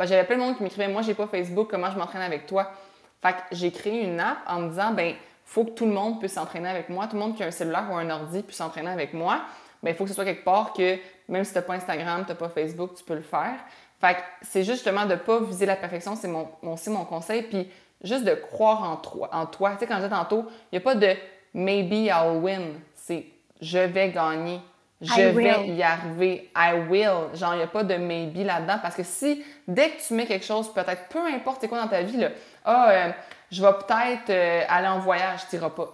J'avais 0.07 0.25
plein 0.25 0.37
de 0.37 0.43
monde 0.43 0.57
qui 0.57 0.63
m'écrivait 0.63 0.89
Moi, 0.89 1.03
j'ai 1.03 1.15
pas 1.15 1.27
Facebook, 1.27 1.69
comment 1.71 1.91
je 1.91 1.99
m'entraîne 1.99 2.23
avec 2.23 2.47
toi? 2.47 2.73
Fait 3.21 3.33
que 3.33 3.39
j'ai 3.53 3.71
créé 3.71 4.03
une 4.03 4.19
app 4.19 4.39
en 4.49 4.61
me 4.61 4.69
disant 4.71 4.93
ben 4.93 5.15
faut 5.45 5.65
que 5.65 5.71
tout 5.71 5.87
le 5.87 5.93
monde 5.93 6.19
puisse 6.19 6.33
s'entraîner 6.33 6.69
avec 6.69 6.89
moi. 6.89 7.07
Tout 7.07 7.17
le 7.17 7.21
monde 7.21 7.37
qui 7.37 7.43
a 7.43 7.47
un 7.47 7.51
cellulaire 7.51 7.87
ou 7.91 7.95
un 7.95 8.11
ordi 8.11 8.43
puisse 8.43 8.57
s'entraîner 8.57 8.91
avec 8.91 9.13
moi. 9.15 9.43
Ben, 9.83 9.91
il 9.91 9.97
faut 9.97 10.05
que 10.05 10.11
ce 10.11 10.15
soit 10.15 10.25
quelque 10.25 10.45
part 10.45 10.73
que 10.73 10.99
même 11.29 11.45
si 11.45 11.53
tu 11.53 11.59
n'as 11.59 11.63
pas 11.63 11.75
Instagram, 11.75 12.25
tu 12.25 12.31
n'as 12.31 12.37
pas 12.37 12.49
Facebook, 12.49 12.95
tu 12.97 13.05
peux 13.05 13.15
le 13.15 13.23
faire. 13.23 13.55
Fait 14.01 14.15
que 14.15 14.21
c'est 14.43 14.65
justement 14.65 15.05
de 15.05 15.13
ne 15.13 15.17
pas 15.17 15.41
viser 15.41 15.67
la 15.67 15.77
perfection, 15.77 16.17
c'est 16.17 16.29
mon, 16.29 16.49
mon 16.63 17.05
conseil. 17.05 17.43
Puis 17.43 17.69
juste 18.03 18.25
de 18.25 18.35
croire 18.35 18.83
en 18.83 18.97
toi. 18.97 19.29
En 19.33 19.47
toi. 19.47 19.73
Tu 19.73 19.81
sais, 19.81 19.87
quand 19.87 19.97
je 19.97 20.05
disais 20.05 20.11
tantôt, 20.11 20.47
il 20.73 20.77
n'y 20.77 20.79
a 20.79 20.81
pas 20.81 20.95
de 20.95 21.15
maybe 21.55 22.07
I'll 22.07 22.39
win. 22.41 22.81
C'est 22.95 23.27
je 23.61 23.79
vais 23.79 24.11
gagner 24.11 24.61
je 25.03 25.21
vais 25.21 25.69
y 25.69 25.83
arriver, 25.83 26.51
I 26.57 26.75
will. 26.89 27.35
Genre, 27.35 27.55
il 27.55 27.59
n'y 27.59 27.63
a 27.63 27.67
pas 27.67 27.83
de 27.83 27.97
maybe 27.97 28.47
là-dedans 28.47 28.79
parce 28.81 28.95
que 28.95 29.03
si, 29.03 29.45
dès 29.67 29.91
que 29.91 30.07
tu 30.07 30.15
mets 30.15 30.27
quelque 30.27 30.45
chose, 30.45 30.73
peut-être 30.73 31.09
peu 31.09 31.19
importe 31.19 31.59
c'est 31.61 31.69
quoi 31.69 31.81
dans 31.81 31.89
ta 31.89 32.03
vie, 32.03 32.17
là, 32.17 32.29
ah, 32.65 32.91
euh, 32.91 33.09
je 33.51 33.61
vais 33.61 33.73
peut-être 33.73 34.31
euh, 34.31 34.63
aller 34.69 34.89
en 34.89 35.01
voyage, 35.01 35.41
tu 35.51 35.57
n'iras 35.57 35.71
pas. 35.71 35.89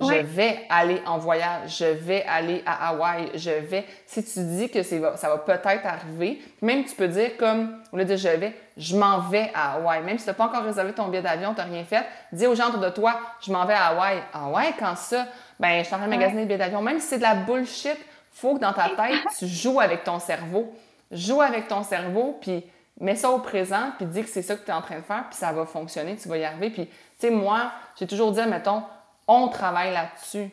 Je 0.00 0.22
vais 0.22 0.66
aller 0.70 1.02
en 1.06 1.18
voyage, 1.18 1.78
je 1.78 1.84
vais 1.84 2.24
aller 2.24 2.62
à 2.64 2.88
Hawaï, 2.88 3.30
je 3.34 3.50
vais. 3.50 3.84
Si 4.06 4.24
tu 4.24 4.40
dis 4.40 4.70
que 4.70 4.82
ça 4.82 5.28
va 5.28 5.38
peut-être 5.38 5.84
arriver, 5.84 6.40
même 6.62 6.84
tu 6.84 6.94
peux 6.94 7.08
dire 7.08 7.36
comme, 7.36 7.76
au 7.92 7.98
lieu 7.98 8.04
de 8.04 8.14
dire 8.14 8.32
je 8.32 8.38
vais, 8.38 8.54
je 8.78 8.96
m'en 8.96 9.18
vais 9.18 9.50
à 9.54 9.74
Hawaï. 9.74 10.02
Même 10.02 10.16
si 10.16 10.24
tu 10.24 10.30
n'as 10.30 10.34
pas 10.34 10.46
encore 10.46 10.62
réservé 10.62 10.94
ton 10.94 11.08
billet 11.08 11.20
d'avion, 11.22 11.52
tu 11.52 11.60
n'as 11.60 11.66
rien 11.66 11.84
fait, 11.84 12.06
dis 12.32 12.46
aux 12.46 12.54
gens 12.54 12.68
autour 12.68 12.80
de 12.80 12.88
toi, 12.88 13.20
je 13.42 13.52
m'en 13.52 13.66
vais 13.66 13.74
à 13.74 13.88
Hawaï. 13.88 14.22
Hawaï, 14.32 14.72
quand 14.78 14.96
ça? 14.96 15.26
Ben, 15.58 15.80
je 15.80 15.84
suis 15.84 15.94
en 15.94 15.98
train 15.98 16.06
de 16.06 16.10
magasiner 16.12 16.42
le 16.42 16.46
billet 16.46 16.58
d'avion. 16.58 16.80
Même 16.80 16.98
si 16.98 17.08
c'est 17.08 17.18
de 17.18 17.22
la 17.22 17.34
bullshit, 17.34 17.98
faut 18.30 18.54
que 18.54 18.60
dans 18.60 18.72
ta 18.72 18.90
tête, 18.90 19.20
tu 19.38 19.46
joues 19.46 19.80
avec 19.80 20.04
ton 20.04 20.18
cerveau. 20.18 20.72
Joue 21.10 21.40
avec 21.40 21.68
ton 21.68 21.82
cerveau, 21.82 22.38
puis 22.40 22.64
mets 23.00 23.16
ça 23.16 23.30
au 23.30 23.38
présent, 23.38 23.92
puis 23.96 24.06
dis 24.06 24.22
que 24.22 24.28
c'est 24.28 24.42
ça 24.42 24.54
que 24.54 24.64
tu 24.64 24.70
es 24.70 24.74
en 24.74 24.82
train 24.82 24.98
de 24.98 25.04
faire, 25.04 25.24
puis 25.28 25.36
ça 25.36 25.52
va 25.52 25.66
fonctionner, 25.66 26.16
tu 26.16 26.28
vas 26.28 26.38
y 26.38 26.44
arriver. 26.44 26.70
Puis, 26.70 26.86
tu 26.86 26.92
sais, 27.18 27.30
moi, 27.30 27.72
j'ai 27.98 28.06
toujours 28.06 28.30
dit, 28.30 28.40
mettons, 28.42 28.82
on 29.26 29.48
travaille 29.48 29.92
là-dessus. 29.92 30.50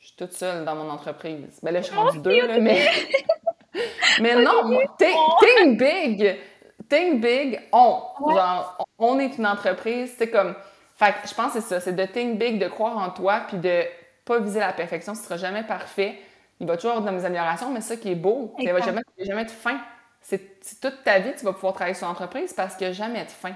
Je 0.00 0.06
suis 0.06 0.16
toute 0.16 0.32
seule 0.32 0.64
dans 0.64 0.74
mon 0.74 0.88
entreprise. 0.90 1.60
Ben 1.62 1.72
là, 1.72 1.82
je 1.82 1.86
suis 1.86 1.94
rendue 1.94 2.18
deux, 2.18 2.46
là, 2.46 2.58
mais... 2.58 2.88
mais 4.20 4.34
non, 4.36 4.80
think 4.98 5.78
big! 5.78 6.38
Think 6.88 7.20
big, 7.20 7.60
on. 7.72 8.02
Genre, 8.34 8.86
on 8.98 9.18
est 9.18 9.36
une 9.38 9.46
entreprise, 9.46 10.14
c'est 10.18 10.30
comme... 10.30 10.54
Fait 10.96 11.14
je 11.26 11.34
pense 11.34 11.52
que 11.52 11.60
c'est 11.60 11.68
ça, 11.68 11.80
c'est 11.80 11.94
de 11.94 12.04
think 12.04 12.38
big, 12.38 12.58
de 12.58 12.68
croire 12.68 12.98
en 12.98 13.10
toi, 13.10 13.42
puis 13.46 13.58
de 13.58 13.84
pas 14.24 14.38
viser 14.38 14.60
la 14.60 14.72
perfection, 14.72 15.14
ce 15.14 15.22
sera 15.22 15.36
jamais 15.36 15.62
parfait 15.62 16.18
il 16.60 16.66
va 16.66 16.76
toujours 16.76 16.96
avoir 16.96 17.12
des 17.12 17.24
améliorations, 17.24 17.72
mais 17.72 17.80
ça 17.80 17.96
qui 17.96 18.12
est 18.12 18.14
beau, 18.16 18.54
ça 18.62 18.72
va 18.72 18.80
jamais, 18.80 19.02
jamais 19.18 19.44
de 19.44 19.50
fin. 19.50 19.80
C'est 20.20 20.80
toute 20.80 21.02
ta 21.02 21.18
vie, 21.18 21.32
tu 21.36 21.44
vas 21.44 21.54
pouvoir 21.54 21.72
travailler 21.72 21.94
sur 21.94 22.06
l'entreprise 22.06 22.52
parce 22.52 22.76
qu'il 22.76 22.86
n'y 22.86 22.90
a 22.90 22.94
jamais 22.94 23.24
de 23.24 23.30
fin. 23.30 23.54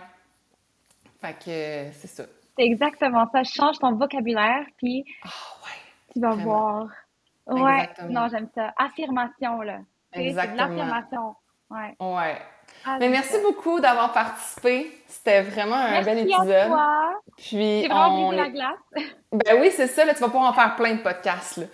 Fait 1.21 1.35
que 1.35 1.93
c'est 1.93 2.09
ça. 2.09 2.25
C'est 2.57 2.65
exactement 2.65 3.29
ça. 3.31 3.45
Change 3.45 3.79
ton 3.79 3.93
vocabulaire, 3.93 4.65
puis 4.79 5.05
ah, 5.23 5.29
ouais, 5.65 6.13
tu 6.13 6.21
vas 6.21 6.31
voir. 6.31 6.89
Ouais, 7.47 7.91
non, 8.09 8.29
j'aime 8.29 8.49
ça. 8.55 8.73
Affirmation, 8.77 9.61
là. 9.61 9.81
Exactement. 10.13 10.69
L'affirmation. 10.69 11.37
Ouais. 11.71 11.97
Ouais. 12.01 12.43
Ah, 12.87 12.97
Mais 13.01 13.09
merci 13.09 13.39
beaucoup 13.43 13.81
d'avoir 13.81 14.13
participé. 14.13 14.93
C'était 15.07 15.43
vraiment 15.43 15.77
un 15.77 16.03
bel 16.03 16.19
épisode. 16.19 16.51
À 16.51 16.67
toi. 16.67 17.21
Puis 17.37 17.89
on 17.91 18.31
la 18.31 18.49
glace. 18.49 18.79
Ben 19.33 19.61
oui, 19.61 19.71
c'est 19.75 19.87
ça. 19.87 20.05
Là, 20.05 20.15
tu 20.15 20.21
vas 20.21 20.29
pouvoir 20.29 20.51
en 20.51 20.53
faire 20.53 20.77
plein 20.77 20.95
de 20.95 21.03
podcasts. 21.03 21.57
Là. 21.57 21.67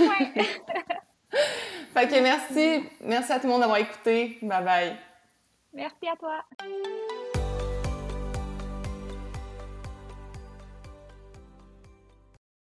Ouais. 0.00 0.44
fait 1.94 2.08
que 2.08 2.20
merci. 2.20 2.84
Merci 3.00 3.32
à 3.32 3.38
tout 3.38 3.46
le 3.46 3.52
monde 3.52 3.60
d'avoir 3.60 3.78
écouté. 3.78 4.38
Bye 4.42 4.64
bye. 4.64 4.96
Merci 5.72 6.08
à 6.10 6.16
toi. 6.16 7.45